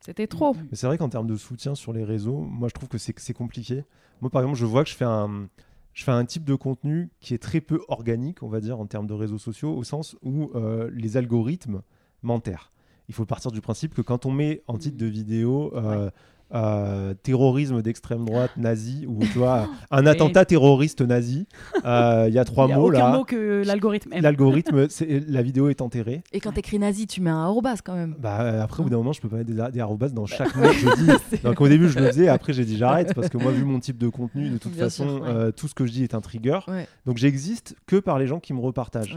C'était 0.00 0.26
trop. 0.26 0.54
Mm. 0.54 0.66
Mais 0.70 0.76
c'est 0.76 0.86
vrai 0.86 0.98
qu'en 0.98 1.08
termes 1.08 1.26
de 1.26 1.36
soutien 1.36 1.74
sur 1.74 1.92
les 1.92 2.04
réseaux, 2.04 2.38
moi 2.38 2.68
je 2.68 2.74
trouve 2.74 2.88
que 2.88 2.98
c'est 2.98 3.18
c'est 3.18 3.34
compliqué. 3.34 3.84
Moi 4.20 4.30
par 4.30 4.42
exemple, 4.42 4.58
je 4.58 4.66
vois 4.66 4.84
que 4.84 4.90
je 4.90 4.94
fais 4.96 5.04
un 5.04 5.48
je 5.94 6.04
fais 6.04 6.12
un 6.12 6.24
type 6.26 6.44
de 6.44 6.54
contenu 6.54 7.08
qui 7.20 7.32
est 7.32 7.38
très 7.42 7.60
peu 7.62 7.80
organique, 7.88 8.42
on 8.42 8.48
va 8.48 8.60
dire, 8.60 8.78
en 8.78 8.84
termes 8.86 9.06
de 9.06 9.14
réseaux 9.14 9.38
sociaux, 9.38 9.74
au 9.74 9.82
sens 9.82 10.14
où 10.22 10.50
euh, 10.54 10.90
les 10.92 11.16
algorithmes 11.16 11.80
m'enterrent. 12.22 12.70
Il 13.08 13.14
faut 13.14 13.24
partir 13.24 13.50
du 13.52 13.60
principe 13.60 13.94
que 13.94 14.02
quand 14.02 14.26
on 14.26 14.30
met 14.30 14.62
en 14.66 14.78
titre 14.78 14.96
de 14.96 15.06
vidéo 15.06 15.72
euh, 15.76 16.10
euh, 16.54 17.12
terrorisme 17.24 17.82
d'extrême 17.82 18.24
droite 18.24 18.52
nazi 18.56 19.04
ou 19.08 19.18
tu 19.18 19.38
vois 19.38 19.68
un 19.90 20.06
attentat 20.06 20.44
terroriste 20.44 21.00
nazi, 21.02 21.46
euh, 21.84 22.26
il 22.28 22.34
y 22.34 22.38
a 22.38 22.44
trois 22.44 22.66
Il 22.66 22.70
y 22.70 22.72
a 22.72 22.76
mots 22.76 22.88
aucun 22.88 22.98
là. 22.98 23.16
mot 23.16 23.24
que 23.24 23.64
l'algorithme 23.66 24.12
aime. 24.12 24.22
L'algorithme, 24.22 24.86
la 25.28 25.42
vidéo 25.42 25.68
est 25.68 25.80
enterrée. 25.80 26.22
Et 26.32 26.38
quand 26.38 26.52
t'écris 26.52 26.78
nazi, 26.78 27.06
tu 27.08 27.20
mets 27.20 27.30
un 27.30 27.42
arrobas 27.42 27.78
quand 27.84 27.94
même. 27.94 28.14
Bah, 28.18 28.42
euh, 28.42 28.62
après, 28.62 28.80
au 28.80 28.84
bout 28.84 28.90
d'un 28.90 28.96
moment, 28.98 29.12
je 29.12 29.20
peux 29.20 29.28
pas 29.28 29.38
mettre 29.38 29.50
des, 29.52 29.72
des 29.72 29.80
arrobas 29.80 30.10
dans 30.10 30.26
chaque 30.26 30.54
mot 30.54 30.68
que 30.68 30.72
je 30.72 30.94
dis. 31.36 31.42
Donc, 31.42 31.60
au 31.60 31.66
début, 31.68 31.88
je 31.88 31.98
le 31.98 32.06
faisais. 32.06 32.28
Après, 32.28 32.52
j'ai 32.52 32.64
dit 32.64 32.76
j'arrête 32.76 33.12
parce 33.14 33.28
que 33.28 33.38
moi, 33.38 33.50
vu 33.50 33.64
mon 33.64 33.80
type 33.80 33.98
de 33.98 34.08
contenu, 34.08 34.50
de 34.50 34.58
toute 34.58 34.72
Bien 34.72 34.84
façon, 34.84 35.08
sûr, 35.16 35.22
ouais. 35.22 35.28
euh, 35.28 35.50
tout 35.52 35.66
ce 35.66 35.74
que 35.74 35.84
je 35.86 35.90
dis 35.92 36.04
est 36.04 36.14
un 36.14 36.20
trigger. 36.20 36.60
Ouais. 36.68 36.86
Donc, 37.06 37.16
j'existe 37.18 37.74
que 37.86 37.96
par 37.96 38.18
les 38.20 38.26
gens 38.28 38.38
qui 38.40 38.52
me 38.54 38.60
repartagent. 38.60 39.16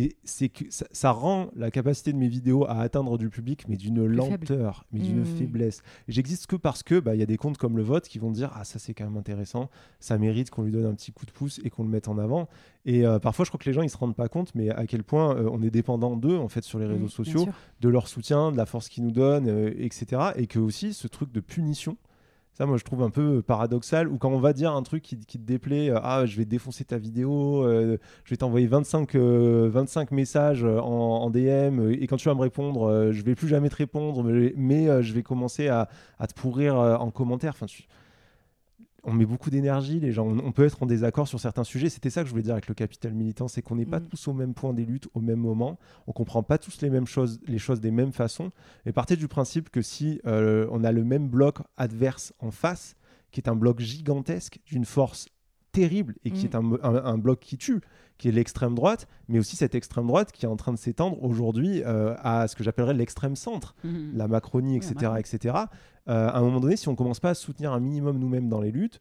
Et 0.00 0.16
c'est 0.22 0.48
que 0.48 0.64
ça, 0.70 0.86
ça 0.92 1.10
rend 1.10 1.50
la 1.56 1.72
capacité 1.72 2.12
de 2.12 2.18
mes 2.18 2.28
vidéos 2.28 2.64
à 2.66 2.78
atteindre 2.82 3.18
du 3.18 3.30
public, 3.30 3.64
mais 3.68 3.76
d'une 3.76 4.04
lenteur, 4.06 4.84
mais 4.92 5.00
d'une 5.00 5.22
Mm. 5.22 5.26
faiblesse. 5.26 5.82
J'existe 6.06 6.46
que 6.46 6.54
parce 6.54 6.84
que 6.84 7.00
bah, 7.00 7.16
il 7.16 7.18
y 7.18 7.22
a 7.22 7.26
des 7.26 7.36
comptes 7.36 7.58
comme 7.58 7.76
le 7.76 7.82
vôtre 7.82 8.08
qui 8.08 8.20
vont 8.20 8.30
dire 8.30 8.52
ah 8.54 8.62
ça 8.62 8.78
c'est 8.78 8.94
quand 8.94 9.04
même 9.04 9.16
intéressant, 9.16 9.70
ça 9.98 10.16
mérite 10.16 10.50
qu'on 10.50 10.62
lui 10.62 10.70
donne 10.70 10.86
un 10.86 10.94
petit 10.94 11.10
coup 11.10 11.26
de 11.26 11.32
pouce 11.32 11.58
et 11.64 11.70
qu'on 11.70 11.82
le 11.82 11.88
mette 11.88 12.06
en 12.06 12.16
avant. 12.18 12.48
Et 12.84 13.04
euh, 13.04 13.18
parfois, 13.18 13.44
je 13.44 13.50
crois 13.50 13.58
que 13.58 13.68
les 13.68 13.72
gens 13.74 13.82
ils 13.82 13.90
se 13.90 13.96
rendent 13.96 14.14
pas 14.14 14.28
compte, 14.28 14.54
mais 14.54 14.70
à 14.70 14.86
quel 14.86 15.02
point 15.02 15.34
euh, 15.36 15.48
on 15.52 15.62
est 15.62 15.70
dépendant 15.70 16.16
d'eux 16.16 16.36
en 16.36 16.48
fait 16.48 16.62
sur 16.62 16.78
les 16.78 16.84
réseaux 16.86 16.98
Mm, 16.98 17.06
bien 17.06 17.08
sociaux 17.08 17.48
de 17.80 17.88
leur 17.88 18.06
soutien, 18.06 18.52
de 18.52 18.56
la 18.56 18.66
force 18.66 18.88
qu'ils 18.88 19.02
nous 19.04 19.10
donnent, 19.10 19.48
euh, 19.48 19.72
etc. 19.78 20.22
Et 20.36 20.46
que 20.46 20.60
aussi 20.60 20.94
ce 20.94 21.08
truc 21.08 21.32
de 21.32 21.40
punition, 21.40 21.96
ça 22.58 22.66
moi 22.66 22.76
je 22.76 22.82
trouve 22.84 23.02
un 23.04 23.10
peu 23.10 23.40
paradoxal, 23.40 24.08
ou 24.08 24.18
quand 24.18 24.30
on 24.30 24.40
va 24.40 24.52
dire 24.52 24.72
un 24.72 24.82
truc 24.82 25.02
qui, 25.02 25.16
te 25.16 25.38
déplaît, 25.38 25.90
euh, 25.90 26.00
ah 26.02 26.26
je 26.26 26.36
vais 26.36 26.44
défoncer 26.44 26.84
ta 26.84 26.98
vidéo, 26.98 27.62
euh, 27.64 27.98
je 28.24 28.30
vais 28.30 28.36
t'envoyer 28.36 28.66
25, 28.66 29.14
euh, 29.14 29.70
25 29.72 30.10
messages 30.10 30.64
euh, 30.64 30.80
en, 30.80 31.30
DM, 31.30 31.78
euh, 31.78 32.02
et 32.02 32.06
quand 32.08 32.16
tu 32.16 32.28
vas 32.28 32.34
me 32.34 32.40
répondre, 32.40 32.88
euh, 32.88 33.12
je 33.12 33.22
vais 33.22 33.36
plus 33.36 33.46
jamais 33.46 33.68
te 33.68 33.76
répondre, 33.76 34.24
mais, 34.56 34.88
euh, 34.88 35.02
je 35.02 35.12
vais 35.14 35.22
commencer 35.22 35.68
à, 35.68 35.88
te 36.26 36.34
pourrir 36.34 36.76
euh, 36.78 36.96
en 36.96 37.10
commentaire. 37.12 37.54
Tu- 37.66 37.84
on 39.08 39.12
met 39.14 39.26
beaucoup 39.26 39.50
d'énergie, 39.50 40.00
les 40.00 40.12
gens. 40.12 40.26
On, 40.26 40.38
on 40.38 40.52
peut 40.52 40.64
être 40.64 40.82
en 40.82 40.86
désaccord 40.86 41.26
sur 41.26 41.40
certains 41.40 41.64
sujets. 41.64 41.88
C'était 41.88 42.10
ça 42.10 42.22
que 42.22 42.26
je 42.26 42.30
voulais 42.30 42.42
dire 42.42 42.52
avec 42.52 42.68
le 42.68 42.74
capital 42.74 43.12
militant, 43.14 43.48
c'est 43.48 43.62
qu'on 43.62 43.76
n'est 43.76 43.86
pas 43.86 44.00
Mm. 44.00 44.08
tous 44.08 44.28
au 44.28 44.32
même 44.32 44.54
point 44.54 44.72
des 44.72 44.84
luttes 44.84 45.08
au 45.14 45.20
même 45.20 45.40
moment. 45.40 45.78
On 46.06 46.12
comprend 46.12 46.42
pas 46.42 46.58
tous 46.58 46.80
les 46.82 46.90
mêmes 46.90 47.06
choses, 47.06 47.40
les 47.46 47.58
choses 47.58 47.80
des 47.80 47.90
mêmes 47.90 48.12
façons. 48.12 48.50
Et 48.86 48.92
partez 48.92 49.16
du 49.16 49.28
principe 49.28 49.70
que 49.70 49.82
si 49.82 50.20
euh, 50.26 50.66
on 50.70 50.84
a 50.84 50.92
le 50.92 51.04
même 51.04 51.28
bloc 51.28 51.58
adverse 51.76 52.32
en 52.38 52.50
face, 52.50 52.96
qui 53.30 53.40
est 53.40 53.48
un 53.48 53.56
bloc 53.56 53.80
gigantesque 53.80 54.60
d'une 54.66 54.84
force 54.84 55.28
terrible 55.80 56.14
et 56.24 56.30
qui 56.30 56.44
Mm. 56.44 56.48
est 56.48 56.54
un, 56.56 56.72
un- 56.82 57.04
un 57.14 57.18
bloc 57.18 57.38
qui 57.40 57.56
tue, 57.56 57.80
qui 58.18 58.28
est 58.28 58.32
l'extrême 58.32 58.74
droite, 58.74 59.06
mais 59.28 59.38
aussi 59.38 59.54
cette 59.56 59.74
extrême 59.74 60.06
droite 60.06 60.32
qui 60.32 60.44
est 60.44 60.48
en 60.48 60.56
train 60.56 60.72
de 60.72 60.78
s'étendre 60.78 61.22
aujourd'hui 61.22 61.82
euh, 61.84 62.14
à 62.22 62.48
ce 62.48 62.56
que 62.56 62.64
j'appellerais 62.64 62.94
l'extrême 62.94 63.36
centre 63.36 63.74
Mhm. 63.84 64.10
la 64.14 64.26
Macronie, 64.28 64.76
etc., 64.76 65.12
etc. 65.18 65.54
Euh, 66.08 66.28
à 66.28 66.38
un 66.38 66.40
moment 66.40 66.60
donné, 66.60 66.76
si 66.76 66.88
on 66.88 66.96
commence 66.96 67.20
pas 67.20 67.30
à 67.30 67.34
soutenir 67.34 67.72
un 67.72 67.80
minimum 67.80 68.18
nous-mêmes 68.18 68.48
dans 68.48 68.60
les 68.60 68.72
luttes, 68.72 69.00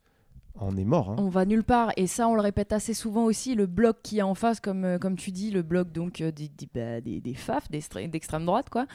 on 0.62 0.76
est 0.78 0.84
mort. 0.84 1.12
hein. 1.12 1.16
On 1.20 1.30
va 1.30 1.45
nulle 1.45 1.64
part 1.64 1.91
et 1.97 2.08
ça 2.08 2.28
on 2.28 2.36
le 2.36 2.41
répète 2.41 2.74
assez 2.74 2.93
souvent 2.93 3.24
aussi 3.26 3.55
le 3.55 3.66
bloc 3.68 3.97
qui 4.03 4.20
est 4.20 4.22
en 4.24 4.34
face 4.36 4.60
comme 4.60 4.86
euh, 4.86 4.97
comme 4.97 5.16
tu 5.16 5.32
dis 5.32 5.51
le 5.51 5.62
bloc 5.62 5.91
donc 5.91 6.22
euh, 6.22 6.32
des, 6.32 6.47
des, 6.49 6.68
bah, 6.74 7.01
des, 7.01 7.22
des 7.22 7.34
FAF 7.34 7.70
d'extrême 7.72 8.45
droite 8.45 8.70
quoi 8.70 8.86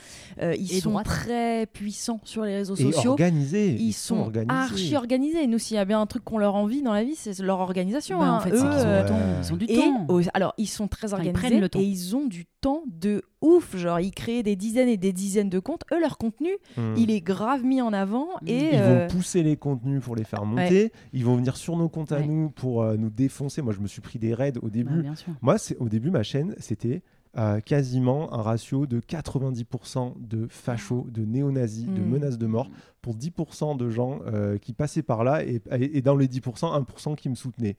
Euh, 0.41 0.55
ils 0.59 0.73
Et 0.75 0.81
sont 0.81 0.91
droite. 0.91 1.07
très 1.07 1.67
puissants 1.67 2.21
sur 2.25 2.45
les 2.45 2.57
réseaux 2.57 2.75
Et 2.77 2.83
sociaux 2.93 3.13
organisés. 3.13 3.77
ils, 3.79 3.93
sont, 3.93 4.19
organisés. 4.19 4.55
archi 4.57 4.97
organisés 4.97 5.47
nous 5.47 5.59
s'il 5.59 5.77
y 5.77 5.81
a 5.81 5.85
bien 5.85 6.01
un 6.01 6.07
truc 6.07 6.25
qu'on 6.25 6.39
leur 6.39 6.55
envie 6.55 6.83
dans 6.83 6.93
la 6.93 7.05
vie 7.05 7.15
c'est 7.17 7.39
leur 7.41 7.61
organisation 7.61 8.19
Bah, 8.19 8.25
hein. 8.27 8.37
en 8.37 8.41
fait, 8.41 8.51
Eux, 8.51 8.61
ont 8.63 8.67
euh. 8.67 9.03
Ouais. 9.09 9.39
Ils 9.43 9.53
ont 9.53 9.57
du 9.57 9.67
temps. 9.67 10.07
alors 10.35 10.55
ils 10.59 10.67
sont 10.67 10.89
très 10.89 11.13
Enfin, 11.15 11.23
ils 11.23 11.29
organisés 11.29 11.49
prennent 11.49 11.61
le 11.61 11.69
temps. 11.69 11.79
et 11.81 11.85
ils 11.85 12.17
ont 12.17 12.27
du 12.27 12.47
temps 12.63 12.83
de 12.87 13.23
ouf 13.43 13.77
genre 13.77 14.01
ils 14.01 14.13
créent 14.13 14.43
des 14.43 14.57
dizaines 14.57 14.89
et 14.89 14.97
des 14.97 15.13
dizaines 15.13 15.51
de 15.51 15.59
comptes 15.59 15.83
eux 15.93 16.01
leur 16.01 16.17
contenu 16.17 16.49
Hmm. 16.77 16.95
il 16.97 17.11
est 17.11 17.21
grave 17.21 17.63
mis 17.65 17.83
en 17.83 17.93
avant 17.93 18.29
Mm. 18.43 18.49
et 18.49 18.69
Ils 18.73 18.81
euh, 18.81 19.07
vont 19.09 19.15
pousser 19.17 19.43
les 19.43 19.57
contenus 19.57 20.03
pour 20.03 20.17
les 20.17 20.25
faire 20.25 20.45
monter. 20.47 20.93
Ils 21.13 21.25
vont 21.25 21.37
venir 21.37 21.57
sur 21.57 21.77
nos 21.77 21.89
comptes 21.91 22.13
à 22.13 22.21
nous 22.21 22.49
pour 22.51 22.83
euh, 22.83 22.97
nous 22.97 23.11
défoncer. 23.11 23.61
Moi, 23.63 23.73
je 23.75 23.81
me 23.81 23.87
suis 23.89 24.01
pris 24.01 24.19
des 24.19 24.33
raids 24.33 24.57
au 24.59 24.63
Bah, 24.67 24.71
début. 24.71 25.03
bien 25.03 25.15
sûr. 25.15 25.33
Moi, 25.43 25.59
c'est 25.59 25.77
au 25.79 25.89
début, 25.89 26.11
ma 26.11 26.23
chaîne, 26.23 26.55
c'était 26.59 27.03
euh, 27.39 27.61
quasiment 27.61 28.33
un 28.35 28.43
ratio 28.43 28.87
de 28.87 29.01
90% 29.01 30.15
de 30.21 30.47
fachos, 30.51 31.07
de 31.11 31.25
néo-nazis, 31.25 31.87
de 31.87 32.01
Mm. 32.01 32.05
menaces 32.11 32.39
de 32.39 32.47
mort 32.47 32.69
pour 33.01 33.15
10% 33.17 33.77
de 33.77 33.89
gens 33.91 34.21
euh, 34.27 34.59
qui 34.59 34.73
passaient 34.73 35.03
par 35.03 35.25
là 35.25 35.45
et, 35.45 35.61
et 35.71 36.03
dans 36.03 36.15
les 36.17 36.29
10%, 36.29 36.67
1% 36.85 37.17
qui 37.17 37.29
me 37.29 37.35
soutenaient. 37.35 37.77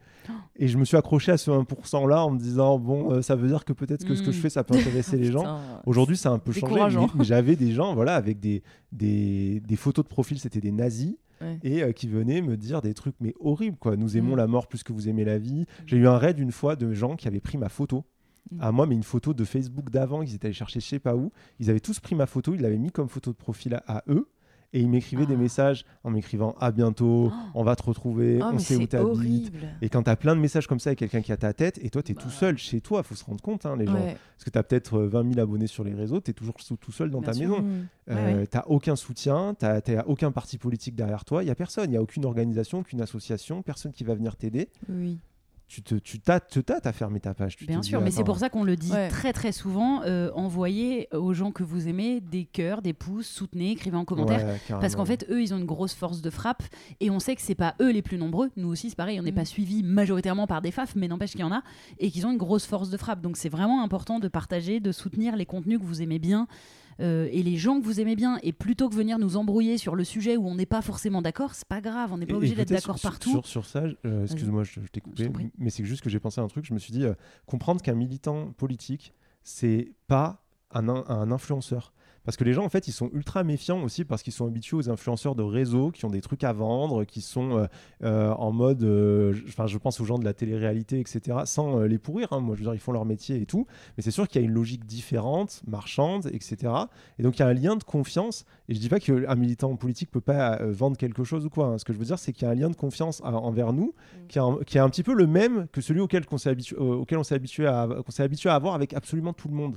Et 0.56 0.68
je 0.68 0.78
me 0.78 0.86
suis 0.86 0.98
accroché 0.98 1.32
à 1.32 1.38
ce 1.38 1.52
1% 1.52 2.08
là 2.08 2.26
en 2.26 2.32
me 2.32 2.40
disant 2.40 2.78
bon, 2.80 3.12
euh, 3.12 3.22
ça 3.22 3.36
veut 3.36 3.48
dire 3.48 3.64
que 3.64 3.74
peut-être 3.74 4.06
que 4.06 4.16
ce 4.16 4.24
que 4.24 4.32
je 4.32 4.40
Mm. 4.40 4.42
fais, 4.42 4.50
ça 4.50 4.64
peut 4.64 4.76
intéresser 4.76 5.18
les 5.18 5.32
gens. 5.32 5.40
putain, 5.42 5.82
Aujourd'hui, 5.86 6.18
ça 6.18 6.30
a 6.30 6.34
un 6.34 6.40
peu 6.40 6.52
changé. 6.52 6.72
J'avais 7.22 7.56
des 7.56 7.72
gens, 7.72 7.94
voilà, 7.96 8.16
avec 8.16 8.40
des, 8.40 8.64
des, 8.92 9.60
des 9.62 9.76
photos 9.76 10.04
de 10.04 10.10
profil, 10.10 10.40
c'était 10.40 10.62
des 10.62 10.72
nazis. 10.72 11.16
Ouais. 11.42 11.60
Et 11.64 11.84
euh, 11.84 11.92
qui 11.92 12.08
venaient 12.08 12.42
me 12.42 12.56
dire 12.56 12.82
des 12.82 12.94
trucs 12.94 13.16
mais 13.20 13.34
horribles 13.40 13.76
quoi. 13.78 13.98
Nous 13.98 14.16
aimons 14.18 14.34
Mm. 14.36 14.38
la 14.38 14.48
mort 14.48 14.68
plus 14.68 14.82
que 14.84 14.94
vous 14.94 15.10
aimez 15.10 15.26
la 15.26 15.38
vie. 15.38 15.66
J'ai 15.86 15.98
eu 15.98 16.08
un 16.08 16.18
raid 16.18 16.40
une 16.40 16.52
fois 16.52 16.76
de 16.76 16.94
gens 16.94 17.16
qui 17.18 17.28
avaient 17.28 17.42
pris 17.42 17.58
ma 17.58 17.70
photo 17.70 18.06
Mm. 18.52 18.62
à 18.62 18.72
moi, 18.72 18.86
mais 18.88 18.96
une 18.96 19.04
photo 19.04 19.34
de 19.34 19.44
Facebook 19.46 19.90
d'avant. 19.90 20.22
Ils 20.22 20.36
étaient 20.36 20.48
allés 20.48 20.54
chercher 20.54 20.80
je 20.80 20.88
sais 20.88 21.00
pas 21.00 21.16
où. 21.16 21.32
Ils 21.60 21.70
avaient 21.70 21.80
tous 21.80 22.00
pris 22.00 22.16
ma 22.16 22.26
photo, 22.26 22.54
ils 22.54 22.62
l'avaient 22.62 22.78
mis 22.78 22.92
comme 22.92 23.08
photo 23.10 23.32
de 23.32 23.38
profil 23.38 23.76
à, 23.76 23.98
à 24.00 24.04
eux. 24.10 24.30
Et 24.76 24.82
ils 24.82 24.90
m'écrivaient 24.90 25.28
des 25.28 25.36
Ah. 25.36 25.38
messages 25.38 25.86
en 26.04 26.10
m'écrivant 26.10 26.56
à 26.60 26.72
bientôt, 26.72 27.30
Oh. 27.32 27.36
on 27.54 27.64
va 27.64 27.76
te 27.76 27.84
retrouver, 27.84 28.40
Ah, 28.42 28.50
on 28.56 28.58
sait 28.58 28.76
où 28.76 28.88
t'habites. 28.88 29.54
Et 29.84 29.90
quand 29.90 30.02
t'as 30.02 30.16
plein 30.16 30.36
de 30.36 30.42
messages 30.42 30.66
comme 30.66 30.80
ça 30.80 30.90
avec 30.90 30.98
quelqu'un 30.98 31.22
qui 31.22 31.32
a 31.32 31.38
ta 31.38 31.54
tête, 31.54 31.78
et 31.84 31.92
toi 31.92 32.02
t'es 32.02 32.16
Bah. 32.16 32.24
tout 32.24 32.32
seul 32.32 32.58
chez 32.58 32.82
toi, 32.82 33.04
faut 33.04 33.14
se 33.14 33.24
rendre 33.24 33.40
compte, 33.44 33.68
hein, 33.68 33.76
les 33.78 33.86
gens. 33.86 33.94
Parce 33.94 34.44
que 34.46 34.50
t'as 34.50 34.64
peut-être 34.64 34.98
euh, 34.98 35.08
20 35.08 35.28
000 35.36 35.40
abonnés 35.40 35.68
sur 35.68 35.84
les 35.84 35.94
réseaux, 35.94 36.22
t'es 36.22 36.34
toujours 36.34 36.56
tout 36.56 36.92
seul 36.92 37.12
dans 37.12 37.20
Bien 37.20 37.28
ta 37.28 37.34
sûr. 37.34 37.50
maison. 37.50 37.62
Mm. 37.62 37.88
Euh, 38.10 38.16
Ouais, 38.34 38.40
ouais. 38.40 38.48
T'as 38.48 38.64
aucun 38.66 38.96
soutien, 38.96 39.54
t'as 39.58 39.80
t'as 39.82 40.06
aucun 40.06 40.32
parti 40.32 40.58
politique 40.58 40.96
derrière 40.96 41.24
toi, 41.24 41.44
il 41.44 41.48
y 41.48 41.52
a 41.52 41.56
personne, 41.56 41.92
il 41.92 41.94
y 41.94 41.98
a 41.98 42.02
aucune 42.02 42.26
organisation, 42.26 42.80
aucune 42.80 43.00
association, 43.02 43.62
personne 43.62 43.92
qui 43.92 44.04
va 44.04 44.16
venir 44.16 44.36
t'aider. 44.38 44.70
Oui. 44.90 45.20
Tu 45.74 45.82
te 45.82 45.96
tu 45.96 46.20
tâtes, 46.20 46.50
te 46.52 46.60
tâtes 46.60 46.86
à 46.86 46.94
fermer 46.94 47.20
ta 47.20 47.34
page. 47.34 47.56
Tu 47.56 47.66
Bien 47.66 47.80
dis, 47.80 47.88
sûr, 47.90 48.00
mais 48.00 48.12
c'est 48.12 48.24
pour 48.24 48.38
ça 48.38 48.50
qu'on 48.50 48.64
le 48.64 48.76
dit 48.76 48.92
Ouais. 48.92 49.08
très 49.08 49.34
très 49.34 49.52
souvent. 49.52 50.04
euh, 50.04 50.30
envoyez 50.36 51.08
aux 51.16 51.34
gens 51.34 51.52
que 51.52 51.64
vous 51.64 51.88
aimez 51.88 52.22
des 52.22 52.46
cœurs, 52.46 52.84
des 52.84 52.94
pouces, 52.94 53.26
soutenez, 53.28 53.72
écrivez 53.72 53.98
en 53.98 54.06
commentaire. 54.06 54.46
ouais, 54.46 54.60
Parce 54.80 54.96
qu'en 54.96 55.06
fait, 55.06 55.26
eux, 55.32 55.42
ils 55.42 55.52
ont 55.52 55.58
une 55.58 55.66
grosse 55.66 55.96
force 55.96 56.22
de 56.22 56.30
frappe 56.30 56.62
et 57.00 57.10
on 57.10 57.20
sait 57.20 57.36
que 57.36 57.42
c'est 57.42 57.56
pas 57.56 57.74
eux 57.82 57.92
les 57.92 58.04
plus 58.04 58.20
nombreux. 58.20 58.52
Nous 58.56 58.68
aussi, 58.68 58.92
c'est 58.92 58.96
pareil, 58.96 59.20
on 59.20 59.24
n'est 59.24 59.32
Mm. 59.32 59.36
pas 59.36 59.46
suivis 59.46 59.82
majoritairement 59.82 60.46
par 60.46 60.62
des 60.62 60.70
faf, 60.70 60.96
mais 60.96 61.08
n'empêche 61.08 61.32
qu'il 61.32 61.40
y 61.40 61.44
en 61.44 61.52
a 61.52 61.64
et 61.98 62.12
qu'ils 62.12 62.28
ont 62.28 62.32
une 62.32 62.38
grosse 62.38 62.68
force 62.68 62.92
de 62.92 62.98
frappe. 62.98 63.22
Donc 63.22 63.36
c'est 63.36 63.50
vraiment 63.50 63.84
important 63.84 64.20
de 64.20 64.28
partager, 64.28 64.80
de 64.80 64.92
soutenir 64.92 65.36
les 65.36 65.48
contenus 65.48 65.80
que 65.80 65.86
vous 65.86 66.04
aimez 66.04 66.20
bien 66.20 66.48
euh, 67.00 67.28
et 67.32 67.44
les 67.44 67.58
gens 67.58 67.80
que 67.80 67.86
vous 67.86 68.00
aimez 68.00 68.16
bien. 68.16 68.40
Et 68.44 68.54
plutôt 68.54 68.90
que 68.90 68.96
venir 68.96 69.20
nous 69.20 69.38
embrouiller 69.38 69.78
sur 69.78 69.96
le 69.96 70.04
sujet 70.04 70.38
où 70.38 70.48
on 70.48 70.56
n'est 70.56 70.66
pas 70.66 70.82
forcément 70.82 71.22
d'accord, 71.22 71.56
c'est 71.56 71.68
pas 71.68 71.82
grave, 71.82 72.12
on 72.14 72.18
n'est 72.18 72.26
pas 72.26 72.36
obligé 72.36 72.56
d'être 72.56 72.70
d'accord 72.70 73.00
partout. 73.00 73.32
Sur, 73.32 73.46
sur 73.46 73.66
ça, 73.66 73.84
euh, 74.06 74.24
excuse-moi, 74.24 74.64
je, 74.64 74.82
je 74.82 74.88
t'ai 74.88 75.02
coupé, 75.02 75.30
mais 75.58 75.70
c'est 75.70 75.86
juste 75.86 76.02
que 76.02 76.10
j'ai 76.10 76.20
pensé 76.20 76.42
à 76.42 76.44
un 76.44 76.48
truc. 76.48 76.66
Je 76.66 76.74
me 76.74 76.80
suis 76.80 76.94
dit, 76.94 77.04
euh, 77.04 77.14
comprendre 77.46 77.82
qu'un 77.82 77.96
militant 77.96 78.52
politique, 78.54 79.14
c'est 79.44 79.92
pas 80.08 80.44
un, 80.72 80.88
un 80.90 81.32
influenceur. 81.32 81.94
Parce 82.26 82.38
que 82.38 82.44
les 82.46 82.54
gens, 82.54 82.64
en 82.64 82.70
fait, 82.70 82.88
ils 82.88 82.94
sont 82.94 83.10
ultra 83.14 83.44
méfiants 83.44 83.84
aussi 83.84 84.06
parce 84.06 84.24
qu'ils 84.24 84.32
sont 84.34 84.48
habitués 84.48 84.78
aux 84.78 84.90
influenceurs 84.90 85.36
de 85.36 85.44
réseau 85.44 85.92
qui 85.92 86.06
ont 86.06 86.10
des 86.10 86.22
trucs 86.22 86.44
à 86.46 86.54
vendre, 86.54 87.04
qui 87.04 87.20
sont 87.22 87.58
euh, 87.58 87.66
euh, 88.04 88.32
en 88.32 88.52
mode. 88.52 88.84
euh, 88.84 89.34
je- 89.34 89.44
Enfin, 89.48 89.68
je 89.68 89.78
pense 89.78 90.00
aux 90.00 90.06
gens 90.06 90.18
de 90.18 90.24
la 90.24 90.34
télé-réalité, 90.34 91.00
etc., 91.00 91.40
sans 91.46 91.80
les 91.82 91.98
pourrir. 91.98 92.32
hein. 92.32 92.40
Moi, 92.40 92.56
je 92.56 92.60
veux 92.62 92.66
dire, 92.66 92.74
ils 92.74 92.80
font 92.80 92.94
leur 92.94 93.04
métier 93.06 93.42
et 93.42 93.46
tout. 93.46 93.68
Mais 93.98 94.04
c'est 94.04 94.12
sûr 94.12 94.28
qu'il 94.28 94.42
y 94.42 94.44
a 94.44 94.48
une 94.48 94.54
logique 94.54 94.86
différente, 94.86 95.62
marchande, 95.68 96.28
etc. 96.32 96.72
Et 97.20 97.24
donc, 97.24 97.38
il 97.38 97.40
y 97.42 97.44
a 97.44 97.48
un 97.48 97.54
lien 97.54 97.76
de 97.76 97.84
confiance. 97.84 98.46
Et 98.70 98.74
je 98.74 98.80
dis 98.80 98.90
pas 98.90 99.00
qu'un 99.00 99.36
militant 99.36 99.76
politique 99.76 100.10
peut 100.10 100.22
pas 100.22 100.60
vendre 100.64 100.96
quelque 100.98 101.24
chose 101.26 101.46
ou 101.46 101.50
quoi. 101.50 101.68
hein. 101.68 101.78
Ce 101.78 101.84
que 101.86 101.92
je 101.94 101.98
veux 102.00 102.06
dire, 102.06 102.20
c'est 102.20 102.32
qu'il 102.32 102.44
y 102.46 102.48
a 102.48 102.52
un 102.52 102.56
lien 102.56 102.70
de 102.70 102.76
confiance 102.76 103.22
à- 103.26 103.34
envers 103.34 103.74
nous 103.74 103.94
qui 104.30 104.38
est, 104.38 104.42
un, 104.42 104.58
qui 104.66 104.78
est 104.78 104.82
un 104.82 104.90
petit 104.90 105.04
peu 105.04 105.14
le 105.14 105.28
même 105.28 105.68
que 105.74 105.82
celui 105.82 106.00
auquel, 106.00 106.26
qu'on 106.26 106.38
s'est 106.38 106.50
habitué, 106.50 106.78
euh, 106.80 106.96
auquel 106.96 107.18
on 107.18 107.24
s'est 107.24 107.36
habitué, 107.36 107.68
à, 107.68 107.88
qu'on 108.06 108.12
s'est 108.12 108.24
habitué 108.24 108.50
à 108.50 108.56
avoir 108.56 108.76
avec 108.76 108.94
absolument 108.94 109.34
tout 109.34 109.50
le 109.50 109.56
monde. 109.56 109.76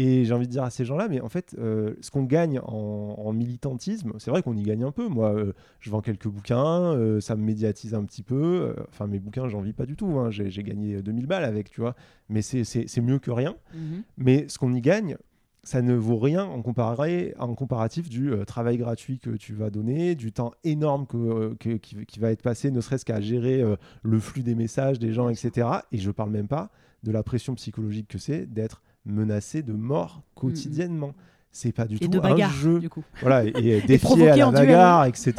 Et 0.00 0.24
j'ai 0.24 0.32
envie 0.32 0.46
de 0.46 0.52
dire 0.52 0.62
à 0.62 0.70
ces 0.70 0.84
gens-là, 0.84 1.08
mais 1.08 1.20
en 1.20 1.28
fait, 1.28 1.56
euh, 1.58 1.94
ce 2.02 2.12
qu'on 2.12 2.22
gagne 2.22 2.60
en, 2.60 3.16
en 3.18 3.32
militantisme, 3.32 4.12
c'est 4.18 4.30
vrai 4.30 4.44
qu'on 4.44 4.56
y 4.56 4.62
gagne 4.62 4.84
un 4.84 4.92
peu. 4.92 5.08
Moi, 5.08 5.34
euh, 5.34 5.52
je 5.80 5.90
vends 5.90 6.02
quelques 6.02 6.28
bouquins, 6.28 6.94
euh, 6.94 7.20
ça 7.20 7.34
me 7.34 7.42
médiatise 7.42 7.94
un 7.94 8.04
petit 8.04 8.22
peu. 8.22 8.76
Enfin, 8.90 9.08
mes 9.08 9.18
bouquins, 9.18 9.48
j'en 9.48 9.60
vis 9.60 9.72
pas 9.72 9.86
du 9.86 9.96
tout. 9.96 10.06
hein. 10.20 10.30
J'ai, 10.30 10.62
gagné 10.62 11.02
2000 11.02 11.26
balles 11.26 11.42
avec, 11.42 11.68
tu 11.70 11.80
vois. 11.80 11.96
Mais 12.28 12.42
c'est, 12.42 13.00
mieux 13.00 13.18
que 13.18 13.32
rien. 13.32 13.56
Mhm. 13.74 14.02
Mais 14.18 14.44
ce 14.48 14.56
qu'on 14.58 14.72
y 14.72 14.80
gagne, 14.80 15.16
ça 15.64 15.82
ne 15.82 15.94
vaut 15.94 16.18
rien 16.18 16.44
en, 16.44 16.62
comparé, 16.62 17.34
en 17.40 17.56
comparatif 17.56 18.08
du 18.08 18.30
travail 18.46 18.76
gratuit 18.76 19.18
que 19.18 19.30
tu 19.30 19.52
vas 19.52 19.70
donner, 19.70 20.14
du 20.14 20.30
temps 20.30 20.52
énorme 20.62 21.08
que, 21.08 21.54
que- 21.54 21.76
qui, 21.76 22.06
qui 22.06 22.20
va 22.20 22.30
être 22.30 22.42
passé, 22.42 22.70
ne 22.70 22.80
serait-ce 22.80 23.04
qu'à 23.04 23.20
gérer 23.20 23.64
le 24.04 24.20
flux 24.20 24.44
des 24.44 24.54
messages 24.54 25.00
des 25.00 25.12
gens, 25.12 25.28
etc. 25.28 25.66
Et 25.90 25.98
je 25.98 26.12
parle 26.12 26.30
même 26.30 26.46
pas 26.46 26.70
de 27.02 27.10
la 27.10 27.24
pression 27.24 27.56
psychologique 27.56 28.06
que 28.06 28.18
c'est 28.18 28.46
d'être 28.46 28.80
menacé 29.04 29.62
de 29.62 29.72
mort 29.72 30.22
quotidiennement. 30.34 31.14
C'est 31.50 31.72
pas 31.72 31.86
du 31.86 31.96
Et 31.96 31.98
tout 32.00 32.08
de 32.08 32.18
un 32.18 32.20
bagarre, 32.22 32.52
jeu. 32.52 32.78
du 32.78 32.88
coup. 32.90 33.02
Voilà, 33.20 33.44
et, 33.44 33.52
et 33.56 33.80
défier 33.86 34.30
à 34.30 34.36
la 34.36 34.48
en 34.48 34.52
duel. 34.52 34.66
bagarre, 34.66 35.06
etc. 35.06 35.32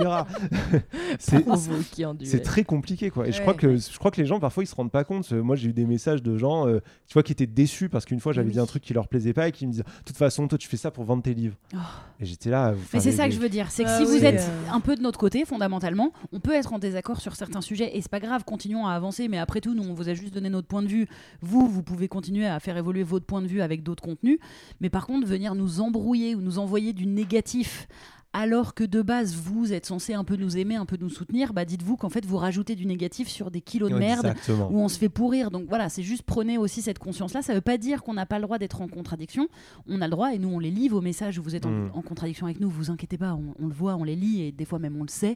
c'est 1.20 2.42
très 2.44 2.64
compliqué 2.64 3.10
quoi. 3.10 3.28
Et 3.28 3.32
je 3.32 3.38
Ouais. 3.38 3.42
crois 3.44 3.54
que 3.54 3.78
je 3.78 3.98
crois 4.00 4.12
que 4.12 4.20
les 4.20 4.28
gens 4.28 4.40
parfois 4.40 4.64
ils 4.64 4.68
se 4.68 4.76
rendent 4.76 4.92
pas 4.92 5.04
compte. 5.04 5.32
Euh, 5.32 5.42
Moi 5.42 5.56
j'ai 5.56 5.70
eu 5.70 5.74
des 5.74 5.86
messages 5.86 6.22
de 6.22 6.38
gens 6.38 6.68
euh, 6.68 6.80
tu 7.08 7.14
vois 7.14 7.24
qui 7.24 7.32
étaient 7.32 7.48
déçus 7.48 7.90
parce 7.90 8.06
qu'une 8.06 8.20
fois 8.20 8.34
j'avais 8.34 8.48
Oui. 8.48 8.54
dit 8.54 8.60
un 8.60 8.66
truc 8.66 8.84
qui 8.84 8.94
leur 8.94 9.08
plaisait 9.08 9.34
pas 9.34 9.48
et 9.48 9.52
qui 9.52 9.66
me 9.66 9.72
disaient 9.72 9.84
de 9.84 10.04
toute 10.06 10.18
façon 10.18 10.48
toi 10.48 10.58
tu 10.58 10.68
fais 10.68 10.78
ça 10.78 10.92
pour 10.92 11.04
vendre 11.06 11.24
tes 11.24 11.34
livres. 11.34 11.56
Oh. 11.74 11.78
Et 12.20 12.26
j'étais 12.26 12.50
là. 12.50 12.72
enfin, 12.74 12.80
Mais 12.96 13.00
c'est 13.00 13.12
ça 13.14 13.28
que 13.28 13.34
je 13.34 13.40
veux 13.40 13.50
dire, 13.50 13.72
c'est 13.72 13.84
que 13.84 13.90
Ah 13.90 13.98
si 14.00 14.04
oui, 14.04 14.18
vous 14.20 14.26
êtes 14.26 14.42
euh. 14.42 14.72
un 14.74 14.80
peu 14.82 14.96
de 14.96 15.02
notre 15.02 15.20
côté, 15.20 15.46
fondamentalement, 15.46 16.12
on 16.34 16.40
peut 16.40 16.54
être 16.54 16.74
en 16.74 16.80
désaccord 16.80 17.22
sur 17.22 17.36
certains 17.36 17.62
sujets 17.62 17.96
et 17.96 18.02
c'est 18.02 18.12
pas 18.12 18.20
grave, 18.20 18.44
continuons 18.44 18.88
à 18.88 18.92
avancer. 18.94 19.28
Mais 19.30 19.38
après 19.38 19.62
tout, 19.62 19.74
nous, 19.74 19.84
on 19.84 19.94
vous 19.94 20.10
a 20.10 20.14
juste 20.14 20.34
donné 20.34 20.50
notre 20.50 20.68
point 20.68 20.82
de 20.82 20.88
vue. 20.88 21.08
Vous, 21.42 21.68
vous 21.70 21.82
pouvez 21.84 22.08
continuer 22.10 22.46
à 22.46 22.60
faire 22.60 22.76
évoluer 22.78 23.04
votre 23.04 23.26
point 23.26 23.42
de 23.42 23.48
vue 23.48 23.62
avec 23.62 23.84
d'autres 23.84 24.04
contenus. 24.04 24.40
Mais 24.82 24.90
par 24.90 25.08
contre, 25.08 25.26
venir 25.28 25.56
nous 25.56 25.80
embrouiller 25.80 25.99
ou 26.36 26.42
nous 26.42 26.60
envoyer 26.60 26.94
du 26.94 27.06
négatif. 27.06 27.88
Alors 28.32 28.76
que 28.76 28.84
de 28.84 29.02
base 29.02 29.34
vous 29.34 29.74
êtes 29.74 29.88
censé 29.88 30.14
un 30.14 30.24
peu 30.24 30.36
nous 30.36 30.56
aimer, 30.56 30.76
un 30.76 30.86
peu 30.86 30.98
nous 31.02 31.10
soutenir, 31.10 31.52
bah 31.52 31.66
dites-vous 31.66 31.98
qu'en 31.98 32.10
fait 32.10 32.24
vous 32.28 32.38
rajoutez 32.38 32.76
du 32.76 32.86
négatif 32.86 33.28
sur 33.28 33.50
des 33.50 33.60
kilos 33.60 33.90
de 33.90 33.98
merde 33.98 34.28
Exactement. 34.28 34.70
où 34.72 34.78
on 34.78 34.88
se 34.88 35.00
fait 35.00 35.10
pourrir. 35.10 35.50
Donc 35.50 35.66
voilà, 35.68 35.90
c'est 35.90 36.04
juste 36.04 36.22
prenez 36.22 36.60
aussi 36.60 36.84
cette 36.84 37.00
conscience-là. 37.00 37.42
Ça 37.42 37.56
veut 37.56 37.62
pas 37.62 37.80
dire 37.80 38.04
qu'on 38.04 38.14
n'a 38.14 38.28
pas 38.28 38.38
le 38.38 38.44
droit 38.44 38.60
d'être 38.60 38.82
en 38.84 38.88
contradiction. 38.88 39.48
On 39.88 40.00
a 40.00 40.06
le 40.06 40.12
droit 40.12 40.32
et 40.32 40.38
nous 40.38 40.50
on 40.50 40.60
les 40.60 40.70
lit 40.70 40.90
vos 40.90 41.02
messages 41.02 41.40
où 41.40 41.44
vous 41.44 41.56
êtes 41.56 41.66
en, 41.66 41.72
Mm. 41.72 41.92
en 41.96 42.02
contradiction 42.04 42.46
avec 42.46 42.60
nous. 42.60 42.70
Vous 42.70 42.92
inquiétez 42.92 43.18
pas, 43.18 43.34
on, 43.34 43.56
on 43.60 43.66
le 43.68 43.74
voit, 43.74 43.96
on 43.96 44.04
les 44.04 44.16
lit 44.16 44.44
et 44.44 44.52
des 44.52 44.66
fois 44.66 44.78
même 44.78 44.96
on 44.96 45.04
le 45.04 45.10
sait. 45.10 45.36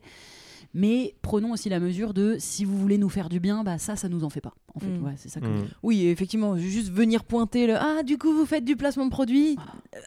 Mais 0.76 1.16
prenons 1.22 1.52
aussi 1.54 1.70
la 1.70 1.80
mesure 1.80 2.16
de 2.16 2.36
si 2.40 2.66
vous 2.66 2.76
voulez 2.80 2.98
nous 2.98 3.10
faire 3.10 3.30
du 3.30 3.40
bien, 3.40 3.64
bah 3.64 3.78
ça, 3.78 3.96
ça 3.96 4.10
nous 4.10 4.24
en 4.24 4.30
fait 4.32 4.42
pas. 4.42 4.54
En 4.74 4.80
fait, 4.80 4.88
Mm. 4.88 5.06
ouais, 5.06 5.14
c'est 5.18 5.30
ça 5.30 5.40
que. 5.40 5.46
Mm. 5.46 5.68
Oui, 5.84 6.08
effectivement, 6.08 6.58
juste 6.58 6.92
venir 6.92 7.24
pointer 7.26 7.68
le 7.68 7.76
Ah, 7.76 8.02
du 8.04 8.18
coup, 8.18 8.34
vous 8.34 8.46
faites 8.48 8.66
du 8.66 8.76
placement 8.76 9.06
de 9.06 9.12
produits. 9.12 9.56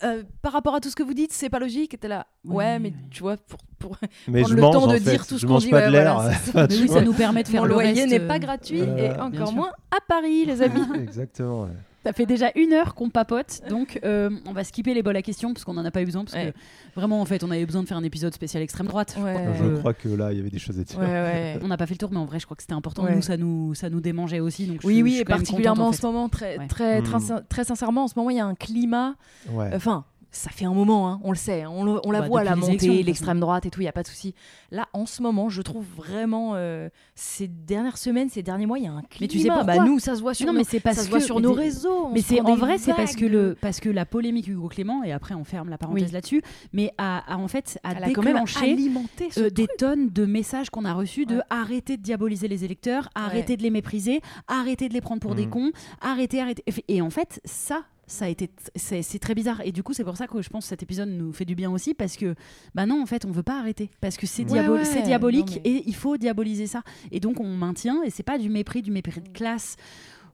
Euh, 0.03 0.25
par 0.43 0.53
rapport 0.53 0.75
à 0.75 0.81
tout 0.81 0.91
ce 0.91 0.97
que 0.97 1.05
vous 1.05 1.15
dites, 1.15 1.33
c'est 1.33 1.49
pas 1.51 1.61
logique. 1.61 1.97
T'es 2.01 2.09
là. 2.09 2.27
Oui, 2.45 2.57
Ouais, 2.57 2.79
mais 2.81 2.89
oui. 2.89 2.95
tu 3.13 3.21
vois, 3.23 3.37
pour, 3.37 3.61
pour 3.79 3.97
Mais 4.29 4.41
prendre 4.41 4.49
je 4.51 4.55
le 4.57 4.63
mange 4.63 4.73
temps 4.75 4.87
de 4.89 4.93
fait. 4.99 5.11
dire 5.13 5.27
tout 5.27 5.35
ce 5.37 5.43
je 5.43 5.47
qu'on 5.47 5.53
mange 5.53 5.63
dit, 5.65 5.71
pas 5.71 5.79
ouais, 5.83 5.87
de 5.87 5.93
l'air. 5.93 6.15
voilà, 6.15 6.35
c'est 6.35 6.55
Mais 6.71 6.81
oui, 6.83 6.89
ça 6.89 7.01
nous 7.01 7.13
permet 7.13 7.43
de 7.45 7.49
faire 7.49 7.63
mon 7.63 7.69
le 7.69 7.75
loyer 7.75 7.93
reste, 8.01 8.09
n'est 8.11 8.21
euh, 8.21 8.27
pas 8.27 8.39
gratuit 8.41 8.81
et 8.81 9.11
encore 9.21 9.53
moins 9.53 9.71
à 9.93 9.99
Paris, 10.09 10.47
les 10.47 10.63
amis. 10.63 10.81
Exactement. 11.01 11.69
Ça 12.07 12.13
fait 12.13 12.25
déjà 12.27 12.53
une 12.55 12.73
heure 12.73 12.95
qu'on 12.95 13.11
papote, 13.11 13.63
donc 13.69 13.99
euh, 14.05 14.31
on 14.47 14.53
va 14.53 14.63
skipper 14.63 14.95
les 14.95 15.03
bols 15.03 15.17
à 15.17 15.23
questions 15.23 15.53
parce 15.53 15.65
qu'on 15.65 15.75
n'en 15.75 15.85
a 15.85 15.91
pas 15.91 16.03
eu 16.03 16.05
besoin. 16.05 16.23
Parce 16.25 16.37
Ouais. 16.37 16.53
que 16.53 17.01
vraiment, 17.01 17.21
en 17.21 17.25
fait, 17.25 17.43
on 17.43 17.51
avait 17.51 17.67
besoin 17.67 17.83
de 17.83 17.89
faire 17.89 17.97
un 17.97 18.05
épisode 18.05 18.33
spécial 18.33 18.63
extrême 18.63 18.87
droite. 18.87 19.15
Je 19.17 19.21
crois 19.21 19.33
Je 19.55 19.63
que- 19.65 19.79
crois 19.79 19.93
que 19.95 20.09
là 20.09 20.31
il 20.33 20.37
y 20.39 20.41
avait 20.41 20.51
des 20.51 20.61
choses 20.61 20.79
à 20.79 20.85
dire. 20.85 20.97
Ouais, 21.01 21.05
ouais. 21.05 21.59
On 21.65 21.67
n'a 21.67 21.77
pas 21.77 21.87
fait 21.87 21.95
le 21.95 21.99
tour, 21.99 22.11
mais 22.13 22.19
en 22.19 22.25
vrai, 22.27 22.39
je 22.39 22.45
crois 22.45 22.57
que 22.57 22.63
c'était 22.63 22.75
important. 22.75 23.03
Ouais. 23.03 23.17
Nous, 23.17 23.23
ça 23.23 23.37
nous, 23.37 23.75
ça 23.75 23.91
nous 23.91 24.01
démangeait 24.01 24.39
aussi. 24.39 24.67
Donc 24.69 24.83
je 24.83 24.87
Oui, 24.87 24.93
suis- 24.95 25.01
je 25.01 25.05
oui, 25.05 25.13
suis 25.15 25.21
et 25.23 25.25
particulièrement 25.25 25.87
contente, 25.87 25.87
en 25.87 25.89
en 25.89 26.01
ce 26.01 26.07
moment, 26.07 26.29
très, 26.29 26.59
Ouais. 26.59 26.69
très, 26.69 27.01
Mm. 27.01 27.05
très, 27.05 27.19
très 27.49 27.65
sincèrement, 27.65 28.05
en 28.05 28.09
ce 28.09 28.15
moment, 28.17 28.31
il 28.31 28.37
y 28.37 28.41
a 28.41 28.47
un 28.47 28.55
climat. 28.55 29.15
Ouais. 29.51 29.71
Enfin, 29.75 30.05
ça 30.31 30.51
fait 30.51 30.67
un 30.67 30.75
moment, 30.75 31.09
hein, 31.11 31.21
on 31.25 31.31
le 31.31 31.37
sait, 31.37 31.63
hein, 31.63 31.71
on, 31.73 31.85
le- 31.85 32.01
on 32.05 32.11
la 32.11 32.21
Bah, 32.21 32.27
voit, 32.29 32.45
la 32.45 32.57
montée, 32.57 33.03
l'extrême 33.03 33.41
droite 33.41 33.65
et 33.65 33.71
tout, 33.71 33.81
il 33.81 33.85
n'y 33.85 33.89
a 33.89 33.93
pas 33.93 34.03
de 34.03 34.09
souci. 34.09 34.35
Là, 34.71 34.87
en 34.93 35.07
ce 35.07 35.23
moment, 35.23 35.49
je 35.49 35.63
trouve 35.63 35.85
vraiment, 35.97 36.53
euh, 36.57 36.89
ces 37.15 37.49
dernières 37.49 37.97
semaines, 37.97 38.29
ces 38.29 38.43
derniers 38.43 38.67
mois, 38.67 38.79
il 38.79 38.85
y 38.85 38.89
a 38.89 38.93
un 38.93 39.01
climat. 39.03 39.19
Mais 39.23 39.29
tu 39.29 39.39
sais 39.39 39.49
bah, 39.49 39.63
pourquoi 39.65 39.85
nous, 39.85 39.99
ça 39.99 40.15
se 40.15 40.21
voit 40.21 40.35
sur, 40.35 40.47
non, 40.47 40.53
nos, 40.53 40.59
mais 40.59 40.65
c'est 40.65 40.81
parce 40.81 40.97
ça 40.97 41.03
se 41.03 41.07
que 41.09 41.13
voit 41.13 41.21
sur 41.21 41.37
mais 41.37 41.43
nos 41.43 41.53
réseaux. 41.53 42.07
on 42.09 42.13
Mais 42.13 42.21
c'est 42.21 42.41
en 42.43 42.55
vrai, 42.55 42.77
c'est 42.79 42.93
parce 42.93 43.17
que 43.17 43.25
le 43.25 43.57
parce 43.61 43.81
que 43.81 43.89
la 43.89 44.05
polémique 44.05 44.49
Hugo 44.49 44.69
Clément 44.69 45.03
et 45.05 45.13
après 45.13 45.35
on 45.35 45.45
ferme 45.45 45.71
la 45.71 45.79
parenthèse 45.79 46.05
Oui. 46.05 46.13
là-dessus, 46.13 46.43
mais 46.73 46.93
a, 46.99 47.33
a 47.33 47.39
en 47.39 47.49
fait 47.49 47.79
a 47.83 47.91
a 47.91 48.11
quand 48.11 48.23
même 48.23 48.37
alimenté 48.63 49.29
euh, 49.39 49.49
des 49.51 49.67
tonnes 49.79 50.11
de 50.11 50.27
messages 50.27 50.71
qu'on 50.71 50.85
a 50.85 50.93
reçus 50.93 51.25
de 51.27 51.37
Ouais. 51.37 51.43
arrêter 51.51 51.97
de 51.97 52.03
diaboliser 52.03 52.49
les 52.49 52.65
électeurs, 52.65 53.09
arrêter 53.15 53.57
de 53.57 53.63
les 53.63 53.71
mépriser, 53.71 54.21
arrêter 54.49 54.89
de 54.89 54.95
les 54.95 55.01
prendre 55.01 55.21
pour 55.21 55.35
des 55.35 55.45
Mhm. 55.47 55.51
cons, 55.51 55.71
arrêter, 56.01 56.41
arrêter. 56.41 56.63
Et 56.89 57.01
en 57.03 57.11
fait, 57.11 57.41
ça, 57.45 57.85
ça 58.07 58.27
a 58.27 58.29
été, 58.29 58.51
c'est 58.77 59.03
c'est 59.03 59.19
très 59.19 59.35
bizarre. 59.35 59.61
Et 59.65 59.73
du 59.73 59.83
coup, 59.83 59.93
c'est 59.93 60.05
pour 60.05 60.17
ça 60.17 60.27
que 60.27 60.41
je 60.43 60.49
pense 60.49 60.65
que 60.65 60.69
cet 60.69 60.83
épisode 60.83 61.09
nous 61.09 61.33
fait 61.33 61.45
du 61.45 61.55
bien 61.55 61.71
aussi 61.71 61.95
parce 61.95 62.17
que, 62.17 62.35
bah 62.75 62.87
non, 62.87 63.03
en 63.03 63.07
fait, 63.07 63.25
on 63.25 63.31
veut 63.33 63.43
pas 63.43 63.59
arrêter 63.59 63.91
parce 64.01 64.17
que 64.17 64.27
c'est 64.27 64.45
Ouais, 64.45 64.61
diabo- 64.61 64.75
ouais. 64.75 64.85
c'est 64.85 65.03
diabolique 65.03 65.57
Non, 65.57 65.63
mais- 65.65 65.71
et 65.71 65.83
il 65.87 65.95
faut 65.95 66.17
diaboliser 66.17 66.67
ça. 66.67 66.83
Et 67.11 67.21
donc 67.21 67.41
on 67.41 67.57
maintient 67.57 68.03
et 68.05 68.11
c'est 68.11 68.23
pas 68.23 68.39
du 68.39 68.49
mépris, 68.49 68.83
du 68.83 68.91
mépris 68.91 69.21
de 69.21 69.29
classe. 69.29 69.77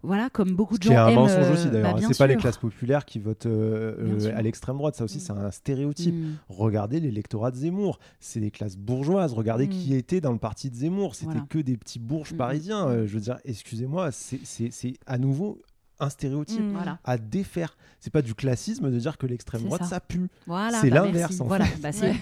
Voilà, 0.04 0.30
comme 0.30 0.56
beaucoup 0.56 0.74
Ce 0.74 0.80
de 0.80 0.82
qui 0.86 0.88
gens 0.88 0.94
est 0.94 0.98
un 0.98 1.08
aiment, 1.10 1.14
mensonge 1.14 1.44
euh, 1.46 1.52
aussi 1.52 1.64
bah, 1.66 1.70
d'ailleurs. 1.74 1.94
bien 1.94 2.08
c'est 2.08 2.18
pas 2.18 2.26
les 2.26 2.34
classes 2.36 2.56
populaires 2.58 3.04
qui 3.04 3.20
votent 3.20 3.46
euh, 3.46 3.94
euh, 4.26 4.36
à 4.36 4.42
l'extrême 4.42 4.76
droite. 4.76 4.96
Ça 4.96 5.04
aussi, 5.04 5.20
c'est 5.20 5.30
un 5.32 5.52
stéréotype. 5.52 6.12
Mm. 6.12 6.34
Regardez 6.48 6.98
l'électorat 6.98 7.52
de 7.52 7.56
Zemmour. 7.56 8.00
C'est 8.18 8.40
des 8.40 8.50
classes 8.50 8.76
bourgeoises. 8.76 9.32
Regardez 9.32 9.66
Mm. 9.68 9.70
qui 9.70 9.94
était 9.94 10.20
dans 10.20 10.32
le 10.32 10.38
parti 10.38 10.70
de 10.70 10.74
Zemmour. 10.74 11.14
C'était 11.14 11.26
Voilà. 11.26 11.46
que 11.48 11.58
des 11.60 11.76
petits 11.76 12.00
bourges 12.00 12.32
Mm. 12.32 12.36
parisiens. 12.36 12.88
Euh, 12.88 13.06
je 13.06 13.14
veux 13.14 13.20
dire, 13.20 13.38
excusez-moi, 13.44 14.10
c'est- 14.10 14.40
c'est 14.42 14.72
c'est 14.72 14.94
à 15.06 15.18
nouveau 15.18 15.62
un 16.00 16.08
stéréotype 16.10 16.60
Mm. 16.60 16.72
Voilà. 16.72 16.98
à 17.04 17.18
défaire. 17.18 17.76
C'est 18.00 18.12
pas 18.12 18.22
du 18.22 18.34
classisme 18.34 18.90
de 18.90 18.98
dire 18.98 19.16
que 19.16 19.26
l'extrême 19.26 19.62
droite 19.62 19.82
ça. 19.84 19.88
ça 19.88 20.00
pue. 20.00 20.28
Voilà, 20.48 20.78
C'est 20.80 20.90
bah, 20.90 21.04
l'inverse, 21.04 21.40
en 21.40 21.44
Voilà, 21.44 21.66
fait. 21.66 21.80
bah, 21.80 21.92
c'est- 21.92 22.14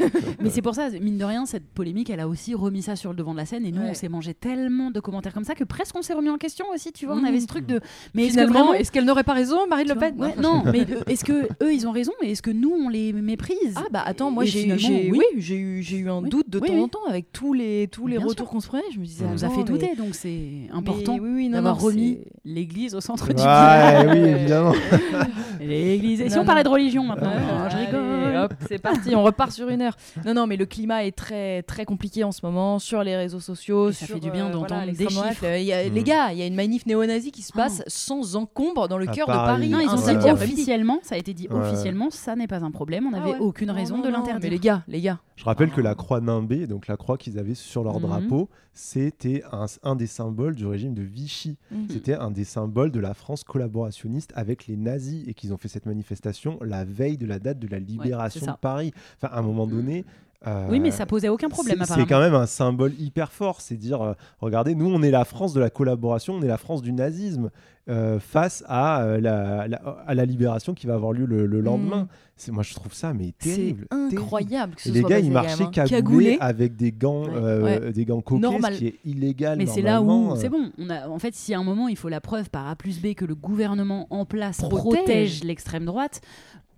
Mais 0.42 0.50
c'est 0.50 0.60
pour 0.60 0.74
ça, 0.74 0.90
mine 0.90 1.16
de 1.16 1.24
rien, 1.24 1.46
cette 1.46 1.66
polémique, 1.70 2.10
elle 2.10 2.20
a 2.20 2.28
aussi 2.28 2.54
remis 2.54 2.82
ça 2.82 2.96
sur 2.96 3.08
le 3.10 3.16
devant 3.16 3.32
de 3.32 3.38
la 3.38 3.46
scène. 3.46 3.64
Et 3.64 3.72
nous, 3.72 3.80
Ouais. 3.80 3.88
on 3.92 3.94
s'est 3.94 4.10
mangé 4.10 4.34
tellement 4.34 4.90
de 4.90 5.00
commentaires 5.00 5.32
comme 5.32 5.44
ça 5.44 5.54
que 5.54 5.64
presque 5.64 5.96
on 5.96 6.02
s'est 6.02 6.12
remis 6.12 6.28
en 6.28 6.36
question 6.36 6.66
aussi. 6.74 6.92
Tu 6.92 7.06
vois, 7.06 7.14
on 7.14 7.20
Mhm. 7.20 7.24
avait 7.24 7.40
ce 7.40 7.46
truc 7.46 7.64
de. 7.64 7.80
Mais 8.12 8.24
est-ce 8.24 8.34
que 8.34 8.40
Finalement, 8.40 8.58
vraiment. 8.58 8.74
est-ce 8.74 8.92
qu'elle 8.92 9.06
n'aurait 9.06 9.24
pas 9.24 9.32
raison, 9.32 9.66
Marine 9.68 9.86
tu 9.86 9.94
Le 9.94 9.98
Pen 9.98 10.20
ouais, 10.20 10.34
non, 10.36 10.62
mais 10.66 10.80
euh, 10.82 11.00
est-ce 11.06 11.24
que 11.24 11.48
eux 11.62 11.72
ils 11.72 11.86
ont 11.88 11.92
raison, 11.92 12.12
mais 12.20 12.32
est-ce 12.32 12.42
que 12.42 12.50
nous 12.50 12.72
on 12.72 12.90
les 12.90 13.14
méprise 13.14 13.72
Ah 13.76 13.84
bah 13.90 14.02
attends, 14.04 14.30
moi 14.30 14.44
j'ai 14.44 14.70
oui. 14.70 15.22
j'ai 15.38 15.56
eu 15.56 15.82
j'ai 15.82 15.96
eu 15.96 16.10
un 16.10 16.18
Oui. 16.20 16.28
doute 16.28 16.50
de 16.50 16.58
Oui, 16.58 16.68
temps 16.68 16.82
en 16.82 16.88
temps 16.88 17.06
avec 17.08 17.32
tous 17.32 17.54
les 17.54 17.88
tous 17.88 18.06
les 18.06 18.18
retours 18.18 18.50
qu'on 18.50 18.60
se 18.60 18.68
prenait. 18.68 18.82
Je 18.92 18.98
me 19.00 19.06
disais 19.06 19.24
Ça 19.24 19.30
nous 19.30 19.44
a 19.44 19.48
fait 19.48 19.64
douter, 19.64 19.96
donc 19.96 20.14
c'est 20.14 20.68
important 20.72 21.16
d'avoir 21.50 21.80
remis 21.80 22.18
l'église 22.44 22.94
au 22.94 23.00
centre 23.00 23.28
du 23.32 23.42
bien. 23.60 24.12
oui, 24.12 24.18
évidemment. 24.28 24.72
L'église. 25.60 26.20
Et 26.20 26.28
si 26.30 26.36
Non, 26.36 26.42
on 26.42 26.44
parlait 26.44 26.62
de 26.64 26.68
religion 26.68 27.04
maintenant 27.04 27.30
Ah, 27.34 27.68
Je 27.68 27.76
allez, 27.76 27.86
rigole. 27.86 28.36
hop, 28.36 28.54
c'est 28.68 28.78
parti, 28.78 29.14
on 29.14 29.22
repart 29.22 29.52
sur 29.52 29.68
une 29.68 29.82
heure. 29.82 29.96
Non, 30.24 30.34
non, 30.34 30.46
mais 30.46 30.56
le 30.56 30.66
climat 30.66 31.04
est 31.04 31.12
très, 31.12 31.62
très 31.62 31.84
compliqué 31.84 32.24
en 32.24 32.32
ce 32.32 32.40
moment 32.44 32.78
sur 32.78 33.02
les 33.04 33.16
réseaux 33.16 33.40
sociaux. 33.40 33.90
Et 33.90 33.92
ça 33.92 34.06
sur, 34.06 34.14
fait 34.16 34.20
du 34.20 34.30
bien 34.30 34.46
euh, 34.46 34.52
d'entendre 34.52 34.82
voilà, 34.84 34.92
des 34.92 35.08
chiffres. 35.08 35.44
Il 35.58 35.64
y 35.64 35.72
a- 35.72 35.80
Mm. 35.90 35.92
Les 35.94 36.02
gars, 36.02 36.32
il 36.32 36.38
y 36.38 36.42
a 36.42 36.46
une 36.46 36.54
manif 36.54 36.86
néo-nazie 36.86 37.30
qui 37.32 37.42
se 37.42 37.52
Ah. 37.54 37.62
passe 37.62 37.82
sans 37.86 38.36
encombre 38.36 38.88
dans 38.88 38.98
le 38.98 39.08
À 39.08 39.12
cœur 39.12 39.26
de 39.26 39.32
Paris. 39.32 39.68
Non, 39.68 39.78
ils 39.80 39.88
ont 39.88 39.96
Ouais. 39.96 40.08
après-midi. 40.10 40.30
officiellement, 40.52 40.98
ça 41.02 41.14
a 41.14 41.18
été 41.18 41.34
dit 41.34 41.46
Ouais. 41.50 41.56
officiellement, 41.58 42.10
ça 42.10 42.36
n'est 42.36 42.46
pas 42.46 42.62
un 42.64 42.70
problème, 42.70 43.06
on 43.06 43.14
Ah 43.14 43.18
n'avait 43.18 43.32
ouais. 43.32 43.38
aucune 43.40 43.70
raison 43.70 43.98
non, 43.98 44.04
de 44.04 44.08
l'interdire. 44.08 44.40
Mais 44.42 44.50
les 44.50 44.58
gars, 44.58 44.82
les 44.88 45.00
gars. 45.00 45.18
Je 45.36 45.44
rappelle 45.44 45.70
que 45.70 45.80
la 45.80 45.94
croix 45.94 46.20
nimbée, 46.20 46.66
donc 46.66 46.86
la 46.86 46.96
croix 46.96 47.16
qu'ils 47.18 47.38
avaient 47.38 47.54
sur 47.54 47.82
leur 47.82 47.94
Mhm. 48.00 48.02
drapeau, 48.06 48.48
c'était 48.72 49.42
un, 49.52 49.66
un 49.82 49.96
des 49.96 50.06
symboles 50.06 50.54
du 50.54 50.66
régime 50.66 50.94
de 50.94 51.02
Vichy. 51.02 51.56
C'était 51.90 52.14
un 52.14 52.30
des 52.30 52.44
symboles 52.44 52.90
de 52.92 53.00
la 53.00 53.14
France 53.14 53.42
collaborationniste 53.50 54.32
avec 54.36 54.68
les 54.68 54.76
nazis 54.76 55.26
et 55.26 55.34
qu'ils 55.34 55.52
ont 55.52 55.58
fait 55.58 55.66
cette 55.66 55.86
manifestation 55.86 56.56
la 56.62 56.84
veille 56.84 57.18
de 57.18 57.26
la 57.26 57.40
date 57.40 57.58
de 57.58 57.66
la 57.66 57.80
libération 57.80 58.46
de 58.46 58.56
Paris. 58.56 58.92
Enfin, 59.16 59.34
à 59.34 59.40
un 59.40 59.42
moment 59.42 59.66
donné. 59.66 60.04
Euh, 60.46 60.66
Oui, 60.70 60.80
mais 60.80 60.90
ça 60.90 61.06
posait 61.06 61.28
aucun 61.28 61.48
problème 61.48 61.82
c'est- 61.84 62.06
quand 62.06 62.20
même 62.20 62.34
un 62.34 62.46
symbole 62.46 62.92
hyper 62.98 63.32
fort. 63.32 63.60
C'est 63.60 63.76
dire, 63.76 64.00
euh, 64.02 64.12
regardez, 64.40 64.74
nous, 64.74 64.86
on 64.92 65.02
est 65.02 65.10
la 65.10 65.24
France 65.24 65.52
de 65.52 65.60
la 65.60 65.70
collaboration, 65.70 66.34
on 66.34 66.42
est 66.42 66.48
la 66.48 66.58
France 66.58 66.82
du 66.82 66.92
nazisme 66.92 67.50
euh, 67.88 68.20
face 68.20 68.62
à, 68.68 69.02
euh, 69.02 69.20
la, 69.20 69.66
la- 69.66 69.78
à 70.06 70.14
la 70.14 70.24
libération 70.24 70.74
qui 70.74 70.86
va 70.86 70.94
avoir 70.94 71.12
lieu 71.12 71.24
le, 71.26 71.46
le 71.46 71.60
lendemain. 71.60 72.02
Mm. 72.04 72.08
C'est 72.36 72.52
Moi, 72.52 72.62
je 72.62 72.72
trouve 72.74 72.94
ça 72.94 73.12
mais 73.12 73.34
C'est 73.38 73.54
terrible. 73.56 73.86
terrible. 73.88 74.16
incroyable 74.16 74.74
que 74.76 74.82
ce 74.82 74.88
Et 74.88 74.92
les 74.92 75.00
soit 75.00 75.10
gars, 75.10 75.18
ils 75.18 75.30
marchaient 75.30 75.66
cagoulés 75.70 76.38
avec 76.40 76.74
des 76.76 76.90
gants, 76.92 77.24
Ouais. 77.24 77.30
euh, 77.34 77.92
des 77.92 78.04
gants 78.06 78.20
coquets, 78.22 78.40
Normal. 78.40 78.74
ce 78.74 78.78
qui 78.78 78.86
est 78.86 78.94
illégal. 79.04 79.58
Mais 79.58 79.66
c'est 79.66 79.82
là 79.82 80.00
où 80.00 80.36
c'est 80.36 80.46
euh. 80.46 80.50
bon. 80.50 80.70
On 80.78 80.88
a, 80.88 81.08
en 81.08 81.18
fait, 81.18 81.34
si 81.34 81.52
à 81.52 81.58
un 81.58 81.64
moment 81.64 81.88
il 81.88 81.96
faut 81.96 82.08
la 82.08 82.20
preuve 82.22 82.48
par 82.48 82.66
A 82.68 82.76
plus 82.76 83.00
B 83.02 83.12
que 83.14 83.26
le 83.26 83.34
gouvernement 83.34 84.06
en 84.10 84.24
place 84.24 84.58
Protège. 84.60 84.78
protège, 84.96 85.44
l'extrême 85.44 85.84
droite, 85.84 86.20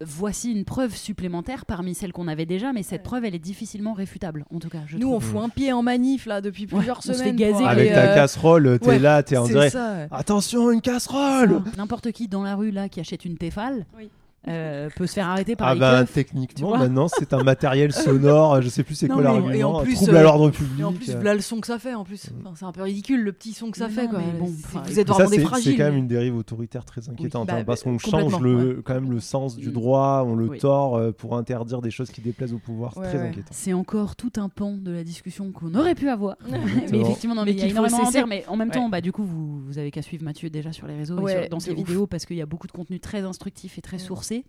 voici 0.05 0.53
une 0.53 0.65
preuve 0.65 0.95
supplémentaire 0.95 1.65
parmi 1.67 1.95
celles 1.95 2.13
qu'on 2.13 2.29
avait 2.29 2.47
déjà, 2.47 2.73
mais 2.73 2.83
cette 2.83 3.03
preuve, 3.03 3.25
elle 3.25 3.35
est 3.35 3.39
difficilement 3.39 3.93
réfutable, 3.93 4.45
en 4.55 4.59
tout 4.59 4.69
cas. 4.69 4.81
Je 4.87 4.99
Nous, 4.99 5.13
on 5.13 5.21
fout 5.21 5.43
un 5.43 5.49
pied 5.49 5.73
en 5.73 5.83
manif 5.83 6.27
là 6.27 6.41
depuis 6.41 6.67
plusieurs 6.67 6.99
on 6.99 7.01
se 7.03 7.13
fait 7.13 7.19
semaines. 7.19 7.37
gazer 7.37 7.65
Avec 7.65 7.93
ta 7.93 8.11
euh, 8.11 8.15
casserole, 8.15 8.79
t'es 8.81 8.89
ouais, 8.89 8.99
là, 8.99 9.23
t'es 9.23 9.37
en 9.37 9.47
ouais. 9.47 9.71
Attention, 10.11 10.71
une 10.71 10.81
casserole 10.81 11.63
N'importe 11.77 12.13
qui 12.13 12.29
dans 12.29 12.43
la 12.43 12.55
rue 12.55 12.71
là 12.71 12.89
qui 12.89 13.01
achète 13.01 13.25
une 13.25 13.37
Tefal 13.37 13.87
Oui. 13.97 14.11
Euh, 14.49 14.89
peut 14.97 15.07
se 15.07 15.13
faire 15.15 15.29
arrêter 15.29 15.55
par 15.55 15.69
Ah 15.69 15.75
les 15.75 15.81
bah 15.81 16.01
keufs. 16.01 16.13
techniquement 16.15 16.77
maintenant 16.77 17.07
c'est 17.09 17.33
un 17.33 17.43
matériel 17.45 17.93
sonore, 17.93 18.61
je 18.61 18.69
sais 18.69 18.83
plus 18.83 18.95
c'est 18.97 19.07
Non, 19.07 19.15
quoi 19.15 19.23
l'argument, 19.23 19.51
et 19.53 19.63
en 19.65 19.79
un 19.79 19.83
plus, 19.85 19.95
trouble 19.95 20.17
euh, 20.17 20.19
à 20.19 20.23
l'ordre 20.23 20.51
public. 20.51 20.81
Et 20.81 20.85
en 20.85 20.93
plus, 20.93 21.11
euh. 21.11 21.15
voilà 21.15 21.35
le 21.35 21.41
son 21.41 21.61
que 21.61 21.67
ça 21.69 21.79
fait 21.79 21.95
en 21.95 22.03
plus. 22.05 22.31
Enfin, 22.41 22.53
c'est 22.57 22.65
un 22.65 22.73
peu 22.73 22.83
ridicule 22.83 23.23
le 23.23 23.33
petit 23.33 23.53
son 23.53 23.71
que 23.71 23.77
ça 23.79 23.87
Mais 23.89 23.95
fait 23.95 24.05
non, 24.05 24.11
quoi. 24.11 24.19
mais 24.21 24.39
bon, 24.39 24.47
enfin, 24.65 24.83
vous 24.85 24.99
êtes 24.99 25.07
Ça, 25.07 25.15
vraiment 25.15 25.31
des 25.31 25.39
fragiles. 25.39 25.73
C'est 25.73 25.79
quand 25.79 25.85
même 25.85 25.97
une 25.97 26.09
dérive 26.09 26.37
autoritaire 26.37 26.85
très 26.85 27.09
inquiétante 27.09 27.47
bah, 27.47 27.55
hein, 27.59 27.65
parce 27.65 27.83
qu'on 27.85 27.99
change 27.99 28.41
le, 28.41 28.83
quand 28.85 28.95
même 28.95 29.11
le 29.13 29.21
sens 29.21 29.57
du 29.57 29.69
Mm. 29.69 29.73
droit, 29.73 30.25
on 30.27 30.35
le 30.35 30.49
Oui. 30.49 30.59
tord 30.59 30.97
euh, 30.97 31.13
pour 31.13 31.37
interdire 31.37 31.81
des 31.81 31.91
choses 31.93 32.11
qui 32.11 32.21
déplaisent 32.21 32.53
au 32.55 32.59
pouvoir. 32.59 32.93
C'est 32.95 33.01
Ouais, 33.01 33.09
très 33.09 33.19
ouais. 33.19 33.29
inquiétant. 33.29 33.49
C'est 33.53 33.73
encore 33.73 34.17
tout 34.17 34.33
un 34.39 34.49
pan 34.49 34.73
de 34.77 34.91
la 34.91 35.05
discussion 35.05 35.53
qu'on 35.53 35.75
aurait 35.77 35.95
pu 35.95 36.09
avoir. 36.09 36.37
mais 36.91 36.99
effectivement, 37.01 37.35
non, 37.37 37.45
mais 37.45 37.53
il 37.53 37.59
y 37.61 37.63
a 37.63 37.67
énormément 37.69 38.09
à 38.09 38.11
dire. 38.11 38.27
Mais 38.27 38.45
en 38.49 38.57
même 38.57 38.69
Ouais. 38.69 38.75
temps, 38.75 38.89
bah, 38.89 39.01
du 39.01 39.13
coup, 39.13 39.23
vous, 39.25 39.61
vous 39.61 39.79
avez 39.79 39.91
qu'à 39.93 40.03
suivre 40.03 40.25
Mathieu 40.25 40.51
déjà 40.51 40.73
sur 40.73 40.87
les 40.89 40.97
réseaux 40.97 41.17
Ouais, 41.19 41.49
dans 41.49 41.61
ses 41.61 41.75
vidéos 41.75 42.07
parce 42.09 42.27
qu'il 42.27 42.37
y 42.37 42.43
a 42.43 42.47
beaucoup 42.47 42.67
de 42.67 42.73
contenu 42.73 42.99
très 42.99 43.21
instructif 43.21 43.79
et 43.79 43.83
très 43.83 43.97
Mm. 43.97 44.01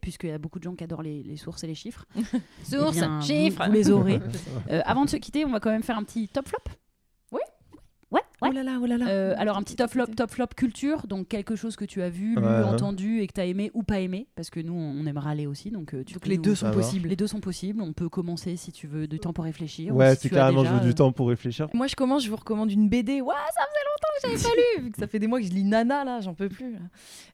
Puisqu'il 0.02 0.30
y 0.30 0.34
a 0.34 0.38
beaucoup 0.38 0.60
de 0.60 0.64
gens 0.64 0.76
qui 0.76 0.84
adorent 0.84 1.04
les, 1.04 1.24
les 1.24 1.38
sources 1.38 1.64
et 1.64 1.68
les 1.68 1.76
chiffres. 1.76 2.06
Source, 2.64 2.98
Eh 2.98 3.06
vous- 3.08 3.22
chiffres. 3.22 3.66
Vous, 3.66 3.72
les 3.72 3.90
aurez. 3.92 4.20
Euh, 4.72 4.82
avant 4.86 5.06
de 5.06 5.10
se 5.10 5.18
quitter, 5.18 5.46
on 5.46 5.52
va 5.52 5.60
quand 5.60 5.70
même 5.72 5.84
faire 5.84 5.98
un 5.98 6.04
petit 6.04 6.28
top 6.30 6.48
flop. 6.48 6.60
Oui. 7.32 7.42
Ouais, 8.12 8.22
ouais. 8.44 8.50
Oh 8.52 8.54
là 8.56 8.64
là, 8.64 8.80
oh 8.82 8.86
là 8.86 8.98
là. 8.98 9.08
Euh, 9.08 9.34
alors 9.38 9.58
un 9.58 9.64
petit 9.64 9.76
top 9.76 9.89
flop, 9.91 10.06
top 10.16 10.30
flop 10.32 10.48
culture, 10.56 11.08
donc 11.08 11.28
quelque 11.28 11.56
chose 11.56 11.76
que 11.76 11.86
tu 11.86 12.02
as 12.02 12.10
vu, 12.10 12.36
lu, 12.36 12.41
Ouais. 12.41 12.64
entendu 12.64 13.20
et 13.22 13.28
que 13.28 13.34
tu 13.34 13.41
as 13.41 13.46
aimé 13.46 13.72
ou 13.74 13.84
pas 13.84 14.00
aimé, 14.00 14.28
parce 14.36 14.50
que 14.50 14.60
nous 14.60 14.74
on 14.74 15.06
aime 15.06 15.18
râler 15.18 15.48
aussi, 15.48 15.72
donc 15.72 15.94
euh, 15.94 16.04
tu 16.04 16.14
Donc 16.14 16.24
peux 16.24 16.30
les 16.30 16.38
nous- 16.38 16.44
deux 16.44 16.56
sont 16.56 16.72
possibles. 16.72 17.10
Les 17.10 17.16
deux 17.16 17.28
sont 17.28 17.39
possibles. 17.39 17.82
On 17.82 17.94
peut 17.94 18.10
commencer 18.10 18.56
si 18.56 18.72
tu 18.72 18.88
veux 18.88 19.08
du 19.08 19.20
temps 19.20 19.34
pour 19.34 19.44
réfléchir. 19.46 19.94
ou 19.96 19.98
Ouais, 20.00 20.16
si 20.16 20.22
c'est 20.24 20.30
tu 20.30 20.36
as 20.36 20.39
carrément, 20.39 20.62
déjà, 20.62 20.74
je 20.74 20.80
veux 20.80 20.84
euh, 20.86 20.89
du 20.89 20.96
temps 20.96 21.12
pour 21.12 21.28
réfléchir. 21.30 21.68
Moi, 21.74 21.88
je 21.88 21.96
commence, 21.96 22.24
je 22.24 22.30
vous 22.30 22.36
recommande 22.36 22.72
une 22.72 22.89
BD. 22.89 23.22
Ouah, 23.22 23.34
ça 23.34 23.64
faisait 23.66 23.86
longtemps 23.86 24.38
que 24.38 24.44
j'avais 24.48 24.56
pas 24.56 24.62
lu. 24.80 24.84
Vu 24.86 24.91
que 24.91 24.98
ça 25.00 25.08
fait 25.08 25.20
des 25.20 25.28
mois 25.28 25.39
que 25.39 25.46
je 25.48 25.52
lis 25.52 25.64
Nana, 25.64 26.04
là, 26.04 26.22
j'en 26.22 26.34
peux 26.34 26.50
plus. 26.50 26.76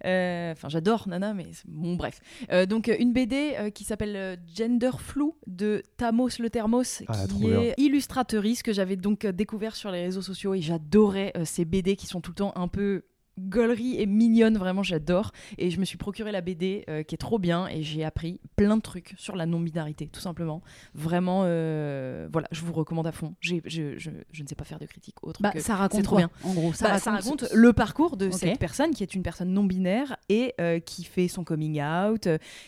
Euh, 0.05 0.51
Enfin, 0.51 0.70
j'adore 0.70 1.07
Nana, 1.07 1.34
mais 1.34 1.47
bon, 1.68 1.95
bref. 1.95 2.20
Euh, 2.51 2.66
donc, 2.66 2.91
une 2.99 3.14
BD 3.14 3.53
euh, 3.57 3.70
qui 3.70 3.84
s'appelle 3.84 4.39
Gender 4.53 4.91
Flou 4.97 5.36
de 5.47 5.84
Tamos 5.97 6.30
le 6.39 6.49
Thermos, 6.49 7.03
Ah, 7.07 7.14
qui 7.28 7.39
bien. 7.45 7.62
est 7.62 7.74
illustratrice 7.78 8.64
que 8.64 8.74
j'avais 8.74 8.95
donc 8.95 9.26
découvert 9.26 9.76
sur 9.76 9.91
les 9.91 10.01
réseaux 10.03 10.22
sociaux 10.22 10.53
et 10.53 10.62
j'adorais 11.00 11.32
euh, 11.38 11.45
ces 11.45 11.66
BD 11.66 11.95
qui 11.95 12.08
sont 12.08 12.22
tout 12.22 12.32
le 12.32 12.36
temps 12.36 12.54
un 12.56 12.68
peu 12.68 13.04
gaulerie 13.41 13.95
et 14.02 14.06
mignonne, 14.06 14.58
vraiment 14.58 14.84
j'adore. 14.84 15.32
Et 15.58 15.70
je 15.72 15.80
me 15.80 15.86
suis 15.86 15.97
procuré 15.97 16.30
la 16.34 16.41
BD 16.41 16.84
euh, 16.89 17.04
qui 17.04 17.16
est 17.16 17.18
trop 17.18 17.39
bien 17.39 17.68
et 17.70 17.84
j'ai 17.84 18.04
appris 18.04 18.41
plein 18.58 18.76
de 18.76 18.82
trucs 18.82 19.14
sur 19.16 19.38
la 19.38 19.45
non-binarité, 19.45 20.08
tout 20.12 20.20
simplement. 20.20 20.62
Vraiment, 20.93 21.43
euh, 21.45 22.28
voilà, 22.34 22.50
je 22.52 22.60
vous 22.66 22.74
recommande 22.74 23.08
à 23.08 23.14
fond. 23.14 23.36
J'ai- 23.39 23.62
je, 23.64 23.97
je- 23.97 24.10
je 24.34 24.43
ne 24.43 24.47
sais 24.50 24.56
pas 24.56 24.66
faire 24.66 24.78
de 24.80 24.86
critique 24.86 25.16
autre 25.24 25.41
Bah, 25.41 25.52
que 25.52 25.62
ça 25.62 25.76
raconte 25.78 26.00
c'est 26.00 26.04
trop 26.04 26.18
quoi, 26.18 26.26
bien. 26.28 26.32
En 26.43 26.54
gros, 26.54 26.74
ça, 26.74 26.88
Bah, 26.88 26.91
raconte, 26.95 27.04
ça 27.06 27.12
raconte 27.12 27.45
le 27.54 27.72
parcours 27.72 28.18
de 28.18 28.30
cette 28.30 28.60
personne 28.60 28.91
qui 28.93 29.04
est 29.04 29.16
une 29.16 29.24
personne 29.24 29.54
non 29.54 29.64
binaire 29.64 30.18
et 30.28 30.54
euh, 30.60 30.80
qui 30.82 31.06
fait 31.06 31.30
son 31.30 31.45
coming 31.45 31.82
out, 31.82 32.28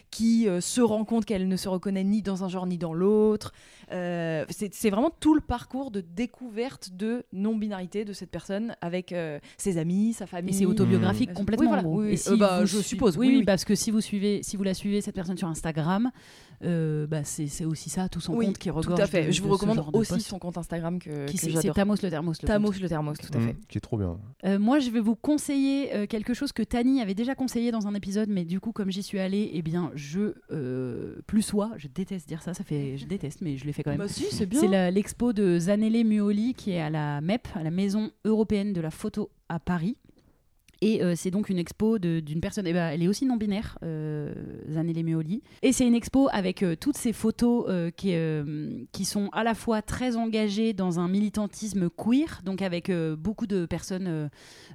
qui 0.10 0.48
se 0.62 0.80
rend 0.80 1.04
compte 1.04 1.26
qu'elle 1.26 1.50
ne 1.50 1.58
se 1.58 1.68
reconnaît 1.68 2.06
ni 2.06 2.22
dans 2.22 2.46
un 2.46 2.48
genre 2.48 2.66
ni 2.66 2.78
dans 2.78 2.94
l'autre. 2.94 3.52
Euh, 3.92 4.46
c'est 4.50 4.89
vraiment 4.89 5.10
tout 5.20 5.34
le 5.36 5.42
parcours 5.42 5.92
de 5.92 6.02
découverte 6.02 6.92
de 6.94 7.24
non-binarité 7.34 8.06
de 8.06 8.14
cette 8.14 8.32
personne 8.32 8.76
avec 8.82 9.12
euh, 9.12 9.39
ses 9.58 9.78
amis, 9.78 10.14
sa 10.14 10.26
Et 10.26 10.28
famille. 10.28 10.54
c'est 10.54 10.66
autobiographique 10.66 11.32
Mmh. 11.32 11.34
complètement. 11.34 11.64
Oui, 11.66 11.68
voilà, 11.68 11.84
en 11.88 11.92
gros. 11.92 12.02
oui, 12.02 12.12
Et 12.14 12.18
si 12.18 12.30
euh, 12.30 12.38
bah, 12.38 12.66
je 12.66 12.80
suppose, 12.80 13.18
Oui, 13.18 13.28
oui, 13.28 13.34
oui, 13.34 13.39
oui. 13.39 13.46
parce 13.46 13.66
que 13.66 13.76
si 13.76 13.92
vous 13.92 14.02
suivez, 14.02 14.42
si 14.44 14.56
vous 14.58 14.64
la 14.64 14.74
suivez 14.74 15.02
cette 15.02 15.16
personne 15.16 15.38
sur 15.38 15.48
Instagram, 15.48 16.10
euh, 16.64 17.08
bah, 17.08 17.24
c'est 17.24 17.66
aussi 17.66 17.89
ça, 17.89 18.08
tout 18.08 18.22
son 18.22 18.34
Oui, 18.36 18.46
compte 18.48 18.58
qui 18.60 18.70
tout 18.70 18.76
regorge. 18.76 19.00
à 19.00 19.08
fait. 19.08 19.26
de- 19.28 19.32
je 19.32 19.42
vous 19.42 19.50
recommande 19.50 19.84
aussi 19.94 20.22
son 20.22 20.39
compte 20.39 20.58
Instagram 20.58 21.00
que, 21.00 21.26
Qui 21.26 21.38
que 21.38 21.42
c'est. 21.62 21.72
Tamos 21.74 21.96
le 22.04 22.10
Thermos. 22.10 22.34
le 22.42 22.48
Tamos 22.48 22.68
compte. 22.72 22.80
le 22.82 22.88
thermos, 22.89 23.18
tout 23.18 23.36
à 23.38 23.39
fait. 23.42 23.54
Mm, 23.54 23.58
qui 23.68 23.78
est 23.78 23.82
trop 23.82 23.98
bien. 23.98 24.18
Euh, 24.46 24.60
moi, 24.60 24.80
je 24.80 24.89
vais 24.89 25.00
vous 25.00 25.16
conseiller 25.16 25.94
euh, 25.96 26.06
quelque 26.06 26.34
chose 26.34 26.52
que 26.52 26.64
Tani 26.64 27.02
avait 27.02 27.16
déjà 27.16 27.34
conseillé 27.36 27.72
dans 27.72 27.88
un 27.88 27.94
épisode, 27.96 28.30
mais 28.30 28.46
du 28.46 28.60
coup, 28.60 28.72
comme 28.72 28.92
j'y 28.92 29.04
suis 29.04 29.20
allée, 29.20 29.50
eh 29.54 29.62
bien, 29.62 29.92
je 29.96 30.34
euh, 30.52 31.16
plus 31.28 31.42
sois. 31.42 31.72
Je 31.78 31.88
déteste 31.88 32.28
dire 32.28 32.42
ça, 32.44 32.54
ça 32.54 32.64
fait, 32.64 32.98
je 32.98 33.06
déteste, 33.06 33.42
mais 33.42 33.58
je 33.58 33.66
l'ai 33.66 33.74
fait 33.74 33.81
quand 33.84 33.92
même. 33.92 34.00
Bah 34.00 34.08
si, 34.08 34.26
c'est 34.32 34.46
bien. 34.46 34.60
C'est 34.60 34.68
la- 34.68 34.92
l'expo 34.92 35.34
de 35.34 35.60
Zanele 35.60 36.06
Muoli 36.06 36.54
qui 36.54 36.72
est 36.72 36.82
à 36.82 36.90
la 36.90 37.22
MEP, 37.22 37.48
à 37.56 37.64
la 37.64 37.72
Maison 37.72 38.12
européenne 38.26 38.74
de 38.74 38.82
la 38.82 38.92
photo 38.92 39.30
à 39.50 39.60
Paris. 39.60 39.98
Et 40.84 41.04
euh, 41.04 41.14
c'est 41.16 41.30
donc 41.30 41.50
une 41.50 41.60
expo 41.60 42.00
de- 42.00 42.22
d'une 42.22 42.42
personne, 42.42 42.66
eh 42.66 42.74
ben, 42.74 42.90
elle 42.90 43.04
est 43.04 43.08
aussi 43.08 43.26
non-binaire, 43.28 43.78
euh, 43.84 44.34
Zanele 44.68 45.04
Muoli. 45.04 45.44
Et 45.62 45.74
c'est 45.74 45.86
une 45.86 45.94
expo 45.94 46.28
avec 46.32 46.64
euh, 46.64 46.76
toutes 46.76 46.98
ces 46.98 47.14
photos 47.14 47.66
euh, 47.70 47.92
qui, 47.92 48.14
euh, 48.16 48.70
qui 48.92 49.06
sont 49.06 49.30
à 49.32 49.44
la 49.44 49.54
fois 49.54 49.84
très 49.84 50.16
engagées 50.18 50.74
dans 50.74 51.00
un 51.00 51.08
militantisme 51.08 51.90
queer, 51.96 52.42
donc 52.44 52.64
avec 52.64 52.90
euh, 52.90 53.16
beaucoup 53.16 53.46
de 53.46 53.68
personnes 53.68 54.08
euh, 54.08 54.28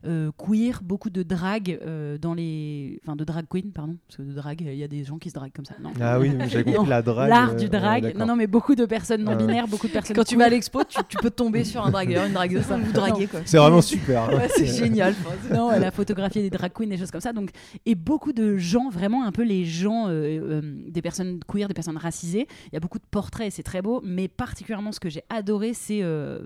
euh, 0.07 0.31
queer, 0.39 0.81
beaucoup 0.85 1.11
de 1.11 1.25
drag 1.25 1.77
euh, 1.83 2.19
dans 2.19 2.35
les... 2.35 3.01
Enfin, 3.03 3.17
de 3.17 3.25
drag 3.25 3.47
queen, 3.51 3.73
pardon, 3.73 3.97
parce 4.07 4.19
que 4.19 4.23
de 4.23 4.33
drag, 4.33 4.61
il 4.61 4.75
y 4.77 4.85
a 4.85 4.89
des 4.89 5.03
gens 5.03 5.19
qui 5.19 5.31
se 5.31 5.35
draguent 5.35 5.53
comme 5.57 5.65
ça. 5.65 5.75
Non. 5.83 5.91
Ah 6.01 6.21
oui, 6.21 6.31
j'avais 6.49 6.73
compris 6.73 6.89
la 6.89 7.03
drague. 7.03 7.29
L'art 7.31 7.51
euh, 7.51 7.55
du 7.57 7.69
drag. 7.69 8.17
non, 8.17 8.27
non, 8.27 8.37
mais 8.37 8.47
beaucoup 8.47 8.77
de 8.77 8.85
personnes 8.87 9.25
Ah 9.27 9.33
non-binaires, 9.35 9.67
beaucoup 9.67 9.89
de 9.89 9.93
personnes 9.93 10.15
Quand 10.15 10.23
tu 10.25 10.37
vas 10.37 10.45
à 10.45 10.51
l'expo, 10.51 10.85
tu, 10.89 10.99
tu 11.09 11.17
peux 11.17 11.31
tomber 11.31 11.65
sur 11.65 11.85
un 11.85 11.91
dragueur, 11.91 12.27
une 12.27 12.33
dragueuse, 12.33 12.63
vous 12.63 12.93
draguer 12.93 13.27
quoi. 13.27 13.41
C'est 13.45 13.59
vraiment 13.59 13.83
super. 13.83 14.29
Ouais, 14.33 14.49
c'est 14.55 14.67
génial. 14.67 15.13
non, 15.53 15.73
elle 15.73 15.83
a 15.83 15.91
photographié 15.97 16.42
des 16.42 16.51
drag 16.51 16.72
queens, 16.72 16.86
des 16.88 16.99
choses 16.99 17.11
comme 17.11 17.20
ça. 17.20 17.32
Donc, 17.32 17.51
et 17.84 17.94
beaucoup 17.94 18.32
de 18.32 18.57
gens, 18.57 18.88
vraiment 18.88 19.24
un 19.24 19.32
peu 19.32 19.42
les 19.42 19.64
gens, 19.64 20.07
euh, 20.09 20.12
euh, 20.12 20.61
des 20.88 21.03
personnes 21.03 21.40
queer, 21.49 21.68
des 21.68 21.74
personnes 21.74 21.97
racisées. 21.97 22.47
Il 22.66 22.74
y 22.74 22.76
a 22.76 22.80
beaucoup 22.80 22.99
de 22.99 23.07
portraits, 23.11 23.53
c'est 23.53 23.62
très 23.62 23.82
beau. 23.82 24.01
Mais 24.05 24.28
particulièrement, 24.28 24.92
ce 24.92 25.01
que 25.01 25.09
j'ai 25.09 25.22
adoré, 25.28 25.74
c'est 25.74 26.03
euh, 26.03 26.40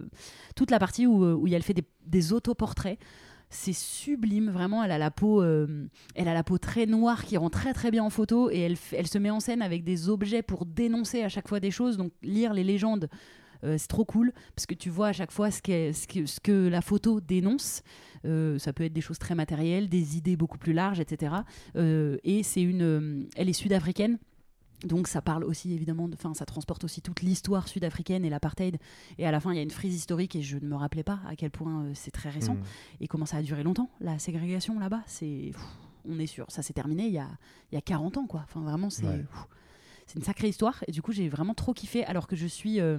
toute 0.57 0.70
la 0.70 0.78
partie 0.78 1.07
où, 1.07 1.24
euh, 1.24 1.34
où 1.34 1.46
il 1.46 1.53
y 1.53 1.55
a 1.55 1.59
le 1.59 1.64
fait 1.64 1.74
des, 1.74 1.84
des 2.07 2.32
autoportraits. 2.32 2.98
C'est 3.53 3.72
sublime, 3.72 4.48
vraiment. 4.48 4.84
Elle 4.84 4.92
a 4.92 4.98
la 4.98 5.11
peau, 5.11 5.42
elle 5.42 6.28
a 6.28 6.34
la 6.34 6.44
peau 6.44 6.57
très 6.59 6.86
noire 6.86 7.24
qui 7.24 7.36
rend 7.36 7.51
très 7.51 7.72
très 7.72 7.90
bien 7.90 8.05
en 8.05 8.11
photo 8.11 8.48
et 8.48 8.61
elle, 8.61 8.76
elle 8.92 9.09
se 9.09 9.18
met 9.18 9.30
en 9.30 9.40
scène 9.40 9.61
avec 9.61 9.82
des 9.82 10.09
objets 10.09 10.42
pour 10.42 10.66
dénoncer 10.66 11.24
à 11.24 11.28
chaque 11.28 11.48
fois 11.48 11.59
des 11.59 11.72
choses. 11.72 11.96
Donc 11.96 12.12
lire 12.22 12.55
les 12.55 12.62
légendes, 12.62 13.09
euh, 13.65 13.77
c'est 13.79 13.89
trop 13.89 14.05
cool 14.05 14.33
parce 14.55 14.67
que 14.67 14.75
tu 14.75 14.91
vois 14.91 15.09
à 15.09 15.13
chaque 15.13 15.31
fois 15.33 15.51
ce, 15.51 15.59
ce 15.61 16.07
que, 16.07 16.27
ce 16.27 16.41
que 16.41 16.69
la 16.69 16.81
photo 16.83 17.21
dénonce. 17.21 17.83
Euh, 18.27 18.59
ça 18.59 18.73
peut 18.75 18.85
être 18.85 18.93
des 18.93 19.01
choses 19.01 19.19
très 19.19 19.35
matérielles, 19.35 19.89
des 19.89 20.17
idées 20.19 20.37
beaucoup 20.37 20.59
plus 20.59 20.73
larges, 20.75 21.01
etc. 21.01 21.37
Euh, 21.77 22.19
et 22.25 22.43
c'est 22.43 22.63
une, 22.63 23.29
elle 23.37 23.49
est 23.49 23.53
sud-africaine. 23.55 24.19
Donc 24.85 25.09
ça 25.09 25.21
parle 25.21 25.45
aussi 25.45 25.75
évidemment, 25.75 26.09
de- 26.09 26.15
enfin 26.15 26.33
ça 26.33 26.47
transporte 26.47 26.85
aussi 26.85 27.03
toute 27.03 27.21
l'histoire 27.21 27.69
sud-africaine 27.69 28.25
et 28.25 28.31
l'apartheid. 28.31 28.79
Et 29.19 29.27
à 29.27 29.31
la 29.31 29.39
fin 29.41 29.53
il 29.53 29.57
y 29.57 29.59
a 29.59 29.63
une 29.63 29.71
frise 29.71 29.95
historique 29.95 30.37
et 30.37 30.43
je 30.43 30.57
ne 30.57 30.67
me 30.67 30.75
rappelais 30.75 31.03
pas 31.03 31.21
à 31.29 31.37
quel 31.37 31.51
point 31.51 31.85
euh, 31.85 31.91
c'est 31.95 32.11
très 32.11 32.31
récent 32.31 32.55
Mm. 32.55 32.63
et 33.03 33.07
comment 33.09 33.27
ça 33.27 33.37
a 33.39 33.43
duré 33.43 33.63
longtemps. 33.63 33.91
La 34.01 34.19
ségrégation 34.19 34.79
là-bas, 34.79 35.03
c'est, 35.07 35.51
on 36.09 36.19
est 36.19 36.27
sûr, 36.27 36.47
ça 36.49 36.63
s'est 36.63 36.73
terminé 36.73 37.07
il 37.07 37.13
y 37.13 37.19
a, 37.19 37.29
il 37.73 37.75
y 37.75 37.79
a 37.79 37.83
40 37.83 38.17
ans 38.17 38.27
quoi. 38.27 38.41
Enfin 38.45 38.61
vraiment 38.63 38.89
c'est, 38.89 39.05
Ouais. 39.07 39.25
une 40.17 40.23
sacrée 40.23 40.49
histoire. 40.49 40.83
Et 40.89 40.93
du 40.93 41.03
coup 41.03 41.13
j'ai 41.13 41.29
vraiment 41.29 41.53
trop 41.55 41.75
kiffé 41.75 42.05
alors 42.07 42.27
que 42.27 42.35
je 42.37 42.47
suis 42.47 42.81
euh, 42.81 42.99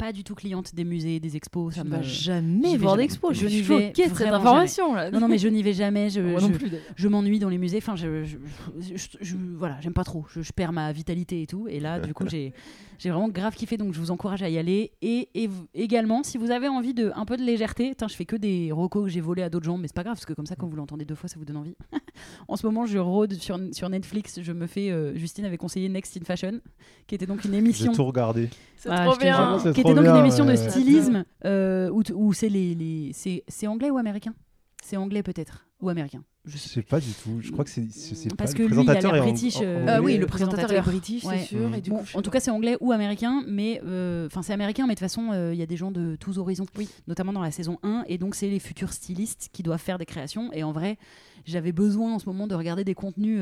pas 0.00 0.12
du 0.12 0.24
tout 0.24 0.34
cliente 0.34 0.74
des 0.74 0.84
musées, 0.84 1.20
des 1.20 1.36
expos. 1.36 1.74
Ça 1.74 1.82
Tu 1.82 1.88
ne 1.90 1.96
me... 1.98 2.02
jamais 2.02 2.76
voir 2.78 2.96
d'expo. 2.96 3.32
Je 3.32 3.40
Je 3.40 3.46
suis 3.48 3.56
n'y 3.56 3.62
vais 3.62 3.86
choquée 3.88 4.08
de 4.08 4.14
cette 4.14 4.28
information 4.28 4.94
là. 4.94 5.10
Non 5.10 5.20
non 5.20 5.28
mais 5.28 5.38
je 5.38 5.48
n'y 5.48 5.62
vais 5.62 5.72
jamais. 5.74 6.08
Je, 6.10 6.20
Moi 6.20 6.40
je- 6.40 6.46
non 6.46 6.52
plus. 6.52 6.70
je 6.96 7.08
m'ennuie 7.08 7.38
dans 7.38 7.48
les 7.50 7.58
musées. 7.58 7.78
Enfin, 7.78 7.96
je, 7.96 8.24
je, 8.24 8.36
je- 8.80 9.18
je- 9.20 9.36
voilà, 9.56 9.76
j'aime 9.80 9.92
pas 9.92 10.04
trop. 10.04 10.24
Je, 10.34 10.40
je 10.42 10.52
perds 10.52 10.72
ma 10.72 10.90
vitalité 10.92 11.42
et 11.42 11.46
tout. 11.46 11.68
Et 11.68 11.80
là, 11.80 12.00
du 12.00 12.14
coup, 12.14 12.24
j'ai, 12.28 12.52
j'ai 12.98 13.10
vraiment 13.10 13.28
grave 13.28 13.54
kiffé. 13.54 13.76
Donc, 13.76 13.92
je 13.94 14.00
vous 14.00 14.10
encourage 14.10 14.42
à 14.42 14.48
y 14.48 14.58
aller. 14.58 14.92
Et, 15.02 15.28
et 15.34 15.46
vous- 15.46 15.66
également, 15.74 16.22
si 16.22 16.38
vous 16.38 16.50
avez 16.50 16.68
envie 16.68 16.94
de 16.94 17.12
un 17.14 17.24
peu 17.26 17.36
de 17.36 17.42
légèreté, 17.42 17.94
Tain, 17.94 18.08
je 18.08 18.14
fais 18.16 18.24
que 18.24 18.36
des 18.36 18.72
recos 18.72 19.04
que 19.04 19.10
j'ai 19.10 19.20
volés 19.20 19.42
à 19.42 19.50
d'autres 19.50 19.66
gens, 19.66 19.76
mais 19.78 19.86
c'est 19.88 19.94
pas 19.96 20.02
grave 20.04 20.14
parce 20.16 20.26
que 20.26 20.32
comme 20.32 20.46
ça, 20.46 20.56
quand 20.56 20.66
vous 20.66 20.76
l'entendez 20.76 21.04
deux 21.04 21.14
fois, 21.14 21.28
ça 21.28 21.36
vous 21.38 21.44
donne 21.44 21.58
envie. 21.58 21.76
en 22.48 22.56
ce 22.56 22.66
moment, 22.66 22.86
je 22.86 22.98
rôde 22.98 23.34
sur, 23.34 23.58
sur 23.72 23.88
Netflix. 23.90 24.40
Je 24.42 24.52
me 24.52 24.66
fais. 24.66 24.90
euh, 24.90 25.14
Justine 25.16 25.44
avait 25.44 25.58
conseillé 25.58 25.88
Next 25.88 26.16
in 26.16 26.24
Fashion, 26.24 26.60
qui 27.06 27.14
était 27.14 27.26
donc 27.26 27.44
une 27.44 27.52
J'ai 27.52 27.58
émission. 27.58 27.92
tout 27.92 28.04
regardé. 28.04 28.48
C'est 28.76 28.88
Ah, 28.90 29.04
trop 29.04 29.14
je 29.14 29.20
bien. 29.20 29.58
qui 29.74 29.82
était 29.90 29.94
donc 29.96 30.04
bien, 30.04 30.14
une 30.14 30.20
émission 30.20 30.44
de 30.44 30.50
ouais. 30.50 30.56
stylisme 30.70 31.24
euh, 31.44 31.90
où, 31.90 32.02
où 32.14 32.32
c'est 32.32 32.48
les, 32.48 32.74
les 32.74 33.10
c'est, 33.14 33.44
c'est 33.48 33.66
anglais 33.66 33.90
ou 33.90 33.98
américain? 33.98 34.34
C'est 34.82 34.96
anglais 34.96 35.22
peut-être 35.22 35.66
ou 35.80 35.88
américain. 35.88 36.22
Je 36.46 36.52
Je 36.52 36.56
sais 36.58 36.68
sais 36.70 36.82
pas 36.82 37.00
du 37.00 37.12
tout. 37.12 37.38
Je 37.40 37.52
crois 37.52 37.64
que 37.64 37.70
c'est 37.70 37.86
c'est- 37.90 38.14
c'est 38.14 38.34
Parce 38.34 38.52
pas 38.52 38.58
que 38.58 38.62
le 38.62 38.68
lui, 38.68 38.76
il 38.76 38.80
a 38.80 38.84
présentateur 38.94 39.12
l'air 39.12 39.22
est 39.22 39.26
british, 39.30 39.56
en- 39.58 39.62
euh. 39.62 39.84
Ah 39.88 40.00
oui, 40.02 40.14
le 40.14 40.20
le 40.20 40.26
présentateur 40.26 40.64
est 40.70 40.74
présentateur. 40.80 40.92
british, 40.92 41.24
Ouais. 41.24 41.38
c'est 41.40 41.44
sûr. 41.56 41.74
Et 41.74 41.80
du 41.82 41.90
Bon, 41.90 41.98
coup, 41.98 42.04
en 42.14 42.22
tout 42.22 42.30
cas, 42.30 42.40
c'est 42.40 42.50
anglais 42.50 42.78
ou 42.80 42.92
américain, 42.92 43.44
mais 43.46 43.80
euh, 43.84 44.26
enfin 44.26 44.40
c'est 44.40 44.54
américain, 44.54 44.84
mais 44.86 44.94
de 44.94 44.98
toute 44.98 45.04
façon, 45.06 45.32
euh, 45.32 45.52
il 45.52 45.58
y 45.60 45.62
a 45.62 45.66
des 45.66 45.76
gens 45.76 45.90
de 45.90 46.16
tous 46.16 46.38
horizons, 46.38 46.64
Oui. 46.78 46.88
notamment 47.08 47.34
dans 47.34 47.42
la 47.42 47.50
saison 47.50 47.78
1, 47.82 48.04
et 48.08 48.16
donc 48.16 48.34
c'est 48.34 48.48
les 48.48 48.58
futurs 48.58 48.92
stylistes 48.94 49.50
qui 49.52 49.62
doivent 49.62 49.80
faire 49.80 49.98
des 49.98 50.06
créations. 50.06 50.50
Et 50.54 50.62
en 50.64 50.72
vrai, 50.72 50.96
j'avais 51.44 51.72
besoin 51.72 52.14
en 52.14 52.18
ce 52.18 52.26
moment 52.26 52.46
de 52.46 52.54
regarder 52.54 52.84
des 52.84 52.94
contenus. 52.94 53.38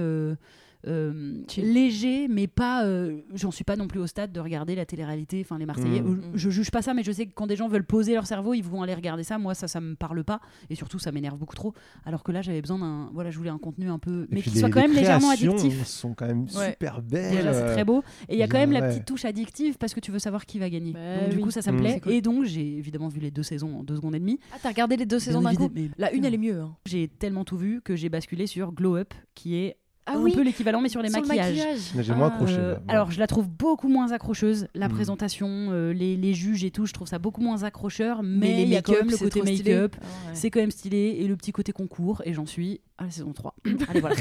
Euh, 0.86 1.42
légers 1.56 2.28
mais 2.28 2.46
pas 2.46 2.84
euh, 2.84 3.18
j'en 3.34 3.50
suis 3.50 3.64
pas 3.64 3.76
non 3.76 3.88
plus 3.88 3.98
au 3.98 4.06
stade 4.06 4.32
de 4.32 4.40
regarder 4.40 4.74
la 4.76 4.86
télé-réalité 4.86 5.40
enfin 5.44 5.58
les 5.58 5.66
Marseillais 5.66 6.00
Mm. 6.00 6.06
Euh, 6.08 6.30
je 6.34 6.50
juge 6.50 6.70
pas 6.70 6.82
ça 6.82 6.94
mais 6.94 7.02
je 7.02 7.10
sais 7.10 7.26
que 7.26 7.32
quand 7.34 7.46
des 7.48 7.56
gens 7.56 7.66
veulent 7.68 7.84
poser 7.84 8.14
leur 8.14 8.26
cerveau 8.26 8.54
ils 8.54 8.62
vont 8.62 8.82
aller 8.82 8.94
regarder 8.94 9.24
ça 9.24 9.38
moi 9.38 9.54
ça 9.54 9.66
ça 9.68 9.80
me 9.80 9.94
parle 9.96 10.22
pas 10.22 10.40
et 10.70 10.74
surtout 10.76 10.98
ça 10.98 11.10
m'énerve 11.12 11.36
beaucoup 11.38 11.56
trop 11.56 11.74
alors 12.04 12.22
que 12.22 12.30
là 12.30 12.42
j'avais 12.42 12.60
besoin 12.60 12.78
d'un 12.78 13.10
voilà 13.12 13.30
je 13.30 13.38
voulais 13.38 13.50
un 13.50 13.58
contenu 13.58 13.88
un 13.90 13.98
peu 13.98 14.24
Et 14.30 14.36
mais 14.36 14.42
qui 14.42 14.50
les- 14.50 14.60
soit 14.60 14.70
quand 14.70 14.80
même 14.80 14.92
légèrement 14.92 15.28
créations 15.34 15.52
addictif 15.56 15.86
sont 15.86 16.14
quand 16.14 16.26
même 16.26 16.46
Ouais. 16.56 16.70
super 16.70 17.02
belles. 17.02 17.36
Déjà, 17.36 17.52
c'est 17.52 17.72
très 17.72 17.84
beau. 17.84 18.02
Et 18.28 18.34
il 18.34 18.38
y 18.38 18.42
a 18.42 18.48
quand 18.48 18.58
même 18.58 18.72
la 18.72 18.80
petite 18.82 19.04
touche 19.04 19.24
addictive 19.24 19.76
parce 19.78 19.92
que 19.94 20.00
tu 20.00 20.10
veux 20.12 20.18
savoir 20.18 20.46
qui 20.46 20.58
va 20.58 20.70
gagner. 20.70 20.92
Bah 20.92 21.20
donc, 21.20 21.30
du 21.30 21.38
coup, 21.40 21.50
ça, 21.50 21.62
ça 21.62 21.72
me 21.72 21.78
Mm. 21.78 21.80
plaît. 21.80 22.00
Cool. 22.00 22.12
Et 22.12 22.20
donc, 22.20 22.44
j'ai 22.44 22.76
évidemment 22.78 23.08
vu 23.08 23.20
les 23.20 23.30
deux 23.30 23.42
saisons 23.42 23.78
en 23.80 23.82
deux 23.84 23.96
secondes 23.96 24.14
et 24.14 24.18
demie. 24.20 24.38
Ah, 24.52 24.56
t'as 24.62 24.68
regardé 24.70 24.96
les 24.96 25.06
deux 25.06 25.18
saisons 25.18 25.42
d'un 25.42 25.54
coup? 25.54 25.68
mais- 25.74 25.90
La 25.98 26.12
une, 26.12 26.24
elle 26.24 26.34
est 26.34 26.38
mieux. 26.38 26.60
hein. 26.60 26.76
J'ai 26.86 27.08
tellement 27.08 27.44
tout 27.44 27.56
vu 27.58 27.80
que 27.82 27.96
j'ai 27.96 28.08
basculé 28.08 28.46
sur 28.46 28.72
Glow 28.72 28.96
Up, 28.96 29.14
qui 29.34 29.56
est 29.56 29.76
Ah 30.10 30.14
un 30.16 30.20
oui, 30.22 30.32
peu 30.34 30.42
l'équivalent, 30.42 30.80
mais 30.80 30.88
sur 30.88 31.02
les 31.02 31.10
sur 31.10 31.20
le 31.20 31.26
maquillages. 31.26 31.54
maquillage. 31.56 31.80
J'ai 32.04 32.14
moins 32.14 32.28
Ah, 32.30 32.34
accroché. 32.34 32.56
Euh, 32.58 32.72
là, 32.74 32.80
alors, 32.88 33.10
je 33.10 33.18
la 33.18 33.26
trouve 33.26 33.48
beaucoup 33.48 33.88
moins 33.88 34.12
accrocheuse. 34.12 34.66
La 34.74 34.88
Mm. 34.88 34.92
présentation, 34.92 35.48
euh, 35.70 35.92
les, 35.92 36.16
les 36.16 36.34
juges 36.34 36.64
et 36.64 36.70
tout, 36.70 36.86
je 36.86 36.92
trouve 36.92 37.06
ça 37.08 37.18
beaucoup 37.18 37.40
moins 37.42 37.62
accrocheur. 37.62 38.22
Mais, 38.22 38.56
les 38.56 38.62
il 38.62 38.68
y 38.70 38.76
a 38.76 38.82
quand 38.82 38.92
même 38.92 39.10
le 39.10 39.16
côté 39.16 39.42
make-up. 39.42 39.94
Ah 40.00 40.04
ouais. 40.04 40.34
C'est 40.34 40.50
quand 40.50 40.60
même 40.60 40.70
stylé. 40.70 41.18
Et 41.20 41.28
le 41.28 41.36
petit 41.36 41.52
côté 41.52 41.72
concours. 41.72 42.22
Et 42.24 42.32
j'en 42.32 42.46
suis 42.46 42.80
à 42.96 43.04
la 43.04 43.10
saison 43.10 43.32
3. 43.32 43.54
Allez, 43.88 44.00
voilà. 44.00 44.16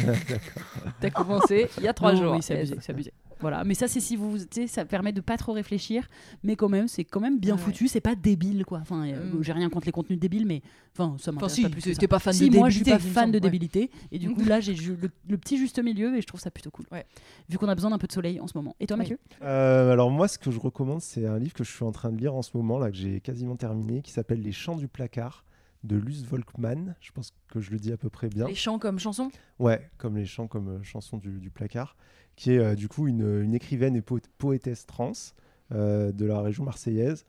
T'as 0.99 1.09
commencé 1.09 1.67
il 1.77 1.83
y 1.83 1.88
a 1.88 1.93
trois 1.93 2.13
Non, 2.13 2.21
jours. 2.21 2.31
Oui, 2.33 2.39
c'est 2.41 2.57
abusé, 2.57 2.75
c'est 2.81 2.91
abusé. 2.91 3.13
Voilà, 3.39 3.63
mais 3.63 3.73
ça 3.73 3.88
c'est 3.88 3.99
si 3.99 4.15
vous, 4.15 4.38
sais, 4.51 4.67
ça 4.67 4.85
permet 4.85 5.11
de 5.13 5.21
pas 5.21 5.38
trop 5.38 5.53
réfléchir, 5.53 6.07
mais 6.43 6.55
quand 6.55 6.69
même 6.69 6.88
c'est 6.88 7.03
quand 7.03 7.19
même 7.19 7.39
bien 7.39 7.53
Ah 7.53 7.57
ouais. 7.57 7.63
foutu, 7.63 7.88
c'est 7.88 8.01
pas 8.01 8.15
débile 8.15 8.65
quoi. 8.65 8.79
Enfin, 8.79 9.05
euh, 9.07 9.33
Mm. 9.33 9.43
j'ai 9.43 9.51
rien 9.53 9.69
contre 9.69 9.85
les 9.85 9.91
contenus 9.91 10.19
débiles, 10.19 10.45
mais 10.45 10.61
enfin 10.93 11.15
ça 11.19 11.31
Enfin, 11.35 11.49
si, 11.49 11.61
pas 11.63 11.69
plus 11.69 11.81
que 11.83 11.93
ça. 11.93 11.99
t'es 11.99 12.07
pas 12.07 12.19
fan 12.19 12.33
si, 12.33 12.49
de 12.49 12.57
moi 12.57 12.69
je 12.69 12.75
suis 12.75 12.83
débilité, 12.83 13.07
pas 13.09 13.13
fan 13.21 13.31
de 13.31 13.35
ouais. 13.38 13.41
débilité, 13.41 13.91
et 14.11 14.19
du 14.19 14.31
coup 14.33 14.43
là 14.43 14.59
j'ai 14.59 14.73
le, 14.75 14.97
le 15.29 15.38
petit 15.38 15.57
juste 15.57 15.79
milieu 15.79 16.17
et 16.17 16.21
je 16.21 16.27
trouve 16.27 16.39
ça 16.39 16.51
plutôt 16.51 16.71
cool. 16.71 16.85
Ouais. 16.91 17.05
Vu 17.49 17.57
qu'on 17.57 17.67
a 17.69 17.75
besoin 17.75 17.91
d'un 17.91 17.97
peu 17.97 18.07
de 18.07 18.11
soleil 18.13 18.39
en 18.39 18.47
ce 18.47 18.57
moment. 18.57 18.75
Et 18.79 18.88
toi. 18.88 18.97
Mathieu? 18.97 19.19
Euh, 19.43 19.91
alors 19.91 20.09
moi, 20.11 20.27
ce 20.27 20.38
que 20.39 20.49
je 20.51 20.59
recommande, 20.59 21.01
c'est 21.01 21.25
un 21.25 21.38
livre 21.39 21.53
que 21.53 21.63
je 21.63 21.71
suis 21.71 21.83
en 21.85 21.91
train 21.91 22.11
de 22.11 22.17
lire 22.17 22.33
en 22.35 22.41
ce 22.41 22.55
moment, 22.57 22.79
là, 22.79 22.89
que 22.91 22.97
j'ai 22.97 23.19
quasiment 23.21 23.55
terminé, 23.55 24.01
qui 24.01 24.11
s'appelle 24.11 24.41
Les 24.41 24.51
Chants 24.51 24.75
du 24.75 24.88
placard 24.88 25.43
de 25.83 25.95
Luce 25.95 26.23
Volkmann. 26.23 26.95
Je 26.99 27.11
pense 27.11 27.31
que 27.47 27.59
je 27.61 27.71
le 27.71 27.77
dis 27.77 27.91
à 27.91 27.97
peu 27.97 28.09
près 28.09 28.27
bien. 28.29 28.47
Les 28.47 28.55
chants 28.55 28.79
comme 28.79 28.97
chansons 28.99 29.29
Ouais, 29.59 29.89
comme 29.97 30.17
les 30.17 30.25
chants, 30.25 30.47
comme 30.47 30.67
euh, 30.69 30.83
chanson 30.83 31.17
du, 31.17 31.39
du 31.39 31.49
placard, 31.51 31.95
qui 32.38 32.51
est 32.53 32.59
euh, 32.59 32.75
du 32.75 32.88
coup 32.88 33.07
une, 33.09 33.53
écrivaine 33.53 33.97
et 33.97 34.01
po- 34.01 34.19
poétesse 34.38 34.85
trans 34.85 35.11
euh, 35.73 36.13
de 36.13 36.25
la 36.25 36.39
région 36.39 36.63
marseillaise 36.63 37.25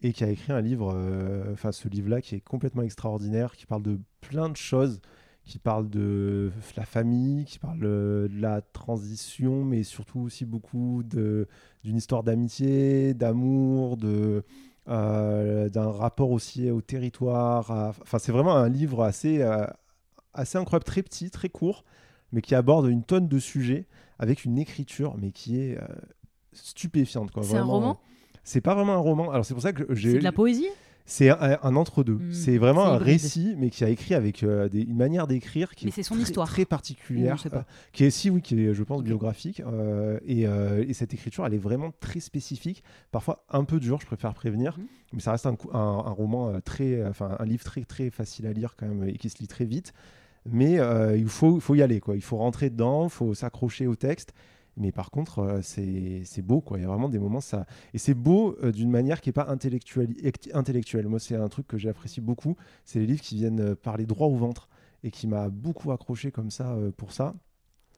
et 0.00 0.14
qui 0.14 0.24
a 0.24 0.30
écrit 0.30 0.52
un 0.52 0.62
livre, 0.62 0.94
euh, 0.96 1.52
enfin 1.52 1.70
ce 1.72 1.88
livre-là 1.88 2.22
qui 2.22 2.36
est 2.36 2.40
complètement 2.40 2.82
extraordinaire, 2.82 3.54
qui 3.54 3.66
parle 3.66 3.82
de 3.82 3.98
plein 4.20 4.48
de 4.48 4.56
choses, 4.56 5.00
qui 5.44 5.58
parle 5.58 5.90
de 5.90 6.50
la 6.76 6.84
famille, 6.84 7.44
qui 7.44 7.58
parle 7.58 7.80
de 7.80 8.30
la 8.32 8.62
transition, 8.62 9.64
mais 9.64 9.82
surtout 9.82 10.20
aussi 10.20 10.44
beaucoup 10.44 11.02
d'une 11.04 11.46
histoire 11.84 12.22
d'amitié, 12.22 13.12
d'amour, 13.14 13.96
de 13.96 14.44
d'un 14.86 15.90
rapport 15.90 16.32
aussi 16.32 16.68
au 16.70 16.80
territoire. 16.80 17.70
Enfin, 18.00 18.18
c'est 18.18 18.32
vraiment 18.32 18.56
un 18.56 18.68
livre 18.68 19.04
assez, 19.04 19.44
assez 20.34 20.58
incroyable, 20.58 20.84
très 20.84 21.02
petit, 21.02 21.30
très 21.30 21.48
court, 21.48 21.84
mais 22.32 22.42
qui 22.42 22.56
aborde 22.56 22.86
une 22.86 23.04
tonne 23.04 23.28
de 23.28 23.38
sujets 23.38 23.86
avec 24.22 24.44
une 24.44 24.58
écriture, 24.58 25.16
mais 25.20 25.30
qui 25.32 25.58
est 25.60 25.76
euh, 25.78 25.86
stupéfiante. 26.52 27.30
C'est 27.42 27.56
un 27.56 27.64
roman 27.64 28.00
C'est 28.44 28.60
pas 28.60 28.74
vraiment 28.74 28.94
un 28.94 28.98
roman. 28.98 29.30
Alors 29.30 29.44
c'est 29.44 29.54
pour 29.54 29.62
ça 29.62 29.72
que 29.72 29.94
j'ai. 29.94 30.12
C'est 30.12 30.18
de 30.18 30.24
la 30.24 30.32
poésie 30.32 30.66
C'est 31.04 31.30
un, 31.30 31.58
un 31.62 31.76
entre-deux. 31.76 32.14
Mm, 32.14 32.32
c'est 32.32 32.58
vraiment 32.58 32.84
un 32.86 32.96
récit, 32.98 33.54
mais 33.58 33.70
qui 33.70 33.82
a 33.84 33.88
écrit 33.88 34.14
avec 34.14 34.42
euh, 34.44 34.68
des- 34.68 34.82
une 34.82 34.96
manière 34.96 35.26
d'écrire 35.26 35.74
qui 35.74 35.86
Mais 35.86 35.92
est 35.96 36.02
son 36.02 36.14
très, 36.14 36.22
histoire. 36.22 36.48
très 36.48 36.64
particulière, 36.64 37.36
euh, 37.52 37.62
qui 37.92 38.04
est 38.04 38.10
si 38.10 38.30
oui, 38.30 38.40
qui 38.42 38.54
est 38.64 38.74
je 38.74 38.82
pense 38.84 39.02
biographique. 39.02 39.60
euh, 39.60 40.18
et, 40.26 40.46
euh, 40.46 40.84
et 40.86 40.92
cette 40.94 41.12
écriture, 41.14 41.44
elle 41.46 41.54
est 41.54 41.58
vraiment 41.58 41.92
très 42.00 42.20
spécifique, 42.20 42.82
parfois 43.10 43.44
un 43.50 43.64
peu 43.64 43.80
dure, 43.80 44.00
je 44.00 44.06
préfère 44.06 44.34
prévenir, 44.34 44.78
Mhm. 44.78 44.86
mais 45.14 45.20
ça 45.20 45.32
reste 45.32 45.46
un, 45.46 45.56
un- 45.72 45.78
un 45.78 46.10
roman 46.12 46.48
euh, 46.50 46.60
très, 46.64 47.04
enfin 47.06 47.36
un 47.38 47.44
livre 47.44 47.64
très 47.64 47.82
très 47.84 48.10
facile 48.10 48.46
à 48.46 48.52
lire 48.52 48.74
quand 48.76 48.86
même 48.86 49.08
et 49.08 49.14
qui 49.18 49.28
se 49.30 49.38
lit 49.38 49.48
très 49.48 49.64
vite. 49.64 49.92
Mais 50.44 50.78
euh, 50.78 51.16
il 51.16 51.28
faut, 51.28 51.60
faut 51.60 51.74
y 51.74 51.82
aller, 51.82 52.00
quoi. 52.00 52.16
Il 52.16 52.22
faut 52.22 52.36
rentrer 52.36 52.70
dedans, 52.70 53.04
il 53.04 53.10
faut 53.10 53.34
s'accrocher 53.34 53.86
au 53.86 53.94
texte. 53.94 54.32
Mais 54.76 54.90
par 54.90 55.10
contre, 55.10 55.38
euh, 55.40 55.60
c'est 55.62 56.42
beau, 56.42 56.60
quoi. 56.60 56.78
Il 56.78 56.82
y 56.82 56.84
a 56.84 56.88
vraiment 56.88 57.08
des 57.08 57.18
moments, 57.18 57.40
ça. 57.40 57.66
Et 57.94 57.98
c'est 57.98 58.14
beau 58.14 58.56
euh, 58.62 58.72
d'une 58.72 58.90
manière 58.90 59.20
qui 59.20 59.28
n'est 59.28 59.34
pas 59.34 59.48
intellectuelle. 59.48 60.14
ect- 60.22 60.50
intellectuelle. 60.54 61.06
Moi, 61.08 61.20
c'est 61.20 61.36
un 61.36 61.48
truc 61.48 61.66
que 61.66 61.78
j'apprécie 61.78 62.20
beaucoup. 62.20 62.56
C'est 62.84 62.98
les 62.98 63.06
livres 63.06 63.20
qui 63.22 63.36
viennent 63.36 63.74
parler 63.76 64.06
droit 64.06 64.26
au 64.28 64.34
ventre 64.36 64.68
et 65.04 65.10
qui 65.10 65.26
m'a 65.26 65.48
beaucoup 65.50 65.92
accroché 65.92 66.30
comme 66.30 66.50
ça 66.50 66.76
pour 66.96 67.12
ça. 67.12 67.34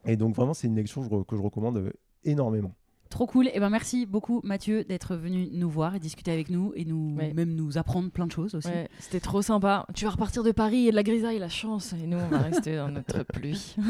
Et 0.06 0.16
donc, 0.16 0.34
vraiment, 0.34 0.54
c'est 0.54 0.66
une 0.66 0.76
lecture 0.76 1.02
que 1.26 1.36
je 1.36 1.42
recommande 1.42 1.92
énormément. 2.24 2.74
Trop 3.14 3.26
cool. 3.26 3.48
Et 3.54 3.60
ben 3.60 3.70
merci 3.70 4.06
beaucoup 4.06 4.40
Mathieu 4.42 4.82
d'être 4.82 5.14
venu 5.14 5.48
nous 5.52 5.70
voir 5.70 5.94
et 5.94 6.00
discuter 6.00 6.32
avec 6.32 6.50
nous 6.50 6.72
et 6.74 6.84
nous 6.84 7.14
Ouais. 7.16 7.32
même 7.32 7.54
nous 7.54 7.78
apprendre 7.78 8.10
plein 8.10 8.26
de 8.26 8.32
choses 8.32 8.56
aussi. 8.56 8.66
Ouais, 8.66 8.88
c'était 8.98 9.20
trop 9.20 9.40
sympa. 9.40 9.86
Tu 9.94 10.04
vas 10.04 10.10
repartir 10.10 10.42
de 10.42 10.50
Paris 10.50 10.88
et 10.88 10.90
de 10.90 10.96
la 10.96 11.04
grisaille, 11.04 11.38
la 11.38 11.48
chance. 11.48 11.92
Et 11.92 12.08
nous, 12.08 12.16
on 12.16 12.26
va 12.26 12.38
rester 12.38 12.74
dans 12.76 12.88
notre 12.88 13.22
pluie. 13.32 13.76
Ouais. 13.78 13.84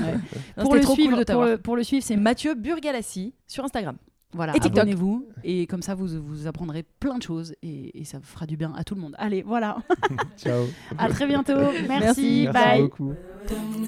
Non, 0.59 0.65
Pour, 0.65 0.75
le 0.75 0.83
cool 0.83 0.95
suivre, 0.95 1.17
le, 1.17 1.57
pour 1.57 1.75
le 1.75 1.83
suivre, 1.85 2.05
c'est 2.05 2.17
Mathieu 2.17 2.55
Burgalassi 2.55 3.33
sur 3.47 3.65
Instagram. 3.65 3.97
Voilà, 4.35 4.53
Et 4.57 4.61
TikTok. 4.61 4.79
abonnez-vous 4.81 5.27
et 5.45 5.67
comme 5.67 5.83
ça 5.83 5.95
vous, 5.95 6.09
vous 6.21 6.47
apprendrez 6.47 6.85
plein 7.01 7.19
de 7.19 7.23
choses 7.23 7.55
et, 7.63 8.01
et 8.01 8.05
ça 8.05 8.19
fera 8.21 8.47
du 8.47 8.57
bien 8.57 8.73
à 8.77 8.83
tout 8.85 8.95
le 8.95 9.01
monde. 9.01 9.15
Allez, 9.19 9.43
voilà. 9.43 9.77
Ciao. 10.37 10.65
à 10.99 11.09
très 11.09 11.27
bientôt. 11.27 11.55
Merci. 11.57 11.89
Merci. 11.89 12.43
Merci 12.45 12.49
Bye. 12.53 12.83
beaucoup. 12.83 13.15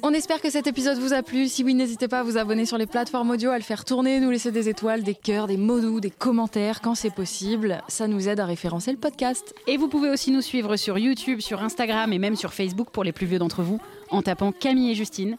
On 0.02 0.12
espère 0.12 0.40
que 0.40 0.50
cet 0.50 0.66
épisode 0.66 0.98
vous 0.98 1.12
a 1.14 1.22
plu. 1.22 1.48
Si 1.48 1.64
oui, 1.64 1.74
n'hésitez 1.74 2.08
pas 2.08 2.20
à 2.20 2.22
vous 2.22 2.36
abonner 2.36 2.66
sur 2.66 2.76
les 2.78 2.86
plateformes 2.86 3.30
audio, 3.30 3.50
à 3.50 3.56
le 3.56 3.64
faire 3.64 3.84
tourner, 3.84 4.20
nous 4.20 4.30
laisser 4.30 4.52
des 4.52 4.68
étoiles, 4.68 5.02
des 5.02 5.14
cœurs, 5.14 5.46
des 5.46 5.56
mots 5.56 5.80
doux, 5.80 5.98
des 6.00 6.10
commentaires 6.10 6.80
quand 6.82 6.94
c'est 6.94 7.14
possible. 7.14 7.82
Ça 7.88 8.06
nous 8.06 8.28
aide 8.28 8.38
à 8.38 8.44
référencer 8.44 8.92
le 8.92 8.98
podcast. 8.98 9.54
Et 9.66 9.76
vous 9.78 9.88
pouvez 9.88 10.10
aussi 10.10 10.30
nous 10.30 10.42
suivre 10.42 10.76
sur 10.76 10.98
YouTube, 10.98 11.40
sur 11.40 11.62
Instagram 11.62 12.12
et 12.12 12.18
même 12.18 12.36
sur 12.36 12.52
Facebook 12.52 12.90
pour 12.90 13.02
les 13.02 13.12
plus 13.12 13.26
vieux 13.26 13.38
d'entre 13.38 13.62
vous 13.62 13.80
en 14.10 14.22
tapant 14.22 14.52
Camille 14.52 14.90
et 14.90 14.94
Justine. 14.94 15.38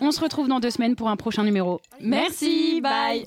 On 0.00 0.12
se 0.12 0.20
retrouve 0.20 0.48
dans 0.48 0.60
deux 0.60 0.70
semaines 0.70 0.94
pour 0.96 1.08
un 1.08 1.16
prochain 1.16 1.44
numéro. 1.44 1.80
Merci, 2.00 2.80
bye. 2.80 3.26